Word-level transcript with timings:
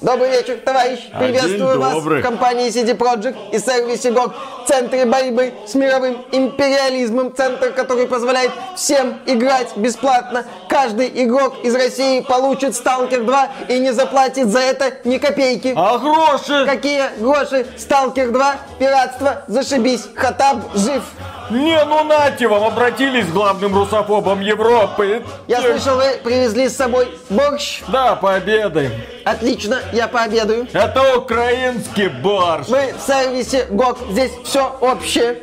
добрый 0.00 0.30
вечер, 0.30 0.58
товарищ. 0.64 1.00
Приветствую 1.18 1.78
вас 1.80 1.92
добрый. 1.92 2.20
в 2.20 2.24
компании 2.24 2.68
CD 2.68 2.96
Projekt 2.96 3.36
и 3.52 3.58
сервисе 3.58 4.10
GOG. 4.10 4.32
Центре 4.66 5.04
борьбы 5.04 5.52
с 5.66 5.74
мировым 5.74 6.24
империализмом. 6.32 7.34
Центр, 7.34 7.72
который 7.72 8.06
позволяет 8.06 8.50
всем 8.76 9.18
играть 9.26 9.76
бесплатно. 9.76 10.44
Каждый 10.68 11.10
игрок 11.24 11.64
из 11.64 11.74
России 11.74 12.20
получит 12.20 12.72
Stalker 12.72 13.24
2 13.24 13.48
и 13.68 13.78
не 13.78 13.92
заплатит 13.92 14.48
за 14.48 14.60
это 14.60 14.94
ни 15.04 15.18
копейки. 15.18 15.72
А 15.76 15.98
гроши? 15.98 16.64
Какие 16.66 17.10
гроши? 17.18 17.66
Сталкер 17.76 18.30
2, 18.30 18.54
пиратство, 18.78 19.42
зашибись, 19.48 20.06
Хатаб 20.14 20.58
жив. 20.74 21.02
Не, 21.50 21.84
ну 21.84 22.04
нате 22.04 22.46
вам, 22.46 22.64
обратились 22.64 23.26
к 23.26 23.30
главным 23.30 23.74
русофобам 23.74 24.40
Европы. 24.40 25.22
Я 25.48 25.60
слышал, 25.60 25.96
вы 25.96 26.20
привезли 26.22 26.68
с 26.68 26.76
собой 26.76 27.08
борщ. 27.28 27.82
Да, 27.88 28.14
пообедаем. 28.14 28.92
Отлично, 29.24 29.80
я 29.92 30.06
пообедаю. 30.06 30.68
Это 30.72 31.16
украинский 31.16 32.08
борщ. 32.08 32.68
Мы 32.68 32.94
в 32.96 33.00
сервисе 33.06 33.66
ГОК, 33.70 33.98
здесь 34.10 34.32
все 34.44 34.76
общее. 34.80 35.42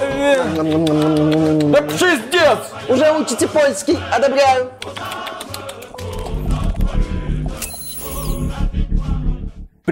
Э, 0.00 0.42
Да 0.54 1.80
пиздец! 1.82 2.58
Уже 2.88 3.12
учите 3.12 3.48
польский, 3.48 3.98
одобряю. 4.12 4.70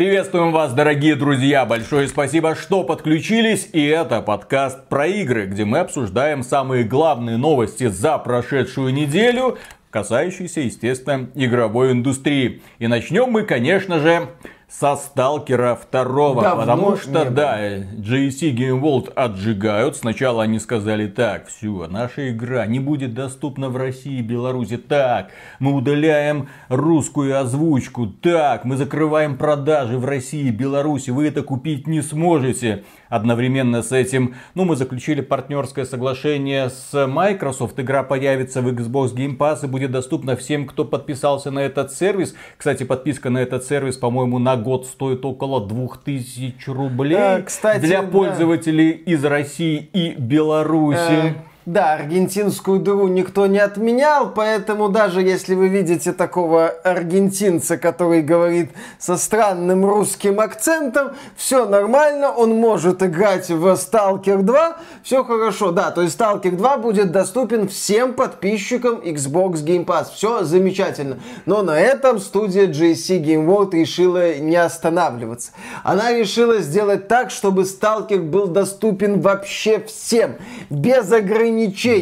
Приветствуем 0.01 0.51
вас, 0.51 0.73
дорогие 0.73 1.15
друзья! 1.15 1.67
Большое 1.67 2.09
спасибо, 2.09 2.55
что 2.55 2.85
подключились. 2.85 3.69
И 3.75 3.85
это 3.85 4.23
подкаст 4.23 4.89
про 4.89 5.07
игры, 5.07 5.45
где 5.45 5.67
мы 5.67 5.81
обсуждаем 5.81 6.43
самые 6.43 6.85
главные 6.85 7.37
новости 7.37 7.87
за 7.89 8.17
прошедшую 8.17 8.95
неделю, 8.95 9.59
касающиеся, 9.91 10.63
естественно, 10.63 11.29
игровой 11.35 11.93
индустрии. 11.93 12.63
И 12.79 12.87
начнем 12.87 13.31
мы, 13.31 13.43
конечно 13.43 13.99
же, 13.99 14.31
со 14.71 14.97
Сталкера 14.97 15.77
2. 15.91 16.03
Давно 16.35 16.57
потому 16.57 16.97
что, 16.97 17.29
да, 17.29 17.59
GSC 17.61 18.55
Game 18.55 18.81
World 18.81 19.13
отжигают. 19.15 19.97
Сначала 19.97 20.45
они 20.45 20.59
сказали, 20.61 21.09
так, 21.09 21.49
все, 21.49 21.89
наша 21.89 22.31
игра 22.31 22.65
не 22.67 22.79
будет 22.79 23.13
доступна 23.13 23.69
в 23.69 23.77
России 23.77 24.19
и 24.19 24.23
Беларуси. 24.23 24.77
Так, 24.77 25.31
мы 25.59 25.73
удаляем 25.73 26.49
русскую 26.69 27.39
озвучку. 27.39 28.07
Так, 28.07 28.65
мы 28.65 28.77
закрываем 28.77 29.37
продажи 29.37 29.99
в 29.99 30.05
России 30.05 30.47
и 30.47 30.53
Беларуси. 30.53 31.11
Вы 31.11 31.27
это 31.27 31.43
купить 31.43 31.87
не 31.87 32.01
сможете. 32.01 32.85
Одновременно 33.11 33.83
с 33.83 33.91
этим, 33.91 34.37
ну, 34.55 34.65
мы 34.65 34.77
заключили 34.77 35.21
партнерское 35.21 35.85
соглашение 35.85 36.71
с 36.71 37.07
Microsoft. 37.07 37.79
Игра 37.81 38.05
появится 38.05 38.63
в 38.63 38.69
Xbox 38.69 39.15
Game 39.15 39.37
Pass 39.37 39.65
и 39.65 39.67
будет 39.67 39.91
доступна 39.91 40.37
всем, 40.37 40.65
кто 40.65 40.85
подписался 40.85 41.51
на 41.51 41.59
этот 41.59 41.93
сервис. 41.93 42.35
Кстати, 42.57 42.85
подписка 42.85 43.29
на 43.29 43.39
этот 43.39 43.65
сервис, 43.65 43.97
по-моему, 43.97 44.39
на 44.39 44.57
год 44.57 44.87
стоит 44.87 45.25
около 45.25 45.67
2000 45.67 46.71
рублей. 46.71 47.17
Да, 47.17 47.43
кстати, 47.43 47.81
для 47.81 48.03
да. 48.03 48.09
пользователей 48.09 48.91
из 48.91 49.25
России 49.25 49.91
и 49.93 50.15
Беларуси. 50.17 51.35
Э, 51.35 51.50
Да, 51.67 51.93
аргентинскую 51.93 52.81
дыру 52.81 53.07
никто 53.09 53.47
не 53.47 53.59
отменял, 53.59 54.33
поэтому 54.33 54.89
даже 54.89 55.21
если 55.21 55.55
вы 55.55 55.69
видите 55.69 56.13
такого 56.13 56.69
аргентинца, 56.69 57.77
который 57.77 58.23
говорит 58.23 58.71
со 58.99 59.19
странным 59.19 59.85
русским 59.85 60.41
акцентом, 60.41 61.11
все 61.37 61.67
нормально, 61.67 62.31
он 62.31 62.57
может 62.57 63.03
играть 63.03 63.51
в 63.51 63.67
Stalker 63.75 64.41
2, 64.41 64.77
все 65.03 65.23
хорошо. 65.23 65.71
Да, 65.71 65.91
то 65.91 66.01
есть 66.01 66.19
Stalker 66.19 66.57
2 66.57 66.79
будет 66.79 67.13
доступен 67.13 67.69
всем 67.69 68.15
подписчикам 68.15 68.95
Xbox 68.97 69.63
Game 69.63 69.85
Pass. 69.85 70.07
Все 70.15 70.45
замечательно. 70.45 71.19
Но 71.45 71.63
на 71.63 71.79
этом 71.79 72.21
студия 72.21 72.69
GSC 72.69 73.23
Game 73.23 73.47
World 73.47 73.73
решила 73.73 74.39
не 74.39 74.57
останавливаться. 74.57 75.53
Она 75.85 76.11
решила 76.11 76.61
сделать 76.61 77.07
так, 77.07 77.31
чтобы 77.31 77.63
Stalker 77.63 78.23
был 78.23 78.47
доступен 78.47 79.21
вообще 79.21 79.81
всем, 79.81 80.37
без 80.71 81.13
ограничений. 81.13 81.50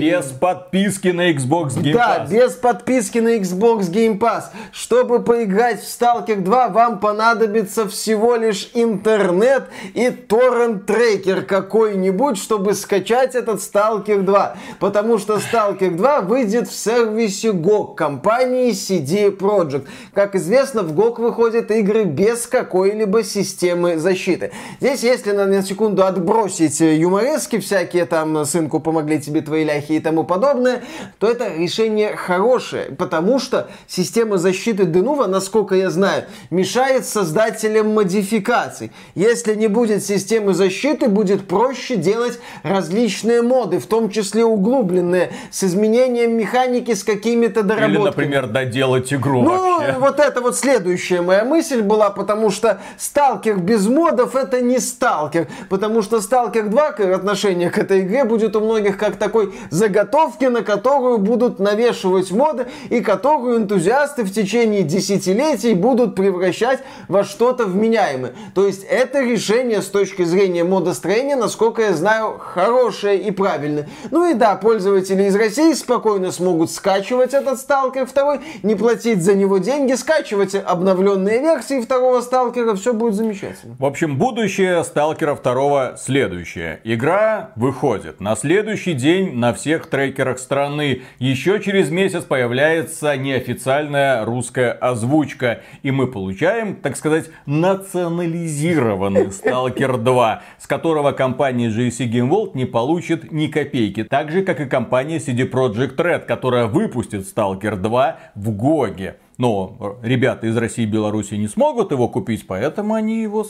Без 0.00 0.26
подписки 0.26 1.08
на 1.08 1.30
Xbox 1.32 1.76
Game 1.76 1.92
Да, 1.92 2.24
Pass. 2.24 2.30
без 2.30 2.52
подписки 2.52 3.18
на 3.18 3.36
Xbox 3.36 3.90
Game 3.90 4.18
Pass. 4.18 4.44
Чтобы 4.72 5.22
поиграть 5.22 5.80
в 5.80 5.84
Stalker 5.84 6.40
2, 6.40 6.68
вам 6.68 7.00
понадобится 7.00 7.88
всего 7.88 8.36
лишь 8.36 8.70
интернет 8.74 9.64
и 9.94 10.10
торрент-трекер 10.10 11.42
какой-нибудь, 11.42 12.38
чтобы 12.38 12.74
скачать 12.74 13.34
этот 13.34 13.60
Stalker 13.60 14.22
2. 14.22 14.56
Потому 14.80 15.18
что 15.18 15.36
Stalker 15.36 15.90
2 15.90 16.20
выйдет 16.22 16.68
в 16.68 16.74
сервисе 16.74 17.48
GOG 17.50 17.94
компании 17.94 18.70
CD 18.72 19.36
Projekt. 19.36 19.86
Как 20.14 20.34
известно, 20.34 20.82
в 20.82 20.92
GOG 20.92 21.20
выходят 21.20 21.70
игры 21.70 22.04
без 22.04 22.46
какой-либо 22.46 23.22
системы 23.22 23.98
защиты. 23.98 24.52
Здесь, 24.80 25.02
если 25.02 25.32
на, 25.32 25.46
на 25.46 25.62
секунду 25.62 26.04
отбросить 26.04 26.80
юморески 26.80 27.58
всякие, 27.58 28.04
там, 28.06 28.44
сынку, 28.44 28.80
помогли 28.80 29.20
тебе 29.20 29.37
твои 29.40 29.64
ляхи 29.64 29.92
и 29.92 30.00
тому 30.00 30.24
подобное, 30.24 30.82
то 31.18 31.28
это 31.28 31.48
решение 31.54 32.16
хорошее, 32.16 32.86
потому 32.96 33.38
что 33.38 33.68
система 33.86 34.38
защиты 34.38 34.84
Denuvo, 34.84 35.26
насколько 35.26 35.74
я 35.74 35.90
знаю, 35.90 36.24
мешает 36.50 37.06
создателям 37.06 37.92
модификаций. 37.94 38.92
Если 39.14 39.54
не 39.54 39.68
будет 39.68 40.04
системы 40.04 40.54
защиты, 40.54 41.08
будет 41.08 41.46
проще 41.48 41.96
делать 41.96 42.38
различные 42.62 43.42
моды, 43.42 43.78
в 43.78 43.86
том 43.86 44.10
числе 44.10 44.44
углубленные, 44.44 45.30
с 45.50 45.64
изменением 45.64 46.36
механики, 46.36 46.94
с 46.94 47.04
какими-то 47.04 47.62
доработками. 47.62 47.94
Или, 47.98 48.04
например, 48.04 48.46
доделать 48.48 49.12
игру 49.12 49.42
Ну, 49.42 49.78
вообще. 49.78 49.96
вот 49.98 50.20
это 50.20 50.40
вот 50.40 50.56
следующая 50.56 51.20
моя 51.22 51.44
мысль 51.44 51.82
была, 51.82 52.10
потому 52.10 52.50
что 52.50 52.80
сталкер 52.96 53.56
без 53.58 53.86
модов 53.86 54.36
это 54.36 54.60
не 54.60 54.78
сталкер, 54.78 55.48
потому 55.68 56.02
что 56.02 56.20
сталкер 56.20 56.68
2 56.68 56.92
к- 56.92 57.00
отношение 57.00 57.70
к 57.70 57.78
этой 57.78 58.00
игре 58.00 58.24
будет 58.24 58.54
у 58.56 58.60
многих 58.60 58.96
как 58.98 59.16
такой 59.28 59.52
заготовки, 59.68 60.46
на 60.46 60.62
которую 60.62 61.18
будут 61.18 61.58
навешивать 61.58 62.30
моды 62.30 62.66
и 62.88 63.00
которую 63.00 63.58
энтузиасты 63.58 64.24
в 64.24 64.32
течение 64.32 64.82
десятилетий 64.82 65.74
будут 65.74 66.14
превращать 66.14 66.80
во 67.08 67.24
что-то 67.24 67.66
вменяемое. 67.66 68.32
То 68.54 68.66
есть 68.66 68.84
это 68.84 69.20
решение 69.20 69.82
с 69.82 69.86
точки 69.86 70.24
зрения 70.24 70.64
модостроения, 70.64 71.36
насколько 71.36 71.82
я 71.82 71.92
знаю, 71.92 72.38
хорошее 72.38 73.20
и 73.20 73.30
правильное. 73.30 73.86
Ну 74.10 74.30
и 74.30 74.32
да, 74.32 74.56
пользователи 74.56 75.24
из 75.24 75.36
России 75.36 75.74
спокойно 75.74 76.32
смогут 76.32 76.70
скачивать 76.70 77.34
этот 77.34 77.58
Сталкер 77.58 78.06
2, 78.06 78.38
не 78.62 78.76
платить 78.76 79.22
за 79.22 79.34
него 79.34 79.58
деньги, 79.58 79.92
скачивать 79.92 80.54
обновленные 80.54 81.40
версии 81.40 81.82
второго 81.82 82.22
Сталкера, 82.22 82.74
все 82.76 82.94
будет 82.94 83.14
замечательно. 83.14 83.76
В 83.78 83.84
общем, 83.84 84.16
будущее 84.16 84.82
Сталкера 84.84 85.34
2 85.36 85.98
следующее. 85.98 86.80
Игра 86.84 87.50
выходит 87.56 88.20
на 88.20 88.34
следующий 88.36 88.94
день 88.94 89.17
на 89.24 89.52
всех 89.52 89.86
трекерах 89.86 90.38
страны. 90.38 91.02
Еще 91.18 91.60
через 91.60 91.90
месяц 91.90 92.24
появляется 92.24 93.16
неофициальная 93.16 94.24
русская 94.24 94.72
озвучка. 94.72 95.62
И 95.82 95.90
мы 95.90 96.06
получаем, 96.06 96.76
так 96.76 96.96
сказать, 96.96 97.30
национализированный 97.46 99.30
Сталкер 99.32 99.98
2, 99.98 100.42
с 100.58 100.66
которого 100.66 101.12
компания 101.12 101.68
GSC 101.68 102.10
Game 102.10 102.30
World 102.30 102.52
не 102.54 102.64
получит 102.64 103.32
ни 103.32 103.46
копейки. 103.46 104.04
Так 104.04 104.30
же, 104.30 104.42
как 104.42 104.60
и 104.60 104.66
компания 104.66 105.18
CD 105.18 105.48
Projekt 105.50 105.96
Red, 105.96 106.26
которая 106.26 106.66
выпустит 106.66 107.26
Сталкер 107.26 107.76
2 107.76 108.18
в 108.34 108.50
Гоге. 108.50 109.16
Но 109.38 109.98
ребята 110.02 110.48
из 110.48 110.56
России 110.56 110.82
и 110.82 110.86
Беларуси 110.86 111.34
не 111.34 111.46
смогут 111.46 111.92
его 111.92 112.08
купить, 112.08 112.46
поэтому 112.46 112.94
они 112.94 113.22
его 113.22 113.46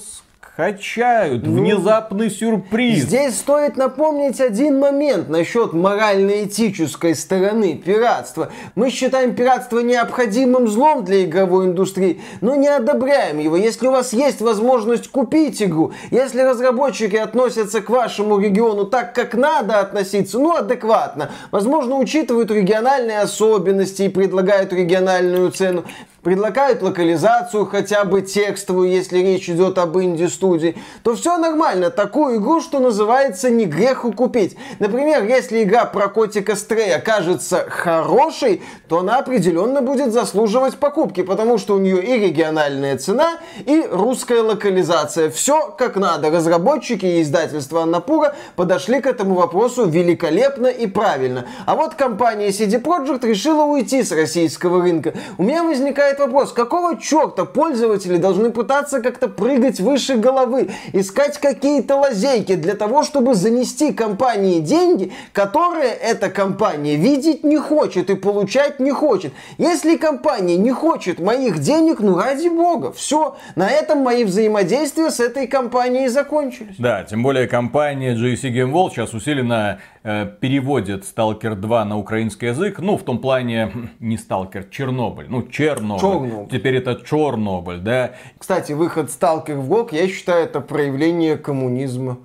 скачают. 0.59 1.47
Внезапный 1.47 2.31
сюрприз. 2.31 3.05
Здесь 3.05 3.37
стоит 3.37 3.77
напомнить 3.77 4.41
один 4.41 4.81
момент 4.81 5.29
насчет 5.29 5.73
морально-этической 5.73 7.15
стороны 7.15 7.77
пиратства. 7.77 8.51
Мы 8.75 8.91
считаем 8.91 9.37
пиратство 9.37 9.79
необходимым 9.79 10.67
злом 10.67 11.05
для 11.05 11.25
игровой 11.25 11.67
индустрии, 11.67 12.21
но 12.41 12.57
не 12.57 12.67
одобряем 12.67 13.39
его. 13.39 13.57
Если 13.57 13.87
у 13.87 13.93
вас 13.93 14.13
есть 14.13 14.41
возможность 14.41 15.07
купить 15.07 15.63
игру, 15.63 15.93
если 16.11 16.41
разработчики 16.41 17.15
относятся 17.15 17.81
к 17.81 17.89
вашему 17.89 18.41
региону 18.41 18.85
так, 18.85 19.15
как 19.15 19.35
надо 19.35 19.79
относиться, 19.79 20.41
ну, 20.41 20.57
адекватно, 20.57 21.31
возможно, 21.53 21.95
учитывают 21.95 22.51
региональные 22.51 23.21
особенности 23.21 24.03
и 24.03 24.09
предлагают 24.09 24.73
региональную 24.73 25.53
цену, 25.53 25.85
предлагают 26.23 26.83
локализацию 26.83 27.67
хотя 27.67 28.05
бы 28.05 28.23
текстовую, 28.23 28.91
если 28.91 29.19
речь 29.19 29.49
идет 29.49 29.79
об 29.79 29.99
инди-студии, 29.99 30.77
то 31.03 31.15
все 31.15 31.39
нормально. 31.39 31.91
Такую 31.91 32.39
игру, 32.39 32.61
что 32.61 32.81
называется, 32.81 33.51
не 33.51 33.67
греху 33.67 34.13
купить. 34.13 34.57
Например, 34.79 35.25
если 35.25 35.63
игра 35.63 35.85
про 35.85 36.09
котика 36.09 36.57
Стрей 36.57 36.95
окажется 36.95 37.67
хорошей, 37.69 38.63
то 38.89 38.99
она 38.99 39.19
определенно 39.19 39.81
будет 39.81 40.13
заслуживать 40.13 40.77
покупки, 40.77 41.23
потому 41.23 41.59
что 41.59 41.75
у 41.75 41.79
нее 41.79 42.03
и 42.03 42.19
региональная 42.19 42.99
цена, 42.99 43.39
и 43.65 43.87
русская 43.91 44.43
локализация. 44.43 45.31
Все 45.31 45.75
как 45.79 45.97
надо. 45.97 46.31
Разработчики 46.31 47.07
и 47.07 47.23
издательство 47.23 47.83
Аннапура 47.83 48.35
подошли 48.57 49.01
к 49.01 49.07
этому 49.07 49.35
вопросу 49.35 49.87
великолепно 49.87 50.67
и 50.67 50.87
правильно. 50.87 51.47
А 51.67 51.77
вот 51.77 51.95
компания 51.95 52.49
CD 52.49 52.83
Projekt 52.83 53.27
решила 53.27 53.65
уйти 53.65 54.03
с 54.03 54.11
российского 54.13 54.83
рынка. 54.83 55.15
У 55.37 55.43
меня 55.45 55.63
возникает 55.63 56.08
возникает 56.09 56.19
вопрос, 56.19 56.53
какого 56.53 56.97
черта 57.01 57.45
пользователи 57.45 58.17
должны 58.17 58.51
пытаться 58.51 59.01
как-то 59.01 59.29
прыгать 59.29 59.81
выше 59.81 60.17
головы, 60.17 60.71
искать 60.93 61.39
какие-то 61.39 61.97
лазейки 61.97 62.55
для 62.55 62.75
того, 62.75 63.03
чтобы 63.03 63.35
занести 63.35 63.93
компании 63.93 64.61
деньги, 64.61 65.13
которые 65.33 65.91
эта 65.91 66.31
компания 66.31 66.97
видеть 66.97 67.45
не 67.45 67.59
хочет 67.59 68.11
и 68.11 68.15
получать 68.15 68.81
не 68.81 68.93
хочет. 68.93 69.33
Если 69.59 69.97
компания 69.97 70.57
не 70.57 70.73
хочет 70.73 71.21
моих 71.21 71.59
денег, 71.59 72.01
ну 72.01 72.17
ради 72.17 72.49
бога, 72.49 72.93
все, 72.93 73.37
на 73.57 73.69
этом 73.69 73.99
мои 73.99 74.25
взаимодействия 74.25 75.11
с 75.11 75.21
этой 75.21 75.47
компанией 75.47 76.09
закончились. 76.09 76.77
Да, 76.79 77.05
тем 77.05 77.23
более 77.23 77.47
компания 77.47 78.15
GSC 78.15 78.53
Game 78.53 78.73
World 78.73 78.91
сейчас 78.91 79.15
усиленно 79.15 79.79
э, 79.98 79.98
переводит 80.03 81.05
Stalker 81.05 81.55
2 81.55 81.85
на 81.85 81.99
украинский 81.99 82.49
язык. 82.49 82.79
Ну, 82.79 82.97
в 82.97 83.03
том 83.03 83.19
плане, 83.19 83.91
не 84.01 84.17
Stalker, 84.17 84.69
Чернобыль. 84.71 85.27
Ну, 85.29 85.43
Чернобыль. 85.43 86.01
Чернобыль. 86.01 86.49
Теперь 86.51 86.77
это 86.77 86.95
Чернобыль, 87.05 87.79
да. 87.79 88.13
Кстати, 88.39 88.73
выход 88.73 89.09
Stalker 89.09 89.57
в 89.57 89.73
GOG, 89.73 89.89
я 89.93 90.09
считаю, 90.09 90.45
это 90.45 90.61
проявление 90.61 91.37
коммунизма 91.37 92.19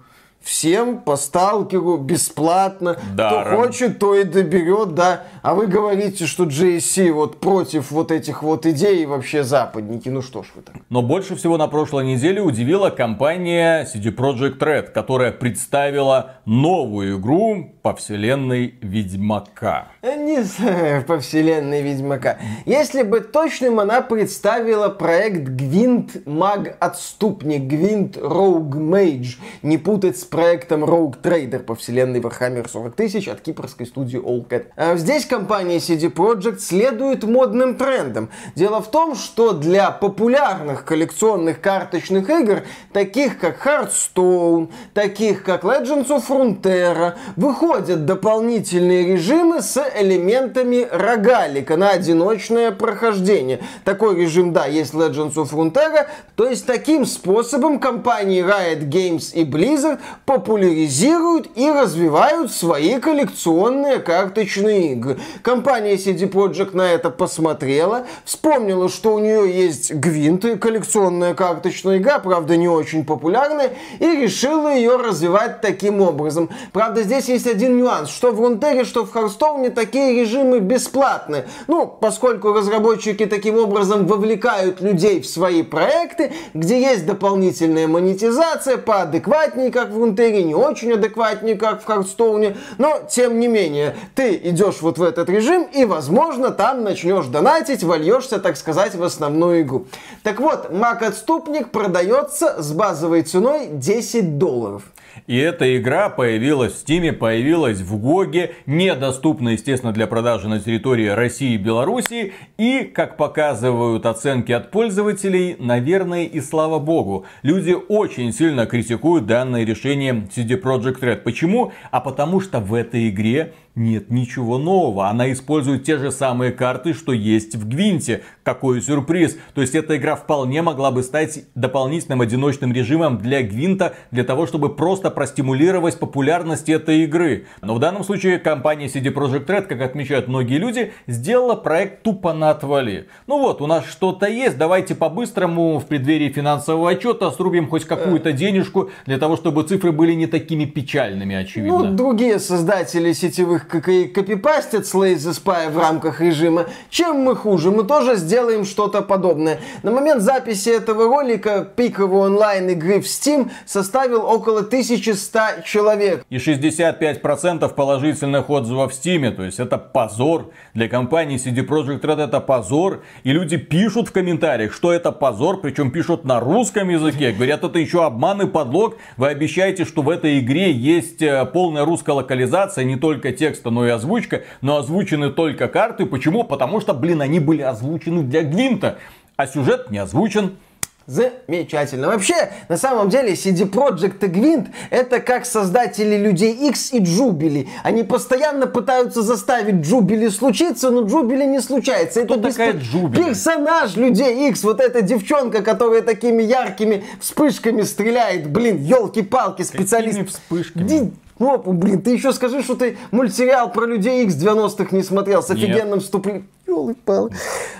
всем 0.43 0.99
по 0.99 1.15
сталкеру 1.15 1.97
бесплатно. 1.97 2.97
Даром. 3.15 3.47
Кто 3.47 3.57
хочет, 3.57 3.99
то 3.99 4.15
и 4.15 4.23
доберет, 4.23 4.93
да. 4.93 5.23
А 5.41 5.55
вы 5.55 5.67
говорите, 5.67 6.25
что 6.25 6.43
JSC 6.43 7.11
вот 7.11 7.39
против 7.39 7.91
вот 7.91 8.11
этих 8.11 8.43
вот 8.43 8.65
идей 8.65 9.05
вообще 9.05 9.43
западники. 9.43 10.09
Ну 10.09 10.21
что 10.21 10.43
ж 10.43 10.47
вы 10.55 10.61
так. 10.61 10.75
Но 10.89 11.01
больше 11.01 11.35
всего 11.35 11.57
на 11.57 11.67
прошлой 11.67 12.05
неделе 12.05 12.41
удивила 12.41 12.89
компания 12.89 13.87
CD 13.93 14.13
Projekt 14.13 14.59
Red, 14.59 14.91
которая 14.91 15.31
представила 15.31 16.35
новую 16.45 17.19
игру 17.19 17.71
по 17.81 17.95
вселенной 17.95 18.75
Ведьмака. 18.81 19.89
Не 20.03 20.43
знаю, 20.43 21.03
по 21.05 21.19
вселенной 21.19 21.81
Ведьмака. 21.81 22.37
Если 22.65 23.03
бы 23.03 23.19
точным, 23.21 23.79
она 23.79 24.01
представила 24.01 24.89
проект 24.89 25.49
Гвинт 25.49 26.25
Маг 26.25 26.77
Отступник, 26.79 27.63
Гвинт 27.63 28.17
Роуг 28.17 28.75
Мейдж. 28.75 29.35
Не 29.61 29.77
путать 29.77 30.17
с 30.17 30.23
проектом 30.33 30.83
Rogue 30.83 31.21
Trader 31.21 31.59
по 31.59 31.75
вселенной 31.75 32.19
Warhammer 32.19 32.68
40 32.68 32.95
тысяч 32.95 33.27
от 33.27 33.41
кипрской 33.41 33.85
студии 33.85 34.19
Allcat. 34.19 34.65
А 34.75 34.95
здесь 34.95 35.27
компания 35.27 35.77
CD 35.77 36.12
Projekt 36.12 36.57
следует 36.57 37.24
модным 37.24 37.75
трендам. 37.75 38.30
Дело 38.56 38.81
в 38.81 38.89
том, 38.89 39.13
что 39.13 39.51
для 39.51 39.91
популярных 39.91 40.85
коллекционных 40.85 41.62
карточных 41.62 42.27
игр, 42.31 42.63
таких 42.94 43.38
как 43.38 43.63
Hearthstone, 43.63 44.71
таких 44.95 45.44
как 45.44 45.63
Legends 45.63 46.07
of 46.07 46.24
Frontera, 46.27 47.13
выходят 47.36 48.06
дополнительные 48.06 49.13
режимы 49.13 49.62
с 49.62 49.79
элементами 49.95 50.88
рогалика 50.91 51.77
на 51.77 51.91
одиночное 51.91 52.71
прохождение. 52.71 53.59
Такой 53.83 54.15
режим, 54.15 54.51
да, 54.51 54.65
есть 54.65 54.95
Legends 54.95 55.36
of 55.36 55.51
Frontera, 55.51 56.07
то 56.36 56.50
есть 56.50 56.65
таким 56.65 57.06
способом 57.06 57.79
компании 57.79 58.44
Riot 58.44 58.89
Games 58.89 59.31
и 59.36 59.45
Blizzard 59.45 60.00
популяризируют 60.25 61.49
и 61.55 61.69
развивают 61.69 62.51
свои 62.51 62.99
коллекционные 62.99 63.99
карточные 63.99 64.93
игры. 64.93 65.19
Компания 65.41 65.95
CD 65.95 66.29
Projekt 66.29 66.75
на 66.75 66.91
это 66.91 67.09
посмотрела, 67.09 68.05
вспомнила, 68.23 68.89
что 68.89 69.15
у 69.15 69.19
нее 69.19 69.51
есть 69.51 69.93
Гвинт, 69.93 70.45
коллекционная 70.59 71.33
карточная 71.33 71.97
игра, 71.97 72.19
правда 72.19 72.55
не 72.55 72.67
очень 72.67 73.05
популярная, 73.05 73.73
и 73.99 74.05
решила 74.05 74.73
ее 74.73 74.95
развивать 74.95 75.61
таким 75.61 76.01
образом. 76.01 76.49
Правда, 76.71 77.03
здесь 77.03 77.27
есть 77.27 77.47
один 77.47 77.77
нюанс, 77.77 78.09
что 78.09 78.31
в 78.31 78.39
Рунтере, 78.39 78.85
что 78.85 79.05
в 79.05 79.11
Харстоуне 79.11 79.69
такие 79.69 80.21
режимы 80.21 80.59
бесплатные. 80.59 81.47
Ну, 81.67 81.85
поскольку 81.85 82.53
разработчики 82.53 83.25
таким 83.25 83.57
образом 83.57 84.07
вовлекают 84.07 84.81
людей 84.81 85.21
в 85.21 85.27
свои 85.27 85.63
проекты, 85.63 86.31
где 86.53 86.81
есть 86.81 87.05
дополнительная 87.05 87.87
монетизация 87.87 88.77
поадекватнее, 88.77 89.71
как 89.71 89.89
в 89.89 89.97
Рунтере, 89.97 90.12
Фронтире, 90.15 90.44
не 90.44 90.56
очень 90.56 90.94
адекватнее, 90.94 91.56
как 91.56 91.81
в 91.81 91.86
Хардстоуне, 91.86 92.57
но 92.77 93.00
тем 93.10 93.39
не 93.39 93.48
менее, 93.48 93.95
ты 94.15 94.36
идешь 94.36 94.81
вот 94.81 94.98
в 94.98 95.04
этот 95.04 95.30
режим 95.30 95.63
и, 95.63 95.86
возможно, 95.86 96.51
там 96.51 96.83
начнешь 96.83 97.25
донатить, 97.25 97.83
вольешься, 97.83 98.39
так 98.39 98.57
сказать, 98.57 98.95
в 98.95 99.04
основную 99.04 99.62
игру. 99.62 99.88
Так 100.21 100.39
вот, 100.39 100.71
Маг-отступник 100.71 101.71
продается 101.71 102.62
с 102.62 102.71
базовой 102.71 103.24
ценой 103.24 103.68
10 103.71 104.38
долларов. 104.38 104.83
И 105.27 105.38
эта 105.38 105.77
игра 105.77 106.10
появилась 106.10 106.74
в 106.74 106.77
Стиме, 106.77 107.13
появилась 107.13 107.80
в 107.80 107.98
Гоге, 108.00 108.56
недоступна, 108.65 109.50
естественно, 109.50 109.92
для 109.92 110.07
продажи 110.07 110.48
на 110.48 110.60
территории 110.60 111.07
России 111.07 111.54
и 111.54 111.57
Беларуси. 111.57 112.33
И, 112.57 112.83
как 112.83 113.18
показывают 113.18 114.06
оценки 114.06 114.51
от 114.51 114.71
пользователей, 114.71 115.56
наверное, 115.60 116.25
и 116.25 116.42
слава 116.42 116.80
богу, 116.80 117.25
люди 117.42 117.75
очень 117.88 118.33
сильно 118.33 118.65
критикуют 118.65 119.25
данное 119.25 119.63
решение 119.63 120.27
CD 120.36 120.62
Projekt 120.62 121.01
Red. 121.01 121.18
Почему? 121.18 121.71
А 121.92 122.00
потому 122.00 122.39
что 122.39 122.60
в 122.60 122.74
этой 122.74 123.10
игре 123.10 123.54
нет 123.75 124.11
ничего 124.11 124.57
нового. 124.57 125.07
Она 125.09 125.31
использует 125.31 125.83
те 125.83 125.97
же 125.97 126.11
самые 126.11 126.51
карты, 126.51 126.93
что 126.93 127.11
есть 127.11 127.55
в 127.55 127.67
Гвинте. 127.67 128.23
Какой 128.43 128.81
сюрприз. 128.81 129.37
То 129.53 129.61
есть 129.61 129.73
эта 129.73 129.97
игра 129.97 130.15
вполне 130.15 130.61
могла 130.61 130.91
бы 130.91 131.01
стать 131.01 131.45
дополнительным 131.55 132.21
одиночным 132.21 132.73
режимом 132.73 133.17
для 133.17 133.41
Гвинта, 133.41 133.95
для 134.11 134.23
того, 134.23 134.45
чтобы 134.45 134.75
просто 134.75 135.09
простимулировать 135.09 135.97
популярность 135.97 136.69
этой 136.69 137.03
игры. 137.03 137.45
Но 137.61 137.75
в 137.75 137.79
данном 137.79 138.03
случае 138.03 138.39
компания 138.39 138.87
CD 138.87 139.13
Projekt 139.13 139.45
Red, 139.47 139.63
как 139.63 139.81
отмечают 139.81 140.27
многие 140.27 140.57
люди, 140.57 140.93
сделала 141.07 141.55
проект 141.55 142.03
тупо 142.03 142.33
на 142.33 142.51
отвали. 142.51 143.07
Ну 143.27 143.39
вот, 143.39 143.61
у 143.61 143.67
нас 143.67 143.85
что-то 143.85 144.27
есть, 144.27 144.57
давайте 144.57 144.93
по-быстрому 144.95 145.79
в 145.79 145.85
преддверии 145.85 146.29
финансового 146.29 146.91
отчета 146.91 147.31
срубим 147.31 147.67
хоть 147.69 147.85
какую-то 147.85 148.33
денежку, 148.33 148.89
для 149.05 149.17
того, 149.17 149.37
чтобы 149.37 149.63
цифры 149.63 149.91
были 149.91 150.13
не 150.13 150.27
такими 150.27 150.65
печальными, 150.65 151.35
очевидно. 151.35 151.79
Ну, 151.79 151.95
другие 151.95 152.39
создатели 152.39 153.13
сетевых 153.13 153.62
которых 153.68 154.13
копипастят 154.13 154.83
Slay 154.83 155.15
the 155.15 155.31
Spy 155.31 155.69
в 155.71 155.77
рамках 155.77 156.21
режима, 156.21 156.68
чем 156.89 157.21
мы 157.21 157.36
хуже, 157.36 157.71
мы 157.71 157.83
тоже 157.83 158.15
сделаем 158.15 158.65
что-то 158.65 159.01
подобное. 159.01 159.60
На 159.83 159.92
момент 159.92 160.21
записи 160.21 160.69
этого 160.69 161.06
ролика 161.06 161.68
пиковый 161.75 162.21
онлайн 162.21 162.69
игры 162.69 163.01
в 163.01 163.06
Steam 163.06 163.51
составил 163.65 164.25
около 164.25 164.60
1100 164.60 165.39
человек. 165.65 166.25
И 166.30 166.38
65% 166.38 167.74
положительных 167.74 168.50
отзывов 168.50 168.94
в 168.94 168.95
Steam, 168.95 169.31
то 169.31 169.44
есть 169.44 169.60
это 169.60 169.77
позор. 169.77 170.51
Для 170.74 170.88
компании 170.88 171.38
CD 171.38 171.65
Projekt 171.65 172.01
Red 172.01 172.24
это 172.24 172.39
позор. 172.39 173.04
И 173.24 173.31
люди 173.31 173.57
пишут 173.57 174.10
в 174.10 174.12
комментариях, 174.12 174.74
что 174.74 174.92
это 174.92 175.12
позор, 175.12 175.62
причем 175.62 175.91
пишут 175.91 176.25
на 176.25 176.39
русском 176.39 176.89
языке. 176.89 177.32
Говорят, 177.32 177.63
это 177.63 177.79
еще 177.79 178.05
обман 178.05 178.41
и 178.41 178.48
подлог. 178.48 178.98
Вы 179.17 179.27
обещаете, 179.27 179.86
что 179.86 180.01
в 180.01 180.10
этой 180.10 180.39
игре 180.39 180.72
есть 180.72 181.22
э, 181.22 181.46
полная 181.46 181.86
русская 181.86 182.13
локализация, 182.13 182.84
не 182.84 182.96
только 182.96 183.32
те 183.32 183.52
текста, 183.53 183.69
но 183.69 183.86
и 183.86 183.89
озвучка, 183.89 184.41
но 184.62 184.77
озвучены 184.77 185.29
только 185.29 185.67
карты. 185.67 186.05
Почему? 186.05 186.43
Потому 186.43 186.81
что, 186.81 186.93
блин, 186.93 187.22
они 187.22 187.39
были 187.39 187.62
озвучены 187.62 188.24
для 188.24 188.41
Гвинта, 188.41 188.98
а 189.36 189.48
сюжет 189.48 189.91
не 189.91 190.00
озвучен. 190.00 190.57
Замечательно. 191.05 192.07
Вообще, 192.07 192.50
на 192.69 192.77
самом 192.77 193.10
деле, 193.10 193.33
CD 193.33 193.69
Projekt 193.69 194.25
и 194.25 194.29
Gwent 194.29 194.67
это 194.89 195.19
как 195.19 195.45
создатели 195.45 196.15
Людей 196.15 196.69
X 196.69 196.93
и 196.93 197.00
Джубили. 197.00 197.67
Они 197.83 198.03
постоянно 198.03 198.67
пытаются 198.67 199.22
заставить 199.22 199.86
Джубили 199.86 200.29
случиться, 200.29 200.91
но 200.91 201.01
Джубили 201.01 201.43
не 201.43 201.60
случается. 201.60 202.24
Кто 202.24 202.36
это 202.36 202.51
такая 202.51 202.74
бесп... 202.74 202.86
Джубили? 202.86 203.24
Персонаж 203.25 203.98
Людей 203.98 204.50
X, 204.50 204.63
вот 204.63 204.79
эта 204.79 205.01
девчонка, 205.01 205.62
которая 205.62 206.03
такими 206.03 206.41
яркими 206.41 207.03
вспышками 207.19 207.81
стреляет. 207.81 208.50
Блин, 208.50 208.81
елки-палки, 208.81 209.63
специалист. 209.63 210.17
Какими 210.17 210.27
вспышками? 210.29 211.12
Ну, 211.43 211.57
блин, 211.73 212.01
ты 212.01 212.12
еще 212.12 212.31
скажи, 212.31 212.63
что 212.63 212.75
ты 212.75 212.97
мультсериал 213.12 213.69
про 213.69 213.85
людей 213.85 214.23
X 214.23 214.35
90-х 214.35 214.95
не 214.95 215.03
смотрел 215.03 215.43
с 215.43 215.50
офигенным 215.50 216.00
вступлением. 216.00 216.47
Ёлы-палы. 216.74 217.30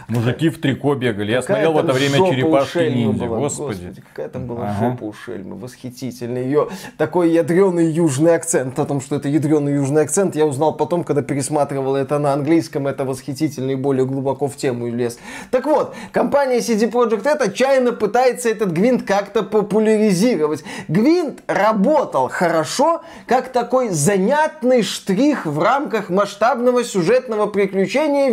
Мужики 0.08 0.50
в 0.50 0.62
трико 0.62 0.96
бегали. 0.96 1.32
Я 1.32 1.42
смотрел 1.42 1.74
в 1.74 1.78
это 1.78 1.94
время 1.94 2.18
черепашки 2.30 2.90
ниндзя. 2.90 3.26
Господи. 3.26 3.86
Господи, 3.86 4.04
какая 4.10 4.30
там 4.30 4.46
была 4.48 4.70
ага. 4.70 4.92
жопа 4.92 5.04
у 5.06 5.14
Шельмы. 5.14 5.56
Восхитительный. 5.56 6.44
Ее 6.46 6.70
такой 6.98 7.32
ядреный 7.32 7.90
южный 7.90 8.36
акцент. 8.36 8.78
О 8.78 8.86
том, 8.86 9.02
что 9.02 9.16
это 9.16 9.30
ядреный 9.30 9.74
южный 9.74 10.04
акцент, 10.04 10.36
я 10.36 10.46
узнал 10.46 10.76
потом, 10.76 11.04
когда 11.04 11.22
пересматривал 11.22 11.96
это 11.96 12.20
на 12.20 12.34
английском. 12.34 12.88
Это 12.88 13.06
восхитительный 13.06 13.74
и 13.74 13.76
более 13.76 14.06
глубоко 14.06 14.48
в 14.48 14.56
тему 14.56 14.88
лез. 14.90 15.18
Так 15.52 15.66
вот, 15.66 15.96
компания 16.12 16.60
CD 16.60 16.92
Projekt 16.92 17.24
Red 17.24 17.42
отчаянно 17.42 17.94
пытается 17.94 18.50
этот 18.50 18.72
гвинт 18.72 19.04
как-то 19.04 19.44
популяризировать. 19.44 20.64
Гвинт 20.88 21.42
работал 21.48 22.30
хорошо, 22.30 23.02
как 23.26 23.52
такой 23.52 23.90
занятный 23.90 24.84
штрих 24.84 25.46
в 25.46 25.60
рамках 25.60 26.10
масштабного 26.10 26.84
сюжетного 26.84 27.48
приключения 27.48 28.30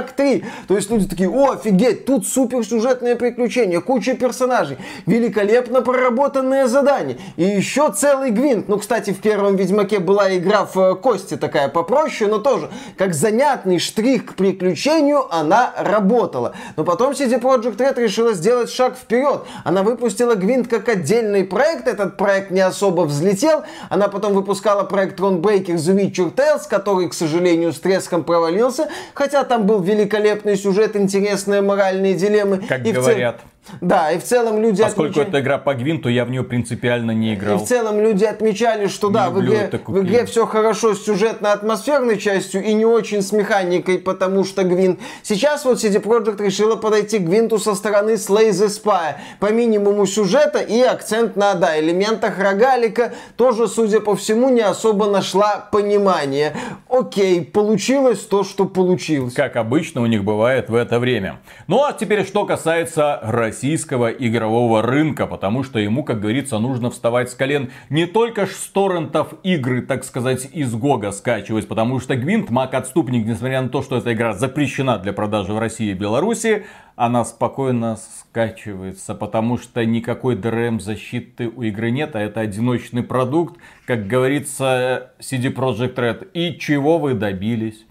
Ведьмак 0.00 0.12
3. 0.12 0.44
То 0.68 0.76
есть 0.76 0.90
люди 0.90 1.08
такие, 1.08 1.28
о, 1.28 1.52
офигеть, 1.52 2.04
тут 2.04 2.26
супер 2.26 2.64
сюжетное 2.64 3.16
приключение, 3.16 3.80
куча 3.80 4.14
персонажей, 4.14 4.78
великолепно 5.06 5.82
проработанное 5.82 6.66
задание. 6.66 7.18
И 7.36 7.44
еще 7.44 7.92
целый 7.92 8.30
гвинт. 8.30 8.68
Ну, 8.68 8.78
кстати, 8.78 9.10
в 9.10 9.20
первом 9.20 9.56
Ведьмаке 9.56 9.98
была 9.98 10.34
игра 10.36 10.64
в 10.64 10.78
э, 10.78 10.94
кости 10.94 11.36
такая 11.36 11.68
попроще, 11.68 12.30
но 12.30 12.38
тоже, 12.38 12.70
как 12.96 13.14
занятный 13.14 13.78
штрих 13.78 14.26
к 14.26 14.34
приключению, 14.34 15.32
она 15.34 15.72
работала. 15.76 16.54
Но 16.76 16.84
потом 16.84 17.12
CD 17.12 17.40
Projekt 17.40 17.76
Red 17.76 18.00
решила 18.00 18.32
сделать 18.32 18.70
шаг 18.70 18.96
вперед. 18.96 19.42
Она 19.64 19.82
выпустила 19.82 20.34
гвинт 20.34 20.68
как 20.68 20.88
отдельный 20.88 21.44
проект, 21.44 21.88
этот 21.88 22.16
проект 22.16 22.50
не 22.50 22.60
особо 22.60 23.02
взлетел. 23.02 23.62
Она 23.88 24.08
потом 24.08 24.34
выпускала 24.34 24.84
проект 24.84 25.18
Ron 25.20 25.40
Baker 25.40 25.74
The 25.74 25.96
Witcher 25.96 26.34
Tales, 26.34 26.62
который, 26.68 27.08
к 27.08 27.14
сожалению, 27.14 27.72
с 27.72 27.80
треском 27.80 28.24
провалился, 28.24 28.88
хотя 29.14 29.44
там 29.44 29.66
был 29.66 29.80
великолепный 29.90 30.56
сюжет, 30.56 30.96
интересные 30.96 31.60
моральные 31.60 32.14
дилеммы. 32.14 32.58
Как 32.58 32.86
и 32.86 32.92
говорят. 32.92 33.40
Да, 33.80 34.10
и 34.10 34.18
в 34.18 34.24
целом 34.24 34.60
люди 34.60 34.82
Поскольку 34.82 35.20
отмечали... 35.20 35.28
это 35.28 35.40
игра 35.40 35.58
по 35.58 35.74
Гвинту, 35.74 36.08
я 36.08 36.24
в 36.24 36.30
нее 36.30 36.42
принципиально 36.42 37.12
не 37.12 37.34
играл. 37.34 37.56
И 37.56 37.64
в 37.64 37.68
целом 37.68 38.00
люди 38.00 38.24
отмечали, 38.24 38.88
что 38.88 39.10
да, 39.10 39.30
в 39.30 39.40
игре, 39.40 39.70
в 39.86 40.00
игре 40.00 40.26
все 40.26 40.46
хорошо 40.46 40.94
с 40.94 41.04
сюжетно-атмосферной 41.04 42.18
частью 42.18 42.64
и 42.64 42.72
не 42.72 42.84
очень 42.84 43.22
с 43.22 43.32
механикой, 43.32 43.98
потому 43.98 44.44
что 44.44 44.64
Гвинт. 44.64 44.98
Сейчас 45.22 45.64
вот 45.64 45.78
CD 45.78 46.02
Projekt 46.02 46.42
решила 46.42 46.76
подойти 46.76 47.18
к 47.18 47.22
Гвинту 47.22 47.58
со 47.58 47.74
стороны 47.74 48.12
Slay 48.12 48.50
the 48.50 48.66
Spy. 48.66 49.14
По 49.38 49.52
минимуму 49.52 50.06
сюжета 50.06 50.58
и 50.60 50.80
акцент 50.80 51.36
на, 51.36 51.54
да, 51.54 51.78
элементах 51.78 52.38
рогалика 52.38 53.12
тоже, 53.36 53.68
судя 53.68 54.00
по 54.00 54.16
всему, 54.16 54.48
не 54.48 54.62
особо 54.62 55.06
нашла 55.06 55.68
понимание. 55.70 56.54
Окей, 56.88 57.42
получилось 57.42 58.20
то, 58.20 58.42
что 58.42 58.64
получилось. 58.64 59.34
Как 59.34 59.56
обычно 59.56 60.02
у 60.02 60.06
них 60.06 60.24
бывает 60.24 60.68
в 60.70 60.74
это 60.74 60.98
время. 60.98 61.40
Ну 61.66 61.84
а 61.84 61.92
теперь 61.92 62.26
что 62.26 62.44
касается 62.46 63.20
российского 63.60 64.10
игрового 64.10 64.80
рынка, 64.80 65.26
потому 65.26 65.64
что 65.64 65.78
ему, 65.78 66.02
как 66.02 66.20
говорится, 66.20 66.58
нужно 66.58 66.90
вставать 66.90 67.30
с 67.30 67.34
колен 67.34 67.70
не 67.90 68.06
только 68.06 68.46
с 68.46 68.70
торрентов 68.72 69.34
игры, 69.42 69.82
так 69.82 70.02
сказать, 70.04 70.48
из 70.54 70.74
Гога 70.74 71.12
скачивать, 71.12 71.68
потому 71.68 72.00
что 72.00 72.16
Гвинт, 72.16 72.48
Маг 72.48 72.72
Отступник, 72.72 73.26
несмотря 73.26 73.60
на 73.60 73.68
то, 73.68 73.82
что 73.82 73.98
эта 73.98 74.14
игра 74.14 74.32
запрещена 74.32 74.98
для 74.98 75.12
продажи 75.12 75.52
в 75.52 75.58
России 75.58 75.90
и 75.90 75.94
Беларуси, 75.94 76.64
она 76.96 77.22
спокойно 77.22 77.98
скачивается, 77.98 79.14
потому 79.14 79.58
что 79.58 79.84
никакой 79.84 80.36
DRM 80.36 80.80
защиты 80.80 81.48
у 81.54 81.60
игры 81.60 81.90
нет, 81.90 82.16
а 82.16 82.20
это 82.20 82.40
одиночный 82.40 83.02
продукт, 83.02 83.58
как 83.84 84.06
говорится 84.06 85.12
CD 85.20 85.54
Projekt 85.54 85.96
Red. 85.96 86.30
И 86.32 86.58
чего 86.58 86.98
вы 86.98 87.12
добились? 87.12 87.84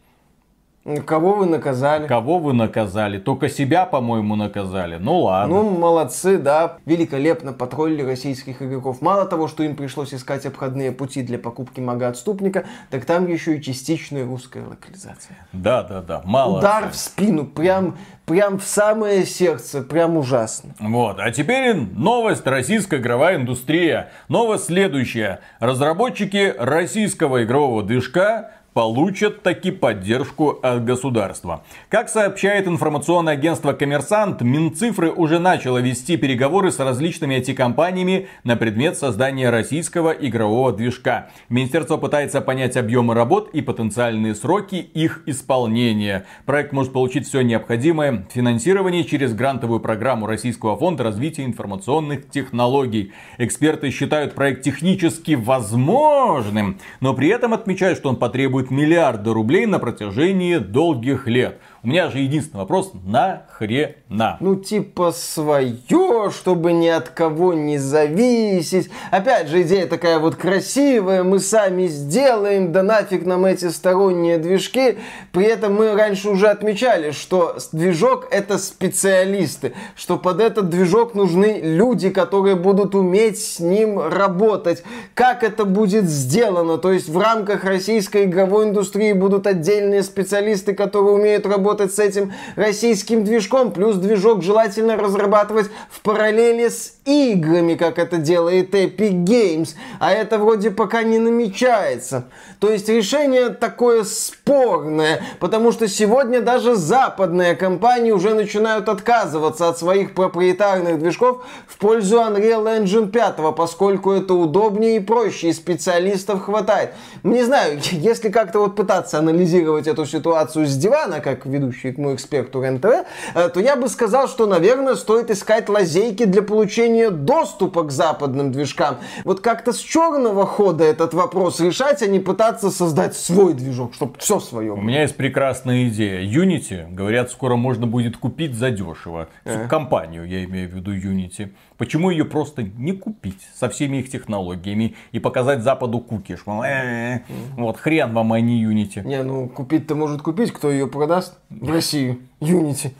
Кого 1.05 1.33
вы 1.33 1.45
наказали? 1.45 2.07
Кого 2.07 2.39
вы 2.39 2.53
наказали? 2.53 3.19
Только 3.19 3.49
себя, 3.49 3.85
по-моему, 3.85 4.35
наказали. 4.35 4.97
Ну 4.97 5.19
ладно. 5.19 5.55
Ну, 5.55 5.69
молодцы, 5.69 6.37
да. 6.37 6.77
Великолепно 6.85 7.53
потроллили 7.53 8.01
российских 8.01 8.61
игроков. 8.61 9.01
Мало 9.01 9.25
того, 9.25 9.47
что 9.47 9.63
им 9.63 9.75
пришлось 9.75 10.13
искать 10.13 10.45
обходные 10.45 10.91
пути 10.91 11.21
для 11.21 11.37
покупки 11.37 11.79
мага-отступника, 11.79 12.65
так 12.89 13.05
там 13.05 13.27
еще 13.27 13.57
и 13.57 13.61
частичная 13.61 14.25
русская 14.25 14.63
локализация. 14.65 15.37
Да, 15.53 15.83
да, 15.83 16.01
да. 16.01 16.21
Мало. 16.25 16.59
Удар 16.59 16.89
в 16.89 16.95
спину. 16.95 17.45
Прям, 17.45 17.97
прям 18.25 18.57
в 18.59 18.63
самое 18.63 19.25
сердце. 19.25 19.81
Прям 19.81 20.17
ужасно. 20.17 20.73
Вот. 20.79 21.19
А 21.19 21.31
теперь 21.31 21.75
новость 21.75 22.45
российская 22.47 22.99
игровая 22.99 23.35
индустрия. 23.35 24.09
Новость 24.27 24.65
следующая. 24.65 25.39
Разработчики 25.59 26.53
российского 26.57 27.43
игрового 27.43 27.83
движка 27.83 28.51
получат 28.79 29.43
таки 29.43 29.71
поддержку 29.71 30.57
от 30.63 30.85
государства. 30.85 31.65
Как 31.89 32.07
сообщает 32.07 32.65
информационное 32.65 33.33
агентство 33.33 33.73
«Коммерсант», 33.73 34.39
Минцифры 34.41 35.11
уже 35.11 35.37
начало 35.37 35.79
вести 35.79 36.15
переговоры 36.15 36.71
с 36.71 36.79
различными 36.79 37.35
IT-компаниями 37.35 38.29
на 38.45 38.55
предмет 38.55 38.97
создания 38.97 39.49
российского 39.49 40.11
игрового 40.11 40.71
движка. 40.71 41.27
Министерство 41.49 41.97
пытается 41.97 42.39
понять 42.39 42.77
объемы 42.77 43.15
работ 43.15 43.49
и 43.51 43.59
потенциальные 43.59 44.33
сроки 44.33 44.75
их 44.75 45.23
исполнения. 45.25 46.25
Проект 46.45 46.71
может 46.71 46.93
получить 46.93 47.27
все 47.27 47.41
необходимое 47.41 48.27
финансирование 48.33 49.03
через 49.03 49.33
грантовую 49.33 49.81
программу 49.81 50.25
Российского 50.25 50.77
фонда 50.77 51.03
развития 51.03 51.43
информационных 51.43 52.29
технологий. 52.29 53.11
Эксперты 53.39 53.91
считают 53.91 54.35
проект 54.35 54.61
технически 54.61 55.33
возможным, 55.33 56.79
но 57.01 57.13
при 57.13 57.27
этом 57.27 57.53
отмечают, 57.53 57.97
что 57.97 58.07
он 58.07 58.15
потребует 58.15 58.68
миллиарда 58.71 59.33
рублей 59.33 59.65
на 59.65 59.79
протяжении 59.79 60.57
долгих 60.57 61.27
лет. 61.27 61.59
У 61.81 61.87
меня 61.87 62.09
же 62.09 62.19
единственный 62.19 62.59
вопрос, 62.59 62.91
нахрена? 63.05 64.35
Ну, 64.41 64.57
типа 64.57 65.13
свое, 65.15 66.29
чтобы 66.29 66.73
ни 66.73 66.89
от 66.89 67.07
кого 67.07 67.53
не 67.53 67.77
зависеть. 67.77 68.89
Опять 69.11 69.47
же, 69.47 69.61
идея 69.61 69.87
такая 69.87 70.19
вот 70.19 70.35
красивая, 70.35 71.23
мы 71.23 71.39
сами 71.39 71.87
сделаем, 71.87 72.73
да 72.73 72.83
нафиг 72.83 73.25
нам 73.25 73.45
эти 73.45 73.69
сторонние 73.69 74.39
движки. 74.39 74.97
При 75.31 75.45
этом 75.45 75.75
мы 75.75 75.93
раньше 75.93 76.29
уже 76.29 76.49
отмечали, 76.49 77.11
что 77.11 77.55
движок 77.71 78.27
это 78.29 78.57
специалисты, 78.57 79.73
что 79.95 80.17
под 80.17 80.41
этот 80.41 80.69
движок 80.69 81.15
нужны 81.15 81.61
люди, 81.63 82.09
которые 82.09 82.57
будут 82.57 82.93
уметь 82.93 83.41
с 83.41 83.61
ним 83.61 84.01
работать. 84.01 84.83
Как 85.13 85.43
это 85.43 85.63
будет 85.63 86.09
сделано? 86.09 86.77
То 86.77 86.91
есть 86.91 87.07
в 87.07 87.17
рамках 87.17 87.63
российской 87.63 88.25
игровой 88.25 88.65
индустрии 88.65 89.13
будут 89.13 89.47
отдельные 89.47 90.03
специалисты, 90.03 90.73
которые 90.73 91.13
умеют 91.13 91.45
работать 91.45 91.68
работать 91.69 91.93
с 91.93 91.99
этим 91.99 92.33
российским 92.55 93.23
движком, 93.23 93.71
плюс 93.71 93.95
движок 93.97 94.41
желательно 94.41 94.97
разрабатывать 94.97 95.69
в 95.91 96.01
параллели 96.01 96.67
с 96.67 96.93
играми, 97.05 97.75
как 97.75 97.99
это 97.99 98.17
делает 98.17 98.73
Epic 98.73 99.23
Games, 99.23 99.75
а 99.99 100.11
это 100.11 100.39
вроде 100.39 100.71
пока 100.71 101.03
не 101.03 101.19
намечается. 101.19 102.25
То 102.59 102.69
есть 102.69 102.89
решение 102.89 103.49
такое 103.49 104.03
спорное, 104.03 105.21
потому 105.39 105.71
что 105.71 105.87
сегодня 105.87 106.41
даже 106.41 106.75
западные 106.75 107.55
компании 107.55 108.11
уже 108.11 108.33
начинают 108.33 108.89
отказываться 108.89 109.69
от 109.69 109.77
своих 109.77 110.13
проприетарных 110.13 110.99
движков 110.99 111.45
в 111.67 111.77
пользу 111.77 112.17
Unreal 112.17 112.83
Engine 112.83 113.09
5, 113.09 113.55
поскольку 113.55 114.11
это 114.11 114.33
удобнее 114.33 114.97
и 114.97 114.99
проще, 114.99 115.49
и 115.49 115.53
специалистов 115.53 116.43
хватает. 116.43 116.91
Не 117.23 117.43
знаю, 117.43 117.79
если 117.91 118.29
как-то 118.29 118.59
вот 118.59 118.75
пытаться 118.75 119.19
анализировать 119.19 119.87
эту 119.87 120.05
ситуацию 120.05 120.67
с 120.67 120.75
дивана, 120.75 121.21
как 121.21 121.45
ведущий 121.59 121.93
мой 121.97 122.15
эксперт 122.15 122.55
РНТВ, 122.55 123.05
э, 123.35 123.49
то 123.49 123.59
я 123.59 123.75
бы 123.75 123.87
сказал, 123.87 124.27
что, 124.27 124.45
наверное, 124.47 124.95
стоит 124.95 125.29
искать 125.29 125.69
лазейки 125.69 126.25
для 126.25 126.41
получения 126.41 127.09
доступа 127.09 127.83
к 127.83 127.91
западным 127.91 128.51
движкам. 128.51 128.97
Вот 129.25 129.41
как-то 129.41 129.73
с 129.73 129.79
черного 129.79 130.45
хода 130.45 130.83
этот 130.83 131.13
вопрос 131.13 131.59
решать, 131.59 132.01
а 132.01 132.07
не 132.07 132.19
пытаться 132.19 132.71
создать 132.71 133.15
свой 133.15 133.53
движок, 133.53 133.93
чтобы 133.93 134.15
все 134.19 134.39
свое. 134.39 134.73
У 134.73 134.81
меня 134.81 135.01
есть 135.01 135.15
прекрасная 135.15 135.87
идея. 135.89 136.21
Unity, 136.21 136.93
говорят, 136.93 137.31
скоро 137.31 137.55
можно 137.55 137.87
будет 137.87 138.17
купить 138.17 138.55
задешево. 138.55 139.27
Э. 139.45 139.67
Компанию, 139.67 140.25
я 140.27 140.43
имею 140.45 140.69
в 140.69 140.73
виду 140.73 140.93
Unity. 140.95 141.51
Почему 141.77 142.09
ее 142.09 142.25
просто 142.25 142.61
не 142.61 142.91
купить 142.91 143.47
со 143.55 143.69
всеми 143.69 143.97
их 143.97 144.11
технологиями 144.11 144.95
и 145.13 145.19
показать 145.19 145.63
Западу 145.63 145.99
кукиш? 145.99 146.41
Э, 146.45 147.19
вот 147.55 147.77
хрен 147.77 148.13
вам, 148.13 148.33
а 148.33 148.41
не 148.41 148.65
Unity. 148.65 149.05
Не, 149.05 149.23
ну 149.23 149.47
купить-то 149.47 149.95
может 149.95 150.21
купить, 150.21 150.51
кто 150.51 150.69
ее 150.69 150.87
продаст 150.87 151.37
в 151.49 151.71
Россию. 151.71 152.19
Unity. 152.39 152.91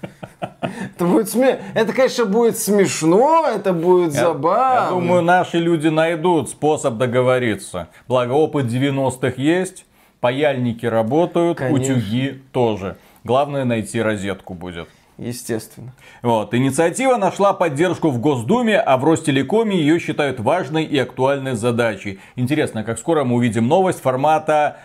Это 0.95 1.05
будет 1.05 1.29
сме... 1.29 1.59
Это, 1.73 1.93
конечно, 1.93 2.25
будет 2.25 2.57
смешно, 2.57 3.45
это 3.47 3.71
будет 3.73 4.13
я, 4.13 4.25
забавно. 4.25 4.83
Я 4.83 4.89
думаю, 4.89 5.21
наши 5.21 5.57
люди 5.57 5.87
найдут 5.87 6.49
способ 6.49 6.97
договориться. 6.97 7.87
Благо, 8.07 8.33
опыт 8.33 8.65
90-х 8.65 9.33
есть, 9.41 9.85
паяльники 10.19 10.85
работают, 10.85 11.57
конечно. 11.57 11.93
утюги 11.93 12.41
тоже. 12.51 12.97
Главное 13.23 13.63
найти 13.63 14.01
розетку 14.01 14.53
будет. 14.53 14.89
Естественно. 15.19 15.93
Вот. 16.21 16.53
Инициатива 16.53 17.17
нашла 17.17 17.51
поддержку 17.51 18.09
в 18.09 18.19
Госдуме, 18.19 18.79
а 18.79 18.95
в 18.97 19.03
Ростелекоме 19.03 19.77
ее 19.77 19.99
считают 19.99 20.39
важной 20.39 20.85
и 20.85 20.97
актуальной 20.97 21.55
задачей. 21.55 22.19
Интересно, 22.37 22.85
как 22.85 22.97
скоро 22.97 23.25
мы 23.25 23.35
увидим 23.35 23.67
новость 23.67 24.01
формата 24.01 24.77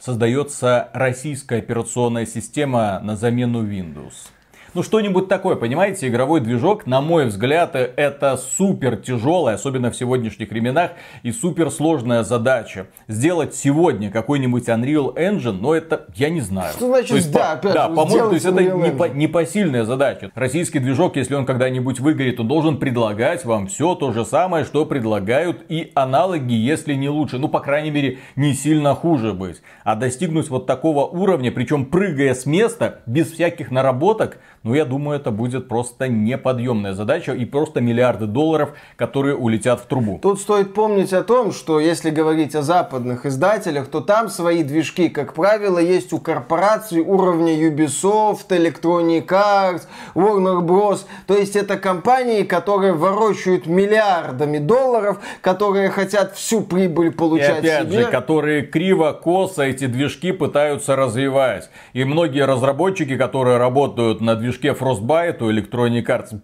создается 0.00 0.88
российская 0.94 1.58
операционная 1.58 2.26
система 2.26 2.98
на 3.00 3.16
замену 3.16 3.64
Windows. 3.64 4.30
Ну, 4.72 4.84
что-нибудь 4.84 5.26
такое, 5.26 5.56
понимаете, 5.56 6.06
игровой 6.06 6.40
движок, 6.40 6.86
на 6.86 7.00
мой 7.00 7.26
взгляд, 7.26 7.74
это 7.74 8.36
супер 8.36 8.96
тяжелая, 8.96 9.56
особенно 9.56 9.90
в 9.90 9.96
сегодняшних 9.96 10.50
временах, 10.50 10.92
и 11.24 11.32
супер 11.32 11.72
сложная 11.72 12.22
задача. 12.22 12.86
Сделать 13.08 13.54
сегодня 13.56 14.12
какой-нибудь 14.12 14.68
Unreal 14.68 15.16
Engine, 15.16 15.58
но 15.60 15.74
это, 15.74 16.06
я 16.14 16.30
не 16.30 16.40
знаю. 16.40 16.72
Что 16.74 16.86
значит, 16.86 17.16
есть, 17.16 17.32
да, 17.32 17.40
по, 17.40 17.52
опять 17.52 17.74
да, 17.74 17.88
по-моему, 17.88 18.28
то 18.28 18.34
есть 18.34 18.46
это 18.46 18.62
не, 18.62 18.92
по- 18.92 19.08
непосильная 19.08 19.84
задача. 19.84 20.30
Российский 20.36 20.78
движок, 20.78 21.16
если 21.16 21.34
он 21.34 21.46
когда-нибудь 21.46 21.98
выгорит, 21.98 22.38
он 22.38 22.46
должен 22.46 22.78
предлагать 22.78 23.44
вам 23.44 23.66
все 23.66 23.96
то 23.96 24.12
же 24.12 24.24
самое, 24.24 24.64
что 24.64 24.86
предлагают 24.86 25.64
и 25.68 25.90
аналоги, 25.96 26.54
если 26.54 26.94
не 26.94 27.08
лучше. 27.08 27.38
Ну, 27.38 27.48
по 27.48 27.58
крайней 27.58 27.90
мере, 27.90 28.18
не 28.36 28.54
сильно 28.54 28.94
хуже 28.94 29.32
быть. 29.32 29.62
А 29.82 29.96
достигнуть 29.96 30.48
вот 30.48 30.66
такого 30.66 31.06
уровня, 31.06 31.50
причем 31.50 31.86
прыгая 31.86 32.34
с 32.34 32.46
места, 32.46 33.00
без 33.06 33.32
всяких 33.32 33.72
наработок, 33.72 34.38
ну, 34.62 34.74
я 34.74 34.84
думаю, 34.84 35.18
это 35.18 35.30
будет 35.30 35.68
просто 35.68 36.08
неподъемная 36.08 36.92
задача 36.92 37.32
и 37.32 37.46
просто 37.46 37.80
миллиарды 37.80 38.26
долларов, 38.26 38.74
которые 38.96 39.34
улетят 39.34 39.80
в 39.80 39.86
трубу. 39.86 40.18
Тут 40.20 40.38
стоит 40.38 40.74
помнить 40.74 41.14
о 41.14 41.22
том, 41.22 41.52
что 41.52 41.80
если 41.80 42.10
говорить 42.10 42.54
о 42.54 42.60
западных 42.60 43.24
издателях, 43.24 43.88
то 43.88 44.02
там 44.02 44.28
свои 44.28 44.62
движки, 44.62 45.08
как 45.08 45.32
правило, 45.32 45.78
есть 45.78 46.12
у 46.12 46.18
корпораций 46.18 47.00
уровня 47.00 47.54
Ubisoft, 47.54 48.48
Electronic 48.50 49.26
Arts, 49.28 49.82
Warner 50.14 50.60
Bros. 50.60 51.06
То 51.26 51.38
есть 51.38 51.56
это 51.56 51.78
компании, 51.78 52.42
которые 52.42 52.92
ворочают 52.92 53.66
миллиардами 53.66 54.58
долларов, 54.58 55.20
которые 55.40 55.88
хотят 55.88 56.34
всю 56.34 56.60
прибыль 56.60 57.08
И 57.08 57.10
получать 57.10 57.60
опять 57.60 57.88
себе. 57.88 58.02
же, 58.02 58.10
которые 58.10 58.62
криво-косо 58.62 59.62
эти 59.62 59.86
движки 59.86 60.32
пытаются 60.32 60.96
развивать. 60.96 61.70
И 61.94 62.04
многие 62.04 62.44
разработчики, 62.44 63.16
которые 63.16 63.56
работают 63.56 64.20
на 64.20 64.34
движке 64.50 64.70
Frostbite 64.70 65.42
у 65.42 65.50
Electronic 65.50 66.06
Arts, 66.06 66.40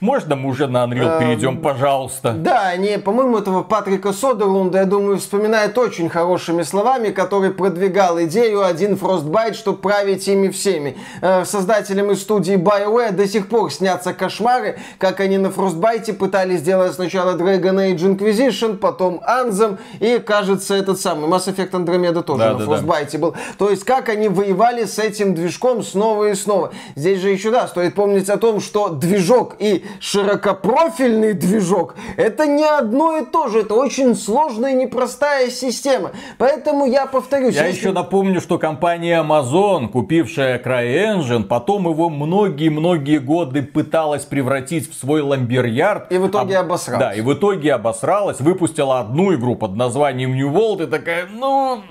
можно 0.00 0.36
мы 0.36 0.48
уже 0.50 0.66
на 0.66 0.84
Unreal 0.84 1.16
Эм, 1.16 1.20
перейдем, 1.20 1.56
пожалуйста? 1.58 2.32
Да, 2.32 2.68
они, 2.68 2.98
по-моему, 2.98 3.38
этого 3.38 3.62
Патрика 3.62 4.12
Содерлунда, 4.12 4.78
я 4.78 4.84
думаю, 4.84 5.18
вспоминают 5.18 5.76
очень 5.78 6.08
хорошими 6.08 6.62
словами, 6.62 7.10
который 7.10 7.50
продвигал 7.50 8.20
идею 8.22 8.64
один 8.64 8.94
Frostbite, 8.94 9.54
чтобы 9.54 9.78
править 9.78 10.26
ими 10.28 10.48
всеми. 10.48 10.96
Э, 11.20 11.44
Создателям 11.44 12.10
из 12.10 12.22
студии 12.22 12.54
BioWare 12.54 13.12
до 13.12 13.26
сих 13.26 13.48
пор 13.48 13.72
снятся 13.72 14.12
кошмары, 14.14 14.78
как 14.98 15.20
они 15.20 15.38
на 15.38 15.48
Frostbite 15.48 16.12
пытались 16.14 16.60
сделать 16.60 16.94
сначала 16.94 17.36
Dragon 17.36 17.76
Age 17.76 18.16
Inquisition, 18.16 18.76
потом 18.76 19.20
Anthem, 19.28 19.78
и, 20.00 20.18
кажется, 20.18 20.74
этот 20.74 21.00
самый 21.00 21.28
Mass 21.28 21.46
Effect 21.46 21.70
Andromeda 21.70 22.22
тоже 22.22 22.42
Да, 22.44 22.52
на 22.52 22.58
да, 22.58 22.66
да. 22.66 22.72
Frostbite 22.72 23.18
был. 23.18 23.34
То 23.58 23.70
есть, 23.70 23.84
как 23.84 24.08
они 24.08 24.28
воевали 24.28 24.84
с 24.84 24.98
этим 24.98 25.34
движком 25.34 25.82
снова 25.82 26.30
и 26.30 26.34
снова. 26.34 26.72
Здесь 26.96 27.20
же 27.20 27.30
еще, 27.30 27.50
да, 27.50 27.68
стоит 27.68 27.94
помнить 27.94 28.28
о 28.28 28.36
том, 28.36 28.60
что 28.60 28.88
движок 28.88 29.56
и 29.62 29.84
широкопрофильный 30.00 31.34
движок 31.34 31.94
это 32.16 32.46
не 32.46 32.64
одно 32.64 33.18
и 33.18 33.24
то 33.24 33.48
же. 33.48 33.60
Это 33.60 33.74
очень 33.74 34.14
сложная 34.16 34.72
и 34.72 34.74
непростая 34.74 35.50
система. 35.50 36.10
Поэтому 36.38 36.86
я 36.86 37.06
повторюсь. 37.06 37.54
Я 37.54 37.66
если- 37.66 37.78
еще 37.78 37.92
напомню, 37.92 38.40
что 38.40 38.58
компания 38.58 39.22
Amazon, 39.22 39.88
купившая 39.88 40.58
CryEngine, 40.58 41.44
потом 41.44 41.88
его 41.88 42.08
многие-многие 42.10 43.18
годы 43.18 43.62
пыталась 43.62 44.24
превратить 44.24 44.90
в 44.90 44.94
свой 44.98 45.20
ламберярд. 45.22 46.10
И 46.12 46.18
в 46.18 46.26
итоге 46.28 46.58
Об- 46.58 46.66
обосралась. 46.66 47.00
Да, 47.00 47.12
и 47.14 47.20
в 47.20 47.32
итоге 47.32 47.74
обосралась, 47.74 48.40
выпустила 48.40 49.00
одну 49.00 49.32
игру 49.34 49.54
под 49.56 49.76
названием 49.76 50.34
New 50.34 50.50
World 50.50 50.84
и 50.84 50.86
такая, 50.86 51.26
ну, 51.32 51.82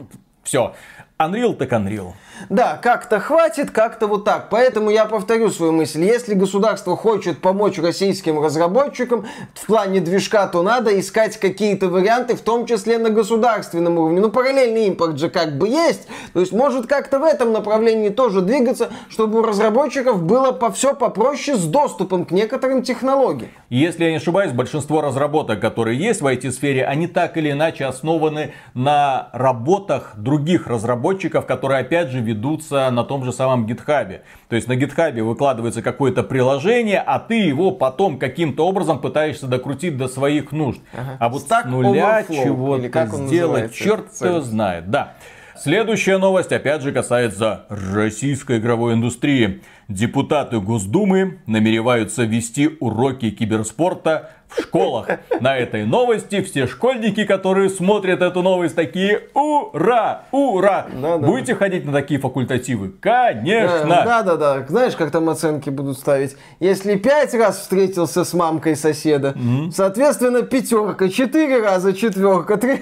все. 0.44 0.74
Unreal 1.20 1.54
так 1.54 1.72
Unreal. 1.72 2.13
Да, 2.50 2.79
как-то 2.81 3.19
хватит, 3.19 3.71
как-то 3.71 4.07
вот 4.07 4.25
так. 4.25 4.50
Поэтому 4.50 4.89
я 4.89 5.05
повторю 5.05 5.50
свою 5.50 5.71
мысль. 5.71 6.03
Если 6.03 6.33
государство 6.33 6.95
хочет 6.98 7.39
помочь 7.39 7.77
российским 7.79 8.43
разработчикам 8.43 9.25
в 9.53 9.65
плане 9.65 10.00
движка, 10.00 10.48
то 10.48 10.63
надо 10.63 11.00
искать 11.00 11.38
какие-то 11.38 11.88
варианты, 11.88 12.36
в 12.36 12.41
том 12.41 12.65
числе 12.65 12.98
на 12.98 13.10
государственном 13.10 13.98
уровне. 13.98 14.21
Ну, 14.21 14.29
параллельный 14.29 14.88
импорт 14.88 15.19
же 15.19 15.29
как 15.29 15.57
бы 15.57 15.67
есть. 15.67 16.07
То 16.33 16.39
есть, 16.39 16.51
может 16.51 16.88
как-то 16.88 17.19
в 17.19 17.24
этом 17.24 17.51
направлении 17.51 18.10
тоже 18.10 18.41
двигаться, 18.41 18.89
чтобы 19.10 19.39
у 19.39 19.43
разработчиков 19.43 20.21
было 20.24 20.51
по 20.51 20.71
все 20.71 20.93
попроще 20.93 21.57
с 21.57 21.65
доступом 21.65 22.25
к 22.25 22.31
некоторым 22.31 22.83
технологиям. 22.83 23.51
Если 23.69 24.03
я 24.03 24.12
не 24.12 24.17
ошибаюсь, 24.17 24.51
большинство 24.51 25.01
разработок, 25.01 25.60
которые 25.60 25.98
есть 25.98 26.21
в 26.21 26.27
IT-сфере, 26.27 26.86
они 26.86 27.07
так 27.07 27.38
или 27.38 27.51
иначе 27.51 27.86
основаны 27.86 28.53
на 28.74 29.29
работах 29.33 30.13
других 30.15 30.67
разработчиков, 30.67 31.45
которые 31.45 31.81
опять 31.81 32.10
же 32.10 32.19
ведутся 32.32 32.90
на 32.90 33.04
том 33.04 33.24
же 33.24 33.34
самом 33.34 33.66
гитхабе. 33.66 34.24
То 34.50 34.56
есть 34.56 34.68
на 34.68 34.76
гитхабе 34.76 35.24
выкладывается 35.24 35.82
какое-то 35.82 36.24
приложение, 36.24 37.00
а 37.00 37.20
ты 37.20 37.36
его 37.36 37.72
потом 37.72 38.18
каким-то 38.18 38.66
образом 38.66 39.00
пытаешься 39.00 39.48
докрутить 39.48 39.98
до 39.98 40.08
своих 40.08 40.52
нужд. 40.52 40.82
А 41.20 41.30
вот 41.30 41.44
Stack 41.44 41.64
с 41.64 41.66
нуля 41.66 42.22
Overflow, 42.22 42.44
чего-то 42.44 43.06
сделать, 43.18 43.74
черт 43.74 44.14
сервис? 44.14 44.46
знает. 44.46 44.90
Да. 44.90 45.14
Следующая 45.62 46.18
новость 46.18 46.51
опять 46.51 46.82
же 46.82 46.91
касается 46.91 47.65
российской 47.70 48.58
игровой 48.58 48.96
индустрии. 48.96 49.62
Депутаты 49.88 50.60
Госдумы 50.60 51.38
намереваются 51.46 52.24
ввести 52.24 52.77
уроки 52.80 53.30
киберспорта 53.30 54.32
в 54.47 54.60
школах. 54.63 55.08
На 55.39 55.56
этой 55.56 55.86
новости 55.86 56.41
все 56.41 56.65
школьники, 56.65 57.26
которые 57.26 57.69
смотрят 57.69 58.24
эту 58.24 58.41
новость, 58.41 58.76
такие 58.76 59.21
«Ура! 59.36 60.24
Ура!» 60.32 60.88
Да-да. 61.00 61.28
Будете 61.28 61.54
ходить 61.54 61.86
на 61.86 61.91
такие 61.91 62.19
факультативы? 62.19 62.89
Конечно! 63.00 64.02
Да, 64.04 64.24
да, 64.24 64.38
да. 64.38 64.65
Знаешь, 64.67 64.95
как 64.95 65.12
там 65.12 65.30
оценки 65.30 65.69
будут 65.69 66.00
ставить? 66.00 66.38
Если 66.60 66.95
пять 66.95 67.36
раз 67.36 67.60
встретился 67.60 68.24
с 68.24 68.34
мамкой 68.34 68.76
соседа, 68.76 69.36
соответственно, 69.71 70.41
пятерка, 70.41 71.08
четыре 71.08 71.62
раза 71.62 71.93
четверка, 71.93 72.58
три. 72.58 72.82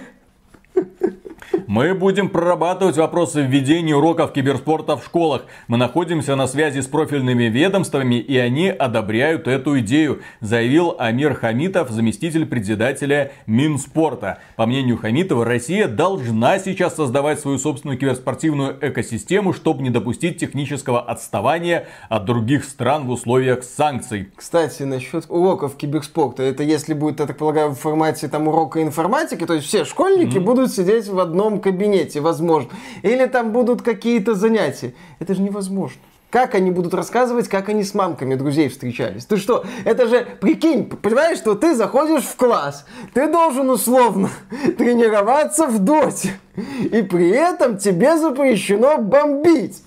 Мы 1.68 1.94
будем 1.94 2.30
прорабатывать 2.30 2.98
вопросы 2.98 3.42
введения 3.42 3.96
уроков 3.96 4.34
киберспорта 4.34 4.98
в 4.98 5.06
школах. 5.06 5.46
Мы 5.68 5.78
находимся 5.78 6.36
на 6.36 6.48
связи 6.48 6.82
с 6.82 6.88
профильными 6.88 7.44
ведомствами, 7.44 8.16
и 8.16 8.38
они 8.38 8.70
одобряют 8.70 9.48
эту 9.48 9.80
идею, 9.80 10.22
заявил 10.42 10.96
Амир 10.98 11.34
Хамитов, 11.34 11.90
заместитель 11.90 12.46
председателя 12.46 13.32
Минспорта. 13.48 14.40
По 14.56 14.66
мнению 14.66 14.98
Хамитова, 14.98 15.46
Россия 15.46 15.88
должна 15.88 16.60
сейчас 16.60 16.96
создавать 16.96 17.40
свою 17.40 17.58
собственную 17.58 17.98
киберспортивную 17.98 18.78
экосистему, 18.82 19.54
чтобы 19.54 19.82
не 19.84 19.90
допустить 19.90 20.38
технического 20.38 21.02
отставания 21.02 21.88
от 22.10 22.26
других 22.26 22.66
стран 22.66 23.08
в 23.08 23.12
условиях 23.12 23.64
санкций. 23.64 24.30
Кстати, 24.36 24.84
насчет 24.84 25.26
уроков 25.30 25.76
киберспорта, 25.76 26.44
это 26.44 26.64
если 26.64 26.94
будет, 26.94 27.20
я 27.20 27.26
так 27.26 27.38
полагаю, 27.38 27.70
в 27.72 27.80
формате 27.80 28.28
там 28.28 28.48
урока 28.48 28.82
информатики, 28.82 29.46
то 29.46 29.54
есть 29.54 29.68
все 29.68 29.86
школьники 29.86 30.38
будут 30.38 30.72
сидеть 30.72 31.08
в 31.08 31.20
одном 31.20 31.39
кабинете, 31.62 32.20
возможно. 32.20 32.72
Или 33.02 33.26
там 33.26 33.52
будут 33.52 33.82
какие-то 33.82 34.36
занятия. 34.36 34.94
Это 35.20 35.34
же 35.34 35.42
невозможно. 35.42 36.02
Как 36.30 36.54
они 36.54 36.70
будут 36.70 36.94
рассказывать, 36.94 37.48
как 37.48 37.70
они 37.70 37.84
с 37.84 37.96
мамками 37.96 38.36
друзей 38.36 38.70
встречались? 38.70 39.26
Ты 39.26 39.38
что, 39.38 39.66
это 39.84 40.08
же, 40.08 40.28
прикинь, 40.40 40.86
понимаешь, 40.86 41.40
что 41.40 41.56
ты 41.56 41.74
заходишь 41.74 42.24
в 42.24 42.36
класс, 42.36 42.86
ты 43.16 43.32
должен 43.32 43.68
условно 43.70 44.30
тренироваться 44.78 45.66
в 45.66 45.80
доте, 45.80 46.40
и 46.56 47.02
при 47.02 47.30
этом 47.30 47.80
тебе 47.80 48.16
запрещено 48.18 49.00
бомбить. 49.00 49.82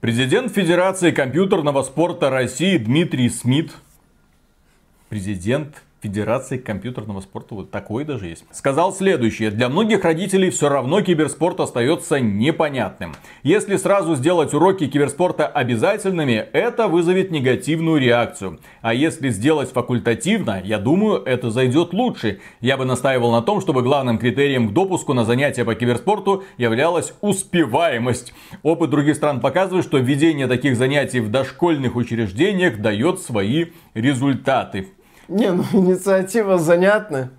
Президент 0.00 0.52
Федерации 0.52 1.10
компьютерного 1.10 1.82
спорта 1.82 2.30
России 2.30 2.78
Дмитрий 2.78 3.28
Смит. 3.28 3.72
Президент 5.10 5.82
Федерации 6.00 6.58
компьютерного 6.58 7.20
спорта, 7.20 7.56
вот 7.56 7.72
такой 7.72 8.04
даже 8.04 8.28
есть. 8.28 8.44
Сказал 8.52 8.92
следующее. 8.92 9.50
Для 9.50 9.68
многих 9.68 10.04
родителей 10.04 10.50
все 10.50 10.68
равно 10.68 11.00
киберспорт 11.00 11.58
остается 11.58 12.20
непонятным. 12.20 13.14
Если 13.42 13.76
сразу 13.76 14.14
сделать 14.14 14.54
уроки 14.54 14.86
киберспорта 14.86 15.48
обязательными, 15.48 16.46
это 16.52 16.86
вызовет 16.86 17.32
негативную 17.32 18.00
реакцию. 18.00 18.60
А 18.80 18.94
если 18.94 19.30
сделать 19.30 19.72
факультативно, 19.72 20.62
я 20.64 20.78
думаю, 20.78 21.20
это 21.24 21.50
зайдет 21.50 21.92
лучше. 21.92 22.38
Я 22.60 22.76
бы 22.76 22.84
настаивал 22.84 23.32
на 23.32 23.42
том, 23.42 23.60
чтобы 23.60 23.82
главным 23.82 24.18
критерием 24.18 24.68
к 24.68 24.72
допуску 24.72 25.14
на 25.14 25.24
занятия 25.24 25.64
по 25.64 25.74
киберспорту 25.74 26.44
являлась 26.58 27.12
успеваемость. 27.22 28.32
Опыт 28.62 28.90
других 28.90 29.16
стран 29.16 29.40
показывает, 29.40 29.84
что 29.84 29.98
введение 29.98 30.46
таких 30.46 30.76
занятий 30.76 31.18
в 31.18 31.28
дошкольных 31.28 31.96
учреждениях 31.96 32.78
дает 32.78 33.20
свои 33.20 33.66
результаты. 33.94 34.86
Не, 35.28 35.52
ну 35.52 35.64
инициатива 35.72 36.58
занятная. 36.58 37.30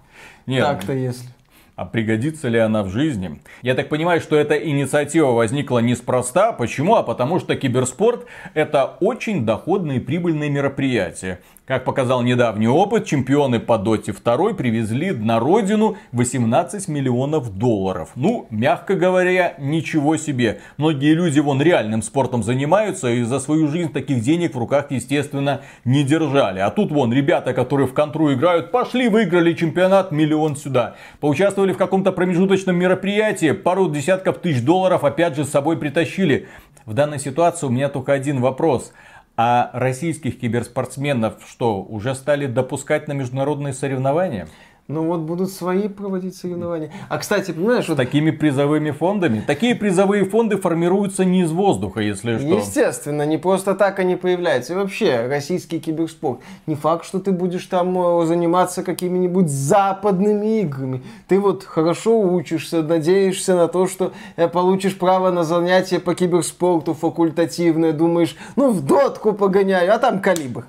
Нет, 0.46 0.66
Так-то 0.66 0.94
если. 0.94 1.28
а 1.76 1.86
пригодится 1.86 2.48
ли 2.48 2.58
она 2.60 2.84
в 2.84 2.90
жизни? 2.90 3.40
Я 3.62 3.76
так 3.76 3.88
понимаю, 3.90 4.20
что 4.20 4.36
эта 4.36 4.56
инициатива 4.56 5.32
возникла 5.32 5.80
неспроста. 5.80 6.52
Почему? 6.52 6.96
А 6.96 7.04
потому 7.04 7.40
что 7.40 7.56
киберспорт 7.56 8.26
это 8.54 8.86
очень 9.00 9.46
доходное 9.46 9.98
и 9.98 10.00
прибыльное 10.00 10.50
мероприятие. 10.50 11.40
Как 11.70 11.86
показал 11.86 12.24
недавний 12.24 12.68
опыт, 12.68 13.06
чемпионы 13.06 13.60
по 13.60 13.78
Доте 13.78 14.12
2 14.12 14.56
привезли 14.56 15.12
на 15.12 15.40
родину 15.40 15.98
18 16.14 16.88
миллионов 16.88 17.56
долларов. 17.60 18.10
Ну, 18.16 18.48
мягко 18.50 18.96
говоря, 18.96 19.54
ничего 19.60 20.18
себе. 20.18 20.62
Многие 20.78 21.14
люди 21.14 21.40
вон 21.40 21.62
реальным 21.62 22.02
спортом 22.02 22.42
занимаются 22.42 23.12
и 23.12 23.22
за 23.22 23.40
свою 23.40 23.68
жизнь 23.68 23.94
таких 23.94 24.22
денег 24.22 24.56
в 24.56 24.58
руках, 24.58 24.88
естественно, 24.90 25.62
не 25.86 26.04
держали. 26.04 26.58
А 26.58 26.72
тут 26.72 26.92
вон 26.92 27.14
ребята, 27.14 27.54
которые 27.54 27.86
в 27.86 27.94
контру 27.94 28.34
играют, 28.34 28.72
пошли, 28.72 29.08
выиграли 29.08 29.54
чемпионат, 29.54 30.12
миллион 30.12 30.56
сюда. 30.56 30.96
Поучаствовали 31.20 31.74
в 31.74 31.78
каком-то 31.78 32.12
промежуточном 32.12 32.76
мероприятии, 32.78 33.52
пару 33.52 33.92
десятков 33.92 34.40
тысяч 34.40 34.64
долларов 34.64 35.04
опять 35.04 35.36
же 35.36 35.46
с 35.46 35.52
собой 35.52 35.78
притащили. 35.78 36.48
В 36.88 36.96
данной 36.96 37.20
ситуации 37.20 37.68
у 37.68 37.70
меня 37.70 37.90
только 37.90 38.14
один 38.14 38.42
вопрос– 38.42 38.92
а 39.42 39.70
российских 39.72 40.38
киберспортсменов 40.38 41.36
что, 41.48 41.82
уже 41.82 42.14
стали 42.14 42.46
допускать 42.46 43.08
на 43.08 43.14
международные 43.14 43.72
соревнования? 43.72 44.50
Ну 44.90 45.04
вот 45.04 45.20
будут 45.20 45.52
свои 45.52 45.88
проводить 45.88 46.36
соревнования. 46.36 46.92
А 47.10 47.20
кстати, 47.20 47.52
понимаешь, 47.52 47.88
вот... 47.88 47.96
Такими 47.96 48.32
призовыми 48.32 48.90
фондами? 48.90 49.44
Такие 49.46 49.76
призовые 49.76 50.26
фонды 50.26 50.58
формируются 50.58 51.26
не 51.26 51.44
из 51.44 51.52
воздуха, 51.52 52.02
если 52.02 52.40
что. 52.40 52.48
Естественно, 52.48 53.24
не 53.24 53.38
просто 53.38 53.76
так 53.76 54.00
они 54.00 54.16
появляются. 54.16 54.74
И 54.74 54.76
вообще, 54.76 55.28
российский 55.28 55.80
киберспорт. 55.80 56.40
Не 56.66 56.74
факт, 56.74 57.06
что 57.06 57.20
ты 57.20 57.32
будешь 57.32 57.68
там 57.68 57.96
э, 58.00 58.26
заниматься 58.26 58.82
какими-нибудь 58.82 59.48
западными 59.48 60.62
играми. 60.62 61.04
Ты 61.28 61.40
вот 61.40 61.66
хорошо 61.66 62.20
учишься, 62.20 62.82
надеешься 62.82 63.56
на 63.56 63.68
то, 63.68 63.86
что 63.86 64.12
э, 64.38 64.48
получишь 64.48 64.98
право 64.98 65.30
на 65.30 65.44
занятия 65.44 66.00
по 66.00 66.16
киберспорту 66.16 66.96
факультативное. 66.96 67.94
Думаешь, 67.94 68.36
ну 68.56 68.72
в 68.72 68.84
дотку 68.84 69.34
погоняю, 69.34 69.94
а 69.94 70.00
там 70.00 70.20
калибр. 70.20 70.66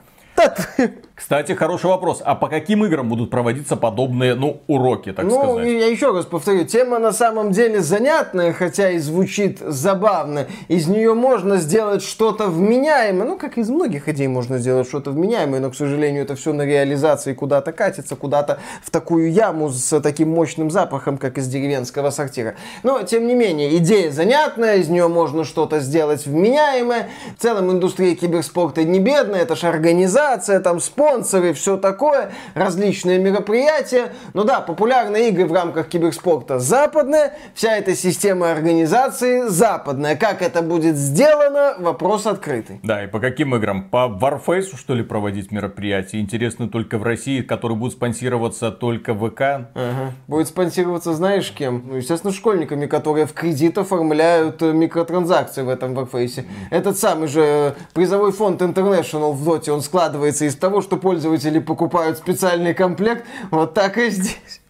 Кстати, 1.20 1.52
хороший 1.52 1.90
вопрос. 1.90 2.22
А 2.24 2.34
по 2.34 2.48
каким 2.48 2.82
играм 2.86 3.06
будут 3.06 3.28
проводиться 3.28 3.76
подобные, 3.76 4.34
ну, 4.34 4.62
уроки, 4.66 5.12
так 5.12 5.26
ну, 5.26 5.30
сказать? 5.32 5.64
Ну, 5.66 5.70
я 5.70 5.86
еще 5.86 6.12
раз 6.12 6.24
повторю, 6.24 6.64
тема 6.64 6.98
на 6.98 7.12
самом 7.12 7.52
деле 7.52 7.80
занятная, 7.80 8.54
хотя 8.54 8.88
и 8.92 8.98
звучит 8.98 9.58
забавно. 9.58 10.46
Из 10.68 10.88
нее 10.88 11.12
можно 11.12 11.58
сделать 11.58 12.02
что-то 12.02 12.46
вменяемое. 12.46 13.28
Ну, 13.28 13.36
как 13.36 13.58
из 13.58 13.68
многих 13.68 14.08
идей 14.08 14.28
можно 14.28 14.56
сделать 14.56 14.88
что-то 14.88 15.10
вменяемое, 15.10 15.60
но, 15.60 15.70
к 15.70 15.76
сожалению, 15.76 16.22
это 16.22 16.36
все 16.36 16.54
на 16.54 16.62
реализации 16.62 17.34
куда-то 17.34 17.72
катится, 17.72 18.16
куда-то 18.16 18.58
в 18.82 18.90
такую 18.90 19.30
яму 19.30 19.68
с 19.68 20.00
таким 20.00 20.30
мощным 20.30 20.70
запахом, 20.70 21.18
как 21.18 21.36
из 21.36 21.48
деревенского 21.48 22.08
сортира. 22.08 22.54
Но, 22.82 23.02
тем 23.02 23.26
не 23.26 23.34
менее, 23.34 23.76
идея 23.76 24.10
занятная, 24.10 24.76
из 24.76 24.88
нее 24.88 25.08
можно 25.08 25.44
что-то 25.44 25.80
сделать 25.80 26.24
вменяемое. 26.24 27.10
В 27.36 27.42
целом, 27.42 27.70
индустрия 27.70 28.14
киберспорта 28.14 28.84
не 28.84 29.00
бедная, 29.00 29.42
это 29.42 29.54
же 29.54 29.66
организация, 29.66 30.60
там 30.60 30.80
спорт, 30.80 31.09
спонсоры, 31.10 31.52
все 31.52 31.76
такое, 31.76 32.30
различные 32.54 33.18
мероприятия. 33.18 34.12
Ну 34.34 34.44
да, 34.44 34.60
популярные 34.60 35.30
игры 35.30 35.46
в 35.46 35.52
рамках 35.52 35.88
киберспорта 35.88 36.58
западные, 36.58 37.32
вся 37.54 37.76
эта 37.76 37.94
система 37.96 38.52
организации 38.52 39.48
западная. 39.48 40.16
Как 40.16 40.42
это 40.42 40.62
будет 40.62 40.96
сделано, 40.96 41.74
вопрос 41.78 42.26
открытый. 42.26 42.80
Да, 42.82 43.04
и 43.04 43.06
по 43.08 43.18
каким 43.18 43.54
играм? 43.56 43.88
По 43.88 44.08
Warface, 44.08 44.76
что 44.76 44.94
ли, 44.94 45.02
проводить 45.02 45.50
мероприятия? 45.50 46.20
Интересно 46.20 46.68
только 46.68 46.98
в 46.98 47.02
России, 47.02 47.42
которые 47.42 47.76
будут 47.76 47.94
спонсироваться 47.94 48.70
только 48.70 49.14
ВК. 49.14 49.40
Ага. 49.40 50.12
Будет 50.28 50.48
спонсироваться, 50.48 51.12
знаешь, 51.14 51.50
кем? 51.50 51.84
Ну, 51.88 51.96
естественно, 51.96 52.32
школьниками, 52.32 52.86
которые 52.86 53.26
в 53.26 53.32
кредит 53.32 53.78
оформляют 53.78 54.62
э, 54.62 54.72
микротранзакции 54.72 55.62
в 55.62 55.68
этом 55.68 55.98
Warface. 55.98 56.44
Этот 56.70 56.98
самый 56.98 57.26
же 57.26 57.74
призовой 57.94 58.32
фонд 58.32 58.62
International 58.62 59.32
в 59.32 59.44
Доте, 59.44 59.72
он 59.72 59.80
складывается 59.82 60.44
из 60.44 60.54
того, 60.60 60.82
что 60.82 60.99
пользователи 61.00 61.58
покупают 61.58 62.18
специальный 62.18 62.74
комплект, 62.74 63.24
вот 63.50 63.74
так 63.74 63.98
и 63.98 64.10
здесь. 64.10 64.60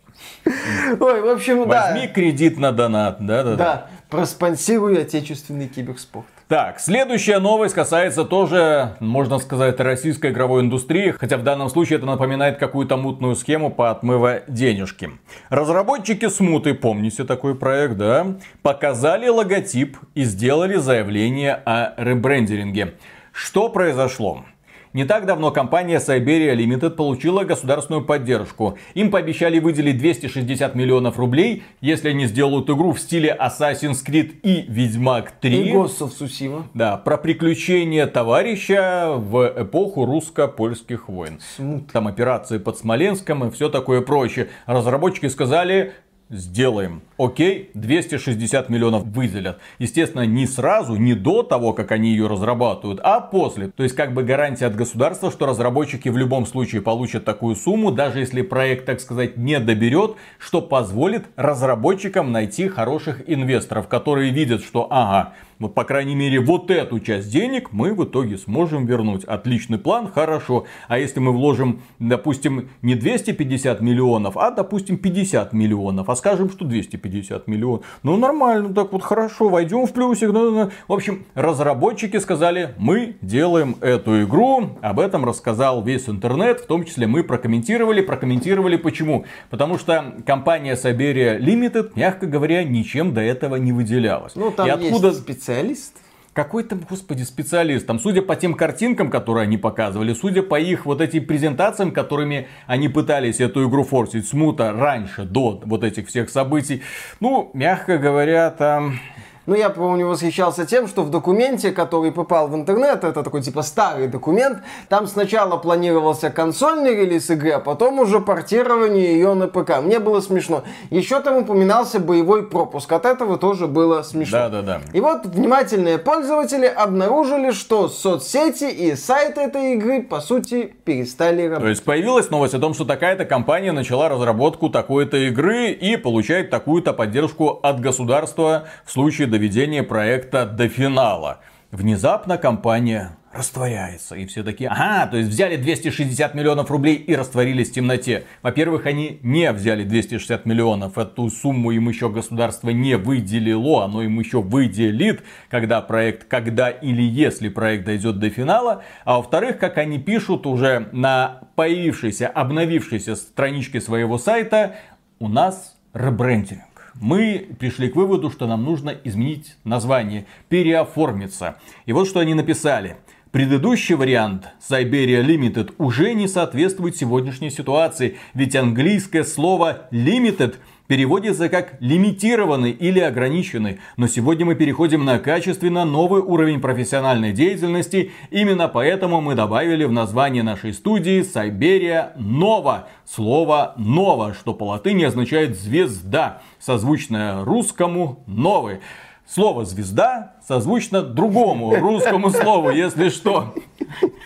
Ой, 0.45 1.21
в 1.21 1.29
общем, 1.29 1.69
да. 1.69 1.93
Возьми 1.93 2.09
кредит 2.09 2.59
на 2.59 2.73
донат, 2.73 3.19
да, 3.21 3.43
да, 3.43 3.55
да. 3.57 3.87
Проспонсируй 4.09 5.01
отечественный 5.01 5.69
киберспорт. 5.69 6.27
Так, 6.49 6.81
следующая 6.81 7.38
новость 7.38 7.75
касается 7.75 8.25
тоже, 8.25 8.97
можно 8.99 9.38
сказать, 9.38 9.79
российской 9.79 10.33
игровой 10.33 10.62
индустрии, 10.62 11.12
хотя 11.12 11.37
в 11.37 11.45
данном 11.45 11.69
случае 11.69 11.99
это 11.99 12.07
напоминает 12.07 12.59
какую-то 12.59 12.97
мутную 12.97 13.37
схему 13.37 13.71
по 13.71 13.88
отмыва 13.88 14.40
денежки. 14.49 15.11
Разработчики 15.49 16.29
Смуты, 16.29 16.75
помните 16.75 17.23
такой 17.23 17.55
проект, 17.55 17.97
да, 17.99 18.35
показали 18.62 19.29
логотип 19.29 19.97
и 20.16 20.25
сделали 20.25 20.75
заявление 20.75 21.55
о 21.55 21.93
ребрендеринге. 21.97 22.95
Что 23.31 23.69
произошло? 23.69 24.45
Не 24.92 25.05
так 25.05 25.24
давно 25.24 25.53
компания 25.53 25.98
Siberia 25.98 26.53
Limited 26.57 26.90
получила 26.90 27.44
государственную 27.44 28.05
поддержку. 28.05 28.76
Им 28.94 29.12
пообещали 29.12 29.61
выделить 29.61 29.98
260 29.98 30.74
миллионов 30.74 31.16
рублей, 31.16 31.62
если 31.81 32.09
они 32.09 32.26
сделают 32.26 32.68
игру 32.68 32.92
в 32.92 32.98
стиле 32.98 33.37
Assassin's 33.40 34.05
Creed 34.05 34.40
и 34.42 34.62
Ведьмак 34.62 35.31
3. 35.31 35.57
И 35.57 35.72
Ghost 35.72 36.00
of 36.00 36.11
Tsushima. 36.18 36.64
Да, 36.74 36.96
про 36.96 37.18
приключения 37.18 38.09
товарища 38.09 39.14
в 39.16 39.55
эпоху 39.59 40.07
русско-польских 40.07 41.09
войн. 41.09 41.38
Смут. 41.55 41.92
Там 41.92 42.09
операции 42.09 42.59
под 42.59 42.76
Смоленском 42.76 43.44
и 43.44 43.50
все 43.53 43.68
такое 43.68 44.00
прочее. 44.00 44.48
Разработчики 44.66 45.26
сказали, 45.26 45.92
сделаем. 46.31 47.03
Окей, 47.20 47.70
260 47.74 48.70
миллионов 48.70 49.04
выделят. 49.04 49.59
Естественно, 49.78 50.24
не 50.24 50.46
сразу, 50.46 50.96
не 50.96 51.12
до 51.12 51.42
того, 51.42 51.74
как 51.74 51.92
они 51.92 52.12
ее 52.12 52.26
разрабатывают, 52.28 52.98
а 53.02 53.20
после. 53.20 53.68
То 53.68 53.83
есть, 53.83 53.94
как 53.94 54.14
бы 54.14 54.22
гарантия 54.22 54.64
от 54.64 54.74
государства, 54.74 55.30
что 55.30 55.44
разработчики 55.44 56.09
в 56.09 56.16
любом 56.16 56.46
случае 56.46 56.80
получат 56.80 57.26
такую 57.26 57.56
сумму, 57.56 57.92
даже 57.92 58.20
если 58.20 58.40
проект, 58.40 58.87
так 58.87 59.00
сказать, 59.00 59.37
не 59.37 59.61
доберет, 59.61 60.16
что 60.38 60.62
позволит 60.62 61.26
разработчикам 61.37 62.33
найти 62.33 62.68
хороших 62.68 63.28
инвесторов, 63.28 63.87
которые 63.87 64.30
видят, 64.30 64.64
что 64.64 64.87
ага, 64.90 65.35
вот, 65.61 65.74
по 65.74 65.85
крайней 65.85 66.14
мере, 66.14 66.40
вот 66.40 66.70
эту 66.70 67.00
часть 67.00 67.30
денег 67.30 67.70
мы 67.70 67.92
в 67.92 68.02
итоге 68.02 68.38
сможем 68.38 68.87
вернуть. 68.87 69.24
Отличный 69.24 69.78
план, 69.78 70.11
хорошо. 70.11 70.64
А 70.88 70.98
если 70.98 71.20
мы 71.20 71.33
вложим, 71.33 71.83
допустим, 71.98 72.70
не 72.80 72.94
250 72.94 73.83
миллионов, 73.83 74.38
а, 74.38 74.50
допустим, 74.50 74.96
50 74.96 75.52
миллионов, 75.52 76.09
а 76.09 76.16
скажем, 76.16 76.48
что 76.48 76.64
250 76.64 77.10
миллионов, 77.46 77.85
ну, 78.03 78.16
нормально, 78.16 78.75
так 78.75 78.92
вот 78.92 79.03
хорошо, 79.03 79.49
войдем 79.49 79.87
в 79.87 79.92
плюсик. 79.92 80.31
В 80.31 80.70
общем, 80.88 81.25
разработчики 81.35 82.18
сказали, 82.18 82.75
мы 82.79 83.16
делаем 83.20 83.77
эту 83.81 84.23
игру. 84.25 84.79
Об 84.83 85.01
этом 85.01 85.25
рассказал 85.25 85.83
весь 85.83 86.09
интернет, 86.09 86.61
в 86.61 86.66
том 86.66 86.85
числе 86.85 87.07
мы 87.07 87.23
прокомментировали. 87.25 88.01
Прокомментировали 88.01 88.77
почему? 88.77 89.25
Потому 89.51 89.79
что 89.79 90.14
компания 90.27 90.75
Siberia 90.75 91.38
Limited, 91.38 91.92
мягко 91.94 92.27
говоря, 92.27 92.64
ничем 92.64 93.14
до 93.14 93.20
этого 93.20 93.57
не 93.57 93.73
выделялась. 93.73 94.35
Ну, 94.35 94.51
там 94.51 94.66
И 94.66 94.70
откуда... 94.70 95.09
есть 95.09 95.20
специалист? 95.20 95.99
Какой 96.33 96.62
там, 96.62 96.81
господи, 96.88 97.25
специалист? 97.25 97.85
Там, 97.87 97.99
судя 97.99 98.23
по 98.23 98.37
тем 98.37 98.55
картинкам, 98.55 99.11
которые 99.11 99.45
они 99.45 99.57
показывали, 99.57 100.12
судя 100.12 100.43
по 100.43 100.61
их 100.61 100.87
вот 100.87 101.01
этим 101.01 101.27
презентациям, 101.27 101.90
которыми 101.90 102.47
они 102.69 102.88
пытались 102.88 103.40
эту 103.40 103.69
игру 103.69 103.83
форсить, 103.83 104.29
смута 104.29 104.73
раньше, 104.73 105.25
до 105.25 105.61
вот 105.64 105.83
этих 105.83 106.07
всех 106.07 106.31
событий, 106.31 106.83
ну, 107.19 107.51
мягко 107.53 107.99
говоря, 107.99 108.51
там 108.51 109.01
но 109.50 109.56
я 109.56 109.68
помню 109.68 110.06
восхищался 110.06 110.64
тем, 110.64 110.86
что 110.86 111.02
в 111.02 111.10
документе, 111.10 111.72
который 111.72 112.12
попал 112.12 112.46
в 112.46 112.54
интернет, 112.54 113.02
это 113.02 113.24
такой 113.24 113.42
типа 113.42 113.62
старый 113.62 114.06
документ, 114.06 114.58
там 114.88 115.08
сначала 115.08 115.56
планировался 115.56 116.30
консольный 116.30 116.94
релиз 116.94 117.30
игры, 117.30 117.50
а 117.50 117.58
потом 117.58 117.98
уже 117.98 118.20
портирование 118.20 119.12
ее 119.14 119.34
на 119.34 119.48
ПК. 119.48 119.82
Мне 119.82 119.98
было 119.98 120.20
смешно. 120.20 120.62
Еще 120.90 121.18
там 121.18 121.38
упоминался 121.38 121.98
боевой 121.98 122.46
пропуск. 122.48 122.92
От 122.92 123.04
этого 123.04 123.38
тоже 123.38 123.66
было 123.66 124.02
смешно. 124.02 124.38
Да, 124.38 124.48
да, 124.48 124.62
да. 124.62 124.80
И 124.92 125.00
вот 125.00 125.26
внимательные 125.26 125.98
пользователи 125.98 126.66
обнаружили, 126.66 127.50
что 127.50 127.88
соцсети 127.88 128.70
и 128.70 128.94
сайты 128.94 129.40
этой 129.40 129.72
игры, 129.72 130.00
по 130.00 130.20
сути, 130.20 130.72
перестали 130.84 131.42
работать. 131.42 131.64
То 131.64 131.70
есть 131.70 131.84
появилась 131.84 132.30
новость 132.30 132.54
о 132.54 132.60
том, 132.60 132.72
что 132.72 132.84
такая-то 132.84 133.24
компания 133.24 133.72
начала 133.72 134.08
разработку 134.08 134.70
такой-то 134.70 135.16
игры 135.16 135.72
и 135.72 135.96
получает 135.96 136.50
такую-то 136.50 136.92
поддержку 136.92 137.58
от 137.64 137.80
государства 137.80 138.68
в 138.84 138.92
случае 138.92 139.26
доведения 139.40 139.83
проекта 139.83 140.44
до 140.44 140.68
финала. 140.68 141.40
Внезапно 141.70 142.37
компания 142.37 143.16
растворяется. 143.33 144.16
И 144.16 144.26
все 144.26 144.42
такие, 144.42 144.68
ага, 144.68 145.07
то 145.07 145.16
есть 145.16 145.31
взяли 145.31 145.57
260 145.57 146.35
миллионов 146.35 146.70
рублей 146.70 146.96
и 146.96 147.16
растворились 147.16 147.70
в 147.70 147.72
темноте. 147.72 148.24
Во-первых, 148.42 148.85
они 148.85 149.18
не 149.22 149.50
взяли 149.53 149.85
260 149.85 150.44
миллионов. 150.44 150.98
Эту 150.98 151.31
сумму 151.31 151.70
им 151.70 151.88
еще 151.88 152.11
государство 152.11 152.68
не 152.68 152.98
выделило. 152.98 153.87
Оно 153.87 154.03
им 154.03 154.18
еще 154.18 154.42
выделит, 154.42 155.22
когда 155.48 155.81
проект, 155.81 156.24
когда 156.24 156.68
или 156.68 157.03
если 157.03 157.48
проект 157.48 157.87
дойдет 157.87 158.18
до 158.18 158.29
финала. 158.29 158.83
А 159.07 159.16
во-вторых, 159.16 159.59
как 159.59 159.79
они 159.79 159.98
пишут 159.98 160.46
уже 160.46 160.90
на 160.92 161.44
появившейся, 161.55 162.29
обновившейся 162.29 163.16
страничке 163.16 163.81
своего 163.81 164.18
сайта, 164.18 164.74
у 165.18 165.29
нас 165.29 165.79
ребрендинг 165.94 166.69
мы 167.00 167.48
пришли 167.58 167.88
к 167.88 167.96
выводу, 167.96 168.30
что 168.30 168.46
нам 168.46 168.64
нужно 168.64 168.90
изменить 169.04 169.56
название, 169.64 170.26
переоформиться. 170.48 171.56
И 171.86 171.92
вот 171.92 172.06
что 172.06 172.20
они 172.20 172.34
написали. 172.34 172.96
Предыдущий 173.32 173.94
вариант 173.94 174.48
Siberia 174.60 175.24
Limited 175.24 175.74
уже 175.78 176.14
не 176.14 176.26
соответствует 176.26 176.96
сегодняшней 176.96 177.50
ситуации, 177.50 178.18
ведь 178.34 178.56
английское 178.56 179.22
слово 179.22 179.88
limited 179.92 180.56
переводится 180.90 181.48
как 181.48 181.74
лимитированный 181.79 182.72
или 182.72 182.98
ограниченный. 182.98 183.79
Но 183.96 184.09
сегодня 184.09 184.44
мы 184.44 184.57
переходим 184.57 185.05
на 185.05 185.20
качественно 185.20 185.85
новый 185.85 186.20
уровень 186.20 186.61
профессиональной 186.61 187.31
деятельности. 187.31 188.11
Именно 188.33 188.66
поэтому 188.66 189.20
мы 189.20 189.37
добавили 189.37 189.85
в 189.85 189.92
название 189.92 190.42
нашей 190.42 190.74
студии 190.74 191.20
Siberia 191.20 192.16
Nova. 192.16 192.87
Слово 193.09 193.76
Nova, 193.79 194.35
что 194.35 194.53
по 194.53 194.64
латыни 194.64 195.05
означает 195.05 195.57
звезда, 195.57 196.42
созвучное 196.59 197.44
русскому 197.44 198.24
новый. 198.26 198.81
Слово 199.29 199.64
«звезда» 199.66 200.35
созвучно 200.44 201.03
другому 201.03 201.76
русскому 201.76 202.31
слову, 202.31 202.70
если 202.70 203.11
что. 203.11 203.55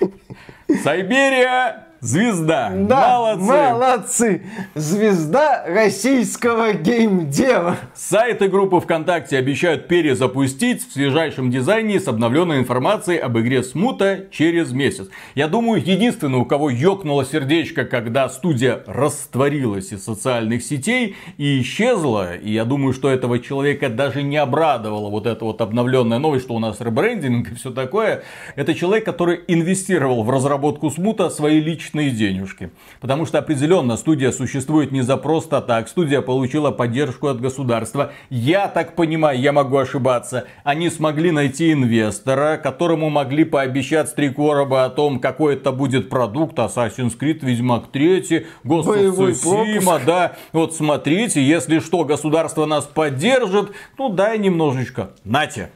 Сайберия 0.82 1.88
Звезда. 2.04 2.70
Да, 2.70 3.16
молодцы. 3.16 3.46
молодцы. 3.46 4.42
Звезда 4.74 5.64
российского 5.66 6.74
геймдева. 6.74 7.78
Сайты 7.94 8.48
группы 8.48 8.78
ВКонтакте 8.80 9.38
обещают 9.38 9.88
перезапустить 9.88 10.86
в 10.86 10.92
свежайшем 10.92 11.50
дизайне 11.50 11.98
с 11.98 12.06
обновленной 12.06 12.58
информацией 12.58 13.16
об 13.16 13.38
игре 13.38 13.62
Смута 13.62 14.26
через 14.30 14.70
месяц. 14.72 15.08
Я 15.34 15.48
думаю, 15.48 15.82
единственный, 15.82 16.36
у 16.40 16.44
кого 16.44 16.68
ёкнуло 16.68 17.24
сердечко, 17.24 17.86
когда 17.86 18.28
студия 18.28 18.82
растворилась 18.86 19.90
из 19.90 20.04
социальных 20.04 20.62
сетей 20.62 21.16
и 21.38 21.62
исчезла, 21.62 22.36
и 22.36 22.52
я 22.52 22.66
думаю, 22.66 22.92
что 22.92 23.08
этого 23.08 23.38
человека 23.38 23.88
даже 23.88 24.22
не 24.22 24.36
обрадовала 24.36 25.08
вот 25.08 25.26
эта 25.26 25.42
вот 25.46 25.62
обновленная 25.62 26.18
новость, 26.18 26.44
что 26.44 26.54
у 26.54 26.58
нас 26.58 26.82
ребрендинг 26.82 27.52
и 27.52 27.54
все 27.54 27.70
такое. 27.70 28.24
Это 28.56 28.74
человек, 28.74 29.06
который 29.06 29.40
инвестировал 29.48 30.22
в 30.22 30.28
разработку 30.28 30.90
Смута 30.90 31.30
свои 31.30 31.60
личные 31.60 31.93
личные 31.94 32.10
денежки. 32.10 32.70
Потому 33.00 33.26
что 33.26 33.38
определенно 33.38 33.96
студия 33.96 34.32
существует 34.32 34.92
не 34.92 35.02
за 35.02 35.16
просто 35.16 35.60
так. 35.60 35.88
Студия 35.88 36.20
получила 36.20 36.70
поддержку 36.70 37.28
от 37.28 37.40
государства. 37.40 38.12
Я 38.30 38.68
так 38.68 38.96
понимаю, 38.96 39.38
я 39.38 39.52
могу 39.52 39.76
ошибаться. 39.76 40.46
Они 40.64 40.90
смогли 40.90 41.30
найти 41.30 41.72
инвестора, 41.72 42.56
которому 42.56 43.10
могли 43.10 43.44
пообещать 43.44 44.08
с 44.08 44.12
три 44.12 44.30
короба 44.30 44.84
о 44.84 44.90
том, 44.90 45.20
какой 45.20 45.54
это 45.54 45.72
будет 45.72 46.08
продукт. 46.08 46.58
Assassin's 46.58 47.18
Creed, 47.18 47.44
Ведьмак 47.44 47.88
3, 47.88 48.46
Ghost 48.64 48.86
of 48.86 49.30
Tsushima, 49.32 50.00
да. 50.04 50.36
Вот 50.52 50.74
смотрите, 50.74 51.42
если 51.42 51.78
что, 51.78 52.04
государство 52.04 52.66
нас 52.66 52.84
поддержит, 52.84 53.72
ну 53.98 54.08
дай 54.08 54.38
немножечко. 54.38 55.10
Нате. 55.24 55.70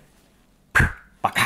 Пока. 1.20 1.42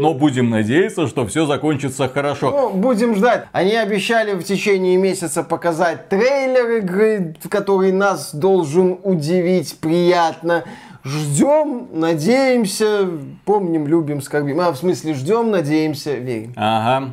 Но 0.00 0.14
будем 0.14 0.50
надеяться, 0.50 1.06
что 1.06 1.26
все 1.26 1.46
закончится 1.46 2.08
хорошо. 2.08 2.50
Ну, 2.50 2.70
будем 2.70 3.14
ждать. 3.14 3.46
Они 3.52 3.74
обещали 3.76 4.34
в 4.34 4.42
течение 4.42 4.96
месяца 4.96 5.42
показать 5.42 6.08
трейлер 6.08 6.78
игры, 6.78 7.34
который 7.48 7.92
нас 7.92 8.34
должен 8.34 8.98
удивить 9.02 9.78
приятно. 9.78 10.64
Ждем, 11.02 11.88
надеемся, 11.92 13.08
помним, 13.46 13.86
любим, 13.86 14.20
скорбим. 14.20 14.60
А, 14.60 14.70
в 14.70 14.76
смысле, 14.76 15.14
ждем, 15.14 15.50
надеемся, 15.50 16.12
верим. 16.12 16.52
Ага. 16.56 17.12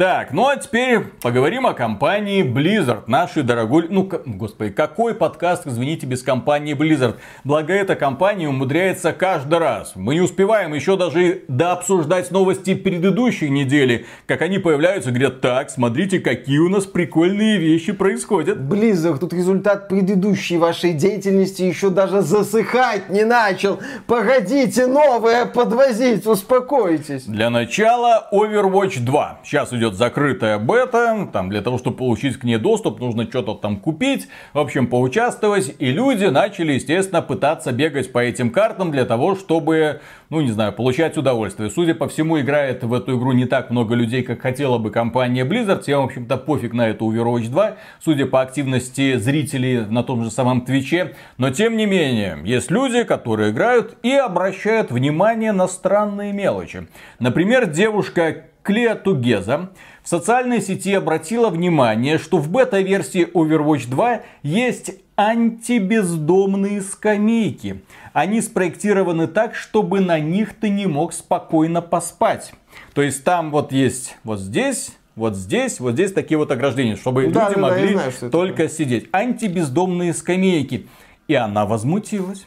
Так, 0.00 0.32
ну 0.32 0.48
а 0.48 0.56
теперь 0.56 1.00
поговорим 1.20 1.66
о 1.66 1.74
компании 1.74 2.42
Blizzard, 2.42 3.02
нашей 3.06 3.42
дорогой... 3.42 3.86
Ну, 3.90 4.10
господи, 4.24 4.70
какой 4.70 5.14
подкаст, 5.14 5.66
извините, 5.66 6.06
без 6.06 6.22
компании 6.22 6.72
Blizzard? 6.74 7.16
Благо, 7.44 7.74
эта 7.74 7.96
компания 7.96 8.48
умудряется 8.48 9.12
каждый 9.12 9.58
раз. 9.58 9.92
Мы 9.96 10.14
не 10.14 10.22
успеваем 10.22 10.72
еще 10.72 10.96
даже 10.96 11.42
дообсуждать 11.48 12.30
новости 12.30 12.74
предыдущей 12.74 13.50
недели, 13.50 14.06
как 14.24 14.40
они 14.40 14.58
появляются 14.58 15.10
и 15.10 15.12
говорят, 15.12 15.42
так, 15.42 15.68
смотрите, 15.68 16.18
какие 16.20 16.60
у 16.60 16.70
нас 16.70 16.86
прикольные 16.86 17.58
вещи 17.58 17.92
происходят. 17.92 18.56
Blizzard, 18.56 19.18
тут 19.18 19.34
результат 19.34 19.90
предыдущей 19.90 20.56
вашей 20.56 20.94
деятельности 20.94 21.60
еще 21.60 21.90
даже 21.90 22.22
засыхать 22.22 23.10
не 23.10 23.24
начал. 23.24 23.78
Погодите, 24.06 24.86
новое 24.86 25.44
подвозить, 25.44 26.26
успокойтесь. 26.26 27.24
Для 27.24 27.50
начала 27.50 28.26
Overwatch 28.32 29.00
2. 29.00 29.40
Сейчас 29.44 29.74
идет 29.74 29.89
идет 29.90 29.98
закрытая 29.98 30.58
бета, 30.58 31.28
там 31.32 31.50
для 31.50 31.60
того, 31.60 31.78
чтобы 31.78 31.96
получить 31.96 32.38
к 32.38 32.44
ней 32.44 32.56
доступ, 32.56 33.00
нужно 33.00 33.24
что-то 33.24 33.54
там 33.54 33.76
купить, 33.76 34.28
в 34.52 34.58
общем, 34.58 34.86
поучаствовать, 34.86 35.74
и 35.78 35.90
люди 35.90 36.24
начали, 36.24 36.72
естественно, 36.72 37.22
пытаться 37.22 37.72
бегать 37.72 38.12
по 38.12 38.18
этим 38.18 38.50
картам 38.50 38.90
для 38.90 39.04
того, 39.04 39.36
чтобы, 39.36 40.00
ну, 40.30 40.40
не 40.40 40.50
знаю, 40.50 40.72
получать 40.72 41.16
удовольствие. 41.16 41.70
Судя 41.70 41.94
по 41.94 42.08
всему, 42.08 42.40
играет 42.40 42.82
в 42.84 42.92
эту 42.92 43.18
игру 43.18 43.32
не 43.32 43.46
так 43.46 43.70
много 43.70 43.94
людей, 43.94 44.22
как 44.22 44.40
хотела 44.40 44.78
бы 44.78 44.90
компания 44.90 45.44
Blizzard, 45.44 45.82
всем, 45.82 46.02
в 46.02 46.04
общем-то, 46.06 46.36
пофиг 46.36 46.72
на 46.72 46.88
эту 46.88 47.06
Overwatch 47.06 47.48
2, 47.48 47.76
судя 48.00 48.26
по 48.26 48.40
активности 48.40 49.16
зрителей 49.16 49.86
на 49.86 50.02
том 50.02 50.24
же 50.24 50.30
самом 50.30 50.62
Твиче, 50.62 51.14
но, 51.38 51.50
тем 51.50 51.76
не 51.76 51.86
менее, 51.86 52.38
есть 52.44 52.70
люди, 52.70 53.02
которые 53.04 53.50
играют 53.50 53.96
и 54.02 54.12
обращают 54.12 54.90
внимание 54.90 55.52
на 55.52 55.68
странные 55.68 56.32
мелочи. 56.32 56.86
Например, 57.18 57.66
девушка 57.66 58.44
Клея 58.62 58.94
Тугеза 58.94 59.70
в 60.02 60.08
социальной 60.08 60.60
сети 60.60 60.92
обратила 60.94 61.48
внимание, 61.50 62.18
что 62.18 62.38
в 62.38 62.50
бета-версии 62.50 63.26
Overwatch 63.26 63.88
2 63.88 64.20
есть 64.42 64.92
антибездомные 65.16 66.80
скамейки. 66.80 67.82
Они 68.12 68.40
спроектированы 68.40 69.26
так, 69.26 69.54
чтобы 69.54 70.00
на 70.00 70.18
них 70.18 70.54
ты 70.54 70.68
не 70.68 70.86
мог 70.86 71.12
спокойно 71.12 71.82
поспать. 71.82 72.52
То 72.94 73.02
есть 73.02 73.24
там 73.24 73.50
вот 73.50 73.72
есть 73.72 74.16
вот 74.24 74.40
здесь, 74.40 74.92
вот 75.16 75.36
здесь, 75.36 75.80
вот 75.80 75.92
здесь 75.92 76.12
такие 76.12 76.38
вот 76.38 76.50
ограждения, 76.50 76.96
чтобы 76.96 77.28
да, 77.28 77.48
люди 77.48 77.54
да, 77.54 77.60
могли 77.60 77.94
да, 77.94 78.10
знаю, 78.10 78.30
только 78.30 78.68
сидеть. 78.68 79.08
Антибездомные 79.12 80.14
скамейки. 80.14 80.86
И 81.28 81.34
она 81.34 81.66
возмутилась. 81.66 82.46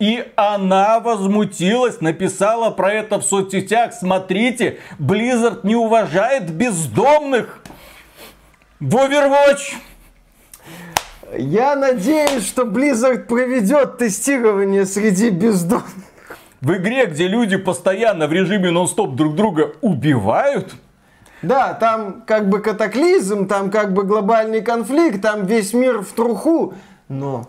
И 0.00 0.26
она 0.34 0.98
возмутилась, 0.98 2.00
написала 2.00 2.70
про 2.70 2.90
это 2.90 3.18
в 3.18 3.22
соцсетях. 3.22 3.92
Смотрите, 3.92 4.78
Blizzard 4.98 5.60
не 5.62 5.76
уважает 5.76 6.50
бездомных 6.50 7.62
в 8.80 8.96
Overwatch. 8.96 9.74
Я 11.36 11.76
надеюсь, 11.76 12.46
что 12.46 12.62
Blizzard 12.62 13.26
проведет 13.26 13.98
тестирование 13.98 14.86
среди 14.86 15.28
бездомных. 15.28 15.84
В 16.62 16.72
игре, 16.72 17.04
где 17.04 17.28
люди 17.28 17.58
постоянно 17.58 18.26
в 18.26 18.32
режиме 18.32 18.70
нон-стоп 18.70 19.14
друг 19.14 19.34
друга 19.34 19.72
убивают, 19.82 20.74
да, 21.42 21.72
там 21.74 22.22
как 22.26 22.48
бы 22.48 22.60
катаклизм, 22.60 23.46
там 23.46 23.70
как 23.70 23.94
бы 23.94 24.04
глобальный 24.04 24.62
конфликт, 24.62 25.22
там 25.22 25.46
весь 25.46 25.72
мир 25.72 26.00
в 26.00 26.12
труху. 26.12 26.74
Но 27.08 27.46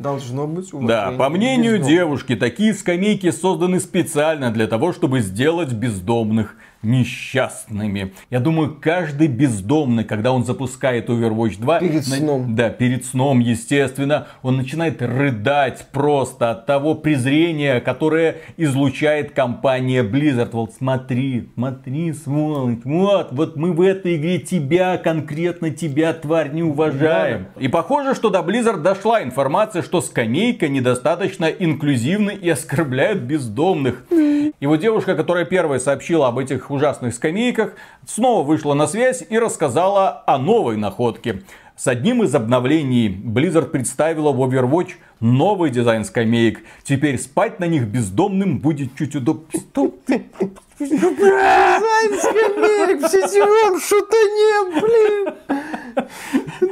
Должно 0.00 0.46
быть 0.46 0.70
Да, 0.72 1.12
по 1.18 1.28
мнению 1.28 1.78
девушки, 1.78 2.34
такие 2.34 2.72
скамейки 2.72 3.30
созданы 3.30 3.80
специально 3.80 4.50
для 4.50 4.66
того, 4.66 4.94
чтобы 4.94 5.20
сделать 5.20 5.74
бездомных 5.74 6.56
несчастными. 6.82 8.12
Я 8.30 8.40
думаю, 8.40 8.78
каждый 8.80 9.28
бездомный, 9.28 10.04
когда 10.04 10.32
он 10.32 10.44
запускает 10.44 11.08
Overwatch 11.08 11.60
2... 11.60 11.80
Перед 11.80 12.06
сном. 12.06 12.54
Да, 12.54 12.70
перед 12.70 13.04
сном, 13.04 13.40
естественно, 13.40 14.28
он 14.42 14.56
начинает 14.56 15.02
рыдать 15.02 15.86
просто 15.92 16.50
от 16.50 16.66
того 16.66 16.94
презрения, 16.94 17.80
которое 17.80 18.36
излучает 18.56 19.32
компания 19.32 20.02
Blizzard. 20.02 20.50
Вот 20.52 20.72
смотри, 20.74 21.50
смотри, 21.54 22.12
сволочь, 22.12 22.80
вот, 22.84 23.28
вот 23.32 23.56
мы 23.56 23.72
в 23.72 23.82
этой 23.82 24.16
игре 24.16 24.38
тебя, 24.38 24.96
конкретно 24.96 25.70
тебя, 25.70 26.12
тварь, 26.14 26.52
не 26.52 26.62
уважаем. 26.62 27.48
Да. 27.54 27.60
И 27.60 27.68
похоже, 27.68 28.14
что 28.14 28.30
до 28.30 28.40
Blizzard 28.40 28.80
дошла 28.80 29.22
информация, 29.22 29.82
что 29.82 30.00
скамейка 30.00 30.68
недостаточно 30.68 31.44
инклюзивна 31.44 32.30
и 32.30 32.48
оскорбляют 32.48 33.20
бездомных. 33.20 34.04
И 34.10 34.66
вот 34.66 34.80
девушка, 34.80 35.14
которая 35.14 35.44
первая 35.44 35.78
сообщила 35.78 36.28
об 36.28 36.38
этих 36.38 36.69
ужасных 36.72 37.14
скамейках, 37.14 37.74
снова 38.06 38.44
вышла 38.44 38.74
на 38.74 38.86
связь 38.86 39.24
и 39.28 39.38
рассказала 39.38 40.22
о 40.26 40.38
новой 40.38 40.76
находке. 40.76 41.42
С 41.76 41.86
одним 41.86 42.22
из 42.22 42.34
обновлений 42.34 43.08
Blizzard 43.08 43.70
представила 43.70 44.32
в 44.32 44.42
Overwatch 44.42 44.90
новый 45.20 45.70
дизайн 45.70 46.04
скамеек. 46.04 46.60
Теперь 46.84 47.18
спать 47.18 47.58
на 47.58 47.64
них 47.64 47.86
бездомным 47.86 48.58
будет 48.58 48.94
чуть 48.98 49.16
удобнее. 49.16 49.62
Дизайн 50.78 52.18
скамеек 52.18 53.02
в 53.02 53.08
сетевом 53.08 53.80
шутане, 53.80 54.80
блин. 54.80 55.34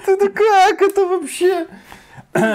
Это 0.06 0.28
как 0.28 0.82
это 0.82 1.06
вообще? 1.06 1.66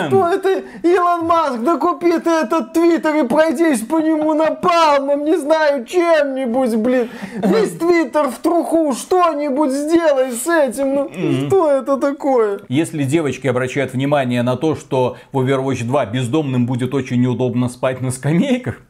Что 0.08 0.28
это 0.34 0.64
Илон 0.84 1.26
Маск? 1.26 1.60
Да 1.64 1.78
купи 1.78 2.20
ты 2.20 2.30
этот 2.30 2.74
твиттер 2.74 3.16
и 3.24 3.28
пройдись 3.28 3.82
по 3.82 4.00
нему 4.00 4.34
напалмом, 4.34 5.26
не 5.26 5.38
знаю, 5.38 5.86
чем-нибудь, 5.86 6.76
блин. 6.76 7.10
Весь 7.36 7.72
твиттер 7.80 8.30
в 8.30 8.38
труху, 8.40 8.94
что-нибудь 8.94 9.72
сделай 9.72 10.32
с 10.32 10.48
этим. 10.48 10.94
Ну, 10.94 11.48
что 11.48 11.72
это 11.72 11.98
такое? 11.98 12.60
Если 12.70 13.04
девочки 13.04 13.48
обращают 13.48 13.94
внимание 13.94 14.44
на 14.44 14.56
то, 14.56 14.76
что 14.76 15.18
в 15.32 15.40
Overwatch 15.40 15.84
2 15.84 16.06
бездомным 16.08 16.66
будет 16.66 16.94
очень 16.94 17.22
неудобно 17.22 17.70
спать 17.70 18.02
на 18.02 18.12
скамейках, 18.12 18.82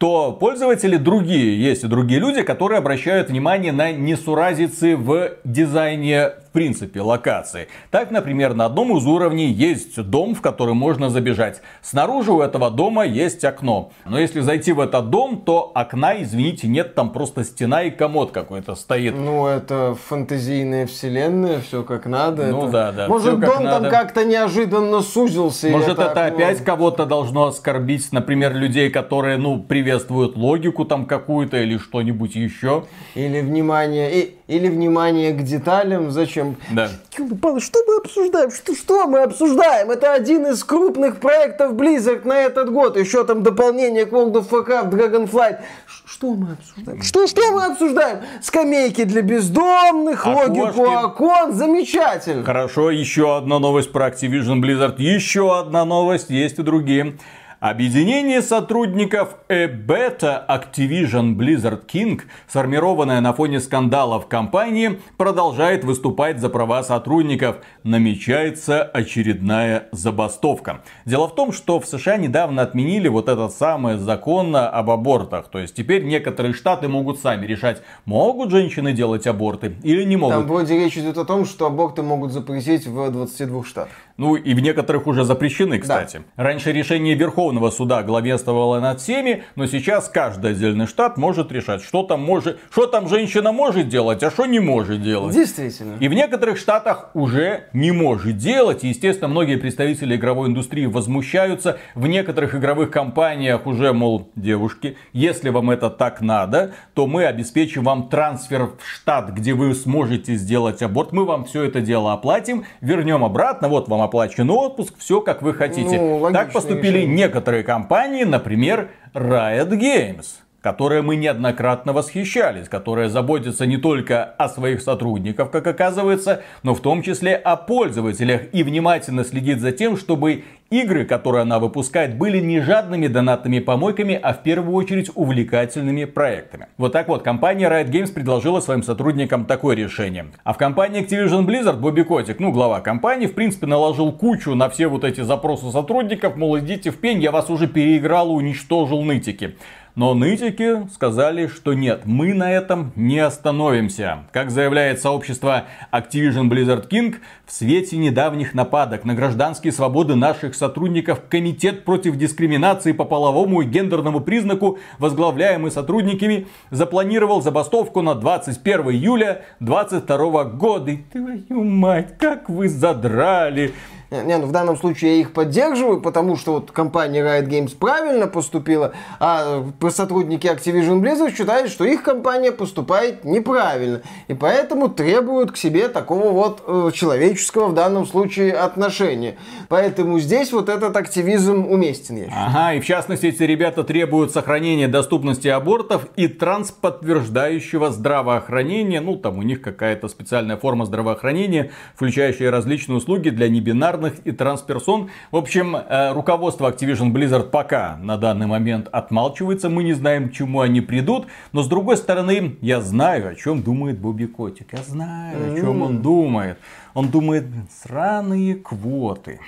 то 0.00 0.32
пользователи 0.32 0.96
другие, 0.96 1.62
есть 1.62 1.84
и 1.84 1.86
другие 1.86 2.20
люди, 2.20 2.40
которые 2.40 2.78
обращают 2.78 3.28
внимание 3.28 3.70
на 3.70 3.92
несуразицы 3.92 4.96
в 4.96 5.32
дизайне 5.44 6.30
в 6.50 6.52
принципе 6.52 7.00
локации. 7.00 7.68
Так, 7.92 8.10
например, 8.10 8.54
на 8.54 8.64
одном 8.64 8.96
из 8.96 9.06
уровней 9.06 9.52
есть 9.52 10.02
дом, 10.02 10.34
в 10.34 10.40
который 10.40 10.74
можно 10.74 11.08
забежать. 11.08 11.62
Снаружи 11.80 12.32
у 12.32 12.40
этого 12.40 12.72
дома 12.72 13.06
есть 13.06 13.44
окно. 13.44 13.92
Но 14.04 14.18
если 14.18 14.40
зайти 14.40 14.72
в 14.72 14.80
этот 14.80 15.10
дом, 15.10 15.42
то 15.42 15.70
окна, 15.72 16.20
извините, 16.20 16.66
нет, 16.66 16.96
там 16.96 17.10
просто 17.10 17.44
стена 17.44 17.84
и 17.84 17.90
комод 17.90 18.32
какой-то 18.32 18.74
стоит. 18.74 19.14
Ну, 19.14 19.46
это 19.46 19.96
фантазийная 20.08 20.88
вселенная, 20.88 21.60
все 21.60 21.84
как 21.84 22.06
надо. 22.06 22.48
Ну 22.48 22.64
это... 22.64 22.72
да, 22.72 22.92
да. 22.92 23.08
Может, 23.08 23.38
как 23.38 23.54
дом 23.54 23.62
надо. 23.62 23.82
там 23.82 23.90
как-то 23.90 24.24
неожиданно 24.24 25.02
сузился. 25.02 25.68
Может, 25.68 26.00
это, 26.00 26.10
окно- 26.10 26.34
опять 26.34 26.64
кого-то 26.64 27.06
должно 27.06 27.46
оскорбить, 27.46 28.10
например, 28.10 28.56
людей, 28.56 28.90
которые, 28.90 29.36
ну, 29.36 29.62
приветствуют 29.62 30.36
логику 30.36 30.84
там 30.84 31.06
какую-то 31.06 31.58
или 31.58 31.78
что-нибудь 31.78 32.34
еще. 32.34 32.86
Или 33.14 33.40
внимание, 33.40 34.12
и, 34.12 34.34
или 34.50 34.68
внимание 34.68 35.32
к 35.32 35.42
деталям. 35.42 36.10
Зачем? 36.10 36.56
Да. 36.70 36.88
Что 37.10 37.78
мы 37.86 37.96
обсуждаем? 38.02 38.50
Что, 38.50 38.74
что 38.74 39.06
мы 39.06 39.20
обсуждаем? 39.20 39.90
Это 39.90 40.12
один 40.12 40.46
из 40.46 40.64
крупных 40.64 41.20
проектов 41.20 41.74
Blizzard 41.74 42.26
на 42.26 42.40
этот 42.40 42.72
год. 42.72 42.96
Еще 42.96 43.24
там 43.24 43.42
дополнение 43.42 44.06
к 44.06 44.12
World 44.12 44.32
of 44.32 44.48
Warcraft, 44.50 44.90
Dragonflight. 44.90 45.58
Что 46.04 46.34
мы 46.34 46.52
обсуждаем? 46.52 47.02
Что, 47.02 47.26
что 47.28 47.52
мы 47.52 47.64
обсуждаем? 47.66 48.18
Скамейки 48.42 49.04
для 49.04 49.22
бездомных, 49.22 50.26
логику 50.26 50.82
Окошки. 50.84 51.04
окон. 51.04 51.52
Замечательно. 51.52 52.44
Хорошо, 52.44 52.90
еще 52.90 53.36
одна 53.36 53.60
новость 53.60 53.92
про 53.92 54.08
Activision 54.08 54.60
Blizzard. 54.60 54.96
Еще 54.98 55.56
одна 55.56 55.84
новость, 55.84 56.30
есть 56.30 56.58
и 56.58 56.62
другие. 56.62 57.16
Объединение 57.60 58.40
сотрудников 58.40 59.36
Ebeta 59.50 60.46
Activision 60.48 61.36
Blizzard 61.36 61.84
King, 61.84 62.22
сформированное 62.48 63.20
на 63.20 63.34
фоне 63.34 63.60
скандалов 63.60 64.28
компании, 64.28 64.98
продолжает 65.18 65.84
выступать 65.84 66.40
за 66.40 66.48
права 66.48 66.82
сотрудников. 66.82 67.56
Намечается 67.84 68.82
очередная 68.82 69.88
забастовка. 69.92 70.80
Дело 71.04 71.28
в 71.28 71.34
том, 71.34 71.52
что 71.52 71.78
в 71.80 71.84
США 71.84 72.16
недавно 72.16 72.62
отменили 72.62 73.08
вот 73.08 73.28
этот 73.28 73.52
самый 73.52 73.98
закон 73.98 74.56
об 74.56 74.88
абортах. 74.88 75.48
То 75.48 75.58
есть 75.58 75.74
теперь 75.74 76.04
некоторые 76.04 76.54
штаты 76.54 76.88
могут 76.88 77.20
сами 77.20 77.44
решать, 77.44 77.82
могут 78.06 78.52
женщины 78.52 78.94
делать 78.94 79.26
аборты 79.26 79.74
или 79.82 80.04
не 80.04 80.16
могут. 80.16 80.34
Там 80.34 80.46
вроде 80.46 80.78
речь 80.78 80.96
идет 80.96 81.18
о 81.18 81.26
том, 81.26 81.44
что 81.44 81.66
аборты 81.66 82.02
могут 82.02 82.32
запретить 82.32 82.86
в 82.86 83.10
22 83.10 83.64
штатах. 83.64 83.92
Ну 84.20 84.34
и 84.34 84.52
в 84.52 84.60
некоторых 84.60 85.06
уже 85.06 85.24
запрещены, 85.24 85.78
кстати. 85.78 86.20
Раньше 86.36 86.72
решение 86.72 87.14
Верховного 87.14 87.70
суда 87.70 88.02
главенствовало 88.02 88.78
над 88.78 89.00
всеми, 89.00 89.44
но 89.56 89.64
сейчас 89.64 90.10
каждый 90.10 90.50
отдельный 90.50 90.86
штат 90.86 91.16
может 91.16 91.50
решать, 91.50 91.82
что 91.82 92.02
там 92.02 92.20
может, 92.20 92.58
что 92.70 92.84
там 92.84 93.08
женщина 93.08 93.50
может 93.50 93.88
делать, 93.88 94.22
а 94.22 94.30
что 94.30 94.44
не 94.44 94.60
может 94.60 95.02
делать. 95.02 95.34
Действительно. 95.34 95.96
И 96.00 96.08
в 96.08 96.12
некоторых 96.12 96.58
штатах 96.58 97.08
уже 97.14 97.68
не 97.72 97.92
может 97.92 98.36
делать. 98.36 98.84
И, 98.84 98.88
естественно, 98.88 99.28
многие 99.28 99.56
представители 99.56 100.16
игровой 100.16 100.50
индустрии 100.50 100.84
возмущаются. 100.84 101.78
В 101.94 102.06
некоторых 102.06 102.54
игровых 102.54 102.90
компаниях 102.90 103.66
уже, 103.66 103.94
мол, 103.94 104.28
девушки, 104.36 104.98
если 105.14 105.48
вам 105.48 105.70
это 105.70 105.88
так 105.88 106.20
надо, 106.20 106.72
то 106.92 107.06
мы 107.06 107.24
обеспечим 107.24 107.84
вам 107.84 108.10
трансфер 108.10 108.66
в 108.66 108.86
штат, 108.86 109.30
где 109.30 109.54
вы 109.54 109.74
сможете 109.74 110.34
сделать 110.34 110.82
аборт. 110.82 111.12
Мы 111.12 111.24
вам 111.24 111.46
все 111.46 111.62
это 111.62 111.80
дело 111.80 112.12
оплатим, 112.12 112.66
вернем 112.82 113.24
обратно. 113.24 113.68
Вот 113.70 113.88
вам 113.88 114.09
оплачен 114.10 114.50
отпуск, 114.50 114.94
все 114.98 115.20
как 115.20 115.40
вы 115.42 115.54
хотите. 115.54 116.00
Ну, 116.00 116.30
так 116.32 116.52
поступили 116.52 116.98
решение. 116.98 117.16
некоторые 117.16 117.62
компании, 117.62 118.24
например, 118.24 118.90
Riot 119.14 119.70
Games 119.70 120.26
которые 120.62 121.02
мы 121.02 121.16
неоднократно 121.16 121.92
восхищались, 121.92 122.68
которые 122.68 123.08
заботятся 123.08 123.66
не 123.66 123.76
только 123.76 124.24
о 124.24 124.48
своих 124.48 124.82
сотрудниках, 124.82 125.50
как 125.50 125.66
оказывается, 125.66 126.42
но 126.62 126.74
в 126.74 126.80
том 126.80 127.02
числе 127.02 127.34
о 127.34 127.56
пользователях 127.56 128.42
и 128.52 128.62
внимательно 128.62 129.24
следит 129.24 129.60
за 129.60 129.72
тем, 129.72 129.96
чтобы 129.96 130.44
игры, 130.70 131.04
которые 131.04 131.42
она 131.42 131.58
выпускает, 131.58 132.16
были 132.16 132.38
не 132.38 132.60
жадными 132.60 133.08
донатными 133.08 133.58
помойками, 133.58 134.18
а 134.20 134.32
в 134.32 134.42
первую 134.42 134.74
очередь 134.74 135.10
увлекательными 135.14 136.04
проектами. 136.04 136.66
Вот 136.78 136.92
так 136.92 137.08
вот, 137.08 137.22
компания 137.22 137.68
Riot 137.68 137.90
Games 137.90 138.12
предложила 138.12 138.60
своим 138.60 138.82
сотрудникам 138.82 139.46
такое 139.46 139.74
решение. 139.74 140.26
А 140.44 140.52
в 140.52 140.58
компании 140.58 141.04
Activision 141.04 141.44
Blizzard 141.44 141.80
Бобби 141.80 142.02
Котик, 142.02 142.38
ну 142.38 142.52
глава 142.52 142.80
компании, 142.80 143.26
в 143.26 143.34
принципе 143.34 143.66
наложил 143.66 144.12
кучу 144.12 144.54
на 144.54 144.68
все 144.68 144.86
вот 144.86 145.04
эти 145.04 145.22
запросы 145.22 145.70
сотрудников, 145.70 146.36
мол, 146.36 146.58
идите 146.58 146.90
в 146.90 146.98
пень, 146.98 147.20
я 147.20 147.32
вас 147.32 147.50
уже 147.50 147.66
переиграл 147.66 148.30
и 148.30 148.34
уничтожил 148.34 149.02
нытики. 149.02 149.56
Но 150.00 150.14
нытики 150.14 150.88
сказали, 150.94 151.46
что 151.46 151.74
нет, 151.74 152.06
мы 152.06 152.32
на 152.32 152.50
этом 152.50 152.90
не 152.96 153.18
остановимся. 153.18 154.20
Как 154.32 154.50
заявляет 154.50 154.98
сообщество 155.02 155.64
Activision 155.92 156.48
Blizzard 156.48 156.88
King, 156.88 157.16
в 157.44 157.52
свете 157.52 157.98
недавних 157.98 158.54
нападок 158.54 159.04
на 159.04 159.12
гражданские 159.12 159.74
свободы 159.74 160.14
наших 160.14 160.54
сотрудников 160.54 161.20
Комитет 161.28 161.84
против 161.84 162.16
дискриминации 162.16 162.92
по 162.92 163.04
половому 163.04 163.60
и 163.60 163.66
гендерному 163.66 164.20
признаку, 164.20 164.78
возглавляемый 164.96 165.70
сотрудниками, 165.70 166.46
запланировал 166.70 167.42
забастовку 167.42 168.00
на 168.00 168.14
21 168.14 168.92
июля 168.92 169.42
2022 169.60 170.44
года. 170.44 170.92
И 170.92 170.96
твою 170.96 171.62
мать, 171.62 172.16
как 172.16 172.48
вы 172.48 172.70
задрали! 172.70 173.74
Не, 174.10 174.38
ну 174.38 174.46
в 174.46 174.52
данном 174.52 174.76
случае 174.76 175.14
я 175.14 175.20
их 175.20 175.32
поддерживаю, 175.32 176.00
потому 176.00 176.36
что 176.36 176.54
вот 176.54 176.72
компания 176.72 177.20
Riot 177.20 177.46
Games 177.46 177.76
правильно 177.78 178.26
поступила, 178.26 178.92
а 179.20 179.64
э, 179.80 179.90
сотрудники 179.90 180.48
Activision 180.48 181.00
Blizzard 181.00 181.36
считают, 181.36 181.70
что 181.70 181.84
их 181.84 182.02
компания 182.02 182.50
поступает 182.50 183.24
неправильно. 183.24 184.02
И 184.26 184.34
поэтому 184.34 184.88
требуют 184.88 185.52
к 185.52 185.56
себе 185.56 185.86
такого 185.88 186.30
вот 186.30 186.64
э, 186.66 186.90
человеческого 186.92 187.68
в 187.68 187.74
данном 187.74 188.04
случае 188.04 188.54
отношения. 188.54 189.36
Поэтому 189.68 190.18
здесь 190.18 190.52
вот 190.52 190.68
этот 190.68 190.96
активизм 190.96 191.66
уместен, 191.66 192.16
я. 192.16 192.24
Ага, 192.34 192.74
и 192.74 192.80
в 192.80 192.86
частности 192.86 193.26
эти 193.26 193.44
ребята 193.44 193.84
требуют 193.84 194.32
сохранения 194.32 194.88
доступности 194.88 195.46
абортов 195.46 196.08
и 196.16 196.26
трансподтверждающего 196.26 197.90
здравоохранения. 197.90 199.00
Ну, 199.00 199.14
там 199.14 199.38
у 199.38 199.42
них 199.42 199.62
какая-то 199.62 200.08
специальная 200.08 200.56
форма 200.56 200.84
здравоохранения, 200.84 201.70
включающая 201.94 202.50
различные 202.50 202.96
услуги 202.96 203.28
для 203.28 203.48
небинарных 203.48 203.99
и 204.08 204.32
трансперсон. 204.32 205.10
В 205.30 205.36
общем, 205.36 205.76
э, 205.76 206.12
руководство 206.12 206.70
Activision 206.70 207.12
Blizzard 207.12 207.50
пока 207.50 207.96
на 208.02 208.16
данный 208.16 208.46
момент 208.46 208.88
отмалчивается. 208.92 209.68
Мы 209.68 209.84
не 209.84 209.92
знаем, 209.92 210.28
к 210.28 210.32
чему 210.32 210.60
они 210.60 210.80
придут. 210.80 211.26
Но 211.52 211.62
с 211.62 211.68
другой 211.68 211.96
стороны, 211.96 212.56
я 212.60 212.80
знаю, 212.80 213.28
о 213.30 213.34
чем 213.34 213.62
думает 213.62 213.98
Бобби 213.98 214.26
Котик. 214.26 214.72
Я 214.72 214.82
знаю, 214.82 215.54
о 215.54 215.56
чем 215.56 215.82
он 215.82 216.02
думает. 216.02 216.58
Он 216.94 217.08
думает, 217.08 217.46
сраные 217.82 218.56
квоты 218.56 219.40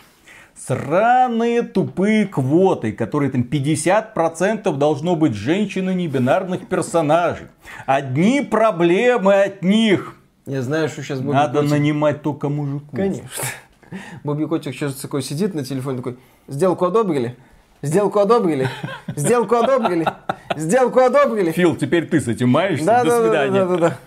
сраные 0.66 1.62
тупые 1.62 2.26
квоты, 2.26 2.92
которые 2.92 3.30
там 3.30 3.42
50% 3.42 4.76
должно 4.76 5.16
быть 5.16 5.34
женщин 5.34 5.90
и 5.90 5.94
небинарных 5.94 6.68
персонажей. 6.68 7.48
Одни 7.86 8.42
проблемы 8.42 9.34
от 9.34 9.62
них. 9.62 10.16
Я 10.46 10.62
знаю, 10.62 10.88
что 10.88 11.02
сейчас 11.02 11.20
Бобби 11.20 11.34
Надо 11.34 11.60
Котик- 11.60 11.70
нанимать 11.70 12.22
только 12.22 12.48
мужиков. 12.48 12.90
Конечно. 12.92 13.22
Бобби 14.24 14.44
Котик 14.44 14.74
сейчас 14.74 14.94
такой 14.94 15.22
сидит 15.22 15.54
на 15.54 15.64
телефоне, 15.64 15.98
такой, 15.98 16.16
сделку 16.48 16.84
одобрили? 16.84 17.36
Сделку 17.82 18.20
одобрили? 18.20 18.68
Сделку 19.16 19.56
одобрили? 19.56 20.06
Сделку 20.56 21.00
одобрили? 21.00 21.50
Фил, 21.50 21.74
теперь 21.74 22.06
ты 22.06 22.20
с 22.20 22.28
этим 22.28 22.48
маешься. 22.48 22.86
Да, 22.86 23.02
До 23.02 23.10
да, 23.10 23.18
да, 23.18 23.22
свидания. 23.24 23.64
да, 23.64 23.66
да, 23.66 23.76
да. 23.76 23.98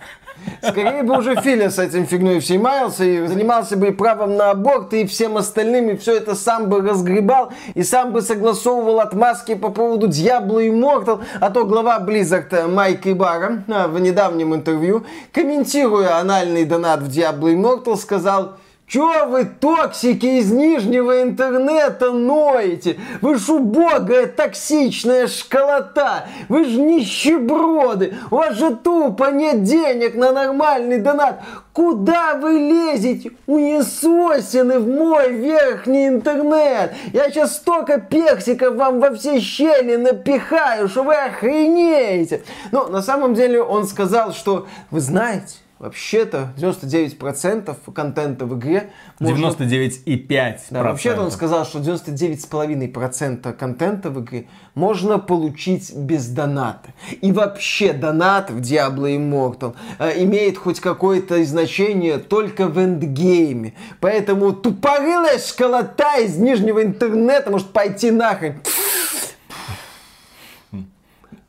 Скорее 0.62 1.02
бы 1.02 1.18
уже 1.18 1.34
Филя 1.36 1.70
с 1.70 1.78
этим 1.78 2.06
фигней 2.06 2.40
всей 2.40 2.58
маялся 2.58 3.04
и 3.04 3.26
занимался 3.26 3.76
бы 3.76 3.88
и 3.88 3.90
правом 3.90 4.36
на 4.36 4.50
аборт, 4.50 4.92
и 4.94 5.06
всем 5.06 5.36
остальным, 5.36 5.90
и 5.90 5.96
все 5.96 6.16
это 6.16 6.34
сам 6.34 6.68
бы 6.68 6.82
разгребал, 6.82 7.52
и 7.74 7.82
сам 7.82 8.12
бы 8.12 8.22
согласовывал 8.22 9.00
отмазки 9.00 9.54
по 9.54 9.70
поводу 9.70 10.08
Diablo 10.08 10.60
Immortal, 10.60 11.22
а 11.40 11.50
то 11.50 11.64
глава 11.64 11.98
Blizzard 12.00 12.68
Майк 12.68 13.06
Ибара 13.06 13.64
а, 13.68 13.88
в 13.88 13.98
недавнем 13.98 14.54
интервью, 14.54 15.04
комментируя 15.32 16.18
анальный 16.18 16.64
донат 16.64 17.00
в 17.00 17.08
Diablo 17.08 17.52
Immortal, 17.52 17.96
сказал... 17.96 18.56
Чё 18.86 19.26
вы, 19.26 19.44
токсики 19.44 20.38
из 20.38 20.52
нижнего 20.52 21.20
интернета, 21.22 22.12
ноете? 22.12 23.00
Вы 23.20 23.36
ж 23.36 23.48
убогая 23.48 24.28
токсичная 24.28 25.26
школота! 25.26 26.28
Вы 26.48 26.64
ж 26.66 26.76
нищеброды! 26.76 28.14
У 28.30 28.36
вас 28.36 28.54
же 28.54 28.76
тупо 28.76 29.32
нет 29.32 29.64
денег 29.64 30.14
на 30.14 30.30
нормальный 30.30 30.98
донат! 30.98 31.40
Куда 31.72 32.36
вы 32.36 32.52
лезете, 32.52 33.32
уесосины 33.48 34.78
в 34.78 34.86
мой 34.86 35.32
верхний 35.32 36.06
интернет? 36.06 36.94
Я 37.12 37.28
сейчас 37.28 37.56
столько 37.56 37.98
персиков 37.98 38.76
вам 38.76 39.00
во 39.00 39.12
все 39.16 39.40
щели 39.40 39.96
напихаю, 39.96 40.88
что 40.88 41.02
вы 41.02 41.16
охренеете! 41.16 42.44
Но 42.70 42.86
на 42.86 43.02
самом 43.02 43.34
деле 43.34 43.60
он 43.60 43.88
сказал, 43.88 44.32
что 44.32 44.68
вы 44.92 45.00
знаете, 45.00 45.56
Вообще-то 45.78 46.54
99% 46.56 47.92
контента 47.92 48.46
в 48.46 48.58
игре... 48.58 48.90
Можно... 49.18 49.48
99,5%. 49.48 50.60
Да, 50.70 50.82
вообще-то 50.82 51.20
он 51.20 51.30
сказал, 51.30 51.66
что 51.66 51.80
99,5% 51.80 53.52
контента 53.52 54.08
в 54.08 54.22
игре 54.22 54.46
можно 54.74 55.18
получить 55.18 55.94
без 55.94 56.28
доната. 56.28 56.94
И 57.20 57.30
вообще 57.30 57.92
донат 57.92 58.50
в 58.50 58.60
Diablo 58.60 59.14
Immortal 59.14 59.76
э, 59.98 60.22
имеет 60.24 60.56
хоть 60.56 60.80
какое-то 60.80 61.44
значение 61.44 62.16
только 62.16 62.68
в 62.68 62.78
эндгейме. 62.78 63.74
Поэтому 64.00 64.54
тупорылая 64.54 65.38
школота 65.38 66.20
из 66.20 66.38
нижнего 66.38 66.82
интернета 66.82 67.50
может 67.50 67.68
пойти 67.68 68.10
нахрен. 68.10 68.62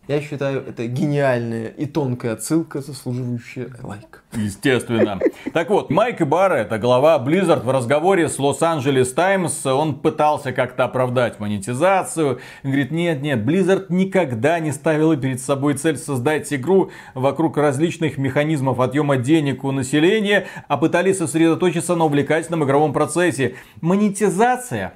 Я 0.08 0.22
считаю, 0.22 0.66
это 0.66 0.88
гениальная 0.88 1.68
и 1.68 1.86
тонкая 1.86 2.34
отсылка, 2.34 2.82
заслуживающая 2.82 3.70
лайк. 3.84 4.17
Естественно. 4.34 5.20
Так 5.54 5.70
вот, 5.70 5.90
Майк 5.90 6.22
Барра, 6.22 6.56
это 6.56 6.78
глава 6.78 7.18
Blizzard, 7.18 7.64
в 7.64 7.70
разговоре 7.70 8.28
с 8.28 8.38
Лос-Анджелес 8.38 9.14
Таймс, 9.14 9.66
он 9.66 9.96
пытался 9.96 10.52
как-то 10.52 10.84
оправдать 10.84 11.40
монетизацию. 11.40 12.40
Он 12.64 12.70
говорит, 12.70 12.92
нет, 12.92 13.22
нет, 13.22 13.40
Blizzard 13.40 13.86
никогда 13.90 14.60
не 14.60 14.72
ставила 14.74 15.16
перед 15.16 15.42
собой 15.42 15.76
цель 15.76 15.98
создать 15.98 16.52
игру 16.54 16.92
вокруг 17.16 17.58
различных 17.58 18.18
механизмов 18.18 18.80
отъема 18.80 19.18
денег 19.18 19.64
у 19.64 19.72
населения, 19.72 20.48
а 20.68 20.78
пытались 20.78 21.18
сосредоточиться 21.18 21.96
на 21.96 22.06
увлекательном 22.06 22.64
игровом 22.66 22.94
процессе. 22.94 23.56
Монетизация 23.82 24.94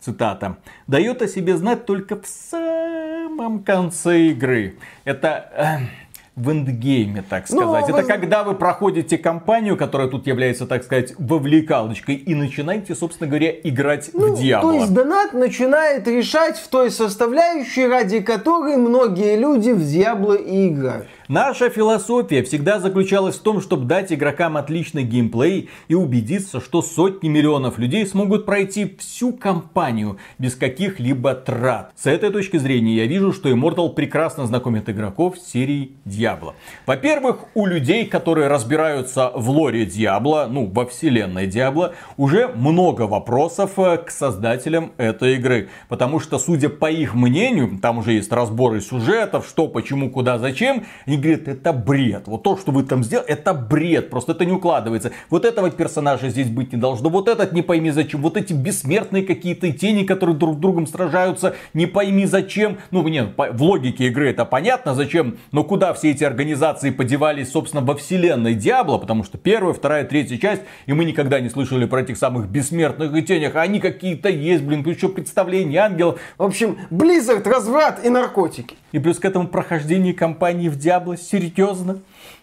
цитата, 0.00 0.58
дает 0.86 1.22
о 1.22 1.28
себе 1.28 1.56
знать 1.56 1.86
только 1.86 2.20
в 2.20 2.26
самом 2.26 3.62
конце 3.62 4.28
игры. 4.28 4.76
Это... 5.04 5.50
Э, 5.56 6.05
в 6.36 6.50
эндгейме, 6.50 7.24
так 7.26 7.44
ну, 7.48 7.56
сказать. 7.56 7.88
Ну, 7.88 7.94
Это 7.94 8.02
вы... 8.02 8.08
когда 8.08 8.44
вы 8.44 8.54
проходите 8.54 9.16
кампанию, 9.16 9.76
которая 9.78 10.08
тут 10.08 10.26
является, 10.26 10.66
так 10.66 10.84
сказать, 10.84 11.14
вовлекалочкой, 11.18 12.16
и 12.16 12.34
начинаете, 12.34 12.94
собственно 12.94 13.28
говоря, 13.28 13.50
играть 13.64 14.10
ну, 14.12 14.34
в 14.34 14.38
Диабло. 14.38 14.72
То 14.72 14.78
есть 14.78 14.92
донат 14.92 15.32
начинает 15.32 16.06
решать 16.06 16.58
в 16.58 16.68
той 16.68 16.90
составляющей, 16.90 17.86
ради 17.86 18.20
которой 18.20 18.76
многие 18.76 19.36
люди 19.36 19.70
в 19.70 19.82
Диабло 19.82 20.34
и 20.34 20.68
играют. 20.68 21.06
Наша 21.28 21.70
философия 21.70 22.44
всегда 22.44 22.78
заключалась 22.78 23.36
в 23.36 23.42
том, 23.42 23.60
чтобы 23.60 23.86
дать 23.86 24.12
игрокам 24.12 24.56
отличный 24.56 25.02
геймплей 25.02 25.70
и 25.88 25.94
убедиться, 25.94 26.60
что 26.60 26.82
сотни 26.82 27.28
миллионов 27.28 27.78
людей 27.78 28.06
смогут 28.06 28.46
пройти 28.46 28.94
всю 29.00 29.32
кампанию 29.32 30.18
без 30.38 30.54
каких-либо 30.54 31.34
трат. 31.34 31.90
С 31.96 32.06
этой 32.06 32.30
точки 32.30 32.58
зрения 32.58 32.94
я 32.94 33.06
вижу, 33.06 33.32
что 33.32 33.48
Immortal 33.48 33.92
прекрасно 33.92 34.46
знакомит 34.46 34.88
игроков 34.88 35.36
с 35.36 35.50
серией 35.50 35.96
Diablo. 36.04 36.52
Во-первых, 36.86 37.46
у 37.54 37.66
людей, 37.66 38.06
которые 38.06 38.46
разбираются 38.46 39.32
в 39.34 39.50
лоре 39.50 39.84
Diablo, 39.84 40.46
ну, 40.46 40.66
во 40.66 40.86
вселенной 40.86 41.48
Diablo, 41.48 41.92
уже 42.16 42.46
много 42.54 43.02
вопросов 43.02 43.72
э, 43.78 43.96
к 43.96 44.12
создателям 44.12 44.92
этой 44.96 45.34
игры. 45.34 45.70
Потому 45.88 46.20
что, 46.20 46.38
судя 46.38 46.68
по 46.68 46.88
их 46.88 47.14
мнению, 47.14 47.80
там 47.82 47.98
уже 47.98 48.12
есть 48.12 48.30
разборы 48.30 48.80
сюжетов, 48.80 49.44
что, 49.48 49.66
почему, 49.66 50.08
куда, 50.08 50.38
зачем, 50.38 50.84
они 51.16 51.22
говорят, 51.22 51.48
это 51.48 51.72
бред. 51.72 52.24
Вот 52.26 52.42
то, 52.42 52.56
что 52.56 52.72
вы 52.72 52.82
там 52.82 53.02
сделали, 53.02 53.28
это 53.28 53.54
бред. 53.54 54.10
Просто 54.10 54.32
это 54.32 54.44
не 54.44 54.52
укладывается. 54.52 55.12
Вот 55.30 55.44
этого 55.44 55.70
персонажа 55.70 56.28
здесь 56.28 56.48
быть 56.48 56.72
не 56.72 56.78
должно. 56.78 57.08
Вот 57.08 57.28
этот 57.28 57.52
не 57.52 57.62
пойми 57.62 57.90
зачем. 57.90 58.20
Вот 58.22 58.36
эти 58.36 58.52
бессмертные 58.52 59.22
какие-то 59.22 59.72
тени, 59.72 60.04
которые 60.04 60.36
друг 60.36 60.56
с 60.56 60.58
другом 60.58 60.86
сражаются, 60.86 61.54
не 61.74 61.86
пойми 61.86 62.26
зачем. 62.26 62.78
Ну, 62.90 63.06
нет, 63.08 63.30
в 63.36 63.62
логике 63.62 64.06
игры 64.06 64.30
это 64.30 64.44
понятно 64.44 64.94
зачем. 64.94 65.38
Но 65.52 65.64
куда 65.64 65.94
все 65.94 66.10
эти 66.10 66.24
организации 66.24 66.90
подевались, 66.90 67.50
собственно, 67.50 67.82
во 67.82 67.94
вселенной 67.94 68.54
Диабло? 68.54 68.98
Потому 68.98 69.24
что 69.24 69.38
первая, 69.38 69.72
вторая, 69.72 70.04
третья 70.04 70.36
часть, 70.36 70.62
и 70.86 70.92
мы 70.92 71.04
никогда 71.04 71.40
не 71.40 71.48
слышали 71.48 71.86
про 71.86 72.02
этих 72.02 72.18
самых 72.18 72.48
бессмертных 72.48 73.14
и 73.14 73.22
тенях. 73.22 73.56
А 73.56 73.62
они 73.62 73.80
какие-то 73.80 74.28
есть, 74.28 74.62
блин, 74.62 74.86
еще 74.86 75.08
представления 75.08 75.78
ангелов. 75.78 76.20
В 76.38 76.42
общем, 76.42 76.78
Blizzard, 76.90 77.48
разврат 77.48 78.04
и 78.04 78.08
наркотики. 78.08 78.76
И 78.96 78.98
плюс 78.98 79.18
к 79.18 79.26
этому 79.26 79.46
прохождение 79.46 80.14
кампании 80.14 80.70
в 80.70 80.78
Диабло? 80.78 81.18
Серьезно? 81.18 81.98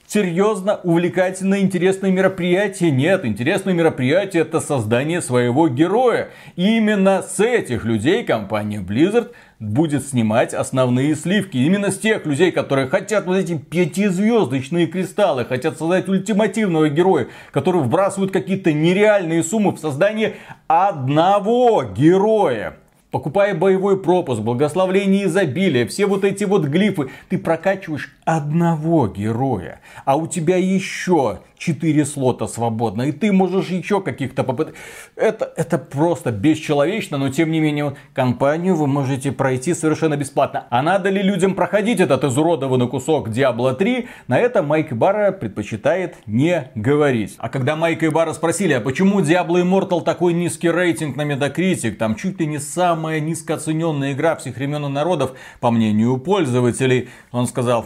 Серьезно, 0.05 0.79
увлекательное, 0.83 1.61
интересное 1.61 2.11
мероприятие? 2.11 2.91
Нет, 2.91 3.25
интересное 3.25 3.73
мероприятие 3.73 4.43
это 4.43 4.59
создание 4.59 5.23
своего 5.23 5.67
героя. 5.67 6.29
И 6.55 6.77
именно 6.77 7.23
с 7.23 7.39
этих 7.39 7.85
людей 7.85 8.23
компания 8.23 8.81
Blizzard 8.81 9.31
будет 9.57 10.05
снимать 10.05 10.53
основные 10.53 11.15
сливки. 11.15 11.57
Именно 11.57 11.89
с 11.89 11.97
тех 11.97 12.23
людей, 12.27 12.51
которые 12.51 12.87
хотят 12.87 13.25
вот 13.25 13.37
эти 13.37 13.57
пятизвездочные 13.57 14.85
кристаллы, 14.85 15.45
хотят 15.45 15.79
создать 15.79 16.07
ультимативного 16.07 16.87
героя, 16.89 17.29
которые 17.51 17.81
вбрасывают 17.81 18.31
какие-то 18.31 18.71
нереальные 18.71 19.43
суммы 19.43 19.71
в 19.71 19.79
создание 19.79 20.35
одного 20.67 21.83
героя 21.83 22.77
покупая 23.13 23.53
боевой 23.53 24.01
пропуск, 24.01 24.41
благословление 24.41 25.25
изобилия, 25.25 25.85
все 25.85 26.07
вот 26.07 26.25
эти 26.25 26.45
вот 26.45 26.65
глифы, 26.65 27.11
ты 27.29 27.37
прокачиваешь 27.37 28.11
одного 28.25 29.07
героя, 29.07 29.79
а 30.05 30.15
у 30.15 30.27
тебя 30.27 30.57
еще 30.57 31.39
4 31.63 32.05
слота 32.05 32.47
свободно, 32.47 33.03
и 33.03 33.11
ты 33.11 33.31
можешь 33.31 33.69
еще 33.69 34.01
каких-то 34.01 34.43
попытать. 34.43 34.75
Это, 35.15 35.51
это 35.55 35.77
просто 35.77 36.31
бесчеловечно, 36.31 37.17
но 37.17 37.29
тем 37.29 37.51
не 37.51 37.59
менее, 37.59 37.95
компанию 38.13 38.75
вы 38.75 38.87
можете 38.87 39.31
пройти 39.31 39.73
совершенно 39.73 40.17
бесплатно. 40.17 40.67
А 40.69 40.81
надо 40.81 41.09
ли 41.09 41.21
людям 41.21 41.55
проходить 41.55 41.99
этот 41.99 42.23
изуродованный 42.25 42.89
кусок 42.89 43.29
Diablo 43.29 43.73
3? 43.73 44.07
На 44.27 44.39
это 44.39 44.61
Майк 44.61 44.91
Барра 44.93 45.31
предпочитает 45.31 46.15
не 46.25 46.69
говорить. 46.75 47.35
А 47.37 47.49
когда 47.49 47.75
Майка 47.75 48.07
и 48.07 48.33
спросили, 48.33 48.73
а 48.73 48.81
почему 48.81 49.21
Diablo 49.21 49.63
Immortal 49.63 50.03
такой 50.03 50.33
низкий 50.33 50.69
рейтинг 50.69 51.15
на 51.15 51.21
Metacritic, 51.21 51.91
там 51.93 52.15
чуть 52.15 52.39
ли 52.39 52.45
не 52.45 52.59
самая 52.59 53.19
низкооцененная 53.19 54.13
игра 54.13 54.35
всех 54.35 54.57
времен 54.57 54.85
и 54.85 54.89
народов, 54.89 55.31
по 55.61 55.71
мнению 55.71 56.17
пользователей, 56.17 57.09
он 57.31 57.47
сказал, 57.47 57.85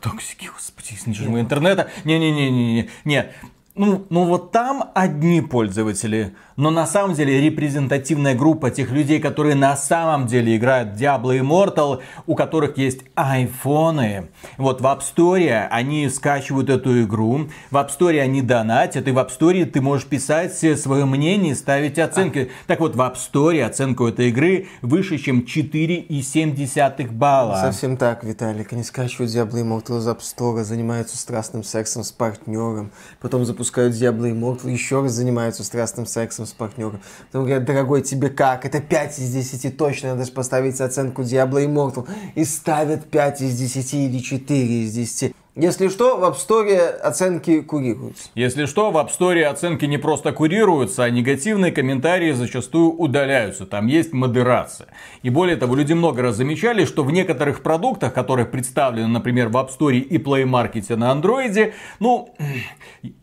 токсики, 0.00 0.46
господи, 0.46 0.98
снижение 0.98 1.40
интернета, 1.40 1.90
не-не-не-не-не, 2.04 2.90
нет, 3.04 3.32
ну, 3.78 4.06
ну 4.10 4.24
вот 4.24 4.50
там 4.50 4.90
одни 4.94 5.40
пользователи, 5.40 6.34
но 6.56 6.70
на 6.70 6.86
самом 6.86 7.14
деле 7.14 7.40
репрезентативная 7.40 8.34
группа 8.34 8.70
тех 8.70 8.90
людей, 8.90 9.20
которые 9.20 9.54
на 9.54 9.76
самом 9.76 10.26
деле 10.26 10.56
играют 10.56 10.96
в 10.96 11.00
Diablo 11.00 11.40
Immortal, 11.40 12.00
у 12.26 12.34
которых 12.34 12.76
есть 12.76 13.02
айфоны. 13.14 14.30
Вот 14.56 14.80
в 14.80 14.84
App 14.84 15.00
Store 15.00 15.68
они 15.70 16.08
скачивают 16.08 16.68
эту 16.68 17.02
игру, 17.04 17.48
в 17.70 17.76
App 17.76 17.90
Store 17.96 18.20
они 18.20 18.42
донатят, 18.42 19.06
и 19.06 19.12
в 19.12 19.18
App 19.18 19.30
Store 19.38 19.64
ты 19.64 19.80
можешь 19.80 20.06
писать 20.06 20.52
свое 20.52 21.04
мнение, 21.04 21.54
ставить 21.54 21.98
оценки. 22.00 22.50
А. 22.50 22.66
Так 22.66 22.80
вот, 22.80 22.96
в 22.96 23.00
App 23.00 23.14
Store 23.14 23.62
оценку 23.62 24.08
этой 24.08 24.30
игры 24.30 24.66
выше, 24.82 25.18
чем 25.18 25.44
4,7 25.44 27.12
балла. 27.12 27.60
Совсем 27.62 27.96
так, 27.96 28.24
Виталик. 28.24 28.72
Они 28.72 28.82
скачивают 28.82 29.30
Diablo 29.30 29.62
Immortal 29.62 29.98
из 29.98 30.08
App 30.08 30.18
Store, 30.18 30.64
занимаются 30.64 31.16
страстным 31.16 31.62
сексом 31.62 32.02
с 32.02 32.10
партнером, 32.10 32.90
потом 33.20 33.44
запускают 33.44 33.67
Diablo 33.76 34.30
Immortal, 34.30 34.70
еще 34.70 35.02
раз 35.02 35.12
занимаются 35.12 35.64
страстным 35.64 36.06
сексом 36.06 36.46
с 36.46 36.52
партнером. 36.52 37.00
Потом 37.30 37.44
говорят, 37.44 37.64
дорогой, 37.64 38.02
тебе 38.02 38.28
как? 38.28 38.64
Это 38.64 38.80
5 38.80 39.18
из 39.18 39.30
10 39.30 39.76
точно, 39.76 40.10
надо 40.10 40.24
же 40.24 40.32
поставить 40.32 40.80
оценку 40.80 41.22
Diablo 41.22 41.64
Immortal. 41.64 42.08
И 42.34 42.44
ставят 42.44 43.10
5 43.10 43.42
из 43.42 43.58
10 43.58 43.94
или 43.94 44.18
4 44.18 44.84
из 44.84 44.92
10. 44.92 45.34
Если 45.60 45.88
что, 45.88 46.16
в 46.16 46.22
App 46.22 46.36
Store 46.36 46.86
оценки 47.00 47.62
курируются. 47.62 48.28
Если 48.36 48.66
что, 48.66 48.92
в 48.92 48.96
App 48.96 49.08
Store 49.10 49.42
оценки 49.42 49.86
не 49.86 49.98
просто 49.98 50.30
курируются, 50.30 51.02
а 51.02 51.10
негативные 51.10 51.72
комментарии 51.72 52.30
зачастую 52.30 52.92
удаляются. 52.92 53.66
Там 53.66 53.88
есть 53.88 54.12
модерация. 54.12 54.86
И 55.24 55.30
более 55.30 55.56
того, 55.56 55.74
люди 55.74 55.94
много 55.94 56.22
раз 56.22 56.36
замечали, 56.36 56.84
что 56.84 57.02
в 57.02 57.10
некоторых 57.10 57.64
продуктах, 57.64 58.14
которые 58.14 58.46
представлены, 58.46 59.08
например, 59.08 59.48
в 59.48 59.56
App 59.56 59.70
Store 59.76 59.98
и 59.98 60.18
Play 60.18 60.44
Market 60.44 60.94
на 60.94 61.10
Android, 61.10 61.72
ну, 61.98 62.32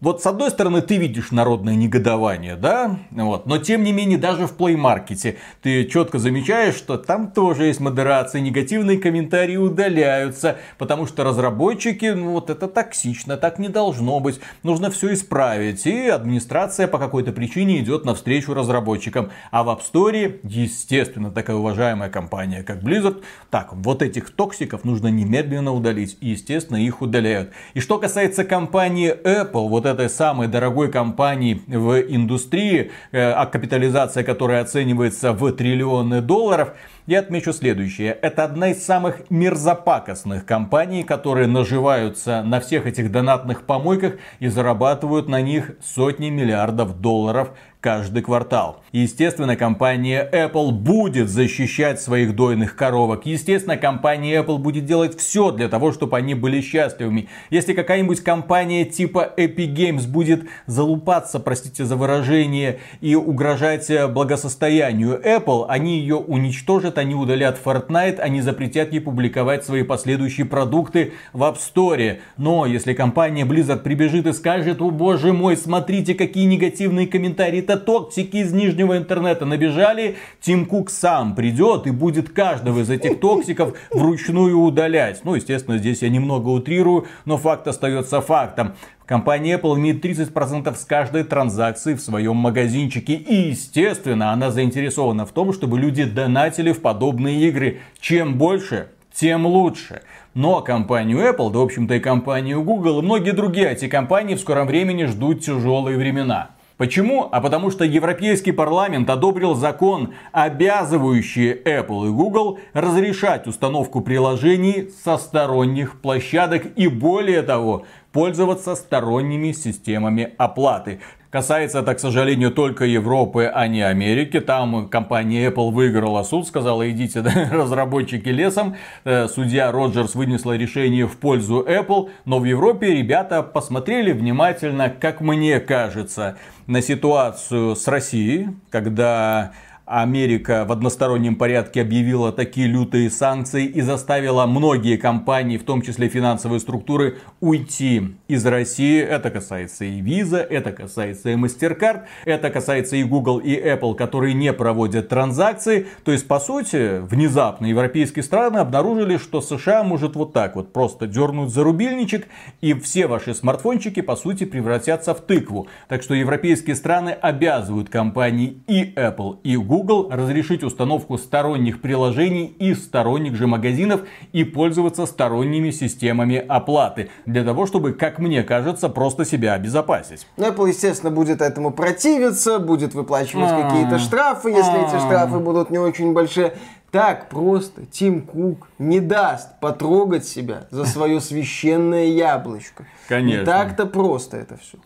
вот 0.01 0.21
с 0.21 0.25
одной 0.25 0.49
стороны 0.49 0.81
ты 0.81 0.97
видишь 0.97 1.31
народное 1.31 1.75
негодование, 1.75 2.57
да, 2.57 2.99
вот, 3.11 3.45
но 3.45 3.59
тем 3.59 3.83
не 3.83 3.93
менее 3.93 4.17
даже 4.17 4.45
в 4.47 4.57
Play 4.57 4.75
Market 4.75 5.38
ты 5.61 5.86
четко 5.86 6.19
замечаешь, 6.19 6.75
что 6.75 6.97
там 6.97 7.31
тоже 7.31 7.67
есть 7.67 7.79
модерация, 7.79 8.41
негативные 8.41 8.97
комментарии 8.97 9.55
удаляются, 9.55 10.57
потому 10.77 11.07
что 11.07 11.23
разработчики 11.23 12.24
вот 12.30 12.49
это 12.49 12.67
токсично, 12.67 13.38
так 13.38 13.59
не 13.59 13.69
должно 13.69 14.19
быть, 14.19 14.39
нужно 14.63 14.89
все 14.91 15.13
исправить. 15.13 15.86
И 15.86 16.07
администрация 16.07 16.88
по 16.88 16.97
какой-то 16.97 17.32
причине 17.32 17.80
идет 17.80 18.05
навстречу 18.05 18.53
разработчикам. 18.53 19.32
А 19.51 19.63
в 19.63 19.69
App 19.69 19.82
Store, 19.82 20.39
естественно, 20.43 21.32
такая 21.32 21.55
уважаемая 21.55 22.09
компания, 22.09 22.63
как 22.63 22.82
Blizzard, 22.82 23.23
так, 23.49 23.73
вот 23.73 24.01
этих 24.01 24.30
токсиков 24.32 24.84
нужно 24.84 25.07
немедленно 25.07 25.73
удалить. 25.73 26.17
И, 26.21 26.30
естественно, 26.30 26.78
их 26.78 27.01
удаляют. 27.01 27.51
И 27.73 27.80
что 27.80 27.97
касается 27.97 28.43
компании 28.43 29.13
Apple, 29.13 29.67
вот 29.69 29.86
этой 29.86 30.09
самой 30.09 30.47
дорогой 30.47 30.91
компании 30.91 31.61
в 31.67 31.99
индустрии, 32.01 32.91
э, 33.11 33.32
а 33.32 33.45
капитализация 33.45 34.23
которой 34.23 34.59
оценивается 34.59 35.34
в 35.34 35.51
триллионы 35.51 36.21
долларов, 36.21 36.73
Я 37.07 37.19
отмечу 37.19 37.53
следующее. 37.53 38.13
Это 38.13 38.45
одна 38.45 38.69
из 38.69 38.83
самых 38.83 39.29
мерзопакостных 39.29 40.43
компаний, 40.43 41.03
которые 41.03 41.45
наживаются 41.45 42.41
на 42.41 42.59
всех 42.59 42.87
этих 42.87 43.11
донатных 43.11 43.67
помойках 43.67 44.15
и 44.39 44.47
зарабатывают 44.47 45.29
на 45.29 45.39
них 45.39 45.73
сотни 45.83 46.31
миллиардов 46.31 46.99
долларов 46.99 47.51
каждый 47.86 48.23
квартал. 48.23 48.81
Естественно, 48.93 49.55
компания 49.55 50.27
Apple 50.33 50.71
будет 50.71 51.29
защищать 51.29 52.01
своих 52.01 52.36
дойных 52.36 52.75
коровок. 52.75 53.27
Естественно, 53.27 53.77
компания 53.77 54.41
Apple 54.41 54.57
будет 54.57 54.86
делать 54.86 55.15
все 55.19 55.51
для 55.51 55.67
того, 55.67 55.91
чтобы 55.91 56.17
они 56.17 56.33
были 56.33 56.61
счастливыми. 56.61 57.27
Если 57.51 57.73
какая-нибудь 57.73 58.21
компания 58.21 58.86
типа 58.86 59.31
Epic 59.38 59.75
Games 59.75 60.07
будет 60.07 60.45
залупаться, 60.65 61.39
простите 61.39 61.86
за 61.86 61.95
выражение, 61.95 62.79
и 63.01 63.13
угрожать 63.13 63.91
благосостоянию 64.09 65.21
Apple, 65.23 65.67
они 65.69 65.99
ее 65.99 66.15
уничтожат, 66.15 66.97
они 66.97 67.13
удалят 67.13 67.59
Fortnite, 67.63 68.17
они 68.17 68.41
запретят 68.41 68.93
ей 68.93 68.99
публиковать 68.99 69.63
свои 69.63 69.83
последующие 69.83 70.47
продукты 70.47 71.13
в 71.33 71.43
App 71.43 71.57
Store. 71.57 72.17
Но 72.38 72.65
если 72.65 72.95
компания 72.95 73.45
Blizzard 73.45 73.83
прибежит 73.83 74.25
и 74.25 74.33
скажет, 74.33 74.81
о 74.81 74.89
боже 74.89 75.33
мой, 75.33 75.55
смотрите, 75.55 76.15
какие 76.15 76.45
негативные 76.45 77.05
комментарии, 77.05 77.61
это 77.76 77.86
токсики 77.86 78.38
из 78.38 78.53
нижнего 78.53 78.97
интернета 78.97 79.45
набежали, 79.45 80.15
Тим 80.41 80.65
Кук 80.65 80.89
сам 80.89 81.36
придет 81.36 81.88
и 81.88 81.91
будет 81.91 82.30
каждого 82.30 82.80
из 82.80 82.89
этих 82.89 83.19
токсиков 83.19 83.78
вручную 83.91 84.57
удалять. 84.59 85.21
Ну, 85.23 85.36
естественно, 85.36 85.78
здесь 85.78 86.01
я 86.01 86.09
немного 86.09 86.49
утрирую, 86.49 87.05
но 87.26 87.38
факт 87.38 87.67
остается 87.67 88.21
фактом. 88.21 88.76
Компания 89.05 89.59
Apple 89.59 89.78
имеет 89.78 90.03
30% 90.03 90.76
с 90.76 90.86
каждой 90.86 91.23
транзакции 91.23 91.93
в 91.93 92.01
своем 92.01 92.38
магазинчике. 92.38 93.13
И, 93.13 93.49
естественно, 93.49 94.32
она 94.32 94.49
заинтересована 94.49 95.26
в 95.26 95.32
том, 95.32 95.53
чтобы 95.53 95.80
люди 95.80 96.05
донатили 96.05 96.71
в 96.71 96.82
подобные 96.82 97.47
игры. 97.47 97.82
Чем 97.99 98.38
больше, 98.38 98.88
тем 99.13 99.45
лучше. 99.45 100.01
Но 100.34 100.61
компанию 100.61 101.19
Apple, 101.19 101.51
да 101.51 101.59
в 101.59 101.61
общем-то 101.61 101.93
и 101.93 101.99
компанию 101.99 102.63
Google 102.63 102.99
и 102.99 103.03
многие 103.03 103.32
другие 103.32 103.71
эти 103.71 103.88
компании 103.88 104.36
в 104.36 104.39
скором 104.39 104.67
времени 104.67 105.05
ждут 105.05 105.41
тяжелые 105.41 105.97
времена. 105.97 106.54
Почему? 106.78 107.30
А 107.32 107.39
потому 107.39 107.71
что 107.71 107.86
Европейский 107.86 108.51
парламент 108.51 109.09
одобрил 109.09 109.55
закон, 109.55 110.13
обязывающий 110.34 111.53
Apple 111.53 112.07
и 112.07 112.11
Google 112.11 112.59
разрешать 112.73 113.47
установку 113.47 114.01
приложений 114.01 114.89
со 115.03 115.17
сторонних 115.17 116.01
площадок 116.01 116.65
и 116.76 116.89
более 116.89 117.43
того, 117.43 117.86
пользоваться 118.16 118.76
сторонними 118.76 119.51
системами 119.51 120.32
оплаты. 120.38 121.01
Касается 121.30 121.80
это, 121.80 121.95
к 121.95 121.99
сожалению, 121.99 122.49
только 122.49 122.86
Европы, 122.86 123.51
а 123.53 123.68
не 123.68 123.82
Америки. 123.82 124.39
Там 124.39 124.88
компания 124.88 125.49
Apple 125.49 125.72
выиграла 125.72 126.24
суд, 126.24 126.47
сказала, 126.47 126.89
идите, 126.89 127.20
да, 127.20 127.49
разработчики 127.51 128.30
лесом. 128.30 128.78
Э, 129.03 129.28
судья 129.28 129.70
Роджерс 129.70 130.16
вынесла 130.16 130.55
решение 130.55 131.07
в 131.07 131.18
пользу 131.18 131.66
Apple. 131.68 132.09
Но 132.24 132.39
в 132.39 132.45
Европе 132.45 132.95
ребята 132.95 133.43
посмотрели 133.43 134.13
внимательно, 134.13 134.89
как 134.89 135.20
мне 135.20 135.59
кажется, 135.59 136.38
на 136.68 136.82
ситуацию 136.82 137.76
с 137.76 137.86
Россией, 137.86 138.47
когда 138.70 139.51
Америка 139.86 140.65
в 140.67 140.71
одностороннем 140.71 141.36
порядке 141.36 141.81
объявила 141.81 142.31
такие 142.31 142.67
лютые 142.67 143.11
санкции 143.11 143.65
и 143.65 143.81
заставила 143.81 144.47
многие 144.47 144.97
компании, 144.97 145.57
в 145.57 145.63
том 145.63 145.83
числе 145.83 146.09
финансовые 146.09 146.59
структуры, 146.59 147.19
уйти 147.39 148.15
из 148.27 148.43
России. 148.47 148.99
Это 148.99 149.29
касается 149.29 149.86
и 149.86 150.01
Visa, 150.01 150.38
это 150.38 150.71
касается 150.71 151.29
и 151.29 151.36
MasterCard, 151.36 152.05
это 152.25 152.49
касается 152.49 152.95
и 152.95 153.03
Google 153.03 153.38
и 153.38 153.55
Apple, 153.55 153.93
которые 153.93 154.33
не 154.33 154.53
проводят 154.53 155.09
транзакции. 155.09 155.86
То 156.03 156.11
есть, 156.11 156.27
по 156.27 156.39
сути, 156.39 156.99
внезапно 157.01 157.67
европейские 157.67 158.23
страны 158.23 158.57
обнаружили, 158.57 159.17
что 159.17 159.39
США 159.39 159.83
может 159.83 160.15
вот 160.15 160.33
так 160.33 160.55
вот 160.55 160.73
просто 160.73 161.05
дернуть 161.05 161.51
за 161.51 161.63
рубильничек, 161.63 162.27
и 162.59 162.73
все 162.73 163.05
ваши 163.05 163.36
смартфончики, 163.36 164.01
по 164.01 164.15
сути, 164.15 164.45
превратятся 164.45 165.13
в 165.13 165.21
тыкву. 165.21 165.67
Так 165.88 166.01
что 166.01 166.15
европейские 166.15 166.75
страны 166.75 167.11
обязывают 167.11 167.89
компании 167.89 168.57
и 168.67 168.91
Apple, 168.95 169.38
и 169.43 169.55
Google 169.57 169.74
Google 169.76 170.07
разрешить 170.09 170.63
установку 170.63 171.17
сторонних 171.17 171.82
приложений 171.82 172.55
из 172.59 172.86
сторонних 172.86 173.36
же 173.36 173.45
магазинов 173.45 174.03
и 174.32 174.45
пользоваться 174.45 175.05
сторонними 175.05 175.71
системами 175.71 176.38
оплаты. 176.38 177.09
Для 177.26 177.43
того, 177.43 177.65
чтобы, 177.65 177.91
как 177.91 178.17
мне 178.19 178.43
кажется, 178.43 178.88
просто 178.88 179.26
себя 179.26 179.51
обезопасить. 179.53 180.28
Ну, 180.38 180.47
Apple, 180.47 180.69
естественно, 180.69 181.11
будет 181.11 181.41
этому 181.41 181.71
противиться, 181.71 182.59
будет 182.59 182.93
выплачивать 182.93 183.51
а. 183.51 183.63
какие-то 183.63 183.99
штрафы, 183.99 184.51
если 184.51 184.88
эти 184.88 184.95
а. 184.95 184.99
штрафы 184.99 185.39
будут 185.39 185.69
не 185.71 185.78
очень 185.78 186.13
большие. 186.13 186.53
Так 186.91 187.28
просто 187.28 187.86
Тим 187.86 188.21
Кук 188.21 188.69
не 188.80 189.01
даст 189.01 189.59
потрогать 189.59 190.26
себя 190.26 190.67
за 190.71 190.86
свое 190.86 191.19
священное 191.19 192.05
яблочко. 192.05 192.86
Конечно. 193.09 193.39
Не 193.41 193.45
так-то 193.45 193.86
просто 193.88 194.38
это 194.38 194.57
все. 194.57 194.78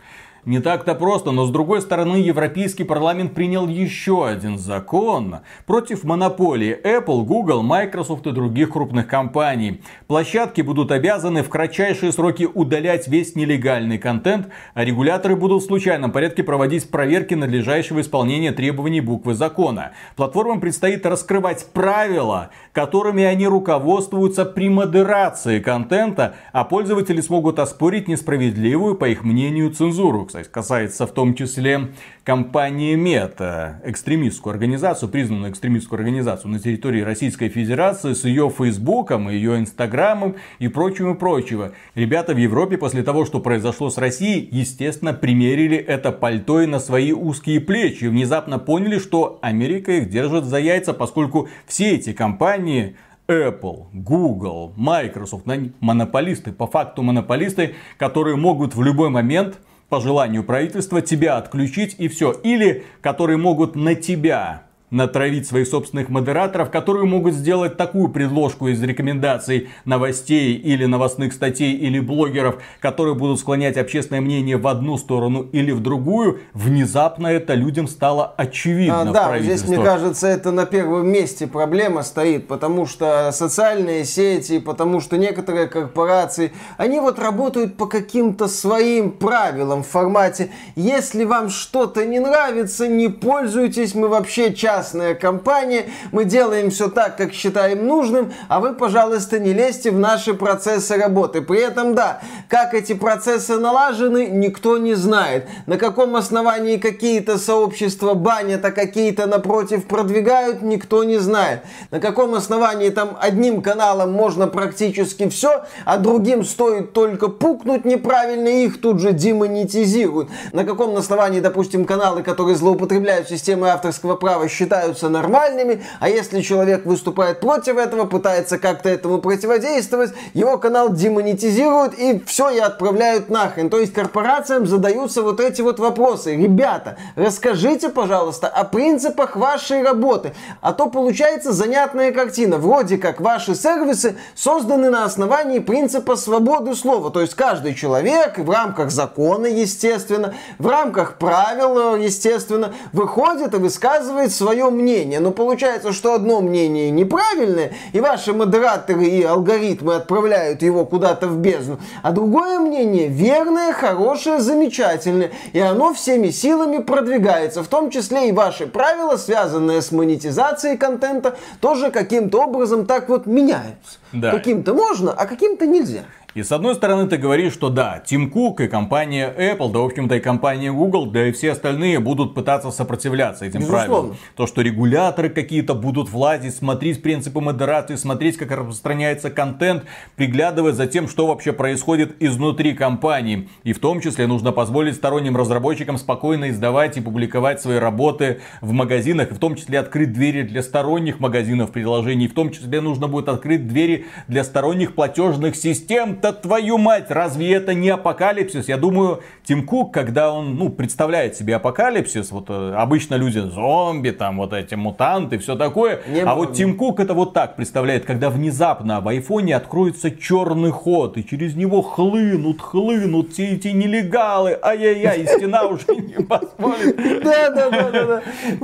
Не 0.45 0.59
так-то 0.61 0.95
просто, 0.95 1.31
но 1.31 1.45
с 1.45 1.51
другой 1.51 1.81
стороны 1.81 2.15
Европейский 2.15 2.85
парламент 2.85 3.33
принял 3.33 3.67
еще 3.67 4.25
один 4.25 4.57
закон 4.57 5.37
против 5.65 6.05
монополии 6.05 6.79
Apple, 6.81 7.25
Google, 7.25 7.61
Microsoft 7.61 8.25
и 8.25 8.31
других 8.31 8.69
крупных 8.71 9.07
компаний. 9.07 9.81
Площадки 10.07 10.61
будут 10.61 10.91
обязаны 10.91 11.43
в 11.43 11.49
кратчайшие 11.49 12.13
сроки 12.13 12.47
удалять 12.51 13.07
весь 13.09 13.35
нелегальный 13.35 13.97
контент, 13.97 14.47
а 14.73 14.85
регуляторы 14.85 15.35
будут 15.35 15.63
в 15.63 15.65
случайном 15.65 16.11
порядке 16.11 16.43
проводить 16.43 16.89
проверки 16.89 17.33
надлежащего 17.33 17.99
исполнения 17.99 18.53
требований 18.53 19.01
буквы 19.01 19.33
закона. 19.33 19.91
Платформам 20.15 20.61
предстоит 20.61 21.05
раскрывать 21.05 21.67
правила, 21.73 22.49
которыми 22.71 23.23
они 23.23 23.45
руководствуются 23.45 24.45
при 24.45 24.69
модерации 24.69 25.59
контента, 25.59 26.35
а 26.53 26.63
пользователи 26.63 27.19
смогут 27.19 27.59
оспорить 27.59 28.07
несправедливую, 28.07 28.95
по 28.95 29.09
их 29.09 29.23
мнению, 29.23 29.71
цензуру 29.71 30.28
кстати, 30.29 30.47
касается 30.47 31.07
в 31.07 31.11
том 31.11 31.33
числе 31.33 31.89
компании 32.23 32.93
Мета, 32.93 33.81
экстремистскую 33.83 34.53
организацию, 34.53 35.09
признанную 35.09 35.51
экстремистскую 35.51 35.97
организацию 35.97 36.51
на 36.51 36.59
территории 36.59 37.01
Российской 37.01 37.49
Федерации 37.49 38.13
с 38.13 38.25
ее 38.25 38.51
Фейсбуком, 38.55 39.27
ее 39.27 39.57
Инстаграмом 39.57 40.35
и 40.59 40.67
прочим 40.67 41.13
и 41.13 41.17
прочего. 41.17 41.71
Ребята 41.95 42.35
в 42.35 42.37
Европе 42.37 42.77
после 42.77 43.01
того, 43.01 43.25
что 43.25 43.39
произошло 43.39 43.89
с 43.89 43.97
Россией, 43.97 44.47
естественно, 44.51 45.13
примерили 45.13 45.77
это 45.77 46.11
пальто 46.11 46.61
и 46.61 46.67
на 46.67 46.79
свои 46.79 47.11
узкие 47.11 47.59
плечи. 47.59 48.03
И 48.03 48.07
внезапно 48.07 48.59
поняли, 48.59 48.99
что 48.99 49.39
Америка 49.41 49.93
их 49.93 50.09
держит 50.09 50.45
за 50.45 50.59
яйца, 50.59 50.93
поскольку 50.93 51.49
все 51.65 51.95
эти 51.95 52.13
компании 52.13 52.95
Apple, 53.27 53.87
Google, 53.93 54.73
Microsoft, 54.75 55.45
монополисты, 55.79 56.51
по 56.51 56.67
факту 56.67 57.01
монополисты, 57.01 57.73
которые 57.97 58.35
могут 58.35 58.75
в 58.75 58.83
любой 58.83 59.09
момент 59.09 59.59
по 59.89 59.99
желанию 59.99 60.43
правительства 60.43 61.01
тебя 61.01 61.37
отключить 61.37 61.95
и 61.97 62.07
все. 62.07 62.31
Или 62.31 62.85
которые 63.01 63.37
могут 63.37 63.75
на 63.75 63.95
тебя 63.95 64.68
натравить 64.91 65.47
своих 65.47 65.67
собственных 65.67 66.09
модераторов, 66.09 66.71
которые 66.71 67.05
могут 67.05 67.33
сделать 67.33 67.77
такую 67.77 68.09
предложку 68.09 68.67
из 68.67 68.81
рекомендаций 68.81 69.69
новостей 69.85 70.55
или 70.55 70.85
новостных 70.85 71.33
статей 71.33 71.73
или 71.73 71.99
блогеров, 71.99 72.61
которые 72.79 73.15
будут 73.15 73.39
склонять 73.39 73.77
общественное 73.77 74.21
мнение 74.21 74.57
в 74.57 74.67
одну 74.67 74.97
сторону 74.97 75.43
или 75.51 75.71
в 75.71 75.79
другую, 75.79 76.39
внезапно 76.53 77.27
это 77.27 77.53
людям 77.53 77.87
стало 77.87 78.33
очевидно. 78.37 79.01
А, 79.01 79.05
да, 79.05 79.39
здесь, 79.39 79.67
мне 79.67 79.77
кажется, 79.77 80.27
это 80.27 80.51
на 80.51 80.65
первом 80.65 81.07
месте 81.07 81.47
проблема 81.47 82.03
стоит, 82.03 82.47
потому 82.47 82.85
что 82.85 83.31
социальные 83.31 84.05
сети, 84.05 84.59
потому 84.59 85.01
что 85.01 85.17
некоторые 85.17 85.67
корпорации, 85.67 86.51
они 86.77 86.99
вот 86.99 87.19
работают 87.19 87.77
по 87.77 87.85
каким-то 87.85 88.47
своим 88.47 89.11
правилам 89.11 89.83
в 89.83 89.87
формате, 89.87 90.51
если 90.75 91.23
вам 91.25 91.49
что-то 91.49 92.05
не 92.05 92.19
нравится, 92.19 92.87
не 92.87 93.09
пользуйтесь, 93.09 93.93
мы 93.93 94.07
вообще 94.07 94.53
часто 94.53 94.78
частная 94.79 95.13
компания, 95.13 95.87
мы 96.13 96.23
делаем 96.23 96.69
все 96.69 96.89
так, 96.89 97.17
как 97.17 97.33
считаем 97.33 97.85
нужным, 97.85 98.31
а 98.47 98.61
вы, 98.61 98.73
пожалуйста, 98.73 99.37
не 99.37 99.51
лезьте 99.51 99.91
в 99.91 99.99
наши 99.99 100.33
процессы 100.33 100.95
работы. 100.95 101.41
При 101.41 101.59
этом, 101.59 101.95
да, 101.95 102.21
как 102.47 102.73
эти 102.73 102.93
процессы 102.93 103.57
налажены, 103.57 104.27
никто 104.27 104.77
не 104.77 104.93
знает. 104.93 105.47
На 105.65 105.77
каком 105.77 106.15
основании 106.15 106.77
какие-то 106.77 107.37
сообщества 107.37 108.13
банят, 108.13 108.63
а 108.63 108.71
какие-то 108.71 109.27
напротив 109.27 109.85
продвигают, 109.85 110.61
никто 110.61 111.03
не 111.03 111.17
знает. 111.17 111.63
На 111.91 111.99
каком 111.99 112.33
основании 112.33 112.89
там 112.89 113.17
одним 113.19 113.61
каналом 113.61 114.13
можно 114.13 114.47
практически 114.47 115.27
все, 115.27 115.65
а 115.83 115.97
другим 115.97 116.45
стоит 116.45 116.93
только 116.93 117.27
пукнуть 117.27 117.83
неправильно, 117.83 118.47
и 118.47 118.65
их 118.65 118.79
тут 118.79 119.01
же 119.01 119.11
демонетизируют. 119.11 120.29
На 120.53 120.63
каком 120.63 120.95
основании, 120.95 121.41
допустим, 121.41 121.83
каналы, 121.83 122.23
которые 122.23 122.55
злоупотребляют 122.55 123.27
системой 123.27 123.71
авторского 123.71 124.15
права, 124.15 124.47
считают 124.47 124.68
считаются 124.69 125.09
нормальными, 125.09 125.83
а 125.99 126.09
если 126.09 126.41
человек 126.41 126.85
выступает 126.85 127.39
против 127.39 127.77
этого, 127.77 128.05
пытается 128.05 128.59
как-то 128.59 128.89
этому 128.89 129.19
противодействовать, 129.19 130.11
его 130.33 130.57
канал 130.57 130.93
демонетизируют 130.93 131.95
и 131.95 132.21
все, 132.25 132.49
и 132.51 132.59
отправляют 132.59 133.29
нахрен. 133.29 133.69
То 133.69 133.79
есть 133.79 133.93
корпорациям 133.93 134.67
задаются 134.67 135.23
вот 135.23 135.39
эти 135.39 135.61
вот 135.61 135.79
вопросы. 135.79 136.35
Ребята, 136.35 136.97
расскажите, 137.15 137.89
пожалуйста, 137.89 138.47
о 138.47 138.63
принципах 138.63 139.35
вашей 139.35 139.81
работы. 139.83 140.33
А 140.61 140.73
то 140.73 140.87
получается 140.87 141.51
занятная 141.51 142.11
картина. 142.11 142.57
Вроде 142.57 142.97
как 142.97 143.19
ваши 143.21 143.55
сервисы 143.55 144.17
созданы 144.35 144.89
на 144.89 145.05
основании 145.05 145.59
принципа 145.59 146.15
свободы 146.15 146.75
слова. 146.75 147.09
То 147.09 147.21
есть 147.21 147.33
каждый 147.33 147.73
человек 147.73 148.37
в 148.37 148.49
рамках 148.49 148.91
закона, 148.91 149.47
естественно, 149.47 150.35
в 150.59 150.67
рамках 150.67 151.15
правил, 151.15 151.95
естественно, 151.95 152.73
выходит 152.93 153.53
и 153.53 153.57
высказывает 153.57 154.31
свое 154.31 154.58
мнение. 154.65 155.19
Но 155.19 155.31
получается, 155.31 155.93
что 155.93 156.13
одно 156.13 156.41
мнение 156.41 156.91
неправильное, 156.91 157.73
и 157.93 157.99
ваши 157.99 158.33
модераторы 158.33 159.05
и 159.05 159.23
алгоритмы 159.23 159.95
отправляют 159.95 160.61
его 160.61 160.85
куда-то 160.85 161.27
в 161.27 161.37
бездну, 161.37 161.79
а 162.03 162.11
другое 162.11 162.59
мнение 162.59 163.07
верное, 163.07 163.73
хорошее, 163.73 164.39
замечательное, 164.39 165.31
и 165.53 165.59
оно 165.59 165.93
всеми 165.93 166.29
силами 166.29 166.79
продвигается, 166.79 167.63
в 167.63 167.67
том 167.67 167.89
числе 167.89 168.29
и 168.29 168.31
ваши 168.31 168.67
правила, 168.67 169.17
связанные 169.17 169.81
с 169.81 169.91
монетизацией 169.91 170.77
контента, 170.77 171.37
тоже 171.61 171.91
каким-то 171.91 172.43
образом 172.43 172.85
так 172.85 173.09
вот 173.09 173.25
меняются. 173.25 173.99
Да. 174.11 174.31
Каким-то 174.31 174.73
можно, 174.73 175.11
а 175.11 175.25
каким-то 175.25 175.65
нельзя. 175.65 176.03
И 176.35 176.43
с 176.43 176.51
одной 176.51 176.75
стороны 176.75 177.07
ты 177.07 177.17
говоришь, 177.17 177.53
что 177.53 177.69
да, 177.69 178.03
Тим 178.05 178.29
Кук 178.29 178.61
и 178.61 178.67
компания 178.67 179.33
Apple, 179.35 179.71
да 179.71 179.79
в 179.79 179.85
общем-то 179.85 180.15
и 180.15 180.19
компания 180.19 180.71
Google, 180.71 181.07
да 181.07 181.27
и 181.27 181.31
все 181.31 181.53
остальные 181.53 181.99
будут 181.99 182.35
пытаться 182.35 182.69
сопротивляться 182.69 183.45
этим 183.45 183.61
Безусловно. 183.61 183.87
правилам. 183.87 184.17
То, 184.35 184.45
что 184.45 184.61
регуляторы 184.61 185.29
какие-то 185.29 185.73
будут 185.73 186.09
влазить, 186.09 186.55
смотреть 186.55 187.01
принципы 187.01 187.41
модерации, 187.41 187.95
смотреть, 187.95 188.37
как 188.37 188.51
распространяется 188.51 189.31
контент, 189.31 189.85
приглядывать 190.15 190.75
за 190.75 190.85
тем, 190.85 191.07
что 191.07 191.25
вообще 191.25 191.51
происходит 191.51 192.21
изнутри 192.21 192.75
компании. 192.75 193.49
И 193.63 193.73
в 193.73 193.79
том 193.79 193.99
числе 193.99 194.27
нужно 194.27 194.51
позволить 194.51 194.95
сторонним 194.95 195.35
разработчикам 195.35 195.97
спокойно 195.97 196.51
издавать 196.51 196.95
и 196.95 197.01
публиковать 197.01 197.59
свои 197.59 197.79
работы 197.79 198.41
в 198.61 198.71
магазинах, 198.71 199.31
и 199.31 199.33
в 199.33 199.39
том 199.39 199.55
числе 199.55 199.79
открыть 199.79 200.13
двери 200.13 200.43
для 200.43 200.61
сторонних 200.61 201.19
магазинов 201.19 201.71
приложений, 201.71 202.27
в 202.27 202.33
том 202.35 202.51
числе 202.51 202.81
нужно 202.81 203.07
будет 203.07 203.29
открыть 203.29 203.67
двери 203.67 203.98
для 204.27 204.43
сторонних 204.43 204.95
платежных 204.95 205.55
систем, 205.55 206.19
да 206.21 206.31
твою 206.31 206.77
мать, 206.77 207.05
разве 207.09 207.53
это 207.53 207.73
не 207.73 207.89
апокалипсис? 207.89 208.67
Я 208.67 208.77
думаю, 208.77 209.21
Тим 209.43 209.65
Кук, 209.65 209.93
когда 209.93 210.31
он, 210.31 210.55
ну, 210.55 210.69
представляет 210.69 211.35
себе 211.35 211.55
апокалипсис, 211.55 212.31
вот 212.31 212.45
э, 212.49 212.73
обычно 212.75 213.15
люди 213.15 213.39
зомби, 213.39 214.11
там 214.11 214.37
вот 214.37 214.53
эти 214.53 214.75
мутанты, 214.75 215.37
все 215.37 215.55
такое. 215.55 216.01
Не 216.07 216.21
а 216.21 216.35
вот 216.35 216.53
Тим 216.53 216.77
Кук 216.77 216.99
это 216.99 217.13
вот 217.13 217.33
так 217.33 217.55
представляет, 217.55 218.05
когда 218.05 218.29
внезапно 218.29 219.01
в 219.01 219.07
айфоне 219.07 219.55
откроется 219.55 220.11
черный 220.11 220.71
ход, 220.71 221.17
и 221.17 221.25
через 221.25 221.55
него 221.55 221.81
хлынут, 221.81 222.61
хлынут 222.61 223.33
все 223.33 223.55
эти 223.55 223.69
нелегалы, 223.69 224.57
ай-яй-яй, 224.61 225.25
стена 225.27 225.63
уже 225.63 225.85
не 225.95 226.23
позволит. 226.23 227.23
Да, 227.23 227.49
да, 227.49 227.69
да, 227.69 227.91
да. 227.91 228.21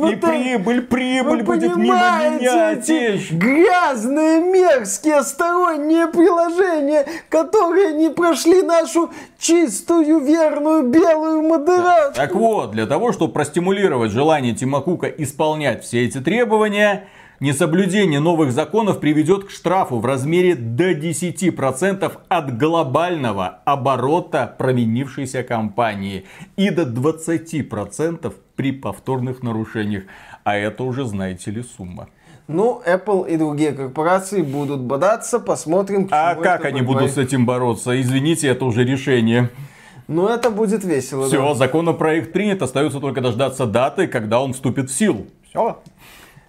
И 0.10 0.16
прибыль, 0.16 0.82
прибыль 0.82 1.44
будет 1.44 1.76
мимо 1.76 1.96
меня 1.96 2.76
течь. 2.76 3.32
Грязные, 3.32 4.42
мерзкие, 4.42 5.24
сторонние 5.26 6.08
приложения, 6.08 7.06
которые 7.30 7.94
не 7.94 8.10
прошли 8.10 8.62
нашу 8.62 9.12
чистую, 9.38 10.20
верную, 10.20 10.84
белую 10.84 11.42
модерацию. 11.42 12.16
Так 12.16 12.34
вот, 12.34 12.72
для 12.72 12.86
того, 12.86 13.12
чтобы 13.12 13.34
простимулировать 13.34 14.12
желание 14.12 14.56
Тима 14.56 14.82
Кука 14.82 15.08
исполнять 15.08 15.84
все 15.84 16.06
эти 16.06 16.20
требования, 16.20 17.08
Несоблюдение 17.42 18.22
новых 18.22 18.54
законов 18.54 19.02
приведет 19.02 19.44
к 19.44 19.50
штрафу 19.50 20.00
в 20.00 20.06
размере 20.06 20.56
до 20.56 20.94
10% 20.94 22.20
от 22.30 22.58
глобального 22.58 23.60
оборота 23.66 24.56
провинившейся 24.58 25.44
компании 25.44 26.26
и 26.56 26.70
до 26.70 26.84
20% 26.84 28.34
при 28.56 28.72
повторных 28.72 29.44
нарушениях. 29.44 30.04
А 30.46 30.56
это 30.56 30.84
уже, 30.84 31.04
знаете 31.04 31.52
ли, 31.52 31.62
сумма. 31.62 32.08
Ну, 32.48 32.82
Apple 32.86 33.28
и 33.30 33.38
другие 33.38 33.72
корпорации 33.72 34.42
будут 34.42 34.82
бодаться, 34.82 35.40
посмотрим. 35.40 36.08
А 36.12 36.36
как 36.36 36.66
они 36.66 36.82
будут 36.82 37.12
с 37.12 37.18
этим 37.18 37.46
бороться? 37.46 38.00
Извините, 38.00 38.48
это 38.48 38.66
уже 38.66 38.84
решение. 38.84 39.50
Ну, 40.08 40.28
это 40.28 40.52
будет 40.52 40.84
весело. 40.84 41.28
Все, 41.28 41.42
да. 41.42 41.56
законопроект 41.56 42.32
принят, 42.32 42.62
остается 42.62 43.00
только 43.00 43.22
дождаться 43.22 43.66
даты, 43.66 44.08
когда 44.08 44.40
он 44.40 44.54
вступит 44.54 44.92
в 44.92 44.94
силу. 44.96 45.26
Все. 45.50 45.82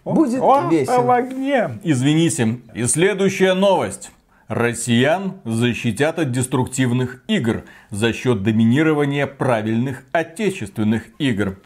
Будет 0.04 0.42
О, 0.42 0.68
весело. 0.70 1.00
в 1.00 1.10
огне. 1.10 1.78
Извините. 1.82 2.58
И 2.74 2.84
следующая 2.84 3.54
новость. 3.54 4.10
Россиян 4.48 5.34
защитят 5.44 6.20
от 6.20 6.30
деструктивных 6.30 7.24
игр 7.26 7.64
за 7.90 8.12
счет 8.12 8.42
доминирования 8.44 9.26
правильных 9.26 10.04
отечественных 10.12 11.04
игр. 11.18 11.56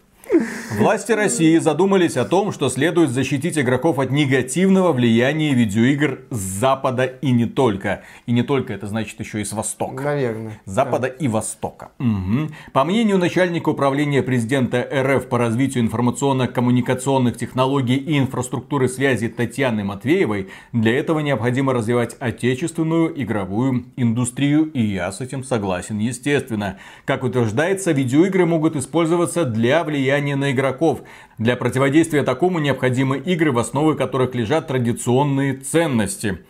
Власти 0.79 1.13
России 1.13 1.59
задумались 1.59 2.17
о 2.17 2.25
том, 2.25 2.53
что 2.53 2.69
следует 2.69 3.11
защитить 3.11 3.59
игроков 3.59 3.99
от 3.99 4.11
негативного 4.11 4.93
влияния 4.93 5.53
видеоигр 5.53 6.21
с 6.31 6.39
Запада 6.39 7.05
и 7.05 7.31
не 7.33 7.47
только. 7.47 8.03
И 8.27 8.33
не 8.33 8.43
только, 8.43 8.73
это 8.73 8.87
значит 8.87 9.19
еще 9.21 9.41
и 9.41 9.45
с 9.45 9.53
Востока. 9.53 10.03
Наверное. 10.03 10.61
Запада 10.65 11.09
да. 11.09 11.25
и 11.25 11.29
Востока. 11.29 11.91
Угу. 11.99 12.51
По 12.73 12.85
мнению 12.85 13.19
начальника 13.19 13.69
управления 13.69 14.23
президента 14.23 14.87
РФ 14.93 15.27
по 15.27 15.39
развитию 15.39 15.85
информационно-коммуникационных 15.85 17.37
технологий 17.37 17.97
и 17.97 18.19
инфраструктуры 18.19 18.89
связи 18.89 19.29
Татьяны 19.29 19.85
Матвеевой, 19.85 20.49
для 20.73 20.97
этого 20.99 21.21
необходимо 21.21 21.73
развивать 21.73 22.17
отечественную 22.19 23.21
игровую 23.21 23.87
индустрию. 23.97 24.71
И 24.73 24.83
я 24.83 25.13
с 25.13 25.21
этим 25.21 25.45
согласен, 25.45 25.99
естественно. 25.99 26.79
Как 27.05 27.25
утверждается, 27.25 27.93
видеоигры 27.93 28.47
могут 28.47 28.77
использоваться 28.77 29.45
для 29.45 29.85
влияния 29.85 30.30
на 30.37 30.53
игроков 30.53 30.61
игроков. 30.71 31.03
Для 31.39 31.57
противодействия 31.57 32.23
такому 32.23 32.59
необходимы 32.59 33.19
игры, 33.19 33.53
в 33.53 33.59
основе 33.59 33.97
которых 33.97 34.35
лежат 34.35 34.69
традиционные 34.69 35.55
ценности. 35.55 36.41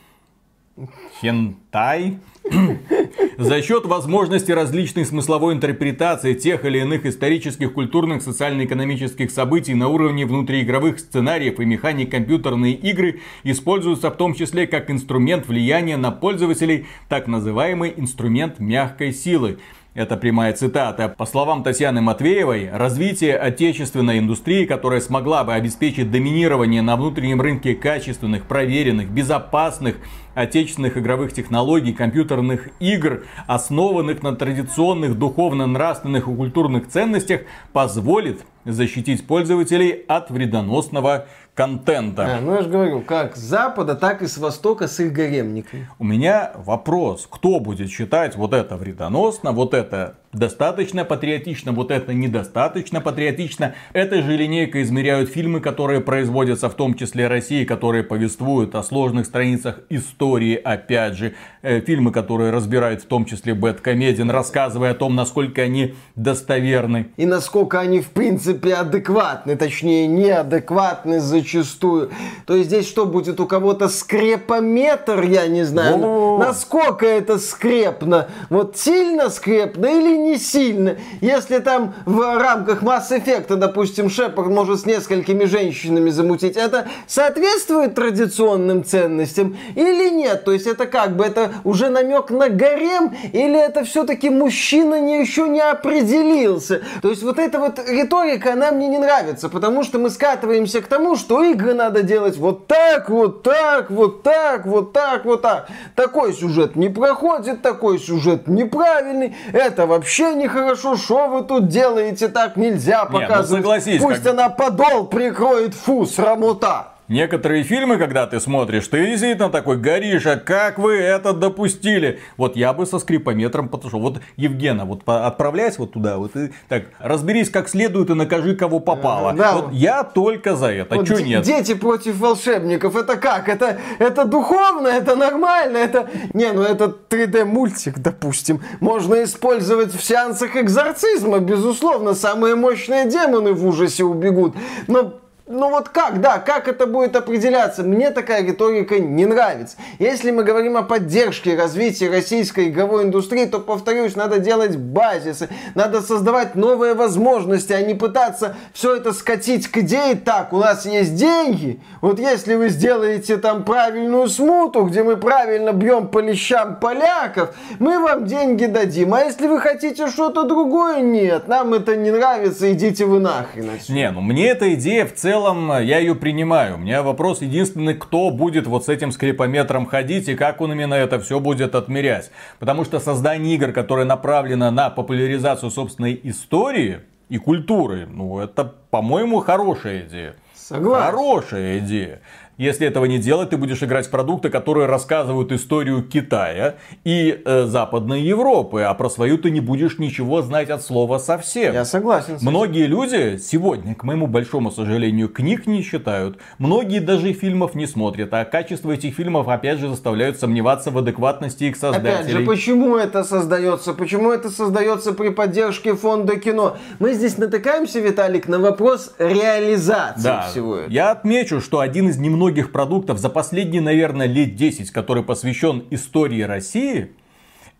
Хентай? 1.20 2.18
За 3.38 3.62
счет 3.62 3.84
возможности 3.84 4.50
различной 4.50 5.04
смысловой 5.04 5.54
интерпретации 5.54 6.34
тех 6.34 6.64
или 6.64 6.78
иных 6.78 7.04
исторических, 7.06 7.72
культурных, 7.72 8.22
социально-экономических 8.22 9.30
событий 9.30 9.74
на 9.74 9.88
уровне 9.88 10.24
внутриигровых 10.24 10.98
сценариев 10.98 11.60
и 11.60 11.64
механик 11.64 12.10
компьютерные 12.10 12.74
игры 12.74 13.20
используются 13.44 14.10
в 14.10 14.16
том 14.16 14.34
числе 14.34 14.66
как 14.66 14.90
инструмент 14.90 15.46
влияния 15.46 15.96
на 15.96 16.10
пользователей, 16.10 16.86
так 17.08 17.26
называемый 17.28 17.92
инструмент 17.96 18.58
мягкой 18.58 19.12
силы. 19.12 19.58
Это 19.92 20.16
прямая 20.16 20.52
цитата. 20.52 21.08
По 21.08 21.26
словам 21.26 21.64
Татьяны 21.64 22.00
Матвеевой, 22.00 22.70
развитие 22.72 23.36
отечественной 23.36 24.20
индустрии, 24.20 24.64
которая 24.64 25.00
смогла 25.00 25.42
бы 25.42 25.52
обеспечить 25.52 26.12
доминирование 26.12 26.80
на 26.80 26.94
внутреннем 26.94 27.40
рынке 27.40 27.74
качественных, 27.74 28.44
проверенных, 28.44 29.10
безопасных 29.10 29.96
отечественных 30.34 30.96
игровых 30.96 31.32
технологий, 31.32 31.92
компьютерных 31.92 32.68
игр, 32.78 33.24
основанных 33.48 34.22
на 34.22 34.36
традиционных 34.36 35.18
духовно-нравственных 35.18 36.28
и 36.28 36.36
культурных 36.36 36.86
ценностях, 36.86 37.40
позволит 37.72 38.42
защитить 38.64 39.26
пользователей 39.26 39.90
от 40.06 40.30
вредоносного 40.30 41.26
контента. 41.54 42.36
А, 42.36 42.40
ну 42.40 42.54
я 42.54 42.62
же 42.62 42.68
говорю, 42.68 43.02
как 43.02 43.36
с 43.36 43.40
запада, 43.40 43.94
так 43.94 44.22
и 44.22 44.26
с 44.26 44.38
востока 44.38 44.88
с 44.88 45.00
их 45.00 45.12
гаремниками. 45.12 45.88
У 45.98 46.04
меня 46.04 46.52
вопрос, 46.54 47.26
кто 47.30 47.60
будет 47.60 47.90
считать 47.90 48.36
вот 48.36 48.52
это 48.52 48.76
вредоносно, 48.76 49.52
вот 49.52 49.74
это 49.74 50.16
достаточно 50.32 51.04
патриотично, 51.04 51.72
вот 51.72 51.90
это 51.90 52.14
недостаточно 52.14 53.00
патриотично. 53.00 53.74
Этой 53.92 54.22
же 54.22 54.36
линейкой 54.36 54.82
измеряют 54.82 55.30
фильмы, 55.30 55.60
которые 55.60 56.00
производятся 56.00 56.68
в 56.68 56.74
том 56.74 56.94
числе 56.94 57.26
России, 57.26 57.64
которые 57.64 58.04
повествуют 58.04 58.74
о 58.74 58.82
сложных 58.82 59.26
страницах 59.26 59.80
истории, 59.88 60.54
опять 60.54 61.14
же. 61.14 61.34
Э, 61.62 61.80
фильмы, 61.80 62.12
которые 62.12 62.52
разбирают 62.52 63.02
в 63.02 63.06
том 63.06 63.24
числе 63.24 63.54
Бэт 63.54 63.80
Комедиан, 63.80 64.30
рассказывая 64.30 64.92
о 64.92 64.94
том, 64.94 65.14
насколько 65.14 65.62
они 65.62 65.94
достоверны. 66.14 67.08
И 67.16 67.26
насколько 67.26 67.80
они 67.80 68.00
в 68.00 68.10
принципе 68.10 68.74
адекватны, 68.74 69.56
точнее 69.56 70.06
неадекватны 70.06 71.20
зачастую. 71.20 72.10
То 72.46 72.54
есть 72.54 72.68
здесь 72.68 72.88
что 72.88 73.04
будет 73.04 73.40
у 73.40 73.46
кого-то 73.46 73.88
скрепометр, 73.88 75.22
я 75.22 75.48
не 75.48 75.64
знаю. 75.64 76.38
Насколько 76.38 77.06
это 77.06 77.38
скрепно? 77.38 78.28
Вот 78.48 78.76
сильно 78.76 79.28
скрепно 79.28 79.86
или 79.86 80.19
не 80.22 80.38
сильно. 80.38 80.96
Если 81.20 81.58
там 81.58 81.94
в 82.06 82.38
рамках 82.38 82.82
Mass 82.82 83.10
Effect, 83.10 83.54
допустим, 83.56 84.10
Шепард 84.10 84.48
может 84.48 84.80
с 84.80 84.86
несколькими 84.86 85.44
женщинами 85.44 86.10
замутить, 86.10 86.56
это 86.56 86.88
соответствует 87.06 87.94
традиционным 87.94 88.84
ценностям 88.84 89.56
или 89.74 90.10
нет? 90.10 90.44
То 90.44 90.52
есть 90.52 90.66
это 90.66 90.86
как 90.86 91.16
бы, 91.16 91.24
это 91.24 91.52
уже 91.64 91.88
намек 91.88 92.30
на 92.30 92.48
гарем 92.48 93.14
или 93.32 93.58
это 93.58 93.84
все-таки 93.84 94.30
мужчина 94.30 95.00
не, 95.00 95.20
еще 95.20 95.48
не 95.48 95.60
определился? 95.60 96.82
То 97.02 97.10
есть 97.10 97.22
вот 97.22 97.38
эта 97.38 97.58
вот 97.58 97.80
риторика, 97.88 98.52
она 98.52 98.70
мне 98.70 98.88
не 98.88 98.98
нравится, 98.98 99.48
потому 99.48 99.82
что 99.82 99.98
мы 99.98 100.10
скатываемся 100.10 100.80
к 100.80 100.86
тому, 100.86 101.16
что 101.16 101.42
игры 101.42 101.74
надо 101.74 102.02
делать 102.02 102.36
вот 102.36 102.66
так, 102.66 103.08
вот 103.08 103.42
так, 103.42 103.90
вот 103.90 104.22
так, 104.22 104.66
вот 104.66 104.92
так, 104.92 105.24
вот 105.24 105.42
так. 105.42 105.68
Такой 105.94 106.32
сюжет 106.32 106.76
не 106.76 106.88
проходит, 106.88 107.62
такой 107.62 107.98
сюжет 107.98 108.46
неправильный, 108.48 109.36
это 109.52 109.86
вообще 109.86 110.09
нехорошо, 110.18 110.96
что 110.96 111.28
вы 111.28 111.42
тут 111.42 111.68
делаете, 111.68 112.28
так 112.28 112.56
нельзя 112.56 113.04
показывать. 113.04 113.50
Не, 113.50 113.56
ну 113.56 113.56
согласись, 113.56 114.02
Пусть 114.02 114.22
как... 114.22 114.32
она 114.32 114.48
подол 114.48 115.06
прикроет, 115.06 115.74
фу, 115.74 116.06
срамота. 116.06 116.88
Некоторые 117.10 117.64
фильмы, 117.64 117.98
когда 117.98 118.28
ты 118.28 118.38
смотришь, 118.38 118.86
ты 118.86 119.04
действительно 119.04 119.50
такой, 119.50 119.78
горишь, 119.78 120.26
а 120.26 120.36
как 120.36 120.78
вы 120.78 120.94
это 120.94 121.32
допустили? 121.32 122.20
Вот 122.36 122.54
я 122.54 122.72
бы 122.72 122.86
со 122.86 123.00
скрипометром 123.00 123.68
подошел. 123.68 124.00
Вот, 124.00 124.20
Евгена, 124.36 124.84
вот 124.84 125.02
отправляйся 125.06 125.80
вот 125.80 125.92
туда, 125.92 126.18
вот 126.18 126.36
и 126.36 126.52
так, 126.68 126.84
разберись 127.00 127.50
как 127.50 127.68
следует 127.68 128.10
и 128.10 128.14
накажи, 128.14 128.54
кого 128.54 128.78
попало. 128.78 129.32
Да. 129.32 129.56
Вот 129.56 129.72
я 129.72 130.04
только 130.04 130.54
за 130.54 130.66
это, 130.66 130.94
вот 130.94 131.06
что 131.06 131.20
нет? 131.20 131.42
Дети 131.42 131.74
против 131.74 132.16
волшебников, 132.20 132.94
это 132.94 133.16
как? 133.16 133.48
Это, 133.48 133.78
это 133.98 134.24
духовно, 134.24 134.86
это 134.86 135.16
нормально, 135.16 135.78
это... 135.78 136.08
Не, 136.32 136.52
ну 136.52 136.62
это 136.62 136.94
3D-мультик, 137.08 137.98
допустим. 137.98 138.62
Можно 138.78 139.24
использовать 139.24 139.92
в 139.92 140.00
сеансах 140.00 140.56
экзорцизма, 140.56 141.40
безусловно. 141.40 142.14
Самые 142.14 142.54
мощные 142.54 143.10
демоны 143.10 143.52
в 143.52 143.66
ужасе 143.66 144.04
убегут. 144.04 144.54
Но 144.86 145.14
ну 145.50 145.68
вот 145.68 145.88
как, 145.88 146.20
да, 146.20 146.38
как 146.38 146.68
это 146.68 146.86
будет 146.86 147.16
определяться? 147.16 147.82
Мне 147.82 148.10
такая 148.10 148.46
риторика 148.46 149.00
не 149.00 149.26
нравится. 149.26 149.76
Если 149.98 150.30
мы 150.30 150.44
говорим 150.44 150.76
о 150.76 150.82
поддержке 150.82 151.56
развития 151.56 152.08
российской 152.08 152.68
игровой 152.68 153.02
индустрии, 153.02 153.46
то, 153.46 153.58
повторюсь, 153.58 154.14
надо 154.14 154.38
делать 154.38 154.76
базисы, 154.76 155.48
надо 155.74 156.02
создавать 156.02 156.54
новые 156.54 156.94
возможности, 156.94 157.72
а 157.72 157.82
не 157.82 157.94
пытаться 157.94 158.56
все 158.72 158.94
это 158.94 159.12
скатить 159.12 159.66
к 159.66 159.78
идее 159.78 160.14
так, 160.14 160.52
у 160.52 160.58
нас 160.58 160.86
есть 160.86 161.16
деньги, 161.16 161.80
вот 162.00 162.20
если 162.20 162.54
вы 162.54 162.68
сделаете 162.68 163.36
там 163.36 163.64
правильную 163.64 164.28
смуту, 164.28 164.84
где 164.84 165.02
мы 165.02 165.16
правильно 165.16 165.72
бьем 165.72 166.06
по 166.06 166.20
лещам 166.20 166.76
поляков, 166.76 167.56
мы 167.80 167.98
вам 167.98 168.24
деньги 168.24 168.66
дадим. 168.66 169.14
А 169.14 169.24
если 169.24 169.48
вы 169.48 169.58
хотите 169.58 170.06
что-то 170.06 170.44
другое, 170.44 171.00
нет, 171.00 171.48
нам 171.48 171.74
это 171.74 171.96
не 171.96 172.12
нравится, 172.12 172.72
идите 172.72 173.04
вы 173.04 173.18
нахрен. 173.18 173.70
Отсюда. 173.70 173.92
Не, 173.98 174.10
ну 174.12 174.20
мне 174.20 174.48
эта 174.48 174.72
идея 174.74 175.06
в 175.06 175.14
целом 175.14 175.39
целом 175.40 175.72
э, 175.72 175.84
я 175.84 175.98
ее 175.98 176.14
принимаю. 176.14 176.74
У 176.74 176.78
меня 176.78 177.02
вопрос 177.02 177.40
единственный, 177.40 177.94
кто 177.94 178.30
будет 178.30 178.66
вот 178.66 178.84
с 178.84 178.88
этим 178.88 179.12
скрипометром 179.12 179.86
ходить 179.86 180.28
и 180.28 180.34
как 180.34 180.60
он 180.60 180.72
именно 180.72 180.94
это 180.94 181.18
все 181.18 181.40
будет 181.40 181.74
отмерять. 181.74 182.30
Потому 182.58 182.84
что 182.84 183.00
создание 183.00 183.54
игр, 183.54 183.72
которое 183.72 184.04
направлено 184.04 184.70
на 184.70 184.90
популяризацию 184.90 185.70
собственной 185.70 186.20
истории 186.24 187.00
и 187.28 187.38
культуры, 187.38 188.06
ну 188.06 188.40
это, 188.40 188.64
по-моему, 188.90 189.40
хорошая 189.40 190.02
идея. 190.02 190.34
Согласен. 190.54 191.06
Хорошая 191.06 191.78
идея. 191.78 192.20
Если 192.60 192.86
этого 192.86 193.06
не 193.06 193.18
делать, 193.18 193.48
ты 193.48 193.56
будешь 193.56 193.82
играть 193.82 194.10
продукты, 194.10 194.50
которые 194.50 194.86
рассказывают 194.86 195.50
историю 195.50 196.02
Китая 196.02 196.74
и 197.04 197.40
э, 197.42 197.64
Западной 197.64 198.20
Европы, 198.20 198.82
а 198.82 198.92
про 198.92 199.08
свою 199.08 199.38
ты 199.38 199.50
не 199.50 199.60
будешь 199.60 199.98
ничего 199.98 200.42
знать 200.42 200.68
от 200.68 200.82
слова 200.82 201.16
совсем. 201.16 201.72
Я 201.72 201.86
согласен. 201.86 202.36
Многие 202.42 202.84
люди 202.84 203.38
сегодня, 203.38 203.94
к 203.94 204.04
моему 204.04 204.26
большому 204.26 204.70
сожалению, 204.70 205.30
книг 205.30 205.66
не 205.66 205.82
читают, 205.82 206.36
многие 206.58 206.98
даже 206.98 207.32
фильмов 207.32 207.74
не 207.74 207.86
смотрят, 207.86 208.28
а 208.34 208.44
качество 208.44 208.90
этих 208.90 209.14
фильмов 209.14 209.48
опять 209.48 209.78
же 209.78 209.88
заставляют 209.88 210.38
сомневаться 210.38 210.90
в 210.90 210.98
адекватности 210.98 211.64
их 211.64 211.78
создателей. 211.78 212.12
Опять 212.12 212.30
же, 212.30 212.44
почему 212.44 212.98
это 212.98 213.24
создается? 213.24 213.94
Почему 213.94 214.32
это 214.32 214.50
создается 214.50 215.14
при 215.14 215.30
поддержке 215.30 215.94
фонда 215.94 216.36
кино? 216.36 216.76
Мы 216.98 217.14
здесь 217.14 217.38
натыкаемся, 217.38 218.00
Виталик, 218.00 218.48
на 218.48 218.58
вопрос 218.58 219.14
реализации 219.16 220.24
да. 220.24 220.42
всего 220.50 220.76
этого. 220.76 220.92
Я 220.92 221.12
отмечу, 221.12 221.62
что 221.62 221.80
один 221.80 222.10
из 222.10 222.18
немногих 222.18 222.49
многих 222.50 222.72
продуктов 222.72 223.18
за 223.18 223.30
последние, 223.30 223.80
наверное, 223.80 224.26
лет 224.26 224.56
10, 224.56 224.90
который 224.90 225.22
посвящен 225.22 225.84
истории 225.90 226.42
России, 226.42 227.12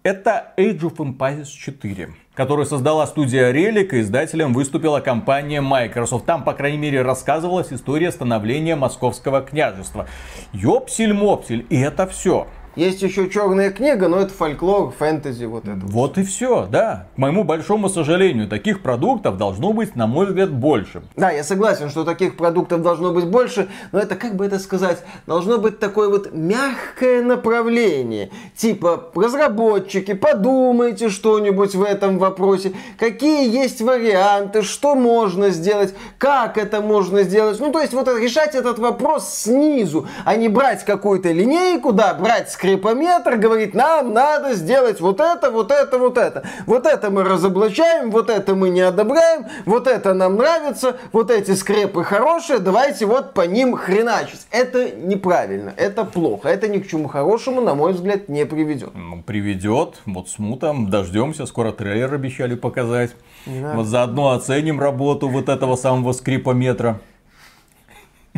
это 0.05 0.55
Age 0.57 0.83
of 0.83 0.97
Empires 0.99 1.47
4 1.47 2.11
которую 2.41 2.65
создала 2.65 3.07
студия 3.07 3.53
Relic, 3.53 3.91
и 3.95 4.01
издателем 4.01 4.55
выступила 4.55 5.01
компания 5.01 5.61
Microsoft. 5.61 6.25
Там, 6.25 6.43
по 6.43 6.55
крайней 6.55 6.79
мере, 6.79 7.03
рассказывалась 7.03 7.71
история 7.71 8.11
становления 8.13 8.77
Московского 8.77 9.43
княжества. 9.43 10.07
Ёпсель-мопсель, 10.55 11.67
и 11.69 11.79
это 11.79 12.07
все. 12.07 12.47
Есть 12.77 13.03
еще 13.03 13.29
черная 13.29 13.71
книга, 13.71 14.07
но 14.07 14.21
это 14.21 14.33
фольклор, 14.33 14.93
фэнтези, 14.97 15.45
вот 15.45 15.67
это. 15.67 15.81
Вот 15.83 16.19
и 16.19 16.23
все, 16.23 16.69
да. 16.71 17.09
К 17.17 17.19
моему 17.19 17.43
большому 17.43 17.89
сожалению, 17.89 18.47
таких 18.47 18.81
продуктов 18.81 19.37
должно 19.37 19.73
быть, 19.73 19.97
на 19.97 20.07
мой 20.07 20.27
взгляд, 20.27 20.53
больше. 20.53 21.03
Да, 21.17 21.33
я 21.33 21.43
согласен, 21.43 21.91
что 21.91 22.05
таких 22.05 22.37
продуктов 22.37 22.83
должно 22.83 23.13
быть 23.13 23.27
больше, 23.27 23.69
но 23.91 23.99
это, 23.99 24.15
как 24.15 24.37
бы 24.37 24.47
это 24.47 24.61
сказать, 24.61 24.99
должно 25.27 25.59
быть 25.59 25.81
такое 25.81 26.09
вот 26.09 26.33
мягкое 26.33 27.23
направление. 27.23 28.31
Типа, 28.57 29.11
разработчики, 29.17 30.15
подумайте 30.15 31.09
что-нибудь 31.09 31.75
в 31.75 31.83
этом 31.83 32.19
вопросе, 32.19 32.73
какие 32.99 33.51
есть 33.53 33.81
варианты, 33.81 34.63
что 34.63 34.95
можно 34.95 35.51
сделать, 35.51 35.93
как 36.19 36.57
это 36.57 36.81
можно 36.81 37.25
сделать. 37.25 37.59
Ну, 37.59 37.73
то 37.73 37.81
есть, 37.81 37.95
вот 37.95 38.07
решать 38.07 38.55
этот 38.55 38.79
вопрос 38.79 39.29
снизу, 39.29 40.07
а 40.25 40.37
не 40.37 40.49
брать 40.49 40.85
какую-то 40.85 41.33
линейку, 41.33 41.93
да, 41.93 42.15
брать 42.15 42.60
скрипометр, 42.61 43.37
говорит, 43.37 43.73
нам 43.73 44.13
надо 44.13 44.53
сделать 44.53 45.01
вот 45.01 45.19
это, 45.19 45.51
вот 45.51 45.71
это, 45.71 45.99
вот 45.99 46.19
это. 46.19 46.43
Вот 46.67 46.85
это 46.85 47.11
мы 47.11 47.25
разоблачаем, 47.25 48.11
вот 48.11 48.29
это 48.29 48.55
мы 48.55 48.69
не 48.69 48.83
одобряем, 48.83 49.47
вот 49.65 49.87
это 49.87 50.13
нам 50.13 50.37
нравится, 50.37 50.99
вот 51.13 51.31
эти 51.31 51.53
скрепы 51.53 52.05
хорошие, 52.05 52.59
давайте 52.59 53.07
вот 53.07 53.33
по 53.33 53.47
ним 53.47 53.77
хреначить. 53.77 54.47
Это 54.51 54.91
неправильно, 54.91 55.73
это 55.75 56.05
плохо, 56.05 56.51
это 56.51 56.69
ни 56.69 56.81
к 56.81 56.87
чему 56.87 57.09
хорошему, 57.09 57.63
на 57.63 57.75
мой 57.75 57.95
взгляд, 57.95 58.29
не 58.29 58.45
приведет. 58.45 58.91
Ну, 58.95 59.23
приведет, 59.23 60.03
вот 60.05 60.29
смутом, 60.29 60.91
дождемся, 60.91 61.47
скоро 61.47 61.73
трейлер 61.73 62.13
обещали 62.13 62.57
показать. 62.57 63.13
Вот 63.47 63.87
заодно 63.87 64.33
оценим 64.33 64.81
работу 64.81 65.31
вот 65.31 65.49
этого 65.49 65.77
самого 65.77 66.13
скрипометра. 66.13 67.01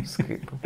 Скрипа. 0.05 0.57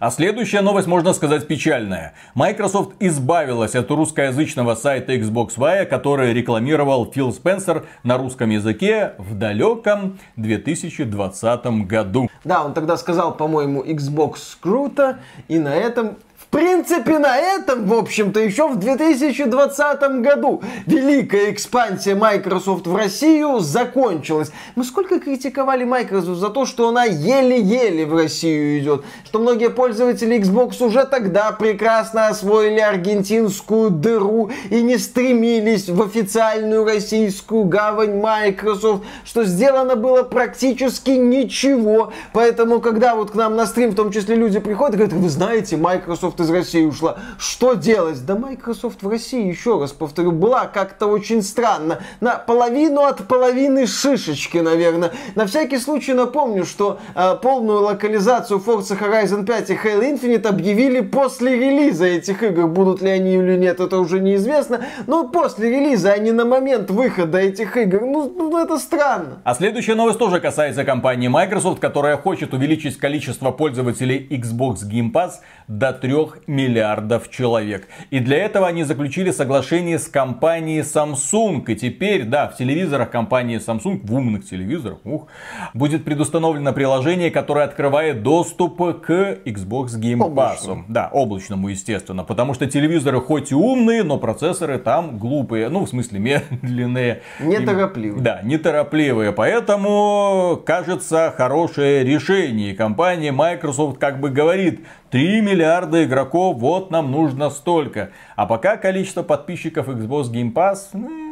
А 0.00 0.10
следующая 0.10 0.62
новость, 0.62 0.86
можно 0.86 1.12
сказать, 1.12 1.46
печальная. 1.46 2.14
Microsoft 2.34 2.92
избавилась 3.00 3.74
от 3.74 3.90
русскоязычного 3.90 4.74
сайта 4.74 5.14
Xbox 5.14 5.56
Wire, 5.56 5.84
который 5.84 6.32
рекламировал 6.32 7.10
Фил 7.12 7.32
Спенсер 7.32 7.84
на 8.02 8.16
русском 8.16 8.48
языке 8.48 9.12
в 9.18 9.34
далеком 9.34 10.18
2020 10.36 11.86
году. 11.86 12.30
Да, 12.44 12.64
он 12.64 12.72
тогда 12.72 12.96
сказал, 12.96 13.36
по-моему, 13.36 13.82
Xbox 13.82 14.56
круто, 14.58 15.18
и 15.48 15.58
на 15.58 15.74
этом 15.74 16.16
принципе, 16.54 17.18
на 17.18 17.36
этом, 17.36 17.86
в 17.86 17.94
общем-то, 17.94 18.38
еще 18.38 18.68
в 18.68 18.76
2020 18.76 20.20
году 20.22 20.62
великая 20.86 21.50
экспансия 21.50 22.14
Microsoft 22.14 22.86
в 22.86 22.94
Россию 22.94 23.58
закончилась. 23.58 24.52
Мы 24.76 24.84
сколько 24.84 25.18
критиковали 25.18 25.82
Microsoft 25.82 26.38
за 26.38 26.50
то, 26.50 26.64
что 26.64 26.88
она 26.88 27.04
еле-еле 27.04 28.06
в 28.06 28.14
Россию 28.14 28.78
идет, 28.78 29.04
что 29.24 29.40
многие 29.40 29.68
пользователи 29.68 30.38
Xbox 30.38 30.80
уже 30.84 31.04
тогда 31.06 31.50
прекрасно 31.50 32.28
освоили 32.28 32.78
аргентинскую 32.78 33.90
дыру 33.90 34.52
и 34.70 34.80
не 34.80 34.96
стремились 34.98 35.88
в 35.88 36.00
официальную 36.02 36.84
российскую 36.84 37.64
гавань 37.64 38.20
Microsoft, 38.20 39.02
что 39.24 39.42
сделано 39.42 39.96
было 39.96 40.22
практически 40.22 41.10
ничего. 41.10 42.12
Поэтому, 42.32 42.80
когда 42.80 43.16
вот 43.16 43.32
к 43.32 43.34
нам 43.34 43.56
на 43.56 43.66
стрим, 43.66 43.90
в 43.90 43.96
том 43.96 44.12
числе 44.12 44.36
люди 44.36 44.60
приходят 44.60 44.94
и 44.94 44.98
говорят, 44.98 45.18
вы 45.18 45.28
знаете, 45.28 45.76
Microsoft 45.76 46.43
из 46.44 46.50
России 46.50 46.84
ушла. 46.84 47.16
Что 47.38 47.74
делать? 47.74 48.24
Да 48.24 48.36
Microsoft 48.36 49.02
в 49.02 49.08
России, 49.08 49.48
еще 49.48 49.80
раз 49.80 49.92
повторю, 49.92 50.32
была 50.32 50.66
как-то 50.66 51.06
очень 51.06 51.42
странно. 51.42 52.00
На 52.20 52.36
половину 52.36 53.02
от 53.02 53.26
половины 53.26 53.86
шишечки, 53.86 54.58
наверное. 54.58 55.12
На 55.34 55.46
всякий 55.46 55.78
случай 55.78 56.12
напомню, 56.12 56.64
что 56.64 56.98
э, 57.14 57.36
полную 57.42 57.80
локализацию 57.80 58.62
Forza 58.64 58.98
Horizon 58.98 59.44
5 59.44 59.70
и 59.70 59.74
Halo 59.74 60.02
Infinite 60.02 60.46
объявили 60.46 61.00
после 61.00 61.56
релиза 61.56 62.06
этих 62.06 62.42
игр. 62.42 62.66
Будут 62.66 63.02
ли 63.02 63.10
они 63.10 63.34
или 63.34 63.56
нет, 63.56 63.80
это 63.80 63.98
уже 63.98 64.20
неизвестно. 64.20 64.84
Но 65.06 65.28
после 65.28 65.70
релиза, 65.70 66.12
а 66.12 66.18
не 66.18 66.32
на 66.32 66.44
момент 66.44 66.90
выхода 66.90 67.38
этих 67.38 67.76
игр. 67.76 68.00
Ну, 68.02 68.32
ну 68.36 68.58
это 68.62 68.78
странно. 68.78 69.40
А 69.44 69.54
следующая 69.54 69.94
новость 69.94 70.18
тоже 70.18 70.40
касается 70.40 70.84
компании 70.84 71.28
Microsoft, 71.28 71.80
которая 71.80 72.16
хочет 72.16 72.54
увеличить 72.54 72.98
количество 72.98 73.50
пользователей 73.50 74.26
Xbox 74.30 74.78
Game 74.88 75.12
Pass 75.12 75.32
до 75.68 75.92
3 75.92 76.23
миллиардов 76.46 77.30
человек. 77.30 77.88
И 78.10 78.20
для 78.20 78.38
этого 78.38 78.66
они 78.66 78.84
заключили 78.84 79.30
соглашение 79.30 79.98
с 79.98 80.08
компанией 80.08 80.80
Samsung. 80.80 81.64
И 81.66 81.76
теперь, 81.76 82.24
да, 82.24 82.48
в 82.48 82.56
телевизорах 82.56 83.10
компании 83.10 83.58
Samsung, 83.58 84.00
в 84.02 84.14
умных 84.14 84.48
телевизорах, 84.48 84.98
ух, 85.04 85.26
будет 85.72 86.04
предустановлено 86.04 86.72
приложение, 86.72 87.30
которое 87.30 87.64
открывает 87.64 88.22
доступ 88.22 88.78
к 89.02 89.10
Xbox 89.44 89.98
Game 89.98 90.18
Pass. 90.18 90.64
Облачному. 90.64 90.84
Да, 90.88 91.08
облачному, 91.12 91.68
естественно. 91.68 92.24
Потому 92.24 92.54
что 92.54 92.66
телевизоры 92.66 93.20
хоть 93.20 93.52
и 93.52 93.54
умные, 93.54 94.02
но 94.02 94.18
процессоры 94.18 94.78
там 94.78 95.18
глупые. 95.18 95.68
Ну, 95.68 95.84
в 95.84 95.88
смысле, 95.88 96.18
медленные. 96.62 97.22
Неторопливые. 97.40 98.22
Да, 98.22 98.40
неторопливые. 98.42 99.32
Поэтому, 99.32 100.62
кажется, 100.64 101.32
хорошее 101.36 102.04
решение. 102.04 102.74
Компания 102.74 103.32
Microsoft 103.32 103.98
как 103.98 104.20
бы 104.20 104.30
говорит, 104.30 104.84
3 105.14 105.42
миллиарда 105.42 106.02
игроков, 106.02 106.56
вот 106.56 106.90
нам 106.90 107.12
нужно 107.12 107.48
столько. 107.48 108.10
А 108.34 108.46
пока 108.46 108.76
количество 108.76 109.22
подписчиков 109.22 109.88
Xbox 109.88 110.24
Game 110.24 110.52
Pass, 110.52 110.88
ну, 110.92 111.23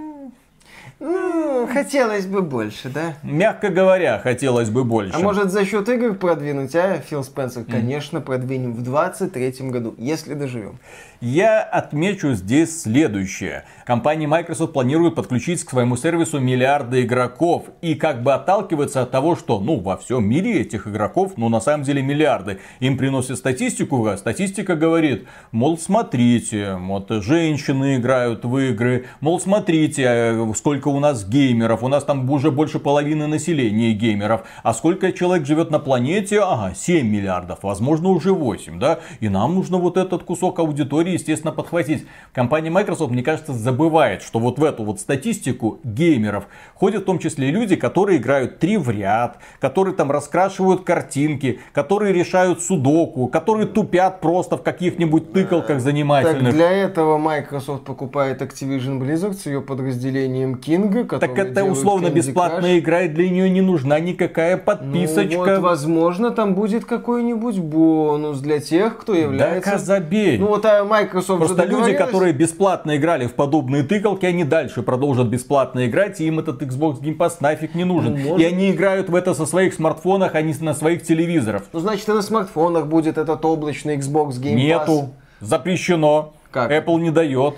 ну, 1.62 1.72
хотелось 1.72 2.26
бы 2.26 2.42
больше, 2.42 2.88
да? 2.88 3.14
Мягко 3.22 3.68
говоря, 3.68 4.18
хотелось 4.18 4.68
бы 4.68 4.82
больше. 4.82 5.14
А 5.14 5.20
может 5.20 5.52
за 5.52 5.64
счет 5.64 5.88
игр 5.88 6.14
продвинуть, 6.14 6.74
а, 6.74 6.98
Фил 6.98 7.22
Спенсер? 7.22 7.64
Конечно, 7.64 8.20
продвинем 8.20 8.74
в 8.74 8.82
23 8.82 9.70
году, 9.70 9.94
если 9.96 10.34
доживем. 10.34 10.80
Я 11.22 11.62
отмечу 11.62 12.32
здесь 12.32 12.82
следующее. 12.82 13.64
Компания 13.86 14.26
Microsoft 14.26 14.72
планирует 14.72 15.14
подключить 15.14 15.62
к 15.62 15.70
своему 15.70 15.96
сервису 15.96 16.40
миллиарды 16.40 17.02
игроков. 17.02 17.66
И 17.80 17.94
как 17.94 18.24
бы 18.24 18.34
отталкиваться 18.34 19.02
от 19.02 19.12
того, 19.12 19.36
что 19.36 19.60
ну 19.60 19.78
во 19.78 19.96
всем 19.96 20.28
мире 20.28 20.62
этих 20.62 20.88
игроков, 20.88 21.34
ну 21.36 21.48
на 21.48 21.60
самом 21.60 21.84
деле 21.84 22.02
миллиарды. 22.02 22.58
Им 22.80 22.98
приносят 22.98 23.38
статистику, 23.38 24.04
а 24.04 24.16
статистика 24.16 24.74
говорит, 24.74 25.28
мол, 25.52 25.78
смотрите, 25.78 26.74
вот 26.80 27.08
женщины 27.08 27.98
играют 27.98 28.44
в 28.44 28.58
игры, 28.58 29.04
мол, 29.20 29.38
смотрите, 29.38 30.02
э, 30.04 30.52
сколько 30.56 30.88
у 30.88 30.98
нас 30.98 31.24
геймеров, 31.52 31.82
у 31.82 31.88
нас 31.88 32.04
там 32.04 32.28
уже 32.30 32.50
больше 32.50 32.78
половины 32.78 33.26
населения 33.26 33.92
геймеров. 33.92 34.42
А 34.62 34.72
сколько 34.72 35.12
человек 35.12 35.46
живет 35.46 35.70
на 35.70 35.78
планете? 35.78 36.40
Ага, 36.40 36.74
7 36.74 37.06
миллиардов, 37.06 37.58
возможно 37.62 38.08
уже 38.08 38.32
8, 38.32 38.78
да? 38.78 39.00
И 39.20 39.28
нам 39.28 39.54
нужно 39.54 39.76
вот 39.76 39.96
этот 39.96 40.22
кусок 40.22 40.58
аудитории 40.58 41.12
естественно, 41.12 41.52
подхватить. 41.52 42.06
Компания 42.32 42.70
Microsoft, 42.70 43.12
мне 43.12 43.22
кажется, 43.22 43.52
забывает, 43.52 44.22
что 44.22 44.38
вот 44.38 44.58
в 44.58 44.64
эту 44.64 44.84
вот 44.84 45.00
статистику 45.00 45.78
геймеров 45.84 46.44
ходят 46.74 47.02
в 47.02 47.04
том 47.04 47.18
числе 47.18 47.50
люди, 47.50 47.76
которые 47.76 48.18
играют 48.18 48.58
три 48.58 48.76
в 48.78 48.88
ряд, 48.88 49.38
которые 49.60 49.94
там 49.94 50.10
раскрашивают 50.10 50.84
картинки, 50.84 51.60
которые 51.72 52.14
решают 52.14 52.62
судоку, 52.62 53.26
которые 53.26 53.66
тупят 53.66 54.20
просто 54.20 54.56
в 54.56 54.62
каких-нибудь 54.62 55.32
тыкалках 55.32 55.80
занимательных. 55.80 56.44
Так 56.44 56.54
для 56.54 56.70
этого 56.70 57.18
Microsoft 57.18 57.84
покупает 57.84 58.40
Activision 58.40 58.98
Blizzard 58.98 59.34
с 59.34 59.46
ее 59.46 59.60
подразделением 59.60 60.54
King, 60.54 61.18
Так 61.18 61.34
это 61.42 61.64
условно 61.64 62.10
бесплатная 62.10 62.78
игра, 62.78 63.02
и 63.02 63.08
для 63.08 63.28
нее 63.28 63.50
не 63.50 63.60
нужна 63.60 63.98
никакая 64.00 64.56
подписочка. 64.56 65.36
Ну, 65.36 65.44
вот, 65.44 65.58
возможно, 65.58 66.30
там 66.30 66.54
будет 66.54 66.84
какой-нибудь 66.84 67.58
бонус 67.58 68.38
для 68.40 68.60
тех, 68.60 68.98
кто 68.98 69.14
является... 69.14 69.72
Да, 69.72 69.78
забей. 69.78 70.38
Ну 70.38 70.48
вот 70.48 70.64
а 70.64 70.84
Microsoft 70.84 71.38
Просто 71.38 71.64
люди, 71.64 71.92
которые 71.92 72.32
бесплатно 72.32 72.96
играли 72.96 73.26
в 73.26 73.34
подобные 73.34 73.82
тыкалки, 73.82 74.26
они 74.26 74.44
дальше 74.44 74.82
продолжат 74.82 75.28
бесплатно 75.28 75.86
играть, 75.86 76.20
и 76.20 76.26
им 76.26 76.38
этот 76.38 76.62
Xbox 76.62 77.00
Game 77.00 77.16
Pass 77.16 77.36
нафиг 77.40 77.74
не 77.74 77.84
нужен. 77.84 78.14
Ну, 78.14 78.28
может... 78.30 78.40
И 78.40 78.44
они 78.44 78.70
играют 78.70 79.08
в 79.08 79.14
это 79.14 79.34
со 79.34 79.46
своих 79.46 79.74
смартфонах, 79.74 80.34
а 80.34 80.42
не 80.42 80.54
на 80.60 80.74
своих 80.74 81.02
телевизорах. 81.02 81.62
Ну, 81.72 81.80
значит, 81.80 82.08
и 82.08 82.12
на 82.12 82.22
смартфонах 82.22 82.86
будет 82.86 83.18
этот 83.18 83.44
облачный 83.44 83.96
Xbox 83.96 84.40
Game 84.40 84.54
Pass. 84.54 84.54
Нету. 84.54 85.10
Запрещено. 85.40 86.34
Как? 86.50 86.70
Apple 86.70 87.00
не 87.00 87.10
дает. 87.10 87.54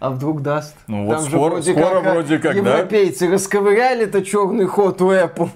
А 0.00 0.10
вдруг 0.10 0.42
даст? 0.42 0.74
Ну 0.86 1.06
вот 1.06 1.16
Там 1.16 1.24
скоро, 1.26 1.50
вроде 1.50 1.72
скоро 1.72 2.00
как, 2.02 2.12
вроде 2.12 2.38
как, 2.38 2.54
европейцы 2.56 3.26
да? 3.26 3.34
расковыряли-то 3.34 4.22
черный 4.24 4.66
ход 4.66 5.00
у 5.02 5.10
Apple. 5.12 5.50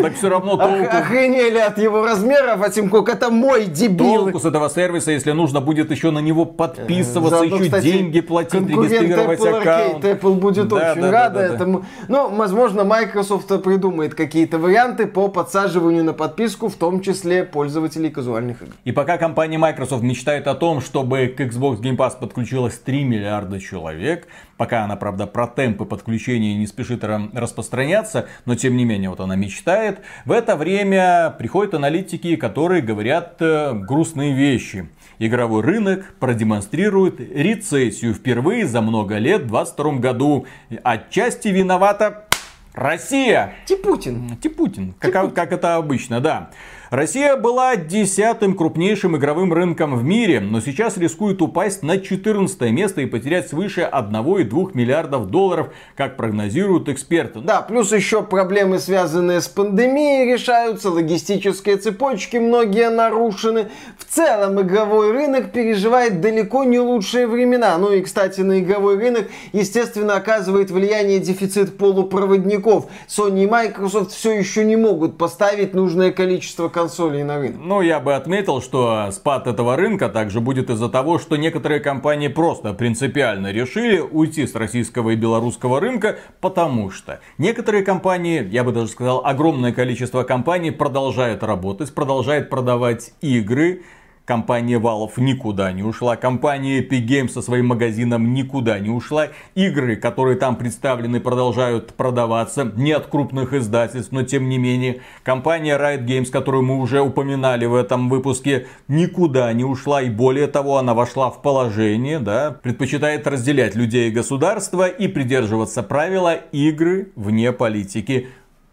Так 0.00 0.14
все 0.14 0.28
равно 0.28 0.56
толку. 0.56 0.96
Охренели 0.96 1.58
от 1.58 1.78
его 1.78 2.04
размеров, 2.04 2.62
а 2.62 2.68
Тим 2.70 2.90
Кук 2.90 3.08
это 3.08 3.30
мой 3.30 3.64
дебил. 3.66 4.24
Толку 4.24 4.40
с 4.40 4.44
этого 4.44 4.68
сервиса, 4.68 5.10
если 5.10 5.32
нужно 5.32 5.60
будет 5.60 5.90
еще 5.90 6.10
на 6.10 6.18
него 6.18 6.44
подписываться, 6.44 7.38
Заодно, 7.38 7.56
еще 7.56 7.64
кстати, 7.64 7.84
деньги 7.84 8.20
платить, 8.20 8.68
регистрировать 8.68 9.40
Apple 9.40 9.60
аккаунт. 9.60 10.04
Arcade, 10.04 10.20
Apple 10.20 10.34
будет 10.34 10.68
да, 10.68 10.92
очень 10.92 11.02
да, 11.02 11.10
рада 11.10 11.34
да, 11.34 11.48
да, 11.48 11.54
этому. 11.54 11.84
Ну, 12.08 12.28
возможно, 12.34 12.84
Microsoft 12.84 13.48
придумает 13.62 14.14
какие-то 14.14 14.58
варианты 14.58 15.06
по 15.06 15.28
подсаживанию 15.28 16.04
на 16.04 16.12
подписку, 16.12 16.68
в 16.68 16.74
том 16.74 17.00
числе 17.00 17.44
пользователей 17.44 18.10
казуальных 18.10 18.62
игр. 18.62 18.72
И 18.84 18.92
пока 18.92 19.16
компания 19.16 19.58
Microsoft 19.58 20.02
мечтает 20.02 20.46
о 20.46 20.54
том, 20.54 20.80
чтобы 20.80 21.28
к 21.28 21.40
Xbox 21.40 21.80
Game 21.80 21.96
Pass 21.96 22.18
подключилось 22.18 22.78
3 22.78 23.04
миллиарда 23.04 23.60
человек, 23.60 24.26
Пока 24.56 24.84
она, 24.84 24.96
правда, 24.96 25.26
про 25.26 25.46
темпы 25.46 25.84
подключения 25.84 26.54
не 26.56 26.66
спешит 26.66 27.04
распространяться, 27.04 28.26
но 28.46 28.54
тем 28.54 28.76
не 28.76 28.84
менее 28.84 29.10
вот 29.10 29.20
она 29.20 29.36
мечтает. 29.36 29.85
В 30.24 30.32
это 30.32 30.56
время 30.56 31.34
приходят 31.38 31.74
аналитики, 31.74 32.36
которые 32.36 32.82
говорят 32.82 33.36
э, 33.40 33.72
грустные 33.72 34.34
вещи. 34.34 34.88
Игровой 35.18 35.62
рынок 35.62 36.14
продемонстрирует 36.20 37.20
рецессию 37.20 38.12
впервые 38.12 38.66
за 38.66 38.82
много 38.82 39.16
лет 39.16 39.42
в 39.42 39.48
2022 39.48 39.92
году. 39.94 40.46
Отчасти 40.82 41.48
виновата 41.48 42.26
Россия. 42.74 43.54
Типутин. 43.64 44.36
Типутин. 44.36 44.94
Как, 44.98 45.34
как 45.34 45.52
это 45.52 45.76
обычно, 45.76 46.20
да. 46.20 46.50
Россия 46.90 47.34
была 47.36 47.74
десятым 47.74 48.54
крупнейшим 48.54 49.16
игровым 49.16 49.52
рынком 49.52 49.96
в 49.96 50.04
мире, 50.04 50.38
но 50.38 50.60
сейчас 50.60 50.96
рискует 50.96 51.42
упасть 51.42 51.82
на 51.82 51.98
14 51.98 52.60
место 52.70 53.00
и 53.00 53.06
потерять 53.06 53.48
свыше 53.48 53.88
1,2 53.92 54.70
миллиардов 54.74 55.26
долларов, 55.26 55.70
как 55.96 56.16
прогнозируют 56.16 56.88
эксперты. 56.88 57.40
Да, 57.40 57.62
плюс 57.62 57.92
еще 57.92 58.22
проблемы, 58.22 58.78
связанные 58.78 59.40
с 59.40 59.48
пандемией, 59.48 60.32
решаются, 60.32 60.90
логистические 60.90 61.76
цепочки 61.76 62.36
многие 62.36 62.88
нарушены. 62.90 63.68
В 63.98 64.04
целом 64.04 64.60
игровой 64.60 65.10
рынок 65.10 65.50
переживает 65.50 66.20
далеко 66.20 66.62
не 66.62 66.78
лучшие 66.78 67.26
времена. 67.26 67.76
Ну 67.78 67.92
и, 67.92 68.00
кстати, 68.00 68.42
на 68.42 68.60
игровой 68.60 68.96
рынок, 68.96 69.26
естественно, 69.52 70.14
оказывает 70.14 70.70
влияние 70.70 71.18
дефицит 71.18 71.78
полупроводников. 71.78 72.86
Sony 73.08 73.42
и 73.42 73.46
Microsoft 73.48 74.12
все 74.12 74.38
еще 74.38 74.64
не 74.64 74.76
могут 74.76 75.18
поставить 75.18 75.74
нужное 75.74 76.12
количество 76.12 76.68
консолей 76.76 77.22
на 77.22 77.38
рынок. 77.38 77.56
Ну, 77.58 77.80
я 77.80 78.00
бы 78.00 78.14
отметил, 78.14 78.60
что 78.60 79.08
спад 79.10 79.46
этого 79.46 79.76
рынка 79.76 80.10
также 80.10 80.42
будет 80.42 80.68
из-за 80.68 80.90
того, 80.90 81.18
что 81.18 81.36
некоторые 81.36 81.80
компании 81.80 82.28
просто 82.28 82.74
принципиально 82.74 83.50
решили 83.50 83.98
уйти 83.98 84.46
с 84.46 84.54
российского 84.54 85.10
и 85.10 85.16
белорусского 85.16 85.80
рынка, 85.80 86.18
потому 86.42 86.90
что 86.90 87.20
некоторые 87.38 87.82
компании, 87.82 88.46
я 88.50 88.62
бы 88.62 88.72
даже 88.72 88.88
сказал, 88.88 89.22
огромное 89.24 89.72
количество 89.72 90.22
компаний 90.22 90.70
продолжает 90.70 91.42
работать, 91.42 91.94
продолжает 91.94 92.50
продавать 92.50 93.14
игры, 93.22 93.82
Компания 94.26 94.80
Valve 94.80 95.12
никуда 95.18 95.70
не 95.70 95.84
ушла, 95.84 96.16
компания 96.16 96.80
Epic 96.80 97.06
Games 97.06 97.28
со 97.28 97.42
своим 97.42 97.68
магазином 97.68 98.34
никуда 98.34 98.80
не 98.80 98.90
ушла. 98.90 99.28
Игры, 99.54 99.94
которые 99.94 100.36
там 100.36 100.56
представлены, 100.56 101.20
продолжают 101.20 101.94
продаваться, 101.94 102.64
не 102.74 102.90
от 102.90 103.06
крупных 103.06 103.52
издательств, 103.52 104.10
но 104.10 104.24
тем 104.24 104.48
не 104.48 104.58
менее. 104.58 105.00
Компания 105.22 105.78
Riot 105.78 106.04
Games, 106.04 106.32
которую 106.32 106.64
мы 106.64 106.80
уже 106.80 107.02
упоминали 107.02 107.66
в 107.66 107.76
этом 107.76 108.08
выпуске, 108.08 108.66
никуда 108.88 109.52
не 109.52 109.62
ушла. 109.62 110.02
И 110.02 110.10
более 110.10 110.48
того, 110.48 110.78
она 110.78 110.94
вошла 110.94 111.30
в 111.30 111.40
положение, 111.40 112.18
да, 112.18 112.50
предпочитает 112.50 113.28
разделять 113.28 113.76
людей 113.76 114.08
и 114.08 114.12
государства 114.12 114.88
и 114.88 115.06
придерживаться 115.06 115.84
правила 115.84 116.34
игры 116.50 117.12
вне 117.14 117.52
политики 117.52 118.26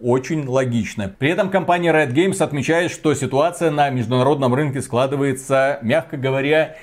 очень 0.04 0.45
логично. 0.45 1.08
При 1.18 1.30
этом 1.30 1.49
компания 1.49 1.91
Red 1.93 2.14
Games 2.14 2.43
отмечает, 2.43 2.91
что 2.91 3.14
ситуация 3.14 3.72
на 3.72 3.89
международном 3.89 4.54
рынке 4.54 4.82
складывается, 4.82 5.80
мягко 5.82 6.18
говоря, 6.18 6.76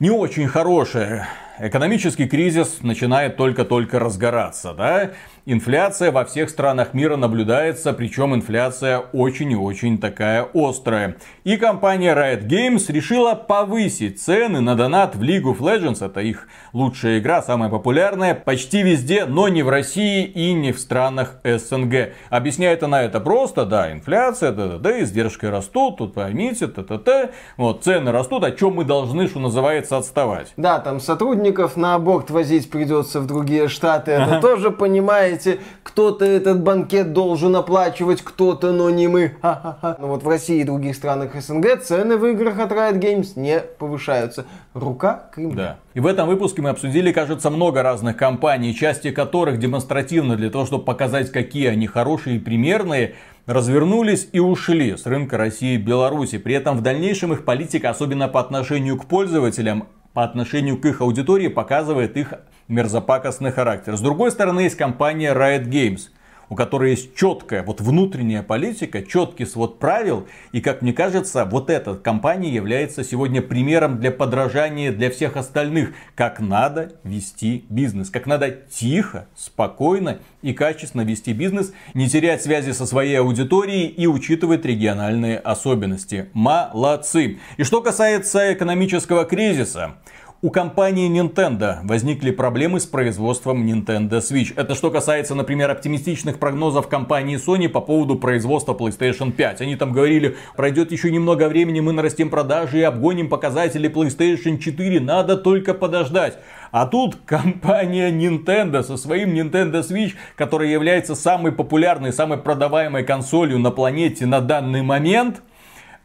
не 0.00 0.10
очень 0.10 0.48
хорошая. 0.48 1.28
Экономический 1.58 2.26
кризис 2.26 2.78
начинает 2.82 3.36
только-только 3.36 3.98
разгораться, 3.98 4.72
да? 4.72 5.10
Инфляция 5.46 6.10
во 6.10 6.24
всех 6.24 6.48
странах 6.48 6.94
мира 6.94 7.16
наблюдается, 7.16 7.92
причем 7.92 8.34
инфляция 8.34 9.00
очень 9.12 9.52
и 9.52 9.56
очень 9.56 9.98
такая 9.98 10.48
острая. 10.54 11.16
И 11.44 11.58
компания 11.58 12.14
Riot 12.14 12.46
Games 12.46 12.90
решила 12.90 13.34
повысить 13.34 14.22
цены 14.22 14.62
на 14.62 14.74
донат 14.74 15.14
в 15.14 15.20
League 15.20 15.42
of 15.42 15.58
Legends, 15.58 16.02
это 16.02 16.20
их 16.20 16.48
лучшая 16.72 17.18
игра, 17.18 17.42
самая 17.42 17.68
популярная, 17.68 18.34
почти 18.34 18.80
везде, 18.80 19.26
но 19.26 19.48
не 19.48 19.62
в 19.62 19.68
России 19.68 20.24
и 20.24 20.54
не 20.54 20.72
в 20.72 20.80
странах 20.80 21.34
СНГ. 21.44 22.14
Объясняет 22.30 22.82
она 22.82 23.02
это 23.02 23.20
просто, 23.20 23.66
да, 23.66 23.92
инфляция, 23.92 24.50
да, 24.50 24.66
да, 24.66 24.78
да, 24.78 25.02
издержки 25.02 25.44
растут, 25.44 25.98
тут 25.98 26.14
поймите, 26.14 26.68
та-та-та, 26.68 27.32
вот, 27.58 27.84
цены 27.84 28.12
растут, 28.12 28.44
о 28.44 28.50
чем 28.50 28.76
мы 28.76 28.86
должны, 28.86 29.28
что 29.28 29.40
называется, 29.40 29.98
отставать. 29.98 30.54
Да, 30.56 30.78
там 30.78 31.00
сотрудников 31.00 31.76
на 31.76 31.96
аборт 31.96 32.30
возить 32.30 32.70
придется 32.70 33.20
в 33.20 33.26
другие 33.26 33.68
штаты. 33.68 34.12
Это 34.12 34.40
тоже, 34.40 34.70
понимаете, 34.70 35.33
кто-то 35.82 36.24
этот 36.24 36.62
банкет 36.62 37.12
должен 37.12 37.56
оплачивать, 37.56 38.22
кто-то, 38.22 38.72
но 38.72 38.90
не 38.90 39.08
мы. 39.08 39.32
Ха-ха-ха. 39.42 39.96
Но 40.00 40.08
вот 40.08 40.22
в 40.22 40.28
России 40.28 40.60
и 40.60 40.64
других 40.64 40.96
странах 40.96 41.34
СНГ 41.34 41.82
цены 41.82 42.16
в 42.16 42.26
играх 42.26 42.58
от 42.58 42.72
Riot 42.72 43.00
Games 43.00 43.32
не 43.36 43.60
повышаются. 43.60 44.46
Рука 44.74 45.30
Кремля. 45.32 45.56
Да. 45.56 45.76
И 45.94 46.00
в 46.00 46.06
этом 46.06 46.28
выпуске 46.28 46.62
мы 46.62 46.70
обсудили, 46.70 47.12
кажется, 47.12 47.50
много 47.50 47.82
разных 47.82 48.16
компаний, 48.16 48.74
части 48.74 49.10
которых 49.10 49.58
демонстративно 49.58 50.36
для 50.36 50.50
того, 50.50 50.66
чтобы 50.66 50.84
показать, 50.84 51.30
какие 51.30 51.68
они 51.68 51.86
хорошие 51.86 52.36
и 52.36 52.38
примерные, 52.38 53.14
развернулись 53.46 54.28
и 54.32 54.40
ушли 54.40 54.96
с 54.96 55.06
рынка 55.06 55.36
России 55.36 55.74
и 55.74 55.78
Беларуси. 55.78 56.38
При 56.38 56.54
этом 56.54 56.76
в 56.76 56.82
дальнейшем 56.82 57.32
их 57.32 57.44
политика, 57.44 57.90
особенно 57.90 58.28
по 58.28 58.40
отношению 58.40 58.98
к 58.98 59.06
пользователям, 59.06 59.86
по 60.14 60.24
отношению 60.24 60.80
к 60.80 60.86
их 60.86 61.02
аудитории, 61.02 61.48
показывает 61.48 62.16
их 62.16 62.32
мерзопакостный 62.68 63.52
характер. 63.52 63.96
С 63.96 64.00
другой 64.00 64.30
стороны, 64.30 64.60
есть 64.60 64.76
компания 64.76 65.34
Riot 65.34 65.66
Games– 65.68 66.08
у 66.54 66.56
которой 66.56 66.90
есть 66.90 67.16
четкая 67.16 67.64
вот 67.64 67.80
внутренняя 67.80 68.44
политика, 68.44 69.02
четкий 69.02 69.44
свод 69.44 69.80
правил. 69.80 70.28
И, 70.52 70.60
как 70.60 70.82
мне 70.82 70.92
кажется, 70.92 71.44
вот 71.44 71.68
эта 71.68 71.96
компания 71.96 72.54
является 72.54 73.02
сегодня 73.02 73.42
примером 73.42 73.98
для 73.98 74.12
подражания 74.12 74.92
для 74.92 75.10
всех 75.10 75.36
остальных, 75.36 75.94
как 76.14 76.38
надо 76.38 76.92
вести 77.02 77.64
бизнес, 77.70 78.08
как 78.08 78.26
надо 78.26 78.52
тихо, 78.52 79.26
спокойно 79.34 80.20
и 80.42 80.52
качественно 80.52 81.02
вести 81.02 81.32
бизнес, 81.32 81.72
не 81.92 82.08
терять 82.08 82.44
связи 82.44 82.70
со 82.70 82.86
своей 82.86 83.18
аудиторией 83.18 83.88
и 83.88 84.06
учитывать 84.06 84.64
региональные 84.64 85.38
особенности. 85.38 86.28
Молодцы! 86.34 87.40
И 87.56 87.64
что 87.64 87.80
касается 87.80 88.52
экономического 88.52 89.24
кризиса, 89.24 89.96
у 90.44 90.50
компании 90.50 91.08
Nintendo 91.08 91.78
возникли 91.84 92.30
проблемы 92.30 92.78
с 92.78 92.84
производством 92.84 93.64
Nintendo 93.64 94.20
Switch. 94.20 94.52
Это 94.56 94.74
что 94.74 94.90
касается, 94.90 95.34
например, 95.34 95.70
оптимистичных 95.70 96.38
прогнозов 96.38 96.86
компании 96.86 97.38
Sony 97.38 97.66
по 97.66 97.80
поводу 97.80 98.16
производства 98.16 98.74
PlayStation 98.74 99.32
5. 99.32 99.62
Они 99.62 99.74
там 99.74 99.92
говорили, 99.92 100.36
пройдет 100.54 100.92
еще 100.92 101.10
немного 101.10 101.48
времени, 101.48 101.80
мы 101.80 101.94
нарастим 101.94 102.28
продажи 102.28 102.80
и 102.80 102.82
обгоним 102.82 103.30
показатели 103.30 103.88
PlayStation 103.88 104.58
4, 104.58 105.00
надо 105.00 105.38
только 105.38 105.72
подождать. 105.72 106.36
А 106.70 106.84
тут 106.84 107.16
компания 107.24 108.10
Nintendo 108.10 108.82
со 108.82 108.98
своим 108.98 109.32
Nintendo 109.32 109.80
Switch, 109.80 110.12
которая 110.36 110.68
является 110.68 111.14
самой 111.14 111.52
популярной, 111.52 112.12
самой 112.12 112.36
продаваемой 112.36 113.02
консолью 113.02 113.58
на 113.58 113.70
планете 113.70 114.26
на 114.26 114.42
данный 114.42 114.82
момент– 114.82 115.40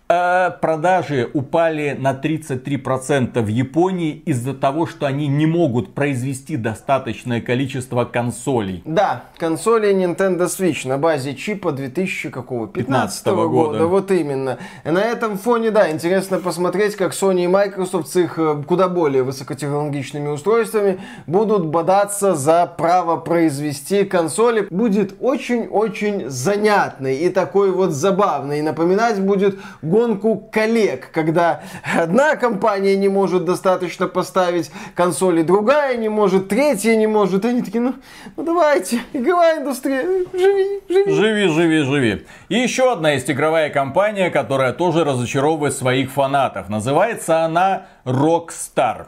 продажи 0.09 1.29
упали 1.33 1.95
на 1.97 2.13
33% 2.13 3.41
в 3.43 3.47
Японии 3.47 4.23
из-за 4.25 4.55
того, 4.55 4.87
что 4.87 5.05
они 5.05 5.27
не 5.27 5.45
могут 5.45 5.93
произвести 5.93 6.57
достаточное 6.57 7.41
количество 7.41 8.05
консолей. 8.05 8.81
Да, 8.85 9.25
консоли 9.37 9.93
Nintendo 9.93 10.47
Switch 10.47 10.87
на 10.87 10.97
базе 10.97 11.35
чипа 11.35 11.71
2015 11.71 13.25
года. 13.27 13.47
года. 13.47 13.85
Вот 13.85 14.09
именно. 14.09 14.57
На 14.83 14.99
этом 14.99 15.37
фоне, 15.37 15.69
да, 15.69 15.91
интересно 15.91 16.39
посмотреть, 16.39 16.95
как 16.95 17.11
Sony 17.13 17.43
и 17.43 17.47
Microsoft 17.47 18.09
с 18.09 18.15
их 18.15 18.39
э, 18.39 18.63
куда 18.67 18.89
более 18.89 19.21
высокотехнологичными 19.21 20.29
устройствами 20.29 20.99
будут 21.27 21.67
бодаться 21.67 22.33
за 22.33 22.65
право 22.65 23.17
произвести 23.17 24.05
консоли. 24.05 24.67
Будет 24.71 25.13
очень-очень 25.19 26.31
занятный 26.31 27.17
и 27.17 27.29
такой 27.29 27.69
вот 27.69 27.91
забавный. 27.91 28.57
И 28.57 28.63
напоминать 28.63 29.21
будет 29.21 29.59
гонку 29.99 30.37
коллег, 30.37 31.11
когда 31.11 31.61
одна 31.83 32.37
компания 32.37 32.95
не 32.95 33.09
может 33.09 33.43
достаточно 33.43 34.07
поставить 34.07 34.71
консоли, 34.95 35.41
другая 35.41 35.97
не 35.97 36.07
может, 36.07 36.47
третья 36.47 36.95
не 36.95 37.07
может. 37.07 37.43
Они 37.43 37.61
такие, 37.61 37.81
ну, 37.81 37.95
ну 38.37 38.43
давайте, 38.43 39.01
игровая 39.11 39.59
индустрия, 39.59 40.03
живи, 40.03 40.79
живи. 40.87 41.11
Живи, 41.11 41.47
живи, 41.47 41.79
живи. 41.81 42.25
И 42.47 42.55
еще 42.55 42.93
одна 42.93 43.11
есть 43.11 43.29
игровая 43.29 43.69
компания, 43.69 44.29
которая 44.29 44.71
тоже 44.71 45.03
разочаровывает 45.03 45.73
своих 45.73 46.11
фанатов. 46.11 46.69
Называется 46.69 47.43
она 47.43 47.87
Rockstar. 48.05 49.07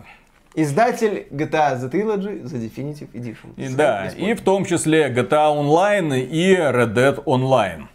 Издатель 0.54 1.28
GTA 1.32 1.80
The 1.80 1.90
Trilogy 1.90 2.44
The 2.44 2.60
Definitive 2.60 3.10
Edition. 3.14 3.54
И, 3.56 3.74
да, 3.74 4.08
и 4.08 4.34
в 4.34 4.42
том 4.42 4.66
числе 4.66 5.08
GTA 5.08 5.56
Online 5.56 6.20
и 6.20 6.54
Red 6.54 6.94
Dead 6.94 7.24
Online. 7.24 7.88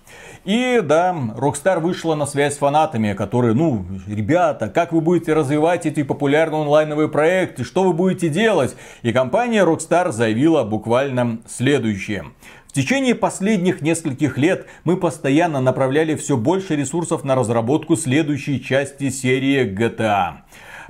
И 0.47 0.80
да, 0.80 1.12
Rockstar 1.36 1.80
вышла 1.80 2.14
на 2.14 2.24
связь 2.24 2.55
с 2.55 2.59
фанатами, 2.59 3.14
которые, 3.14 3.53
ну, 3.53 3.84
ребята, 4.07 4.68
как 4.68 4.92
вы 4.92 5.01
будете 5.01 5.34
развивать 5.34 5.86
эти 5.86 6.05
популярные 6.05 6.62
онлайновые 6.62 7.09
проекты, 7.09 7.64
что 7.64 7.82
вы 7.82 7.92
будете 7.92 8.28
делать? 8.28 8.76
И 9.03 9.12
компания 9.12 9.64
Rockstar 9.64 10.12
заявила 10.12 10.62
буквально 10.62 11.40
следующее. 11.49 12.26
В 12.68 12.72
течение 12.74 13.16
последних 13.16 13.80
нескольких 13.80 14.38
лет 14.38 14.66
мы 14.84 14.97
постоянно 14.97 15.61
направляли 15.61 16.14
все 16.14 16.36
больше 16.36 16.76
ресурсов 16.76 17.24
на 17.24 17.34
разработку 17.34 17.97
следующей 17.97 18.62
части 18.62 19.11
серии 19.11 19.64
GTA 19.64 20.42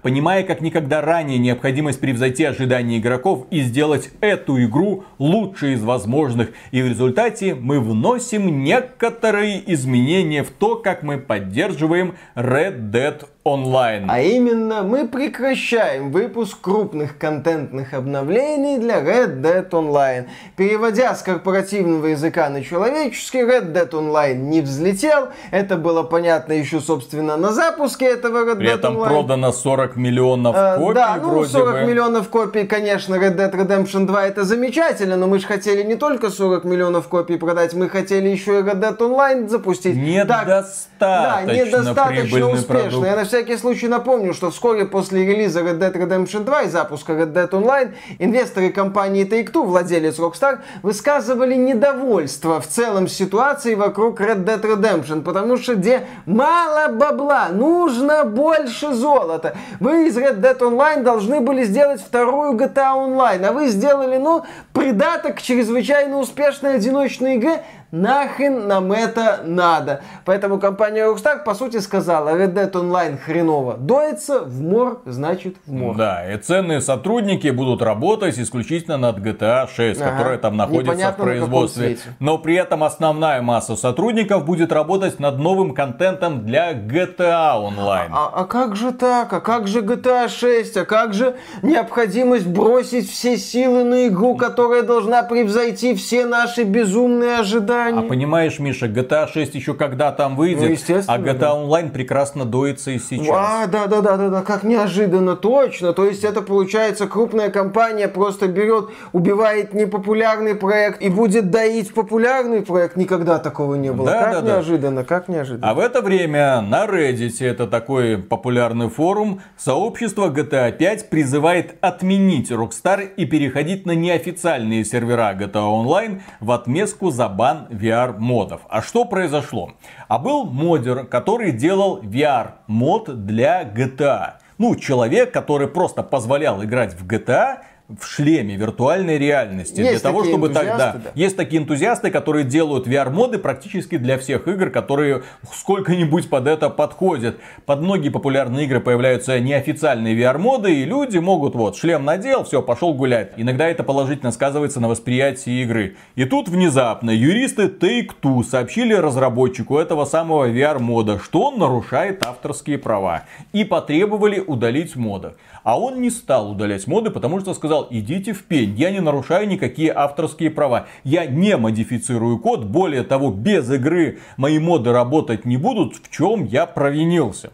понимая 0.02 0.42
как 0.42 0.60
никогда 0.60 1.00
ранее 1.00 1.38
необходимость 1.38 2.00
превзойти 2.00 2.44
ожидания 2.44 2.98
игроков 2.98 3.46
и 3.50 3.60
сделать 3.60 4.10
эту 4.20 4.62
игру 4.64 5.04
лучшей 5.18 5.74
из 5.74 5.82
возможных. 5.82 6.50
И 6.70 6.82
в 6.82 6.86
результате 6.86 7.54
мы 7.54 7.80
вносим 7.80 8.64
некоторые 8.64 9.72
изменения 9.72 10.42
в 10.42 10.50
то, 10.50 10.76
как 10.76 11.02
мы 11.02 11.18
поддерживаем 11.18 12.14
Red 12.34 12.90
Dead 12.90 13.26
онлайн. 13.46 14.06
А 14.08 14.20
именно, 14.20 14.82
мы 14.82 15.06
прекращаем 15.06 16.10
выпуск 16.10 16.60
крупных 16.60 17.16
контентных 17.16 17.94
обновлений 17.94 18.78
для 18.78 19.00
Red 19.00 19.40
Dead 19.40 19.70
Online. 19.70 20.26
Переводя 20.56 21.14
с 21.14 21.22
корпоративного 21.22 22.06
языка 22.06 22.48
на 22.48 22.62
человеческий, 22.62 23.42
Red 23.42 23.72
Dead 23.72 23.88
Online 23.90 24.34
не 24.34 24.60
взлетел. 24.60 25.28
Это 25.52 25.76
было 25.76 26.02
понятно 26.02 26.54
еще, 26.54 26.80
собственно, 26.80 27.36
на 27.36 27.52
запуске 27.52 28.06
этого 28.06 28.38
Red 28.44 28.56
При 28.56 28.68
Dead 28.68 28.74
этом 28.74 28.96
Online. 28.96 29.08
продано 29.08 29.52
40 29.52 29.96
миллионов 29.96 30.56
э, 30.56 30.76
копий. 30.78 30.94
Да, 30.94 31.16
ну 31.22 31.44
40 31.44 31.72
бы. 31.72 31.84
миллионов 31.84 32.28
копий, 32.28 32.66
конечно, 32.66 33.14
Red 33.14 33.36
Dead 33.36 33.52
Redemption 33.52 34.06
2 34.06 34.26
это 34.26 34.42
замечательно, 34.44 35.16
но 35.16 35.28
мы 35.28 35.38
же 35.38 35.46
хотели 35.46 35.84
не 35.84 35.94
только 35.94 36.30
40 36.30 36.64
миллионов 36.64 37.06
копий 37.06 37.36
продать, 37.36 37.74
мы 37.74 37.88
хотели 37.88 38.28
еще 38.28 38.58
и 38.58 38.62
Red 38.62 38.80
Dead 38.80 38.98
Online 38.98 39.48
запустить. 39.48 39.96
Недостаточно. 39.96 40.95
Да, 40.98 41.42
недостаточно 41.44 42.50
успешно. 42.50 42.90
Продукт. 42.90 43.06
Я 43.06 43.24
всякий 43.24 43.56
случай 43.56 43.88
напомню, 43.88 44.34
что 44.34 44.50
вскоре 44.50 44.84
после 44.86 45.26
релиза 45.26 45.60
Red 45.60 45.78
Dead 45.78 45.92
Redemption 45.92 46.44
2 46.44 46.62
и 46.62 46.68
запуска 46.68 47.12
Red 47.12 47.32
Dead 47.32 47.50
Online, 47.50 47.94
инвесторы 48.18 48.70
компании 48.70 49.26
Take-Two, 49.26 49.64
владелец 49.64 50.18
Rockstar, 50.18 50.60
высказывали 50.82 51.54
недовольство 51.54 52.60
в 52.60 52.66
целом 52.66 53.08
ситуации 53.08 53.74
вокруг 53.74 54.20
Red 54.20 54.44
Dead 54.44 54.60
Redemption, 54.60 55.22
потому 55.22 55.56
что 55.56 55.74
где 55.74 56.06
мало 56.24 56.88
бабла, 56.92 57.48
нужно 57.50 58.24
больше 58.24 58.92
золота. 58.94 59.56
Вы 59.80 60.08
из 60.08 60.16
Red 60.16 60.40
Dead 60.40 60.58
Online 60.58 61.02
должны 61.02 61.40
были 61.40 61.64
сделать 61.64 62.00
вторую 62.00 62.54
GTA 62.54 62.94
Online, 62.94 63.44
а 63.44 63.52
вы 63.52 63.68
сделали, 63.68 64.16
ну, 64.16 64.44
придаток 64.72 65.36
к 65.36 65.42
чрезвычайно 65.42 66.18
успешной 66.18 66.76
одиночной 66.76 67.36
игре, 67.36 67.62
Нахрен 67.92 68.66
нам 68.66 68.90
это 68.90 69.42
надо? 69.44 70.02
Поэтому 70.24 70.58
компания 70.58 71.06
Rockstar, 71.06 71.44
по 71.44 71.54
сути, 71.54 71.78
сказала, 71.78 72.30
Red 72.30 72.52
Dead 72.52 72.72
Online 72.72 73.16
хреново 73.16 73.74
доится, 73.74 74.40
в 74.40 74.60
мор, 74.60 75.02
значит 75.04 75.56
в 75.66 75.72
мор. 75.72 75.96
Да, 75.96 76.32
и 76.32 76.36
ценные 76.36 76.80
сотрудники 76.80 77.48
будут 77.48 77.82
работать 77.82 78.38
исключительно 78.38 78.96
над 78.96 79.18
GTA 79.18 79.68
6, 79.68 80.00
ага. 80.00 80.10
которая 80.10 80.38
там 80.38 80.56
находится 80.56 80.92
Непонятно 80.92 81.24
в 81.24 81.26
производстве. 81.26 81.98
Но 82.18 82.38
при 82.38 82.56
этом 82.56 82.82
основная 82.82 83.40
масса 83.40 83.76
сотрудников 83.76 84.44
будет 84.44 84.72
работать 84.72 85.20
над 85.20 85.38
новым 85.38 85.72
контентом 85.72 86.44
для 86.44 86.72
GTA 86.72 87.54
Online. 87.54 88.10
А, 88.10 88.32
а 88.34 88.44
как 88.46 88.74
же 88.74 88.92
так? 88.92 89.32
А 89.32 89.40
как 89.40 89.68
же 89.68 89.82
GTA 89.82 90.28
6? 90.28 90.76
А 90.76 90.84
как 90.84 91.14
же 91.14 91.36
необходимость 91.62 92.48
бросить 92.48 93.08
все 93.08 93.36
силы 93.36 93.84
на 93.84 94.08
игру, 94.08 94.36
которая 94.36 94.82
должна 94.82 95.22
превзойти 95.22 95.94
все 95.94 96.26
наши 96.26 96.64
безумные 96.64 97.38
ожидания? 97.38 97.85
Они... 97.86 97.98
А 98.00 98.02
понимаешь, 98.02 98.58
Миша, 98.58 98.86
GTA 98.86 99.28
6 99.32 99.54
еще 99.54 99.74
когда 99.74 100.12
там 100.12 100.36
выйдет, 100.36 100.80
ну, 100.88 100.96
а 101.06 101.18
GTA 101.18 101.38
да. 101.38 101.50
Online 101.50 101.90
прекрасно 101.90 102.44
доится 102.44 102.90
и 102.90 102.98
сейчас. 102.98 103.36
А, 103.36 103.66
да, 103.66 103.86
да, 103.86 104.00
да, 104.00 104.16
да, 104.16 104.28
да, 104.28 104.42
как 104.42 104.62
неожиданно, 104.62 105.36
точно. 105.36 105.92
То 105.92 106.04
есть 106.04 106.24
это 106.24 106.42
получается 106.42 107.06
крупная 107.06 107.50
компания 107.50 108.08
просто 108.08 108.48
берет, 108.48 108.90
убивает 109.12 109.74
непопулярный 109.74 110.54
проект 110.54 111.00
и 111.02 111.08
будет 111.08 111.50
доить 111.50 111.92
популярный 111.94 112.62
проект. 112.62 112.96
Никогда 112.96 113.38
такого 113.38 113.74
не 113.74 113.92
было. 113.92 114.06
Да, 114.06 114.24
как 114.24 114.44
да, 114.44 114.54
неожиданно, 114.54 115.00
да. 115.02 115.06
как 115.06 115.28
неожиданно. 115.28 115.70
А 115.70 115.74
в 115.74 115.78
это 115.78 116.00
время 116.00 116.60
на 116.60 116.86
Reddit, 116.86 117.44
это 117.44 117.66
такой 117.66 118.18
популярный 118.18 118.88
форум, 118.88 119.40
сообщество 119.56 120.28
GTA 120.28 120.72
5 120.72 121.10
призывает 121.10 121.76
отменить 121.80 122.50
Rockstar 122.50 123.06
и 123.16 123.24
переходить 123.24 123.86
на 123.86 123.92
неофициальные 123.92 124.84
сервера 124.84 125.34
GTA 125.34 125.52
Online 125.54 126.20
в 126.40 126.50
отместку 126.50 127.10
за 127.10 127.28
бан 127.28 127.65
VR-модов. 127.70 128.62
А 128.68 128.82
что 128.82 129.04
произошло? 129.04 129.72
А 130.08 130.18
был 130.18 130.44
модер, 130.44 131.04
который 131.06 131.52
делал 131.52 132.00
VR-мод 132.02 133.26
для 133.26 133.62
GTA. 133.62 134.34
Ну, 134.58 134.74
человек, 134.76 135.32
который 135.32 135.68
просто 135.68 136.02
позволял 136.02 136.64
играть 136.64 136.94
в 136.94 137.06
GTA, 137.06 137.58
в 137.88 138.04
шлеме 138.04 138.56
виртуальной 138.56 139.16
реальности. 139.16 139.80
Есть 139.80 139.90
для 139.90 140.00
того, 140.00 140.24
чтобы 140.24 140.48
тогда... 140.48 140.92
да. 140.92 141.00
Есть 141.14 141.36
такие 141.36 141.62
энтузиасты, 141.62 142.10
которые 142.10 142.44
делают 142.44 142.88
VR-моды 142.88 143.38
практически 143.38 143.96
для 143.96 144.18
всех 144.18 144.48
игр, 144.48 144.70
которые 144.70 145.22
сколько-нибудь 145.52 146.28
под 146.28 146.48
это 146.48 146.68
подходят. 146.68 147.38
Под 147.64 147.82
многие 147.82 148.08
популярные 148.08 148.66
игры 148.66 148.80
появляются 148.80 149.38
неофициальные 149.38 150.18
VR-моды, 150.18 150.74
и 150.74 150.84
люди 150.84 151.18
могут 151.18 151.54
вот 151.54 151.76
шлем 151.76 152.04
надел, 152.04 152.42
все, 152.42 152.60
пошел 152.60 152.92
гулять. 152.92 153.32
Иногда 153.36 153.68
это 153.68 153.84
положительно 153.84 154.32
сказывается 154.32 154.80
на 154.80 154.88
восприятии 154.88 155.62
игры. 155.62 155.96
И 156.16 156.24
тут 156.24 156.48
внезапно 156.48 157.10
юристы 157.10 157.66
Take-Two 157.66 158.42
сообщили 158.42 158.94
разработчику 158.94 159.78
этого 159.78 160.06
самого 160.06 160.48
VR-мода, 160.48 161.20
что 161.20 161.42
он 161.42 161.58
нарушает 161.58 162.26
авторские 162.26 162.78
права. 162.78 163.24
И 163.52 163.62
потребовали 163.62 164.40
удалить 164.40 164.96
мода. 164.96 165.36
А 165.66 165.80
он 165.80 166.00
не 166.00 166.10
стал 166.10 166.52
удалять 166.52 166.86
моды, 166.86 167.10
потому 167.10 167.40
что 167.40 167.52
сказал, 167.52 167.88
идите 167.90 168.32
в 168.32 168.44
пень, 168.44 168.76
я 168.78 168.92
не 168.92 169.00
нарушаю 169.00 169.48
никакие 169.48 169.92
авторские 169.92 170.48
права. 170.48 170.86
Я 171.02 171.26
не 171.26 171.56
модифицирую 171.56 172.38
код, 172.38 172.66
более 172.66 173.02
того, 173.02 173.32
без 173.32 173.68
игры 173.68 174.20
мои 174.36 174.60
моды 174.60 174.92
работать 174.92 175.44
не 175.44 175.56
будут, 175.56 175.96
в 175.96 176.08
чем 176.08 176.44
я 176.44 176.66
провинился. 176.66 177.50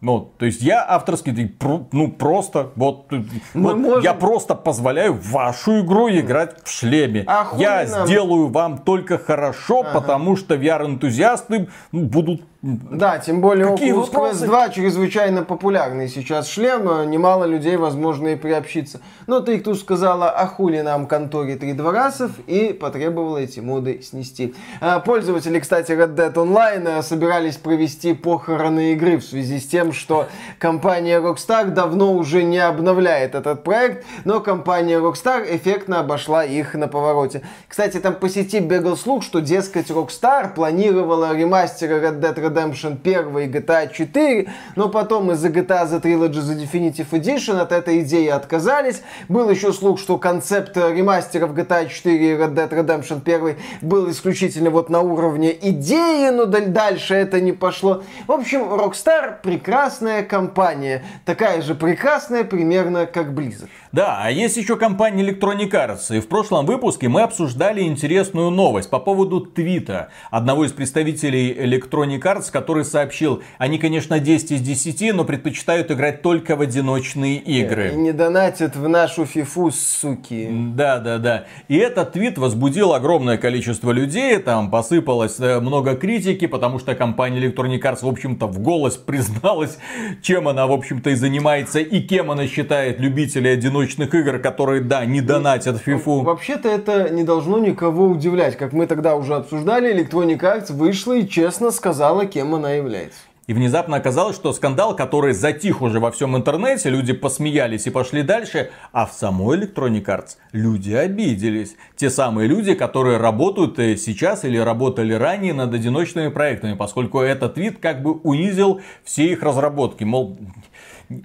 Ну, 0.00 0.32
то 0.38 0.46
есть 0.46 0.62
я 0.62 0.82
авторский, 0.88 1.54
ну 1.92 2.12
просто, 2.12 2.70
вот, 2.76 3.10
Мы 3.10 3.26
вот 3.52 3.76
можем- 3.76 4.02
я 4.04 4.14
просто 4.14 4.54
позволяю 4.54 5.12
вашу 5.12 5.80
игру 5.80 6.08
играть 6.08 6.62
в 6.64 6.70
шлеме. 6.70 7.24
А 7.26 7.48
я 7.58 7.84
нам? 7.84 8.06
сделаю 8.06 8.46
вам 8.46 8.78
только 8.78 9.18
хорошо, 9.18 9.84
потому 9.92 10.36
что 10.36 10.54
VR-энтузиасты 10.54 11.68
ну, 11.90 12.04
будут 12.06 12.42
Да, 12.60 13.18
тем 13.18 13.40
более 13.40 13.68
Какие 13.68 13.94
Oculus 13.94 14.06
вопросы? 14.06 14.44
Quest 14.44 14.48
2 14.48 14.68
чрезвычайно 14.70 15.44
популярный 15.44 16.08
сейчас 16.08 16.48
шлем, 16.48 16.90
э, 16.90 17.06
немало 17.06 17.44
людей, 17.44 17.76
возможно, 17.76 18.28
и 18.28 18.36
приобщиться. 18.36 19.00
Но 19.28 19.38
тут 19.40 19.78
сказала, 19.78 20.28
а 20.30 20.44
хули 20.48 20.80
нам 20.80 21.06
конторе 21.06 21.54
3 21.54 21.74
дворасов 21.74 22.32
и 22.48 22.72
потребовала 22.72 23.38
эти 23.38 23.60
моды 23.60 24.02
снести. 24.02 24.56
А, 24.80 24.98
Пользователи, 24.98 25.60
кстати, 25.60 25.92
Red 25.92 26.16
Dead 26.16 26.34
Online 26.34 26.98
э, 26.98 27.02
собирались 27.02 27.56
провести 27.56 28.12
похороны 28.12 28.92
игры 28.94 29.18
в 29.18 29.24
связи 29.24 29.60
с 29.60 29.66
тем, 29.68 29.92
что 29.92 30.26
компания 30.58 31.20
Rockstar 31.20 31.66
давно 31.66 32.12
уже 32.12 32.42
не 32.42 32.58
обновляет 32.58 33.36
этот 33.36 33.62
проект, 33.62 34.04
но 34.24 34.40
компания 34.40 34.98
Rockstar 34.98 35.46
эффектно 35.48 36.00
обошла 36.00 36.44
их 36.44 36.74
на 36.74 36.88
повороте. 36.88 37.42
Кстати, 37.68 37.98
там 38.00 38.14
по 38.14 38.28
сети 38.28 38.58
бегал 38.58 38.96
слух, 38.96 39.22
что, 39.22 39.38
дескать, 39.38 39.90
Rockstar 39.90 40.52
планировала 40.52 41.36
ремастеры 41.36 42.00
Red 42.00 42.18
Dead 42.18 42.47
Redemption 42.48 42.98
1 43.02 43.38
и 43.38 43.46
GTA 43.46 43.92
4, 43.92 44.48
но 44.76 44.88
потом 44.88 45.32
из-за 45.32 45.48
GTA 45.48 45.88
The 45.88 46.02
Trilogy 46.02 46.40
The 46.40 46.62
Definitive 46.62 47.10
Edition 47.10 47.58
от 47.58 47.72
этой 47.72 48.00
идеи 48.00 48.28
отказались. 48.28 49.02
Был 49.28 49.50
еще 49.50 49.72
слух, 49.72 49.98
что 49.98 50.18
концепт 50.18 50.76
ремастеров 50.76 51.52
GTA 51.52 51.88
4 51.88 52.16
и 52.16 52.36
Red 52.36 52.54
Dead 52.54 52.70
Redemption 52.70 53.20
1 53.24 53.56
был 53.82 54.10
исключительно 54.10 54.70
вот 54.70 54.90
на 54.90 55.00
уровне 55.00 55.56
идеи, 55.60 56.30
но 56.30 56.44
даль- 56.44 56.66
дальше 56.66 57.14
это 57.14 57.40
не 57.40 57.52
пошло. 57.52 58.02
В 58.26 58.32
общем, 58.32 58.62
Rockstar 58.62 59.36
прекрасная 59.42 60.22
компания. 60.22 61.04
Такая 61.24 61.62
же 61.62 61.74
прекрасная 61.74 62.44
примерно 62.44 63.06
как 63.06 63.28
Blizzard. 63.28 63.68
Да, 63.92 64.20
а 64.22 64.30
есть 64.30 64.56
еще 64.56 64.76
компания 64.76 65.22
Electronic 65.22 65.70
Arts. 65.70 66.16
И 66.16 66.20
в 66.20 66.28
прошлом 66.28 66.66
выпуске 66.66 67.08
мы 67.08 67.22
обсуждали 67.22 67.82
интересную 67.82 68.50
новость 68.50 68.90
по 68.90 68.98
поводу 68.98 69.40
твита 69.40 70.10
одного 70.30 70.66
из 70.66 70.72
представителей 70.72 71.52
Electronic 71.52 72.20
Arts, 72.20 72.37
который 72.46 72.84
сообщил, 72.84 73.42
они, 73.58 73.78
конечно, 73.78 74.18
10 74.18 74.52
из 74.52 74.60
10, 74.60 75.14
но 75.14 75.24
предпочитают 75.24 75.90
играть 75.90 76.22
только 76.22 76.56
в 76.56 76.60
одиночные 76.60 77.36
И 77.36 77.60
игры. 77.60 77.92
не 77.94 78.12
донатят 78.12 78.76
в 78.76 78.88
нашу 78.88 79.26
фифу, 79.26 79.70
суки. 79.70 80.48
Да, 80.74 80.98
да, 80.98 81.18
да. 81.18 81.44
И 81.68 81.76
этот 81.76 82.12
твит 82.12 82.38
возбудил 82.38 82.94
огромное 82.94 83.36
количество 83.36 83.90
людей, 83.92 84.38
там 84.38 84.70
посыпалось 84.70 85.38
э, 85.40 85.60
много 85.60 85.94
критики, 85.96 86.46
потому 86.46 86.78
что 86.78 86.94
компания 86.94 87.40
Electronic 87.40 87.80
Arts, 87.80 87.98
в 88.02 88.08
общем-то, 88.08 88.46
в 88.46 88.58
голос 88.60 88.96
призналась, 89.06 89.78
чем 90.22 90.48
она, 90.48 90.66
в 90.66 90.72
общем-то, 90.72 91.10
и 91.10 91.14
занимается, 91.14 91.80
и 91.80 92.00
кем 92.00 92.30
она 92.30 92.46
считает 92.46 93.00
любителей 93.00 93.52
одиночных 93.52 94.14
игр, 94.14 94.38
которые, 94.38 94.80
да, 94.82 95.04
не 95.04 95.20
донатят 95.20 95.76
в 95.80 95.82
фифу. 95.82 96.20
Вообще-то 96.22 96.68
это 96.68 97.10
не 97.10 97.24
должно 97.24 97.58
никого 97.58 98.06
удивлять. 98.06 98.56
Как 98.56 98.72
мы 98.72 98.86
тогда 98.86 99.16
уже 99.16 99.34
обсуждали, 99.34 99.94
Electronic 99.94 100.40
Arts 100.40 100.72
вышла 100.72 101.14
и 101.16 101.28
честно 101.28 101.70
сказала, 101.70 102.24
кем 102.28 102.54
она 102.54 102.72
является. 102.72 103.18
И 103.48 103.54
внезапно 103.54 103.96
оказалось, 103.96 104.36
что 104.36 104.52
скандал, 104.52 104.94
который 104.94 105.32
затих 105.32 105.80
уже 105.80 106.00
во 106.00 106.10
всем 106.10 106.36
интернете, 106.36 106.90
люди 106.90 107.14
посмеялись 107.14 107.86
и 107.86 107.90
пошли 107.90 108.22
дальше, 108.22 108.70
а 108.92 109.06
в 109.06 109.14
самой 109.14 109.58
Electronic 109.58 110.04
Arts 110.04 110.36
люди 110.52 110.92
обиделись. 110.92 111.74
Те 111.96 112.10
самые 112.10 112.46
люди, 112.46 112.74
которые 112.74 113.16
работают 113.16 113.78
э, 113.78 113.96
сейчас 113.96 114.44
или 114.44 114.58
работали 114.58 115.14
ранее 115.14 115.54
над 115.54 115.72
одиночными 115.72 116.28
проектами, 116.28 116.74
поскольку 116.74 117.20
этот 117.20 117.56
вид 117.56 117.78
как 117.80 118.02
бы 118.02 118.12
унизил 118.12 118.82
все 119.02 119.32
их 119.32 119.42
разработки. 119.42 120.04
Мол, 120.04 120.38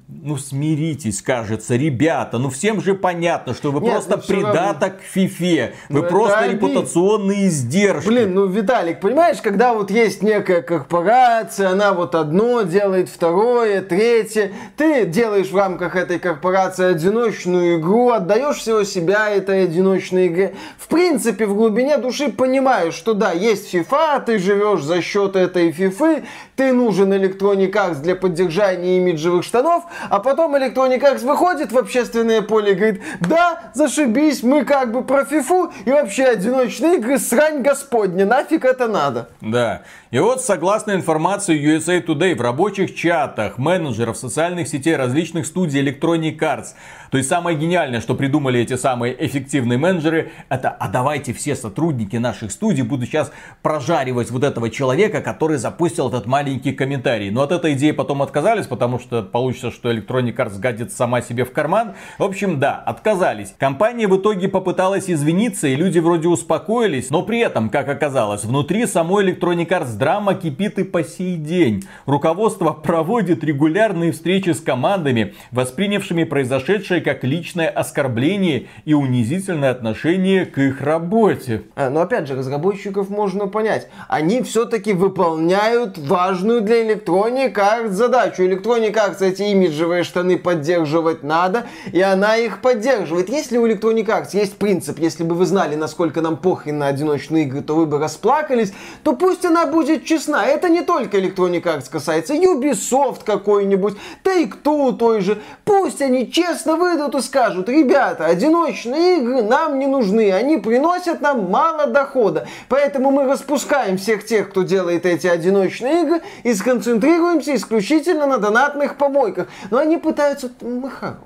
ну 0.07 0.37
смиритесь, 0.37 1.21
кажется, 1.21 1.75
ребята, 1.75 2.37
ну 2.37 2.49
всем 2.49 2.81
же 2.81 2.93
понятно, 2.93 3.53
что 3.53 3.71
вы 3.71 3.81
Нет, 3.81 3.91
просто 3.91 4.11
ну 4.15 4.33
равно. 4.35 4.51
придаток 4.51 4.99
к 4.99 5.01
фифе, 5.01 5.73
вы 5.89 6.01
Ну, 6.01 6.07
просто 6.07 6.47
репутационные 6.47 7.47
издержки. 7.47 8.07
Блин, 8.07 8.33
ну, 8.33 8.45
Виталик, 8.45 9.01
понимаешь, 9.01 9.41
когда 9.41 9.73
вот 9.73 9.91
есть 9.91 10.23
некая 10.23 10.61
корпорация, 10.61 11.69
она 11.69 11.93
вот 11.93 12.15
одно 12.15 12.61
делает, 12.61 13.09
второе, 13.09 13.81
третье, 13.81 14.53
ты 14.77 15.05
делаешь 15.05 15.51
в 15.51 15.57
рамках 15.57 15.97
этой 15.97 16.17
корпорации 16.17 16.85
одиночную 16.85 17.79
игру, 17.79 18.11
отдаешь 18.11 18.57
всего 18.57 18.83
себя 18.85 19.29
этой 19.29 19.65
одиночной 19.65 20.27
игре. 20.27 20.55
В 20.77 20.87
принципе, 20.87 21.45
в 21.45 21.55
глубине 21.55 21.97
души 21.97 22.29
понимаешь, 22.31 22.93
что 22.93 23.13
да, 23.13 23.33
есть 23.33 23.73
FIFA, 23.73 24.23
ты 24.25 24.39
живешь 24.39 24.81
за 24.83 25.01
счет 25.01 25.35
этой 25.35 25.71
фифы, 25.73 26.23
ты 26.55 26.71
нужен 26.71 27.11
Electronic 27.11 27.71
Arts 27.71 28.01
для 28.01 28.15
поддержания 28.15 28.97
имиджевых 28.97 29.43
штанов, 29.43 29.72
а 30.09 30.19
потом 30.19 30.55
Electronic 30.55 31.01
Arts 31.01 31.25
выходит 31.25 31.71
в 31.71 31.77
общественное 31.77 32.41
поле 32.41 32.73
и 32.73 32.75
говорит, 32.75 33.01
да, 33.21 33.71
зашибись, 33.73 34.43
мы 34.43 34.65
как 34.65 34.91
бы 34.91 35.03
про 35.03 35.25
фифу 35.25 35.71
и 35.85 35.91
вообще 35.91 36.25
одиночные 36.25 36.97
игры, 36.97 37.17
срань 37.17 37.61
господня, 37.61 38.25
нафиг 38.25 38.65
это 38.65 38.87
надо. 38.87 39.29
Да. 39.41 39.81
И 40.11 40.19
вот, 40.19 40.41
согласно 40.43 40.91
информации 40.91 41.59
USA 41.59 42.05
Today, 42.05 42.35
в 42.35 42.41
рабочих 42.41 42.95
чатах 42.95 43.57
менеджеров 43.57 44.17
социальных 44.17 44.67
сетей 44.67 44.95
различных 44.95 45.45
студий 45.45 45.83
Electronic 45.83 46.37
Arts, 46.37 46.73
то 47.13 47.17
есть 47.17 47.29
самое 47.29 47.55
гениальное, 47.55 48.01
что 48.01 48.15
придумали 48.15 48.59
эти 48.59 48.75
самые 48.75 49.15
эффективные 49.23 49.77
менеджеры, 49.77 50.31
это 50.49 50.69
а 50.69 50.89
давайте 50.89 51.31
все 51.31 51.55
сотрудники 51.55 52.15
наших 52.15 52.51
студий 52.51 52.81
будут 52.81 53.07
сейчас 53.07 53.31
прожаривать 53.61 54.31
вот 54.31 54.43
этого 54.43 54.71
человека, 54.71 55.21
который 55.21 55.57
запустил 55.57 56.09
этот 56.09 56.25
маленький 56.25 56.71
комментарий. 56.71 57.29
Но 57.29 57.43
от 57.43 57.51
этой 57.51 57.73
идеи 57.73 57.91
потом 57.91 58.23
отказались, 58.23 58.65
потому 58.65 58.97
что 58.97 59.21
получится, 59.21 59.69
что 59.69 59.91
Electronic 59.91 60.35
Arts 60.35 60.57
гадит 60.57 60.91
сама 60.91 61.21
себе 61.21 61.45
в 61.45 61.51
карман. 61.51 61.93
В 62.17 62.23
общем, 62.23 62.59
да, 62.59 62.77
отказались. 62.77 63.53
Компания 63.59 64.07
в 64.07 64.17
итоге 64.17 64.47
попыталась 64.47 65.07
извиниться, 65.07 65.67
и 65.67 65.75
люди 65.75 65.99
вроде 65.99 66.29
успокоились, 66.29 67.11
но 67.11 67.21
при 67.21 67.41
этом, 67.41 67.69
как 67.69 67.89
оказалось, 67.89 68.43
внутри 68.43 68.87
самой 68.87 69.23
Electronic 69.23 69.67
Arts 69.67 69.97
драма 69.99 70.33
кипит 70.33 70.79
и 70.79 70.83
по 70.83 71.03
сей 71.03 71.35
день. 71.35 71.83
Руководство 72.07 72.71
проводит 72.71 73.43
регулярные 73.43 74.13
встречи 74.13 74.49
с 74.49 74.59
командами, 74.61 75.35
воспринявшими 75.51 76.23
произошедшее 76.23 77.02
как 77.03 77.23
личное 77.23 77.69
оскорбление 77.69 78.67
и 78.85 78.93
унизительное 78.93 79.71
отношение 79.71 80.45
к 80.45 80.57
их 80.57 80.81
работе. 80.81 81.63
А, 81.75 81.89
Но 81.89 82.01
опять 82.01 82.27
же, 82.27 82.35
разработчиков 82.35 83.09
можно 83.09 83.47
понять. 83.47 83.87
Они 84.07 84.41
все-таки 84.41 84.93
выполняют 84.93 85.97
важную 85.97 86.61
для 86.61 86.83
Electronic 86.83 87.53
Arts 87.53 87.89
задачу. 87.89 88.43
Electronic 88.43 88.93
Arts 88.93 89.23
эти 89.23 89.43
имиджевые 89.43 90.03
штаны 90.03 90.37
поддерживать 90.37 91.23
надо, 91.23 91.65
и 91.91 92.01
она 92.01 92.37
их 92.37 92.61
поддерживает. 92.61 93.29
Если 93.29 93.57
у 93.57 93.67
Electronic 93.67 94.05
Arts 94.05 94.29
есть 94.33 94.57
принцип, 94.57 94.99
если 94.99 95.23
бы 95.23 95.35
вы 95.35 95.45
знали, 95.45 95.75
насколько 95.75 96.21
нам 96.21 96.37
похрен 96.37 96.77
на 96.77 96.87
одиночные 96.87 97.43
игры, 97.43 97.61
то 97.61 97.75
вы 97.75 97.85
бы 97.85 97.99
расплакались, 97.99 98.73
то 99.03 99.15
пусть 99.15 99.45
она 99.45 99.65
будет 99.65 100.05
честна. 100.05 100.45
Это 100.45 100.69
не 100.69 100.81
только 100.81 101.17
Electronic 101.17 101.63
Arts 101.63 101.89
касается, 101.89 102.33
Ubisoft 102.33 103.23
какой-нибудь, 103.25 103.95
Take-Two 104.23 104.97
той 104.97 105.21
же. 105.21 105.41
Пусть 105.65 106.01
они 106.01 106.31
честно 106.31 106.75
выйдут 106.93 107.15
и 107.15 107.21
скажут, 107.21 107.69
ребята, 107.69 108.25
одиночные 108.25 109.17
игры 109.17 109.41
нам 109.41 109.79
не 109.79 109.87
нужны, 109.87 110.31
они 110.31 110.57
приносят 110.57 111.21
нам 111.21 111.49
мало 111.49 111.87
дохода. 111.87 112.47
Поэтому 112.69 113.11
мы 113.11 113.25
распускаем 113.25 113.97
всех 113.97 114.25
тех, 114.25 114.49
кто 114.49 114.63
делает 114.63 115.05
эти 115.05 115.27
одиночные 115.27 116.03
игры, 116.03 116.21
и 116.43 116.53
сконцентрируемся 116.53 117.55
исключительно 117.55 118.27
на 118.27 118.37
донатных 118.37 118.97
помойках. 118.97 119.47
Но 119.71 119.77
они 119.77 119.97
пытаются, 119.97 120.51
мы 120.61 120.89
хорошие, 120.89 121.21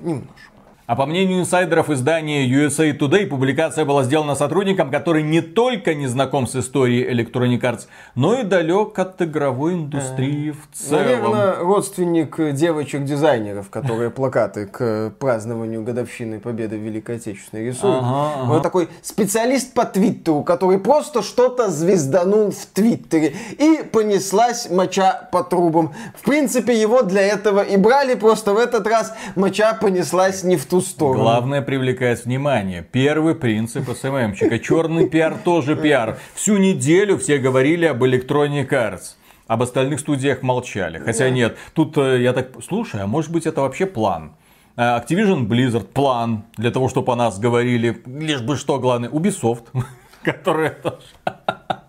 немножко. 0.00 0.51
А 0.92 0.94
по 0.94 1.06
мнению 1.06 1.40
инсайдеров 1.40 1.88
издания 1.88 2.46
USA 2.46 2.94
Today, 2.94 3.24
публикация 3.24 3.86
была 3.86 4.04
сделана 4.04 4.34
сотрудником, 4.34 4.90
который 4.90 5.22
не 5.22 5.40
только 5.40 5.94
не 5.94 6.06
знаком 6.06 6.46
с 6.46 6.54
историей 6.54 7.10
Electronic 7.10 7.60
Arts, 7.62 7.86
но 8.14 8.38
и 8.38 8.42
далек 8.42 8.98
от 8.98 9.22
игровой 9.22 9.72
индустрии 9.72 10.50
в 10.50 10.76
целом. 10.76 11.02
Наверное, 11.02 11.54
родственник 11.60 12.36
девочек-дизайнеров, 12.52 13.70
которые 13.70 14.10
плакаты 14.20 14.66
к 14.66 15.14
празднованию 15.18 15.82
годовщины 15.82 16.38
победы 16.38 16.76
в 16.76 16.82
Великой 16.82 17.16
Отечественной 17.16 17.68
рисуют. 17.68 18.02
Ага, 18.02 18.32
ага. 18.34 18.44
Вот 18.52 18.62
такой 18.62 18.90
специалист 19.00 19.72
по 19.72 19.86
Твиттеру, 19.86 20.42
который 20.42 20.78
просто 20.78 21.22
что-то 21.22 21.70
звезданул 21.70 22.50
в 22.50 22.66
Твиттере. 22.66 23.34
И 23.58 23.82
понеслась 23.90 24.68
моча 24.68 25.26
по 25.32 25.42
трубам. 25.42 25.94
В 26.14 26.22
принципе, 26.22 26.78
его 26.78 27.00
для 27.00 27.22
этого 27.22 27.62
и 27.62 27.78
брали, 27.78 28.14
просто 28.14 28.52
в 28.52 28.58
этот 28.58 28.86
раз 28.86 29.14
моча 29.36 29.72
понеслась 29.72 30.44
не 30.44 30.58
в 30.58 30.66
ту 30.66 30.81
сторону. 30.82 31.22
Главное 31.22 31.62
привлекать 31.62 32.24
внимание. 32.24 32.86
Первый 32.90 33.34
принцип 33.34 33.88
СММчика. 33.88 34.58
Черный 34.58 35.08
пиар 35.08 35.36
тоже 35.44 35.76
пиар. 35.76 36.18
Всю 36.34 36.56
неделю 36.58 37.18
все 37.18 37.38
говорили 37.38 37.86
об 37.86 38.02
Electronic 38.04 38.68
Arts. 38.68 39.16
Об 39.46 39.62
остальных 39.62 40.00
студиях 40.00 40.42
молчали. 40.42 40.98
Хотя 40.98 41.30
нет, 41.30 41.56
тут 41.74 41.96
э, 41.98 42.22
я 42.22 42.32
так, 42.32 42.50
слушай, 42.66 43.02
а 43.02 43.06
может 43.06 43.30
быть 43.32 43.46
это 43.46 43.60
вообще 43.62 43.86
план? 43.86 44.32
Э, 44.76 44.98
Activision 44.98 45.46
Blizzard 45.46 45.86
план 45.86 46.44
для 46.56 46.70
того, 46.70 46.88
чтобы 46.88 47.12
о 47.12 47.16
нас 47.16 47.38
говорили, 47.38 48.02
лишь 48.06 48.40
бы 48.40 48.56
что 48.56 48.78
главное, 48.78 49.10
Ubisoft, 49.10 49.66
которая 50.22 50.70
тоже 50.70 51.02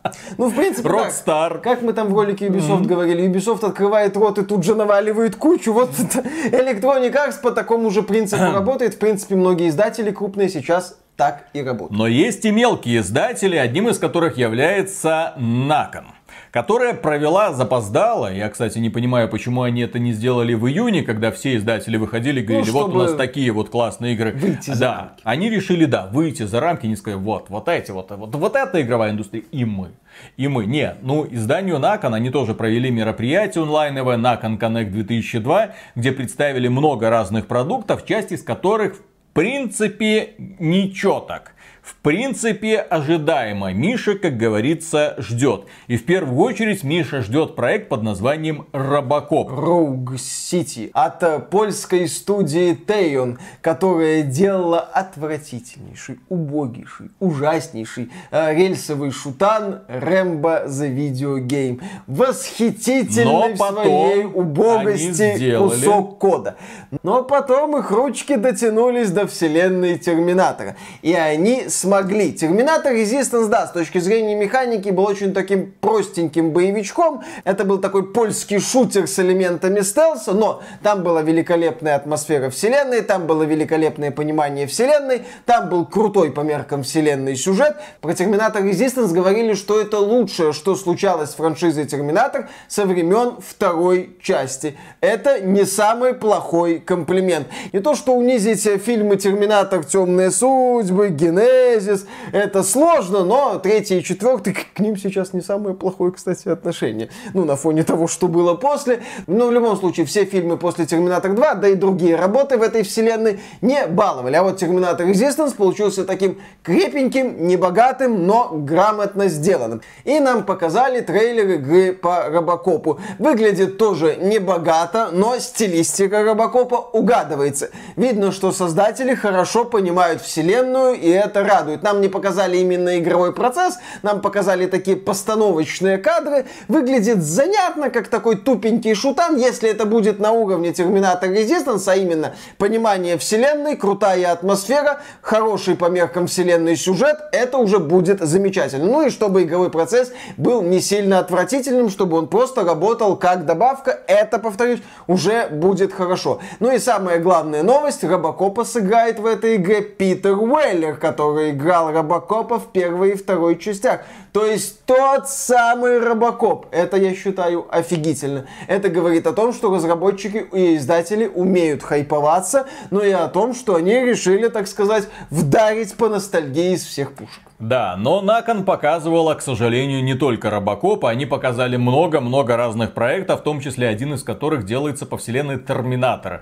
ну, 0.38 0.50
в 0.50 0.56
принципе, 0.56 0.88
Rockstar. 0.90 1.60
Как 1.60 1.82
мы 1.82 1.94
там 1.94 2.10
в 2.10 2.16
ролике 2.16 2.48
Ubisoft 2.48 2.86
говорили, 2.86 3.28
Ubisoft 3.28 3.66
открывает 3.66 4.16
рот 4.18 4.38
и 4.38 4.44
тут 4.44 4.64
же 4.64 4.76
наваливает 4.76 5.36
кучу. 5.36 5.74
Вот 5.74 5.92
Electronic 6.52 7.14
Arts 7.14 7.42
по 7.42 7.52
такому 7.52 7.90
же 7.90 8.04
принципу 8.04 8.44
работает. 8.54 8.96
В 8.96 9.00
принципе, 9.00 9.36
многие 9.36 9.70
издатели 9.70 10.12
крупные 10.12 10.50
сейчас 10.50 10.98
так 11.16 11.48
и 11.54 11.62
работают. 11.62 11.98
Но 11.98 12.08
есть 12.08 12.44
и 12.46 12.52
мелкие 12.52 13.00
издатели, 13.00 13.56
одним 13.56 13.90
из 13.90 14.00
которых 14.00 14.38
является 14.38 15.34
Након 15.38 16.06
которая 16.54 16.94
провела 16.94 17.52
запоздала. 17.52 18.32
Я, 18.32 18.48
кстати, 18.48 18.78
не 18.78 18.92
понимаю, 18.92 19.28
почему 19.28 19.64
они 19.64 19.82
это 19.82 19.98
не 19.98 20.14
сделали 20.14 20.54
в 20.54 20.68
июне, 20.68 21.02
когда 21.02 21.32
все 21.32 21.56
издатели 21.56 21.98
выходили 21.98 22.42
и 22.42 22.44
говорили, 22.44 22.70
ну, 22.70 22.74
вот 22.74 22.94
у 22.94 22.98
нас 23.00 23.16
такие 23.16 23.52
вот 23.52 23.70
классные 23.70 24.14
игры. 24.14 24.34
Выйти 24.34 24.70
да, 24.70 24.76
за 24.76 24.86
рамки. 24.86 25.22
они 25.24 25.50
решили, 25.50 25.86
да, 25.86 26.06
выйти 26.14 26.44
за 26.44 26.60
рамки, 26.60 26.86
не 26.86 26.96
сказать, 26.96 27.20
вот, 27.20 27.50
вот 27.50 27.68
эти, 27.68 27.90
вот, 27.90 28.12
вот, 28.12 28.36
вот 28.36 28.56
эта 28.56 28.80
игровая 28.84 29.12
индустрия, 29.12 29.44
и 29.52 29.66
мы. 29.66 29.94
И 30.38 30.48
мы. 30.48 30.68
Не, 30.68 30.94
ну, 31.02 31.28
изданию 31.30 31.80
Након 31.80 32.14
они 32.14 32.30
тоже 32.30 32.54
провели 32.54 32.92
мероприятие 32.92 33.64
онлайновое, 33.64 34.18
Након 34.18 34.58
Connect 34.58 34.92
2002, 34.92 35.70
где 35.96 36.12
представили 36.12 36.68
много 36.68 37.10
разных 37.10 37.48
продуктов, 37.48 38.06
часть 38.06 38.32
из 38.32 38.44
которых, 38.44 38.98
в 38.98 39.34
принципе, 39.34 40.36
ничего 40.60 41.20
так 41.20 41.53
в 41.84 41.96
принципе 41.96 42.78
ожидаемо. 42.78 43.74
Миша, 43.74 44.16
как 44.16 44.38
говорится, 44.38 45.16
ждет. 45.18 45.66
И 45.88 45.98
в 45.98 46.06
первую 46.06 46.40
очередь 46.40 46.84
Миша 46.84 47.22
ждет 47.22 47.56
проект 47.56 47.90
под 47.90 48.04
названием 48.04 48.68
Робокоп. 48.72 49.52
Rogue 49.52 50.16
City 50.16 50.90
от 50.94 51.22
э, 51.24 51.40
польской 51.40 52.08
студии 52.08 52.74
Тейон, 52.74 53.38
которая 53.62 54.24
делала 54.24 54.80
отвратительнейший, 54.80 56.20
убогейший, 56.30 57.12
ужаснейший 57.20 58.10
э, 58.32 58.56
рельсовый 58.56 59.12
шутан 59.12 59.82
Рэмбо 59.90 60.68
Video 60.68 61.38
Game. 61.40 61.82
Восхитительный 62.08 63.54
в 63.54 63.58
своей 63.58 64.24
убогости 64.24 65.58
кусок 65.58 66.18
кода. 66.18 66.56
Но 67.04 67.24
потом 67.24 67.78
их 67.78 67.92
ручки 67.92 68.36
дотянулись 68.36 69.12
до 69.12 69.28
вселенной 69.28 69.98
Терминатора. 69.98 70.78
И 71.02 71.14
они 71.14 71.68
смогли. 71.74 72.32
Терминатор 72.34 72.94
Resistance, 72.94 73.48
да, 73.48 73.68
с 73.68 73.72
точки 73.72 74.00
зрения 74.00 74.36
механики, 74.36 74.90
был 74.90 75.06
очень 75.06 75.34
таким 75.34 75.74
простеньким 75.82 76.52
боевичком. 76.52 77.24
Это 77.44 77.66
был 77.66 77.80
такой 77.80 78.12
польский 78.12 78.60
шутер 78.60 79.08
с 79.08 79.20
элементами 79.20 79.82
стелса, 79.82 80.34
но 80.34 80.62
там 80.82 81.04
была 81.04 81.22
великолепная 81.22 81.96
атмосфера 81.96 82.50
вселенной, 82.50 83.02
там 83.02 83.28
было 83.28 83.44
великолепное 83.44 84.12
понимание 84.12 84.68
вселенной, 84.68 85.24
там 85.46 85.70
был 85.70 85.86
крутой 85.86 86.32
по 86.32 86.42
меркам 86.42 86.84
вселенной 86.84 87.36
сюжет. 87.36 87.78
Про 88.02 88.14
Терминатор 88.14 88.64
Resistance 88.64 89.14
говорили, 89.14 89.54
что 89.54 89.80
это 89.80 90.00
лучшее, 90.00 90.54
что 90.54 90.76
случалось 90.76 91.32
с 91.32 91.36
франшизой 91.36 91.86
Терминатор 91.86 92.50
со 92.68 92.86
времен 92.86 93.38
второй 93.46 94.18
части. 94.22 94.78
Это 95.02 95.40
не 95.42 95.66
самый 95.66 96.14
плохой 96.14 96.80
комплимент. 96.80 97.48
Не 97.72 97.80
то, 97.80 97.96
что 97.96 98.14
унизить 98.14 98.64
фильмы 98.84 99.18
Терминатор, 99.18 99.84
Темные 99.84 100.32
судьбы, 100.32 101.10
Генез, 101.10 101.63
Genesis. 101.64 102.06
Это 102.32 102.64
сложно, 102.64 103.24
но 103.24 103.60
третий 103.60 104.00
и 104.00 104.04
четвертый 104.04 104.54
к 104.54 104.80
ним 104.80 104.98
сейчас 104.98 105.34
не 105.34 105.42
самое 105.42 105.76
плохое, 105.76 106.12
кстати, 106.12 106.48
отношение. 106.48 107.10
Ну, 107.34 107.46
на 107.46 107.56
фоне 107.56 107.84
того, 107.84 108.08
что 108.08 108.28
было 108.28 108.54
после. 108.56 109.02
Но 109.28 109.48
в 109.48 109.52
любом 109.52 109.78
случае, 109.78 110.06
все 110.06 110.26
фильмы 110.26 110.58
после 110.58 110.86
Терминатор 110.86 111.34
2, 111.34 111.56
да 111.56 111.68
и 111.68 111.76
другие 111.76 112.16
работы 112.16 112.58
в 112.58 112.62
этой 112.62 112.84
вселенной 112.84 113.40
не 113.62 113.86
баловали. 113.88 114.36
А 114.36 114.44
вот 114.44 114.58
Терминатор 114.58 115.08
Resistance 115.08 115.56
получился 115.56 116.06
таким 116.06 116.40
крепеньким, 116.64 117.48
небогатым, 117.48 118.26
но 118.26 118.50
грамотно 118.52 119.28
сделанным. 119.28 119.82
И 120.04 120.20
нам 120.20 120.44
показали 120.46 121.02
трейлер 121.02 121.50
игры 121.52 121.94
по 121.94 122.30
Робокопу. 122.30 123.00
Выглядит 123.20 123.78
тоже 123.78 124.18
небогато, 124.18 125.10
но 125.12 125.38
стилистика 125.40 126.24
Робокопа 126.24 126.76
угадывается. 126.76 127.70
Видно, 127.96 128.32
что 128.32 128.52
создатели 128.52 129.16
хорошо 129.16 129.66
понимают 129.66 130.22
вселенную, 130.22 130.96
и 130.96 131.10
это 131.10 131.44
радует. 131.54 131.84
Нам 131.84 132.02
не 132.02 132.08
показали 132.08 132.58
именно 132.58 132.98
игровой 133.00 133.34
процесс, 133.34 133.78
нам 134.02 134.22
показали 134.22 134.66
такие 134.66 134.98
постановочные 134.98 135.98
кадры. 135.98 136.46
Выглядит 136.68 137.22
занятно, 137.24 137.90
как 137.90 138.08
такой 138.08 138.36
тупенький 138.36 138.96
шутан, 138.96 139.38
если 139.38 139.70
это 139.70 139.86
будет 139.86 140.20
на 140.20 140.32
уровне 140.32 140.70
Terminator 140.70 141.30
Resistance, 141.30 141.84
а 141.88 141.96
именно 141.96 142.34
понимание 142.58 143.18
вселенной, 143.18 143.76
крутая 143.76 144.32
атмосфера, 144.32 145.02
хороший 145.22 145.76
по 145.76 145.90
меркам 145.90 146.28
вселенной 146.28 146.76
сюжет, 146.76 147.18
это 147.32 147.58
уже 147.58 147.80
будет 147.80 148.22
замечательно. 148.22 148.86
Ну 148.86 149.06
и 149.06 149.10
чтобы 149.10 149.44
игровой 149.44 149.70
процесс 149.70 150.12
был 150.38 150.62
не 150.62 150.80
сильно 150.82 151.20
отвратительным, 151.20 151.90
чтобы 151.90 152.18
он 152.18 152.28
просто 152.28 152.64
работал 152.64 153.16
как 153.16 153.46
добавка, 153.46 154.00
это, 154.08 154.40
повторюсь, 154.40 154.82
уже 155.08 155.48
будет 155.50 155.94
хорошо. 155.94 156.40
Ну 156.60 156.72
и 156.72 156.80
самая 156.80 157.20
главная 157.20 157.64
новость, 157.64 158.04
Робокопа 158.04 158.64
сыграет 158.64 159.20
в 159.20 159.26
этой 159.26 159.56
игре 159.56 159.82
Питер 159.82 160.34
Уэллер, 160.38 160.98
который 160.98 161.43
играл 161.52 161.92
Робокопа 161.92 162.60
в 162.60 162.72
первой 162.72 163.12
и 163.12 163.16
второй 163.16 163.58
частях. 163.58 164.02
То 164.32 164.46
есть 164.46 164.84
тот 164.86 165.30
самый 165.30 166.00
Робокоп. 166.00 166.68
Это, 166.72 166.98
я 166.98 167.14
считаю, 167.14 167.66
офигительно. 167.70 168.46
Это 168.68 168.90
говорит 168.90 169.28
о 169.28 169.34
том, 169.34 169.54
что 169.54 169.74
разработчики 169.74 170.46
и 170.52 170.78
издатели 170.78 171.28
умеют 171.28 171.84
хайповаться, 171.84 172.68
но 172.90 173.02
и 173.04 173.12
о 173.12 173.28
том, 173.28 173.54
что 173.54 173.76
они 173.76 173.94
решили, 173.94 174.48
так 174.48 174.68
сказать, 174.68 175.08
вдарить 175.30 175.96
по 175.96 176.10
ностальгии 176.10 176.74
из 176.74 176.84
всех 176.84 177.14
пушек. 177.14 177.44
Да, 177.64 177.96
но 177.98 178.20
Након 178.20 178.66
показывала, 178.66 179.36
к 179.36 179.42
сожалению, 179.42 180.04
не 180.04 180.16
только 180.16 180.50
Робокопа, 180.50 181.10
они 181.10 181.26
показали 181.26 181.78
много-много 181.78 182.58
разных 182.58 182.92
проектов, 182.92 183.40
в 183.40 183.44
том 183.44 183.62
числе 183.62 183.88
один 183.88 184.14
из 184.14 184.24
которых 184.24 184.66
делается 184.66 185.06
по 185.06 185.16
вселенной 185.16 185.58
Терминатора. 185.58 186.42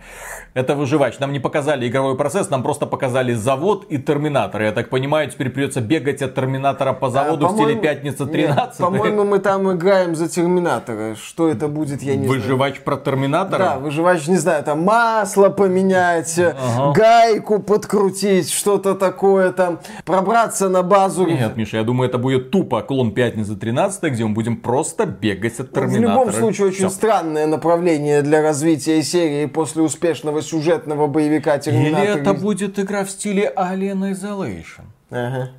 Это 0.56 0.74
выживач. 0.74 1.20
Нам 1.20 1.32
не 1.32 1.40
показали 1.40 1.88
игровой 1.88 2.18
процесс, 2.18 2.50
нам 2.50 2.64
просто 2.64 2.88
показали 2.88 3.34
завод 3.34 3.86
и 3.90 4.00
Терминатор. 4.00 4.64
Я 4.64 4.72
так 4.72 4.90
понимаю, 4.90 5.30
теперь 5.30 5.52
придется 5.52 5.80
бегать 5.80 6.24
от 6.24 6.34
Терминатора 6.34 6.94
по 6.94 7.12
заводу 7.12 7.46
а, 7.46 7.50
в 7.50 7.52
стиле 7.54 7.76
Пятница 7.76 8.26
13. 8.26 8.80
По-моему, 8.80 9.24
мы 9.24 9.38
там 9.38 9.72
играем 9.72 10.16
за 10.16 10.28
Терминатора. 10.28 11.16
Что 11.16 11.50
это 11.50 11.68
будет, 11.68 12.02
я 12.02 12.16
не 12.16 12.28
выживач 12.28 12.74
знаю. 12.74 12.84
про 12.84 12.98
Терминатора? 12.98 13.60
Да, 13.60 13.78
выживач, 13.78 14.26
не 14.26 14.38
знаю, 14.38 14.64
там 14.64 14.82
масло 14.82 15.50
поменять, 15.50 16.40
ага. 16.40 16.94
гайку 16.94 17.60
подкрутить, 17.60 18.52
что-то 18.52 18.96
такое 18.96 19.52
там, 19.52 19.80
пробраться 20.04 20.68
на 20.68 20.82
базу 20.82 21.11
сразу... 21.12 21.30
Нет, 21.30 21.58
Миша, 21.58 21.78
я 21.78 21.84
думаю, 21.84 22.10
это 22.10 22.18
будет 22.18 22.52
тупо 22.52 22.82
клон 22.82 23.14
Пятницы 23.14 23.56
13, 23.56 24.12
где 24.12 24.26
мы 24.26 24.34
будем 24.34 24.58
просто 24.58 25.06
бегать 25.06 25.60
от 25.60 25.72
Терминатора. 25.74 25.98
В 25.98 26.28
любом 26.28 26.34
случае, 26.34 26.68
очень 26.68 26.88
Все. 26.88 26.90
странное 26.90 27.48
направление 27.48 28.22
для 28.22 28.42
развития 28.42 29.02
серии 29.04 29.46
после 29.46 29.82
успешного 29.82 30.42
сюжетного 30.42 31.08
боевика 31.08 31.58
Терминатор. 31.58 32.10
Или 32.10 32.22
это 32.22 32.34
будет 32.34 32.80
игра 32.80 33.04
в 33.04 33.10
стиле 33.10 33.52
Alien 33.56 34.12
Isolation. 34.12 34.84
Ага. 35.10 35.52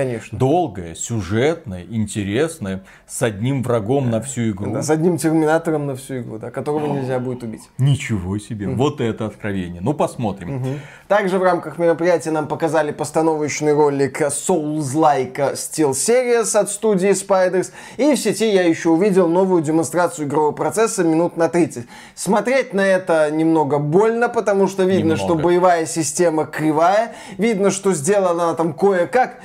Конечно. 0.00 0.38
Долгая, 0.38 0.94
сюжетная, 0.94 1.84
интересная, 1.84 2.82
с 3.06 3.22
одним 3.22 3.62
врагом 3.62 4.08
на 4.08 4.22
всю 4.22 4.50
игру. 4.50 4.72
Да, 4.72 4.82
с 4.82 4.88
одним 4.88 5.18
терминатором 5.18 5.86
на 5.86 5.94
всю 5.94 6.20
игру, 6.20 6.38
да, 6.38 6.50
которого 6.50 6.86
нельзя 6.94 7.18
будет 7.18 7.42
убить. 7.42 7.60
Ничего 7.76 8.38
себе, 8.38 8.66
вот 8.68 9.02
это 9.02 9.26
откровение. 9.26 9.82
Ну, 9.82 9.92
посмотрим. 9.92 10.80
Также 11.06 11.38
в 11.38 11.42
рамках 11.42 11.76
мероприятия 11.76 12.30
нам 12.30 12.48
показали 12.48 12.92
постановочный 12.92 13.74
ролик 13.74 14.22
Souls-like 14.22 15.52
Steel 15.52 15.90
Series 15.90 16.56
от 16.56 16.70
студии 16.70 17.10
Spiders. 17.10 17.70
И 17.98 18.14
в 18.14 18.16
сети 18.18 18.50
я 18.50 18.62
еще 18.62 18.88
увидел 18.88 19.28
новую 19.28 19.62
демонстрацию 19.62 20.26
игрового 20.26 20.52
процесса 20.52 21.04
минут 21.04 21.36
на 21.36 21.50
30. 21.50 21.86
Смотреть 22.14 22.72
на 22.72 22.86
это 22.86 23.30
немного 23.30 23.78
больно, 23.78 24.30
потому 24.30 24.66
что 24.66 24.84
видно, 24.84 25.12
Немного. 25.12 25.22
что 25.22 25.34
боевая 25.34 25.84
система 25.84 26.46
кривая. 26.46 27.12
Видно, 27.36 27.70
что 27.70 27.92
сделана 27.92 28.44
она 28.44 28.54
там 28.54 28.72
кое-как. 28.72 29.40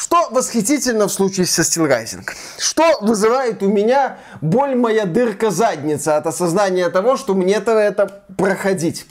Что 0.00 0.28
восхитительно 0.30 1.08
в 1.08 1.12
случае 1.12 1.44
со 1.44 1.60
Steel 1.60 1.86
Rising? 1.86 2.26
Что 2.56 3.00
вызывает 3.02 3.62
у 3.62 3.68
меня 3.68 4.16
боль 4.40 4.74
моя 4.74 5.04
дырка 5.04 5.50
задница 5.50 6.16
от 6.16 6.26
осознания 6.26 6.88
того, 6.88 7.18
что 7.18 7.34
мне 7.34 7.56
это, 7.56 7.72
это 7.72 8.22
проходить? 8.38 9.04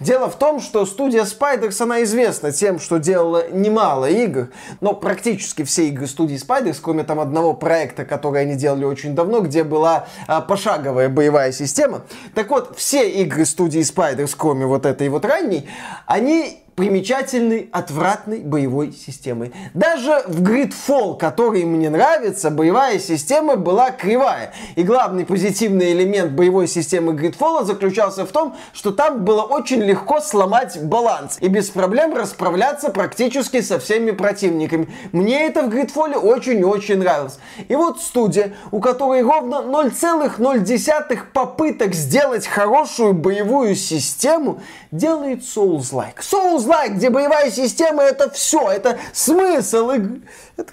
Дело 0.00 0.30
в 0.30 0.36
том, 0.36 0.60
что 0.60 0.86
студия 0.86 1.24
Spiders, 1.24 1.82
она 1.82 2.02
известна 2.04 2.52
тем, 2.52 2.78
что 2.78 2.96
делала 2.96 3.50
немало 3.50 4.06
игр, 4.06 4.48
но 4.80 4.94
практически 4.94 5.62
все 5.62 5.88
игры 5.88 6.06
студии 6.06 6.36
Spiders, 6.36 6.78
кроме 6.82 7.04
там 7.04 7.20
одного 7.20 7.52
проекта, 7.52 8.06
который 8.06 8.40
они 8.40 8.54
делали 8.54 8.84
очень 8.84 9.14
давно, 9.14 9.40
где 9.40 9.62
была 9.62 10.06
а, 10.26 10.40
пошаговая 10.40 11.10
боевая 11.10 11.52
система. 11.52 12.02
Так 12.34 12.48
вот, 12.48 12.78
все 12.78 13.10
игры 13.10 13.44
студии 13.44 13.80
Spiders, 13.80 14.34
кроме 14.38 14.64
вот 14.64 14.86
этой 14.86 15.10
вот 15.10 15.26
ранней, 15.26 15.68
они 16.06 16.61
примечательной, 16.74 17.68
отвратной 17.72 18.40
боевой 18.40 18.92
системой. 18.92 19.52
Даже 19.74 20.22
в 20.26 20.42
Gridfall, 20.42 21.18
который 21.18 21.64
мне 21.64 21.90
нравится, 21.90 22.50
боевая 22.50 22.98
система 22.98 23.56
была 23.56 23.90
кривая. 23.90 24.54
И 24.76 24.82
главный 24.82 25.26
позитивный 25.26 25.92
элемент 25.92 26.32
боевой 26.32 26.66
системы 26.66 27.12
Gridfall 27.12 27.64
заключался 27.64 28.24
в 28.24 28.32
том, 28.32 28.56
что 28.72 28.90
там 28.90 29.24
было 29.24 29.42
очень 29.42 29.82
легко 29.82 30.20
сломать 30.20 30.82
баланс 30.82 31.38
и 31.40 31.48
без 31.48 31.68
проблем 31.68 32.14
расправляться 32.14 32.90
практически 32.90 33.60
со 33.60 33.78
всеми 33.78 34.12
противниками. 34.12 34.88
Мне 35.12 35.46
это 35.46 35.62
в 35.62 35.68
Gridfall 35.68 36.14
очень-очень 36.14 36.98
нравилось. 36.98 37.38
И 37.68 37.76
вот 37.76 38.00
студия, 38.00 38.54
у 38.70 38.80
которой 38.80 39.22
ровно 39.22 39.56
0,0 39.56 41.18
попыток 41.32 41.94
сделать 41.94 42.46
хорошую 42.46 43.12
боевую 43.12 43.76
систему, 43.76 44.60
делает 44.90 45.40
Souls-like. 45.40 46.20
Souls-like, 46.62 46.94
где 46.94 47.10
боевая 47.10 47.50
система 47.50 48.02
это 48.02 48.30
все, 48.30 48.70
это 48.70 48.98
смысл 49.12 49.90
игры. 49.90 50.22
Это- 50.56 50.72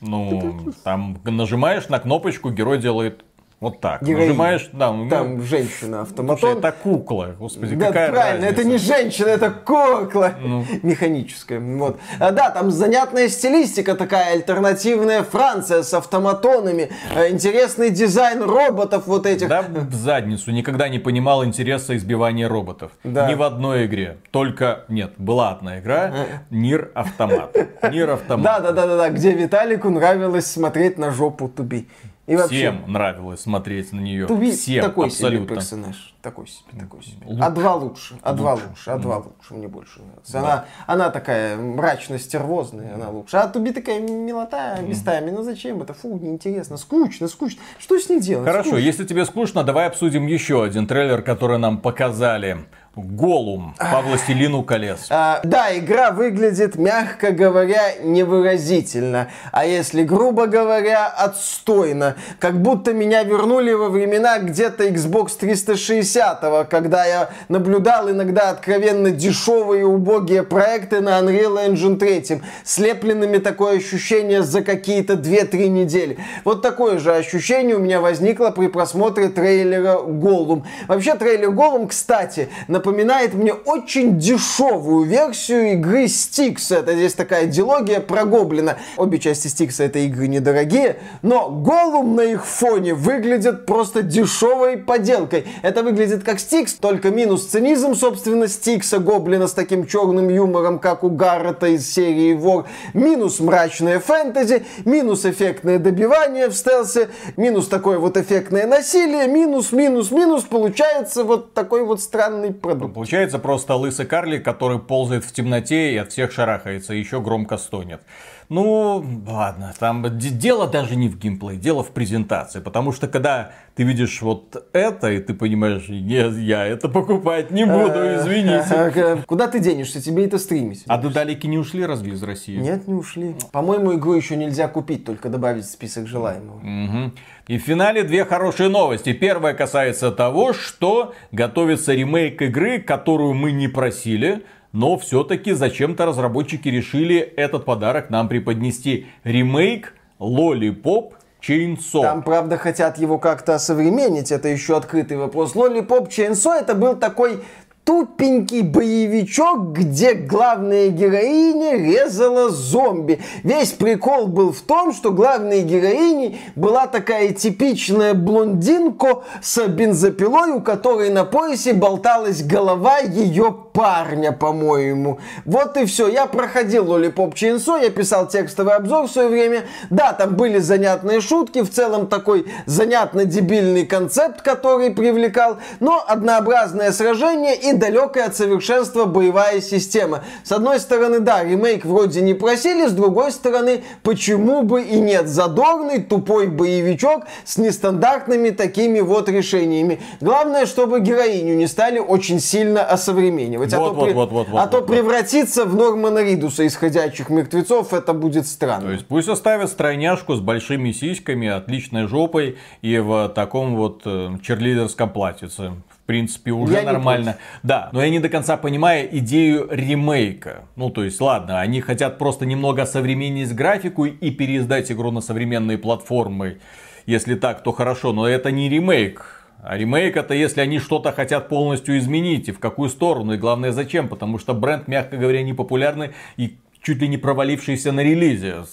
Ну, 0.00 0.72
там 0.84 1.20
нажимаешь 1.24 1.88
на 1.88 1.98
кнопочку, 1.98 2.50
герой 2.50 2.78
делает 2.78 3.24
вот 3.60 3.80
так. 3.80 4.02
Героиня. 4.02 4.26
Нажимаешь, 4.28 4.70
да, 4.72 4.92
ну, 4.92 5.08
Там 5.08 5.42
женщина 5.42 5.98
слушай, 5.98 6.02
автоматон. 6.02 6.58
это 6.58 6.72
кукла, 6.72 7.34
господи, 7.38 7.74
Да, 7.74 7.86
какая 7.88 8.10
правильно, 8.10 8.44
это 8.44 8.62
не 8.64 8.74
разница? 8.74 8.94
женщина, 8.96 9.26
это 9.28 9.50
кукла 9.50 10.34
Ну. 10.40 10.64
механическая. 10.82 11.58
Вот. 11.60 11.98
А, 12.20 12.30
да, 12.30 12.50
там 12.50 12.70
занятная 12.70 13.28
стилистика 13.28 13.94
такая, 13.94 14.32
альтернативная 14.34 15.22
Франция 15.22 15.82
с 15.82 15.92
автоматонами, 15.94 16.90
э, 17.14 17.30
интересный 17.30 17.90
дизайн 17.90 18.42
роботов 18.42 19.04
вот 19.06 19.26
этих. 19.26 19.48
Да, 19.48 19.62
в 19.62 19.94
задницу. 19.94 20.50
Никогда 20.52 20.88
не 20.88 20.98
понимал 20.98 21.44
интереса 21.44 21.96
избивания 21.96 22.48
роботов. 22.48 22.92
Да. 23.04 23.28
Ни 23.30 23.34
в 23.34 23.42
одной 23.42 23.86
игре. 23.86 24.18
Только, 24.30 24.84
нет, 24.88 25.12
была 25.18 25.50
одна 25.50 25.78
игра, 25.80 26.12
Нир 26.50 26.90
Автомат. 26.94 27.56
Нир 27.90 28.10
Автомат. 28.18 28.44
Да, 28.44 28.60
да, 28.60 28.72
да, 28.72 28.86
да, 28.86 28.96
да, 28.96 29.10
где 29.10 29.32
Виталику 29.32 29.90
нравилось 29.90 30.46
смотреть 30.46 30.96
на 30.98 31.10
жопу 31.10 31.48
Туби. 31.48 31.88
И 32.28 32.36
вообще, 32.36 32.56
Всем 32.56 32.92
нравилось 32.92 33.40
смотреть 33.40 33.92
на 33.92 34.00
нее. 34.00 34.26
Туби 34.26 34.50
Всем, 34.52 34.84
такой 34.84 35.06
абсолютно. 35.06 35.46
себе 35.46 35.54
персонаж. 35.56 36.14
Такой 36.20 36.46
себе, 36.46 36.78
такой 36.78 37.02
себе. 37.02 37.26
Лучше. 37.26 37.42
А 37.42 37.50
два 37.50 37.74
лучше, 37.76 38.18
а 38.22 38.32
два 38.34 38.52
Лучше. 38.54 38.66
а 38.90 38.98
два 38.98 39.16
лучше, 39.16 39.54
мне 39.54 39.66
больше 39.66 40.02
нравится. 40.02 40.38
Она, 40.38 40.64
она 40.86 41.10
такая 41.10 41.56
мрачно-стервозная, 41.56 42.94
она 42.94 43.08
лучше. 43.10 43.36
А 43.36 43.48
Туби 43.48 43.70
такая 43.72 44.00
милота 44.00 44.78
местами. 44.80 45.30
Ну 45.30 45.42
зачем 45.42 45.80
это? 45.82 45.94
Фу, 45.94 46.18
неинтересно. 46.18 46.76
Скучно, 46.76 47.28
скучно. 47.28 47.62
Что 47.78 47.98
с 47.98 48.08
ней 48.08 48.20
делать? 48.20 48.46
Хорошо, 48.46 48.70
Скучно. 48.70 48.84
если 48.84 49.04
тебе 49.04 49.24
скучно, 49.24 49.64
давай 49.64 49.86
обсудим 49.86 50.26
еще 50.26 50.62
один 50.64 50.86
трейлер, 50.86 51.22
который 51.22 51.58
нам 51.58 51.78
показали. 51.78 52.66
Голум 52.98 53.76
по 53.78 54.00
Властелину 54.00 54.64
колец. 54.64 55.06
А, 55.10 55.40
да, 55.44 55.76
игра 55.78 56.10
выглядит, 56.10 56.76
мягко 56.76 57.30
говоря, 57.30 57.94
невыразительно. 58.02 59.28
А 59.52 59.64
если 59.64 60.02
грубо 60.02 60.46
говоря, 60.46 61.06
отстойно. 61.06 62.16
Как 62.40 62.60
будто 62.60 62.92
меня 62.92 63.22
вернули 63.22 63.72
во 63.72 63.88
времена 63.88 64.38
где-то 64.38 64.88
Xbox 64.88 65.38
360, 65.38 66.68
когда 66.68 67.04
я 67.04 67.30
наблюдал 67.48 68.10
иногда 68.10 68.50
откровенно 68.50 69.12
дешевые 69.12 69.82
и 69.82 69.84
убогие 69.84 70.42
проекты 70.42 71.00
на 71.00 71.20
Unreal 71.20 71.68
Engine 71.68 71.98
3, 71.98 72.42
слепленными 72.64 73.38
такое 73.38 73.76
ощущение 73.78 74.42
за 74.42 74.62
какие-то 74.62 75.12
2-3 75.12 75.68
недели. 75.68 76.18
Вот 76.44 76.62
такое 76.62 76.98
же 76.98 77.14
ощущение 77.14 77.76
у 77.76 77.80
меня 77.80 78.00
возникло 78.00 78.50
при 78.50 78.66
просмотре 78.66 79.28
трейлера 79.28 79.98
Голум. 79.98 80.66
Вообще 80.88 81.14
трейлер 81.14 81.52
Голум, 81.52 81.86
кстати, 81.86 82.48
напоминает 82.66 82.87
мне 83.34 83.52
очень 83.52 84.18
дешевую 84.18 85.04
версию 85.04 85.72
игры 85.72 86.04
Styx. 86.04 86.74
Это 86.74 86.94
здесь 86.94 87.14
такая 87.14 87.46
дилогия 87.46 88.00
про 88.00 88.24
гоблина. 88.24 88.78
Обе 88.96 89.18
части 89.18 89.48
Styx 89.48 89.84
это 89.84 89.98
игры 90.00 90.28
недорогие, 90.28 90.98
но 91.22 91.48
Голум 91.50 92.16
на 92.16 92.22
их 92.22 92.46
фоне 92.46 92.94
выглядит 92.94 93.66
просто 93.66 94.02
дешевой 94.02 94.76
поделкой. 94.76 95.46
Это 95.62 95.82
выглядит 95.82 96.24
как 96.24 96.38
Styx, 96.38 96.76
только 96.80 97.10
минус 97.10 97.46
цинизм, 97.46 97.94
собственно, 97.94 98.48
Стикса, 98.48 98.98
гоблина 98.98 99.46
с 99.46 99.52
таким 99.52 99.86
черным 99.86 100.28
юмором, 100.28 100.78
как 100.78 101.04
у 101.04 101.10
Гаррета 101.10 101.66
из 101.66 101.90
серии 101.90 102.34
Вор, 102.34 102.66
минус 102.94 103.40
мрачное 103.40 104.00
фэнтези, 104.00 104.64
минус 104.84 105.24
эффектное 105.24 105.78
добивание 105.78 106.48
в 106.48 106.54
стелсе, 106.54 107.08
минус 107.36 107.68
такое 107.68 107.98
вот 107.98 108.16
эффектное 108.16 108.66
насилие, 108.66 109.26
минус, 109.26 109.72
минус, 109.72 110.10
минус, 110.10 110.44
получается 110.44 111.24
вот 111.24 111.54
такой 111.54 111.82
вот 111.82 112.00
странный 112.00 112.52
продукт. 112.74 112.94
Получается 112.94 113.38
просто 113.38 113.74
лысый 113.74 114.06
карлик, 114.06 114.44
который 114.44 114.78
ползает 114.78 115.24
в 115.24 115.32
темноте 115.32 115.92
и 115.92 115.96
от 115.96 116.12
всех 116.12 116.32
шарахается, 116.32 116.94
еще 116.94 117.20
громко 117.20 117.56
стонет. 117.56 118.00
Ну, 118.48 119.04
ладно, 119.26 119.74
там 119.78 120.04
дело 120.18 120.66
даже 120.66 120.96
не 120.96 121.08
в 121.08 121.18
геймплее, 121.18 121.58
дело 121.58 121.82
в 121.84 121.90
презентации. 121.90 122.60
Потому 122.60 122.92
что 122.92 123.06
когда 123.06 123.52
ты 123.74 123.82
видишь 123.82 124.22
вот 124.22 124.68
это, 124.72 125.10
и 125.12 125.20
ты 125.20 125.34
понимаешь, 125.34 125.88
нет, 125.88 126.34
я 126.34 126.66
это 126.66 126.88
покупать 126.88 127.50
не 127.50 127.64
буду, 127.64 128.16
извините. 128.16 128.64
Э, 128.98 129.18
Куда 129.26 129.48
ты 129.48 129.60
денешься? 129.60 130.00
Тебе 130.00 130.24
это 130.24 130.38
стримить. 130.38 130.84
А 130.86 130.98
дедалики 130.98 131.46
не 131.46 131.58
ушли 131.58 131.84
разве 131.84 132.12
из 132.12 132.22
России? 132.22 132.56
Нет, 132.56 132.88
не 132.88 132.94
ушли. 132.94 133.36
По-моему, 133.52 133.94
игру 133.94 134.14
еще 134.14 134.34
нельзя 134.34 134.66
купить, 134.66 135.04
только 135.04 135.28
добавить 135.28 135.64
в 135.64 135.70
список 135.70 136.06
желаемого. 136.06 137.12
И 137.46 137.58
в 137.58 137.62
финале 137.62 138.02
две 138.02 138.24
хорошие 138.24 138.68
новости. 138.68 139.12
Первая 139.12 139.54
касается 139.54 140.10
того, 140.10 140.52
что 140.52 141.14
готовится 141.32 141.94
ремейк 141.94 142.40
игры, 142.42 142.78
которую 142.80 143.34
мы 143.34 143.52
не 143.52 143.68
просили, 143.68 144.44
но 144.72 144.98
все-таки 144.98 145.52
зачем-то 145.52 146.06
разработчики 146.06 146.68
решили 146.68 147.18
этот 147.18 147.64
подарок 147.64 148.10
нам 148.10 148.28
преподнести. 148.28 149.06
Ремейк 149.24 149.94
Lollipop 150.18 151.14
Chainsaw. 151.40 152.02
Там, 152.02 152.22
правда, 152.22 152.58
хотят 152.58 152.98
его 152.98 153.18
как-то 153.18 153.54
осовременить, 153.54 154.32
это 154.32 154.48
еще 154.48 154.76
открытый 154.76 155.16
вопрос. 155.16 155.54
Lollipop 155.54 156.08
Chainsaw 156.08 156.54
это 156.60 156.74
был 156.74 156.96
такой 156.96 157.40
тупенький 157.84 158.60
боевичок, 158.60 159.72
где 159.72 160.12
главная 160.12 160.88
героиня 160.88 161.74
резала 161.76 162.50
зомби. 162.50 163.18
Весь 163.44 163.72
прикол 163.72 164.26
был 164.26 164.52
в 164.52 164.60
том, 164.60 164.92
что 164.92 165.10
главной 165.10 165.62
героиней 165.62 166.38
была 166.54 166.86
такая 166.86 167.30
типичная 167.30 168.12
блондинка 168.12 169.22
с 169.40 169.66
бензопилой, 169.66 170.50
у 170.50 170.60
которой 170.60 171.08
на 171.08 171.24
поясе 171.24 171.72
болталась 171.72 172.42
голова 172.42 172.98
ее 172.98 173.56
парня, 173.72 174.32
по-моему. 174.32 175.18
Вот 175.46 175.76
и 175.76 175.86
все. 175.86 176.08
Я 176.08 176.26
проходил 176.26 176.84
Lollipop 176.84 177.32
Chainsaw, 177.32 177.82
я 177.82 177.90
писал 177.90 178.28
текстовый 178.28 178.74
обзор 178.74 179.06
в 179.06 179.10
свое 179.10 179.28
время. 179.28 179.62
Да, 179.88 180.12
там 180.12 180.34
были 180.34 180.58
занятные 180.58 181.22
шутки, 181.22 181.62
в 181.62 181.70
целом 181.70 182.08
такой 182.08 182.46
занятно-дебильный 182.66 183.86
концепт, 183.86 184.42
который 184.42 184.90
привлекал, 184.90 185.58
но 185.80 186.04
однообразное 186.06 186.92
сражение 186.92 187.54
и 187.54 187.77
далекая 187.78 188.26
от 188.26 188.36
совершенства 188.36 189.04
боевая 189.04 189.60
система. 189.60 190.24
С 190.44 190.52
одной 190.52 190.80
стороны, 190.80 191.20
да, 191.20 191.42
ремейк 191.44 191.84
вроде 191.84 192.20
не 192.20 192.34
просили, 192.34 192.86
с 192.86 192.92
другой 192.92 193.32
стороны, 193.32 193.82
почему 194.02 194.62
бы 194.62 194.82
и 194.82 194.98
нет. 194.98 195.28
Задорный, 195.28 196.02
тупой 196.02 196.48
боевичок 196.48 197.24
с 197.44 197.58
нестандартными 197.58 198.50
такими 198.50 199.00
вот 199.00 199.28
решениями. 199.28 200.00
Главное, 200.20 200.66
чтобы 200.66 201.00
героиню 201.00 201.56
не 201.56 201.66
стали 201.66 201.98
очень 201.98 202.40
сильно 202.40 202.82
осовременивать. 202.82 203.72
Вот, 203.72 203.78
а, 203.78 203.92
вот, 203.92 204.08
то, 204.08 204.14
вот, 204.14 204.32
вот, 204.32 204.48
вот, 204.48 204.60
а 204.60 204.66
то 204.66 204.78
вот. 204.78 204.86
превратиться 204.86 205.64
в 205.64 205.74
Нормана 205.74 206.22
Ридуса 206.22 206.66
исходящих 206.66 207.30
мертвецов, 207.30 207.92
это 207.92 208.12
будет 208.12 208.46
странно. 208.46 208.86
То 208.86 208.92
есть 208.92 209.06
пусть 209.06 209.28
оставят 209.28 209.70
стройняшку 209.70 210.34
с 210.34 210.40
большими 210.40 210.92
сиськами, 210.92 211.48
отличной 211.48 212.06
жопой 212.06 212.58
и 212.82 212.98
в 212.98 213.28
таком 213.34 213.76
вот 213.76 214.02
э, 214.04 214.30
черлидерском 214.42 215.10
платьице. 215.10 215.72
В 216.08 216.10
принципе, 216.10 216.52
уже 216.52 216.72
Я 216.72 216.84
нормально. 216.84 217.36
Да, 217.62 217.90
но 217.92 218.02
я 218.02 218.08
не 218.08 218.18
до 218.18 218.30
конца 218.30 218.56
понимаю 218.56 219.14
идею 219.18 219.68
ремейка. 219.70 220.64
Ну, 220.74 220.88
то 220.88 221.04
есть, 221.04 221.20
ладно, 221.20 221.60
они 221.60 221.82
хотят 221.82 222.16
просто 222.16 222.46
немного 222.46 222.86
современнить 222.86 223.54
графику 223.54 224.06
и 224.06 224.30
переиздать 224.30 224.90
игру 224.90 225.10
на 225.10 225.20
современные 225.20 225.76
платформы. 225.76 226.60
Если 227.04 227.34
так, 227.34 227.62
то 227.62 227.72
хорошо, 227.72 228.14
но 228.14 228.26
это 228.26 228.50
не 228.50 228.70
ремейк. 228.70 229.44
А 229.62 229.76
ремейк 229.76 230.16
это 230.16 230.32
если 230.32 230.62
они 230.62 230.78
что-то 230.78 231.12
хотят 231.12 231.50
полностью 231.50 231.98
изменить 231.98 232.48
и 232.48 232.52
в 232.52 232.58
какую 232.58 232.88
сторону, 232.88 233.34
и 233.34 233.36
главное 233.36 233.72
зачем, 233.72 234.08
потому 234.08 234.38
что 234.38 234.54
бренд, 234.54 234.88
мягко 234.88 235.18
говоря, 235.18 235.42
не 235.42 235.52
популярный 235.52 236.12
и 236.38 236.56
чуть 236.80 237.02
ли 237.02 237.08
не 237.08 237.18
провалившийся 237.18 237.92
на 237.92 238.00
релизе. 238.00 238.64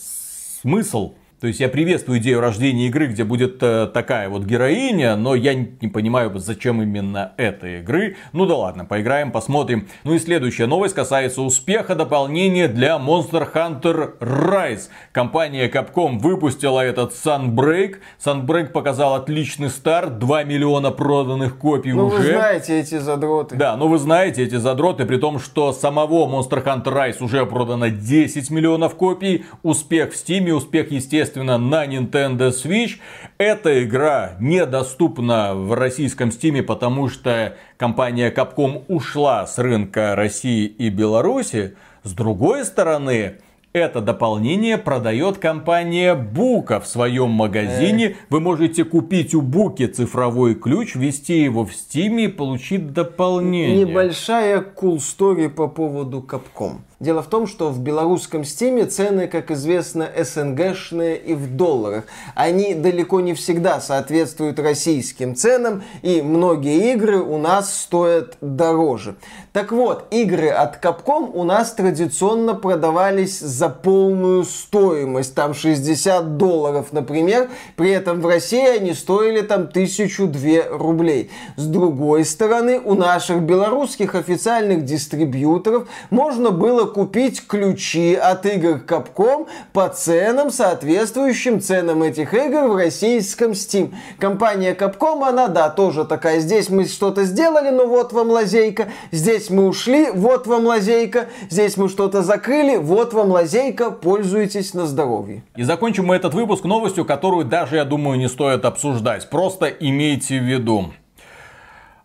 Смысл? 0.61 1.15
То 1.45 1.49
есть 1.49 1.59
я 1.59 1.69
приветствую 1.69 2.17
идею 2.17 2.39
рождения 2.39 2.87
игры, 2.87 3.05
где 3.05 3.23
будет 3.23 3.61
э, 3.61 3.87
такая 3.93 4.29
вот 4.29 4.45
героиня, 4.45 5.15
но 5.15 5.35
я 5.35 5.53
не 5.53 5.75
не 5.79 5.87
понимаю, 5.87 6.31
зачем 6.39 6.81
именно 6.81 7.33
этой 7.37 7.79
игры. 7.79 8.15
Ну 8.33 8.45
да 8.45 8.55
ладно, 8.55 8.85
поиграем, 8.85 9.31
посмотрим. 9.31 9.87
Ну 10.03 10.13
и 10.13 10.19
следующая 10.19 10.65
новость 10.65 10.95
касается 10.95 11.41
успеха 11.41 11.95
дополнения 11.95 12.67
для 12.67 12.97
Monster 12.97 13.47
Hunter 13.53 14.17
Rise. 14.19 14.89
Компания 15.11 15.69
Capcom 15.69 16.17
выпустила 16.17 16.81
этот 16.81 17.13
Sunbreak. 17.13 17.97
Sunbreak 18.23 18.67
показал 18.67 19.15
отличный 19.15 19.69
старт, 19.69 20.17
2 20.17 20.43
миллиона 20.43 20.91
проданных 20.91 21.57
копий 21.57 21.93
ну, 21.93 22.07
уже. 22.07 22.17
вы 22.17 22.23
знаете 22.23 22.79
эти 22.79 22.97
задроты. 22.97 23.55
Да, 23.55 23.77
но 23.77 23.87
вы 23.87 23.97
знаете 23.97 24.43
эти 24.43 24.55
задроты, 24.55 25.05
при 25.05 25.17
том, 25.17 25.39
что 25.39 25.73
самого 25.73 26.25
Monster 26.27 26.63
Hunter 26.63 26.93
Rise 26.93 27.23
уже 27.23 27.45
продано 27.45 27.89
10 27.89 28.49
миллионов 28.49 28.95
копий. 28.95 29.45
Успех 29.61 30.13
в 30.13 30.15
Steam, 30.15 30.49
успех, 30.51 30.91
естественно, 30.91 31.34
на 31.43 31.85
Nintendo 31.85 32.49
Switch. 32.49 32.97
Эта 33.37 33.83
игра 33.83 34.35
недоступна 34.39 35.53
в 35.53 35.73
российском 35.73 36.29
Steam, 36.29 36.61
потому 36.63 37.09
что 37.09 37.55
компания 37.77 38.31
Capcom 38.31 38.83
ушла 38.87 39.45
с 39.45 39.57
рынка 39.57 40.15
России 40.15 40.65
и 40.65 40.89
Беларуси. 40.89 41.75
С 42.03 42.13
другой 42.13 42.65
стороны, 42.65 43.35
это 43.75 43.99
дополнение 43.99 44.77
продает 44.77 45.37
компания 45.37 46.15
Бука 46.15 46.79
в 46.79 46.87
своем 46.87 47.31
магазине. 47.31 48.15
Вы 48.29 48.39
можете 48.39 48.85
купить 48.85 49.35
у 49.35 49.41
Буки 49.41 49.85
цифровой 49.87 50.55
ключ, 50.55 50.95
ввести 50.95 51.41
его 51.41 51.65
в 51.65 51.71
Steam 51.71 52.21
и 52.21 52.29
получить 52.29 52.93
дополнение. 52.93 53.83
Небольшая 53.83 54.61
cool 54.61 54.95
story 54.95 55.49
по 55.49 55.67
поводу 55.67 56.25
Capcom. 56.25 56.77
Дело 57.01 57.21
в 57.21 57.27
том, 57.27 57.45
что 57.45 57.69
в 57.71 57.79
белорусском 57.79 58.45
стиме 58.45 58.85
цены, 58.85 59.27
как 59.27 59.51
известно, 59.51 60.09
СНГшные 60.17 61.17
и 61.17 61.33
в 61.33 61.53
долларах. 61.57 62.05
Они 62.35 62.73
далеко 62.73 63.19
не 63.19 63.33
всегда 63.33 63.81
соответствуют 63.81 64.59
российским 64.59 65.35
ценам, 65.35 65.83
и 66.03 66.21
многие 66.21 66.93
игры 66.93 67.19
у 67.19 67.37
нас 67.37 67.81
стоят 67.81 68.37
дороже. 68.39 69.15
Так 69.51 69.73
вот, 69.73 70.05
игры 70.11 70.47
от 70.47 70.81
Capcom 70.83 71.31
у 71.33 71.43
нас 71.43 71.73
традиционно 71.73 72.53
продавались 72.55 73.39
за 73.39 73.67
полную 73.67 74.45
стоимость, 74.45 75.35
там 75.35 75.53
60 75.53 76.37
долларов, 76.37 76.87
например, 76.93 77.49
при 77.75 77.91
этом 77.91 78.21
в 78.21 78.25
России 78.25 78.65
они 78.65 78.93
стоили 78.93 79.41
там 79.41 79.63
1002 79.63 80.77
рублей. 80.77 81.29
С 81.57 81.65
другой 81.65 82.23
стороны, 82.23 82.79
у 82.79 82.93
наших 82.93 83.41
белорусских 83.41 84.15
официальных 84.15 84.85
дистрибьюторов 84.85 85.89
можно 86.09 86.51
было 86.51 86.84
купить 86.85 87.45
ключи 87.47 88.15
от 88.15 88.45
игр 88.45 88.81
Capcom 88.87 89.47
по 89.73 89.89
ценам, 89.89 90.51
соответствующим 90.51 91.61
ценам 91.61 92.03
этих 92.03 92.33
игр 92.33 92.67
в 92.67 92.75
российском 92.75 93.51
Steam. 93.51 93.93
Компания 94.19 94.73
Capcom, 94.73 95.27
она, 95.27 95.47
да, 95.47 95.69
тоже 95.69 96.05
такая, 96.05 96.39
здесь 96.39 96.69
мы 96.69 96.85
что-то 96.85 97.23
сделали, 97.25 97.69
но 97.69 97.85
вот 97.85 98.13
вам 98.13 98.29
лазейка, 98.29 98.87
здесь 99.11 99.49
мы 99.49 99.67
ушли, 99.67 100.11
вот 100.11 100.47
вам 100.47 100.65
лазейка, 100.65 101.27
здесь 101.49 101.77
мы 101.77 101.89
что-то 101.89 102.21
закрыли, 102.21 102.77
вот 102.77 103.13
вам 103.13 103.31
лазейка, 103.31 103.91
пользуйтесь 103.91 104.73
на 104.73 104.85
здоровье. 104.85 105.43
И 105.55 105.63
закончим 105.63 106.05
мы 106.05 106.15
этот 106.15 106.33
выпуск 106.33 106.63
новостью, 106.63 107.05
которую 107.05 107.45
даже, 107.45 107.77
я 107.77 107.85
думаю, 107.85 108.17
не 108.17 108.29
стоит 108.29 108.65
обсуждать. 108.65 109.29
Просто 109.29 109.67
имейте 109.67 110.39
в 110.39 110.43
виду. 110.43 110.91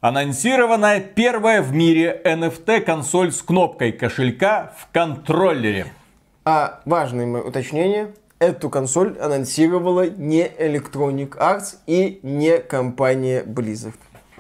Анонсирована 0.01 0.99
первая 0.99 1.61
в 1.61 1.75
мире 1.75 2.23
NFT 2.25 2.81
консоль 2.81 3.33
с 3.33 3.43
кнопкой 3.43 3.93
кошелька 3.93 4.73
в 4.79 4.91
контроллере. 4.95 5.93
А 6.43 6.81
важное 6.87 7.43
уточнение, 7.43 8.15
эту 8.39 8.71
консоль 8.71 9.19
анонсировала 9.21 10.09
не 10.09 10.49
Electronic 10.49 11.37
Arts 11.37 11.77
и 11.87 12.19
не 12.23 12.61
компания 12.61 13.43
Blizzard. 13.45 13.93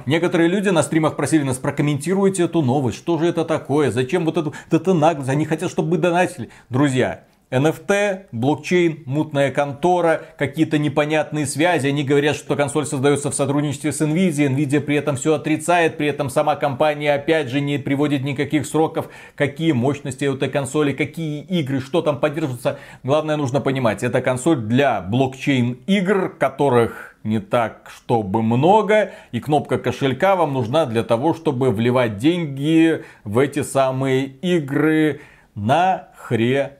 Некоторые 0.06 0.48
люди 0.48 0.70
на 0.70 0.82
стримах 0.82 1.16
просили 1.16 1.42
нас 1.42 1.58
прокомментируйте 1.58 2.44
эту 2.44 2.62
новость. 2.62 2.96
Что 2.96 3.18
же 3.18 3.26
это 3.26 3.44
такое? 3.44 3.90
Зачем 3.90 4.24
вот 4.24 4.38
эту, 4.38 4.94
наглость? 4.94 5.28
Они 5.28 5.44
хотят, 5.44 5.70
чтобы 5.70 5.90
мы 5.90 5.98
донатили. 5.98 6.48
Друзья, 6.70 7.24
NFT, 7.50 8.26
блокчейн, 8.30 9.02
мутная 9.06 9.50
контора, 9.50 10.22
какие-то 10.38 10.78
непонятные 10.78 11.46
связи. 11.46 11.88
Они 11.88 12.04
говорят, 12.04 12.36
что 12.36 12.54
консоль 12.54 12.86
создается 12.86 13.30
в 13.30 13.34
сотрудничестве 13.34 13.92
с 13.92 14.00
Nvidia. 14.00 14.48
Nvidia 14.48 14.80
при 14.80 14.96
этом 14.96 15.16
все 15.16 15.34
отрицает. 15.34 15.96
При 15.96 16.06
этом 16.06 16.30
сама 16.30 16.54
компания 16.54 17.12
опять 17.12 17.48
же 17.48 17.60
не 17.60 17.78
приводит 17.78 18.22
никаких 18.22 18.66
сроков, 18.66 19.08
какие 19.34 19.72
мощности 19.72 20.26
у 20.26 20.36
этой 20.36 20.48
консоли, 20.48 20.92
какие 20.92 21.42
игры, 21.42 21.80
что 21.80 22.02
там 22.02 22.20
поддерживается. 22.20 22.78
Главное 23.02 23.36
нужно 23.36 23.60
понимать, 23.60 24.04
это 24.04 24.20
консоль 24.22 24.58
для 24.58 25.00
блокчейн 25.00 25.78
игр, 25.86 26.28
которых 26.38 27.16
не 27.24 27.38
так, 27.38 27.90
чтобы 27.94 28.42
много, 28.42 29.10
и 29.32 29.40
кнопка 29.40 29.78
кошелька 29.78 30.36
вам 30.36 30.54
нужна 30.54 30.86
для 30.86 31.02
того, 31.02 31.34
чтобы 31.34 31.70
вливать 31.70 32.16
деньги 32.16 33.04
в 33.24 33.38
эти 33.38 33.62
самые 33.62 34.24
игры 34.24 35.20
на 35.54 36.08
хрена. 36.16 36.79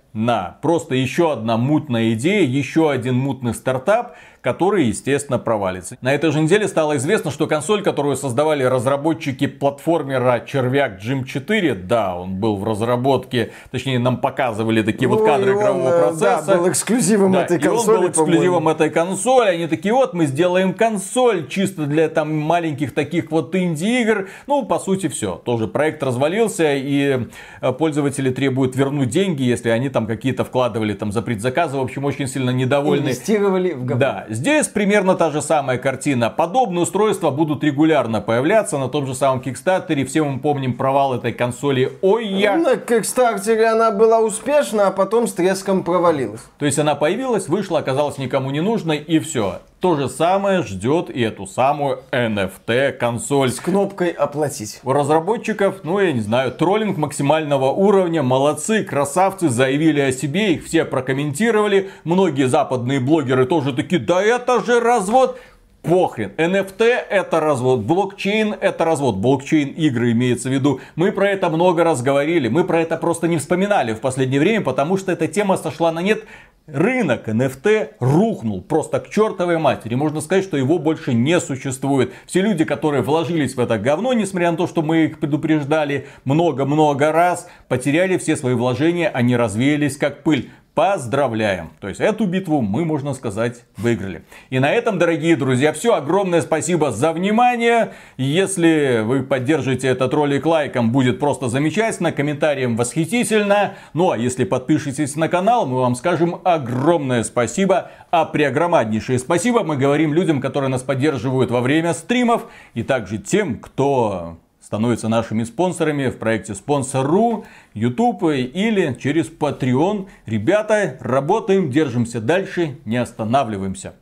Просто 0.60 0.94
еще 0.94 1.32
одна 1.32 1.56
мутная 1.56 2.14
идея, 2.14 2.46
еще 2.46 2.90
один 2.90 3.16
мутный 3.16 3.54
стартап, 3.54 4.16
который, 4.40 4.86
естественно, 4.86 5.38
провалится. 5.38 5.96
На 6.00 6.14
этой 6.14 6.30
же 6.32 6.40
неделе 6.40 6.66
стало 6.66 6.96
известно, 6.96 7.30
что 7.30 7.46
консоль, 7.46 7.82
которую 7.82 8.16
создавали 8.16 8.62
разработчики 8.64 9.46
платформера 9.46 10.42
Червяк 10.46 11.00
Джим 11.00 11.24
4, 11.24 11.74
да, 11.74 12.16
он 12.16 12.36
был 12.36 12.56
в 12.56 12.64
разработке, 12.64 13.52
точнее, 13.70 13.98
нам 13.98 14.18
показывали 14.18 14.82
такие 14.82 15.08
вот 15.08 15.20
Ну, 15.20 15.26
кадры 15.26 15.50
и 15.50 15.54
он, 15.54 15.60
игрового 15.60 15.88
э, 15.90 16.02
процесса. 16.02 16.44
Да, 16.46 16.56
был 16.56 16.68
эксклюзивом 16.70 17.32
Да, 17.32 17.44
этой 17.44 17.58
и 17.58 17.68
он 17.68 17.76
консоли, 17.76 17.96
был 17.98 18.08
эксклюзивом 18.08 18.68
этой 18.68 18.90
консоли. 18.90 19.48
Они 19.50 19.66
такие, 19.66 19.92
вот 19.92 20.14
мы 20.14 20.26
сделаем 20.26 20.72
консоль 20.72 21.46
чисто 21.48 21.86
для 21.86 22.08
там 22.08 22.34
маленьких 22.36 22.94
таких 22.94 23.30
вот 23.30 23.54
инди-игр. 23.54 24.28
Ну, 24.46 24.64
по 24.64 24.78
сути, 24.78 25.08
все. 25.08 25.36
Тоже 25.44 25.68
проект 25.68 26.02
развалился, 26.02 26.74
и 26.74 27.26
э, 27.60 27.72
пользователи 27.72 28.30
требуют 28.30 28.74
вернуть 28.74 29.10
деньги, 29.10 29.42
если 29.42 29.68
они 29.68 29.90
там 29.90 30.06
какие-то 30.06 30.44
вкладывали 30.44 30.94
там 30.94 31.12
за 31.12 31.20
предзаказы. 31.22 31.76
В 31.76 31.80
общем, 31.80 32.04
очень 32.04 32.26
сильно 32.26 32.50
недовольны. 32.50 33.04
Инвестировали 33.04 33.72
в 33.72 33.84
говно. 33.84 34.00
Да, 34.00 34.26
здесь 34.30 34.68
примерно 34.68 35.14
та 35.14 35.30
же 35.30 35.42
самая 35.42 35.78
картина. 35.78 36.30
Подобные 36.30 36.82
устройства 36.82 37.30
будут 37.30 37.62
регулярно 37.62 38.20
появляться 38.20 38.78
на 38.78 38.88
том 38.88 39.06
же 39.06 39.14
самом 39.14 39.40
Кикстартере. 39.40 40.04
Все 40.04 40.24
мы 40.24 40.38
помним 40.40 40.74
провал 40.74 41.14
этой 41.14 41.32
консоли 41.32 41.92
Ой-я. 42.00 42.56
На 42.56 42.76
Кикстартере 42.76 43.66
она 43.66 43.90
была 43.90 44.20
успешна, 44.20 44.86
а 44.86 44.90
потом 44.90 45.26
с 45.26 45.32
треском 45.32 45.84
провалилась. 45.84 46.40
То 46.58 46.66
есть 46.66 46.78
она 46.78 46.94
появилась, 46.94 47.48
вышла, 47.48 47.80
оказалась 47.80 48.18
никому 48.18 48.50
не 48.50 48.60
нужной 48.60 48.98
и 48.98 49.18
все. 49.18 49.60
То 49.80 49.96
же 49.96 50.10
самое 50.10 50.62
ждет 50.62 51.08
и 51.08 51.22
эту 51.22 51.46
самую 51.46 52.00
NFT 52.12 52.92
консоль. 52.92 53.50
С 53.50 53.60
кнопкой 53.60 54.10
«Оплатить». 54.10 54.78
У 54.84 54.92
разработчиков, 54.92 55.76
ну 55.84 55.98
я 55.98 56.12
не 56.12 56.20
знаю, 56.20 56.52
троллинг 56.52 56.98
максимального 56.98 57.70
уровня, 57.70 58.22
молодцы, 58.22 58.84
красавцы, 58.84 59.48
заявили 59.48 60.00
о 60.00 60.12
себе, 60.12 60.52
их 60.52 60.66
все 60.66 60.84
прокомментировали. 60.84 61.88
Многие 62.04 62.46
западные 62.46 63.00
блогеры 63.00 63.46
тоже 63.46 63.72
такие, 63.72 64.02
да 64.02 64.22
это 64.22 64.62
же 64.62 64.80
развод. 64.80 65.40
Похрен. 65.82 66.32
NFT 66.36 66.84
это 66.84 67.40
развод, 67.40 67.80
блокчейн 67.80 68.54
это 68.60 68.84
развод, 68.84 69.16
блокчейн 69.16 69.68
игры 69.68 70.12
имеется 70.12 70.50
в 70.50 70.52
виду. 70.52 70.80
Мы 70.94 71.10
про 71.10 71.30
это 71.30 71.48
много 71.48 71.84
раз 71.84 72.02
говорили, 72.02 72.48
мы 72.48 72.64
про 72.64 72.82
это 72.82 72.98
просто 72.98 73.28
не 73.28 73.38
вспоминали 73.38 73.94
в 73.94 74.00
последнее 74.00 74.40
время, 74.40 74.62
потому 74.62 74.98
что 74.98 75.10
эта 75.10 75.26
тема 75.26 75.56
сошла 75.56 75.90
на 75.90 76.00
нет. 76.00 76.24
Рынок 76.66 77.26
NFT 77.28 77.94
рухнул 77.98 78.60
просто 78.60 79.00
к 79.00 79.08
чертовой 79.08 79.58
матери. 79.58 79.94
Можно 79.94 80.20
сказать, 80.20 80.44
что 80.44 80.56
его 80.56 80.78
больше 80.78 81.14
не 81.14 81.40
существует. 81.40 82.12
Все 82.26 82.42
люди, 82.42 82.64
которые 82.64 83.02
вложились 83.02 83.56
в 83.56 83.60
это 83.60 83.78
говно, 83.78 84.12
несмотря 84.12 84.50
на 84.52 84.56
то, 84.56 84.66
что 84.66 84.82
мы 84.82 85.06
их 85.06 85.18
предупреждали 85.18 86.06
много-много 86.24 87.10
раз, 87.10 87.48
потеряли 87.68 88.18
все 88.18 88.36
свои 88.36 88.54
вложения, 88.54 89.08
они 89.08 89.34
развеялись 89.34 89.96
как 89.96 90.22
пыль. 90.22 90.50
Поздравляем! 90.80 91.72
То 91.78 91.88
есть 91.88 92.00
эту 92.00 92.24
битву 92.24 92.62
мы, 92.62 92.86
можно 92.86 93.12
сказать, 93.12 93.64
выиграли. 93.76 94.24
И 94.48 94.58
на 94.60 94.72
этом, 94.72 94.98
дорогие 94.98 95.36
друзья, 95.36 95.74
все. 95.74 95.92
Огромное 95.92 96.40
спасибо 96.40 96.90
за 96.90 97.12
внимание. 97.12 97.92
Если 98.16 99.02
вы 99.04 99.22
поддержите 99.22 99.88
этот 99.88 100.14
ролик 100.14 100.46
лайком, 100.46 100.90
будет 100.90 101.20
просто 101.20 101.50
замечательно. 101.50 102.12
Комментарием 102.12 102.78
восхитительно. 102.78 103.74
Ну 103.92 104.10
а 104.10 104.16
если 104.16 104.44
подпишетесь 104.44 105.16
на 105.16 105.28
канал, 105.28 105.66
мы 105.66 105.80
вам 105.80 105.94
скажем 105.96 106.40
огромное 106.44 107.24
спасибо. 107.24 107.90
А 108.10 108.24
преогромаднейшее 108.24 109.18
спасибо 109.18 109.62
мы 109.62 109.76
говорим 109.76 110.14
людям, 110.14 110.40
которые 110.40 110.70
нас 110.70 110.82
поддерживают 110.82 111.50
во 111.50 111.60
время 111.60 111.92
стримов. 111.92 112.46
И 112.72 112.82
также 112.82 113.18
тем, 113.18 113.58
кто 113.58 114.38
становятся 114.70 115.08
нашими 115.08 115.42
спонсорами 115.42 116.10
в 116.10 116.18
проекте 116.18 116.54
Спонсор.ру, 116.54 117.44
YouTube 117.74 118.22
или 118.22 118.96
через 119.00 119.28
Patreon. 119.28 120.06
Ребята, 120.26 120.96
работаем, 121.00 121.72
держимся 121.72 122.20
дальше, 122.20 122.78
не 122.84 122.96
останавливаемся. 122.96 123.94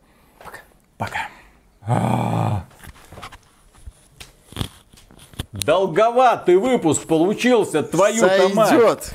Пока. 0.45 0.59
Пока. 0.99 1.29
А. 1.81 2.67
Долговатый 5.53 6.59
выпуск 6.59 7.07
получился, 7.07 7.83
твою-то 7.83 8.51
мать. 8.51 9.11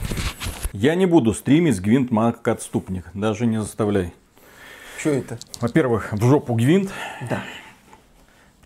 Я 0.72 0.96
не 0.96 1.06
буду 1.06 1.36
стримить 1.36 1.80
Гвинт 1.80 2.10
Мак 2.10 2.48
Отступник, 2.48 3.12
даже 3.14 3.46
не 3.46 3.62
заставляй. 3.62 4.12
Что 4.98 5.12
это? 5.12 5.38
Во-первых, 5.62 6.14
в 6.14 6.26
жопу 6.26 6.56
Гвинт. 6.56 6.90
Да. 7.30 7.44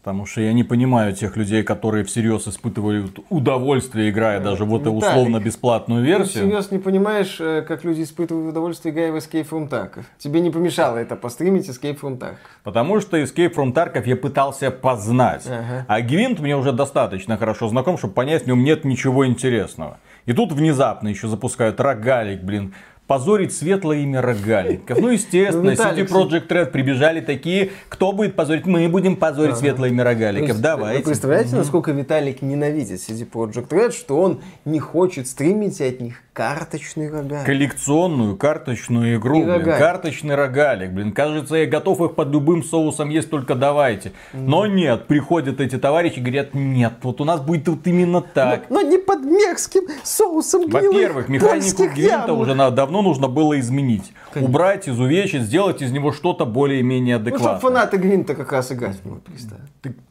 Потому 0.08 0.26
что 0.26 0.40
я 0.40 0.54
не 0.54 0.64
понимаю 0.64 1.12
тех 1.12 1.36
людей, 1.36 1.64
которые 1.64 2.06
всерьез 2.06 2.48
испытывают 2.48 3.20
удовольствие, 3.30 4.10
играя 4.10 4.40
даже 4.40 4.64
в 4.64 4.74
эту 4.74 4.94
условно-бесплатную 4.94 6.02
версию. 6.02 6.46
Ты 6.46 6.48
всерьез 6.48 6.72
не 6.72 6.80
понимаешь, 6.80 7.36
э, 7.42 7.62
как 7.68 7.84
люди 7.84 8.04
испытывают 8.04 8.52
удовольствие, 8.52 8.94
играя 8.94 9.12
в 9.12 9.18
Escape 9.18 9.50
from 9.50 9.70
Tarkov. 9.70 10.06
Тебе 10.18 10.40
не 10.40 10.50
помешало 10.50 10.96
это 10.96 11.18
постримить 11.18 11.68
Escape 11.68 12.00
from 12.00 12.18
Tarkov. 12.18 12.38
Потому 12.64 13.02
что 13.02 13.22
Escape 13.22 13.54
from 13.54 13.74
Tarkov 13.74 14.04
я 14.06 14.16
пытался 14.16 14.72
познать. 14.72 15.46
Ага. 15.46 15.86
А 15.90 16.00
Гвинт 16.00 16.40
мне 16.40 16.56
уже 16.56 16.72
достаточно 16.72 17.36
хорошо 17.36 17.68
знаком, 17.68 17.98
чтобы 17.98 18.14
понять, 18.14 18.44
в 18.44 18.48
нем 18.48 18.64
нет 18.64 18.86
ничего 18.86 19.28
интересного. 19.28 19.98
И 20.26 20.32
тут 20.32 20.54
внезапно 20.54 21.10
еще 21.10 21.28
запускают 21.28 21.82
рогалик, 21.82 22.44
блин, 22.44 22.74
позорить 23.08 23.54
светлое 23.54 24.00
имя 24.00 24.22
рогаликов. 24.22 25.00
Ну, 25.00 25.10
естественно, 25.10 25.64
ну, 25.64 25.72
CD 25.72 26.06
Project 26.08 26.48
Red 26.50 26.66
прибежали 26.68 27.22
такие, 27.22 27.72
кто 27.90 28.12
будет 28.12 28.36
позорить? 28.36 28.66
Мы 28.66 28.88
будем 28.90 29.16
позорить 29.16 29.52
ага. 29.52 29.60
светлое 29.60 29.90
имя 29.90 30.04
рогаликов. 30.04 30.60
Давайте. 30.60 31.00
Вы 31.00 31.06
представляете, 31.06 31.56
насколько 31.56 31.92
Виталик 31.92 32.42
ненавидит 32.42 33.00
CD 33.00 33.28
Project 33.30 33.70
Red, 33.70 33.92
что 33.92 34.20
он 34.20 34.42
не 34.66 34.80
хочет 34.80 35.28
стримить 35.28 35.80
от 35.82 36.02
них 36.02 36.22
карточный 36.38 37.10
рогалик. 37.10 37.48
Коллекционную 37.48 38.38
карточную 38.38 39.18
игру, 39.18 39.44
блин, 39.44 39.64
карточный 39.64 40.36
рогалик, 40.36 40.92
блин. 40.92 41.12
Кажется, 41.12 41.56
я 41.56 41.66
готов 41.66 42.00
их 42.02 42.14
под 42.14 42.30
любым 42.30 42.64
соусом 42.64 43.10
есть, 43.10 43.32
только 43.32 43.56
давайте. 43.56 44.12
Но 44.34 44.68
нет, 44.68 45.08
приходят 45.08 45.60
эти 45.60 45.80
товарищи 45.80 46.20
и 46.20 46.22
говорят, 46.22 46.54
нет, 46.54 46.94
вот 47.02 47.22
у 47.22 47.24
нас 47.24 47.42
будет 47.42 47.68
вот 47.68 47.88
именно 47.88 48.22
так. 48.22 48.70
Но, 48.70 48.82
но 48.84 48.88
не 48.88 49.00
под 49.00 49.22
мерзким 49.24 49.88
соусом 50.04 50.70
Во-первых, 50.70 51.28
механику 51.28 51.88
Гвинта 51.88 52.34
уже 52.34 52.54
давно 52.70 53.02
нужно 53.02 53.28
было 53.28 53.60
изменить. 53.60 54.14
Конечно. 54.32 54.48
Убрать, 54.48 54.88
изувечить, 54.88 55.42
сделать 55.42 55.82
из 55.82 55.92
него 55.92 56.12
что-то 56.12 56.46
более-менее 56.46 57.16
адекватное. 57.16 57.54
Ну, 57.54 57.60
чтобы 57.60 57.74
фанаты 57.74 57.98
Гвинта 57.98 58.36
как 58.36 58.52
раз 58.52 58.72
играть 58.72 59.04
него 59.04 59.22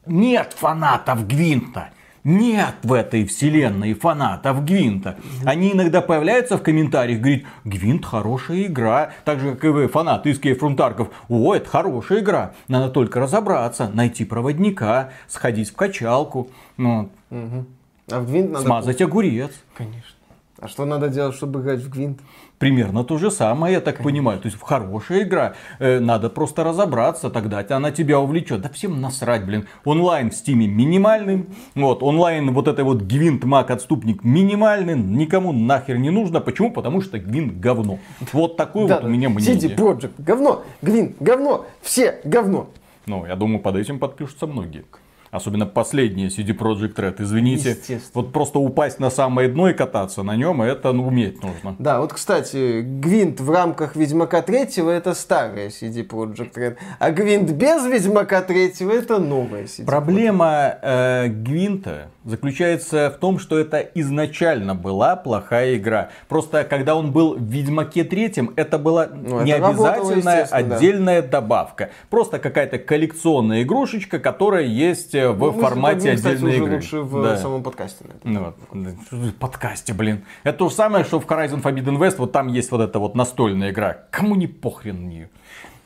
Нет 0.05 0.53
фанатов 0.57 1.25
Гвинта. 1.25 1.91
Нет 2.27 2.75
в 2.83 2.91
этой 2.91 3.25
вселенной 3.25 3.93
фанатов 3.93 4.65
Гвинта. 4.65 5.15
Они 5.45 5.71
иногда 5.71 6.01
появляются 6.01 6.57
в 6.57 6.61
комментариях, 6.61 7.21
говорят, 7.21 7.43
Гвинт 7.63 8.03
хорошая 8.03 8.63
игра. 8.63 9.11
Так 9.23 9.39
же, 9.39 9.55
как 9.55 9.63
и 9.63 9.67
вы, 9.69 9.87
фанаты 9.87 10.31
из 10.31 10.39
Кейфрунтарков. 10.39 11.07
О, 11.29 11.55
это 11.55 11.69
хорошая 11.69 12.19
игра. 12.19 12.51
Надо 12.67 12.89
только 12.89 13.21
разобраться, 13.21 13.89
найти 13.93 14.25
проводника, 14.25 15.11
сходить 15.29 15.69
в 15.69 15.77
качалку. 15.77 16.49
Ну, 16.75 17.09
угу. 17.29 17.65
а 18.11 18.19
в 18.19 18.29
Гвинт 18.29 18.51
надо... 18.51 18.65
Смазать 18.65 19.01
огурец. 19.01 19.53
Конечно. 19.73 20.17
А 20.59 20.67
что 20.67 20.83
надо 20.83 21.07
делать, 21.07 21.33
чтобы 21.33 21.61
играть 21.61 21.79
в 21.79 21.89
Гвинт? 21.89 22.19
Примерно 22.59 23.03
то 23.03 23.19
же 23.19 23.29
самое, 23.29 23.73
я 23.75 23.81
так 23.81 23.97
Конечно. 23.97 24.03
понимаю. 24.03 24.39
То 24.39 24.47
есть 24.47 24.59
хорошая 24.59 25.23
игра. 25.23 25.53
Э, 25.77 25.99
надо 25.99 26.29
просто 26.29 26.63
разобраться, 26.63 27.29
тогда 27.29 27.63
она 27.69 27.91
тебя 27.91 28.19
увлечет. 28.19 28.61
Да 28.61 28.69
всем 28.69 28.99
насрать, 28.99 29.45
блин. 29.45 29.67
Онлайн 29.85 30.31
в 30.31 30.35
стиме 30.35 30.67
минимальный. 30.67 31.45
Вот, 31.75 32.01
онлайн 32.01 32.51
вот 32.53 32.67
это 32.67 32.83
вот 32.83 33.03
Гвинт 33.03 33.43
Мак 33.43 33.69
отступник 33.69 34.23
минимальный. 34.23 34.95
Никому 34.95 35.53
нахер 35.53 35.97
не 35.97 36.09
нужно. 36.09 36.39
Почему? 36.39 36.71
Потому 36.71 37.01
что 37.01 37.19
Гвинт 37.19 37.59
говно. 37.59 37.99
Вот 38.33 38.57
такое 38.57 38.87
вот 38.87 39.03
у 39.03 39.07
меня 39.07 39.29
мнение. 39.29 39.55
CD 39.55 39.75
Projekt 39.75 40.13
говно. 40.17 40.63
Гвинт 40.81 41.15
говно. 41.19 41.65
Все 41.81 42.19
говно. 42.23 42.69
Ну, 43.05 43.25
я 43.25 43.35
думаю, 43.35 43.59
под 43.59 43.75
этим 43.75 43.99
подпишутся 43.99 44.47
многие. 44.47 44.83
Особенно 45.31 45.65
последние 45.65 46.29
CD 46.29 46.57
Project 46.57 46.95
Red. 46.95 47.15
Извините, 47.19 47.77
вот 48.13 48.31
просто 48.31 48.59
упасть 48.59 48.99
на 48.99 49.09
самое 49.09 49.49
дно 49.49 49.69
и 49.69 49.73
кататься 49.73 50.23
на 50.23 50.35
нем, 50.35 50.61
это 50.61 50.91
ну, 50.93 51.07
уметь 51.07 51.43
нужно. 51.43 51.75
Да, 51.79 51.99
вот, 52.01 52.13
кстати, 52.13 52.81
Гвинт 52.81 53.39
в 53.39 53.51
рамках 53.51 53.95
Ведьмака 53.95 54.41
3 54.41 54.57
это 54.87 55.13
старая 55.13 55.69
CD 55.69 56.07
Project 56.07 56.53
Red, 56.53 56.77
а 56.99 57.11
Гвинт 57.11 57.51
без 57.51 57.85
Ведьмака 57.85 58.41
3 58.41 58.73
это 58.79 59.19
новая 59.19 59.63
CD 59.63 59.85
Проблема 59.85 60.77
э, 60.81 61.27
Гвинта 61.27 62.09
заключается 62.27 63.09
в 63.09 63.19
том, 63.19 63.39
что 63.39 63.57
это 63.57 63.79
изначально 63.95 64.75
была 64.75 65.15
плохая 65.15 65.77
игра. 65.77 66.09
Просто 66.27 66.65
когда 66.65 66.95
он 66.95 67.11
был 67.11 67.35
в 67.35 67.41
Ведьмаке 67.41 68.03
3, 68.03 68.51
это 68.57 68.77
была 68.77 69.07
ну, 69.07 69.41
не 69.43 69.51
это 69.51 69.69
обязательная 69.69 70.43
отдельная 70.43 71.21
да. 71.21 71.39
добавка. 71.39 71.91
Просто 72.09 72.37
какая-то 72.37 72.79
коллекционная 72.79 73.63
игрушечка, 73.63 74.19
которая 74.19 74.65
есть 74.65 75.15
э, 75.15 75.29
в 75.31 75.39
ну, 75.39 75.51
формате 75.53 76.11
отдельной 76.11 76.35
кстати, 76.35 76.55
игры. 76.57 76.75
лучше 76.75 77.01
в 77.01 77.23
да. 77.23 77.37
самом 77.37 77.63
подкасте. 77.63 78.05
Ну, 78.23 78.53
вот, 78.71 79.35
подкасте, 79.39 79.93
блин. 79.93 80.25
Это 80.43 80.57
то 80.59 80.69
же 80.69 80.75
самое, 80.75 81.05
что 81.05 81.21
в 81.21 81.25
Horizon 81.25 81.63
Forbidden 81.63 81.97
West, 81.97 82.15
вот 82.17 82.33
там 82.33 82.47
есть 82.49 82.71
вот 82.71 82.81
эта 82.81 82.99
вот 82.99 83.15
настольная 83.15 83.71
игра. 83.71 83.99
Кому 84.11 84.35
не 84.35 84.47
похрен 84.47 85.07
нее. 85.07 85.29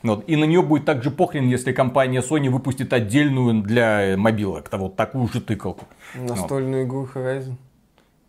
Вот. 0.02 0.24
И 0.28 0.36
на 0.36 0.44
нее 0.44 0.62
будет 0.62 0.84
также 0.84 1.10
похрен, 1.10 1.48
если 1.48 1.72
компания 1.72 2.20
Sony 2.20 2.50
выпустит 2.50 2.92
отдельную 2.92 3.62
для 3.62 4.14
мобилок, 4.16 4.68
-то, 4.68 4.78
вот 4.78 4.96
такую 4.96 5.28
же 5.28 5.40
тыкалку. 5.40 5.86
Настольную 6.14 6.86
вот. 6.86 6.88
игру 6.88 7.08
Horizon. 7.14 7.54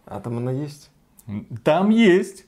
А 0.06 0.20
там 0.20 0.38
она 0.38 0.52
есть? 0.52 0.92
Там 1.64 1.90
есть. 1.90 2.46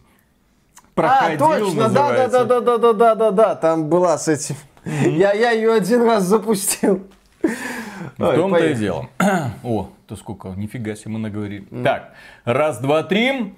Проходил, 0.93 1.45
а, 1.45 1.59
точно, 1.59 1.89
да, 1.89 2.11
да, 2.11 2.27
да, 2.27 2.43
да, 2.45 2.59
да, 2.61 2.77
да, 2.77 2.93
да, 2.93 3.15
да, 3.15 3.31
да, 3.31 3.55
там 3.55 3.89
была 3.89 4.17
с 4.17 4.29
этим. 4.29 4.55
Я, 4.85 5.33
я 5.33 5.51
ее 5.51 5.73
один 5.73 6.03
раз 6.03 6.23
запустил. 6.23 7.03
В 8.17 8.35
том-то 8.35 8.65
и 8.65 8.75
дело. 8.75 9.09
О, 9.63 9.89
то 10.07 10.15
сколько, 10.15 10.49
нифига 10.49 10.95
себе 10.95 11.11
мы 11.11 11.19
наговорили. 11.19 11.65
Так, 11.83 12.13
раз, 12.45 12.79
два, 12.79 13.03
три. 13.03 13.55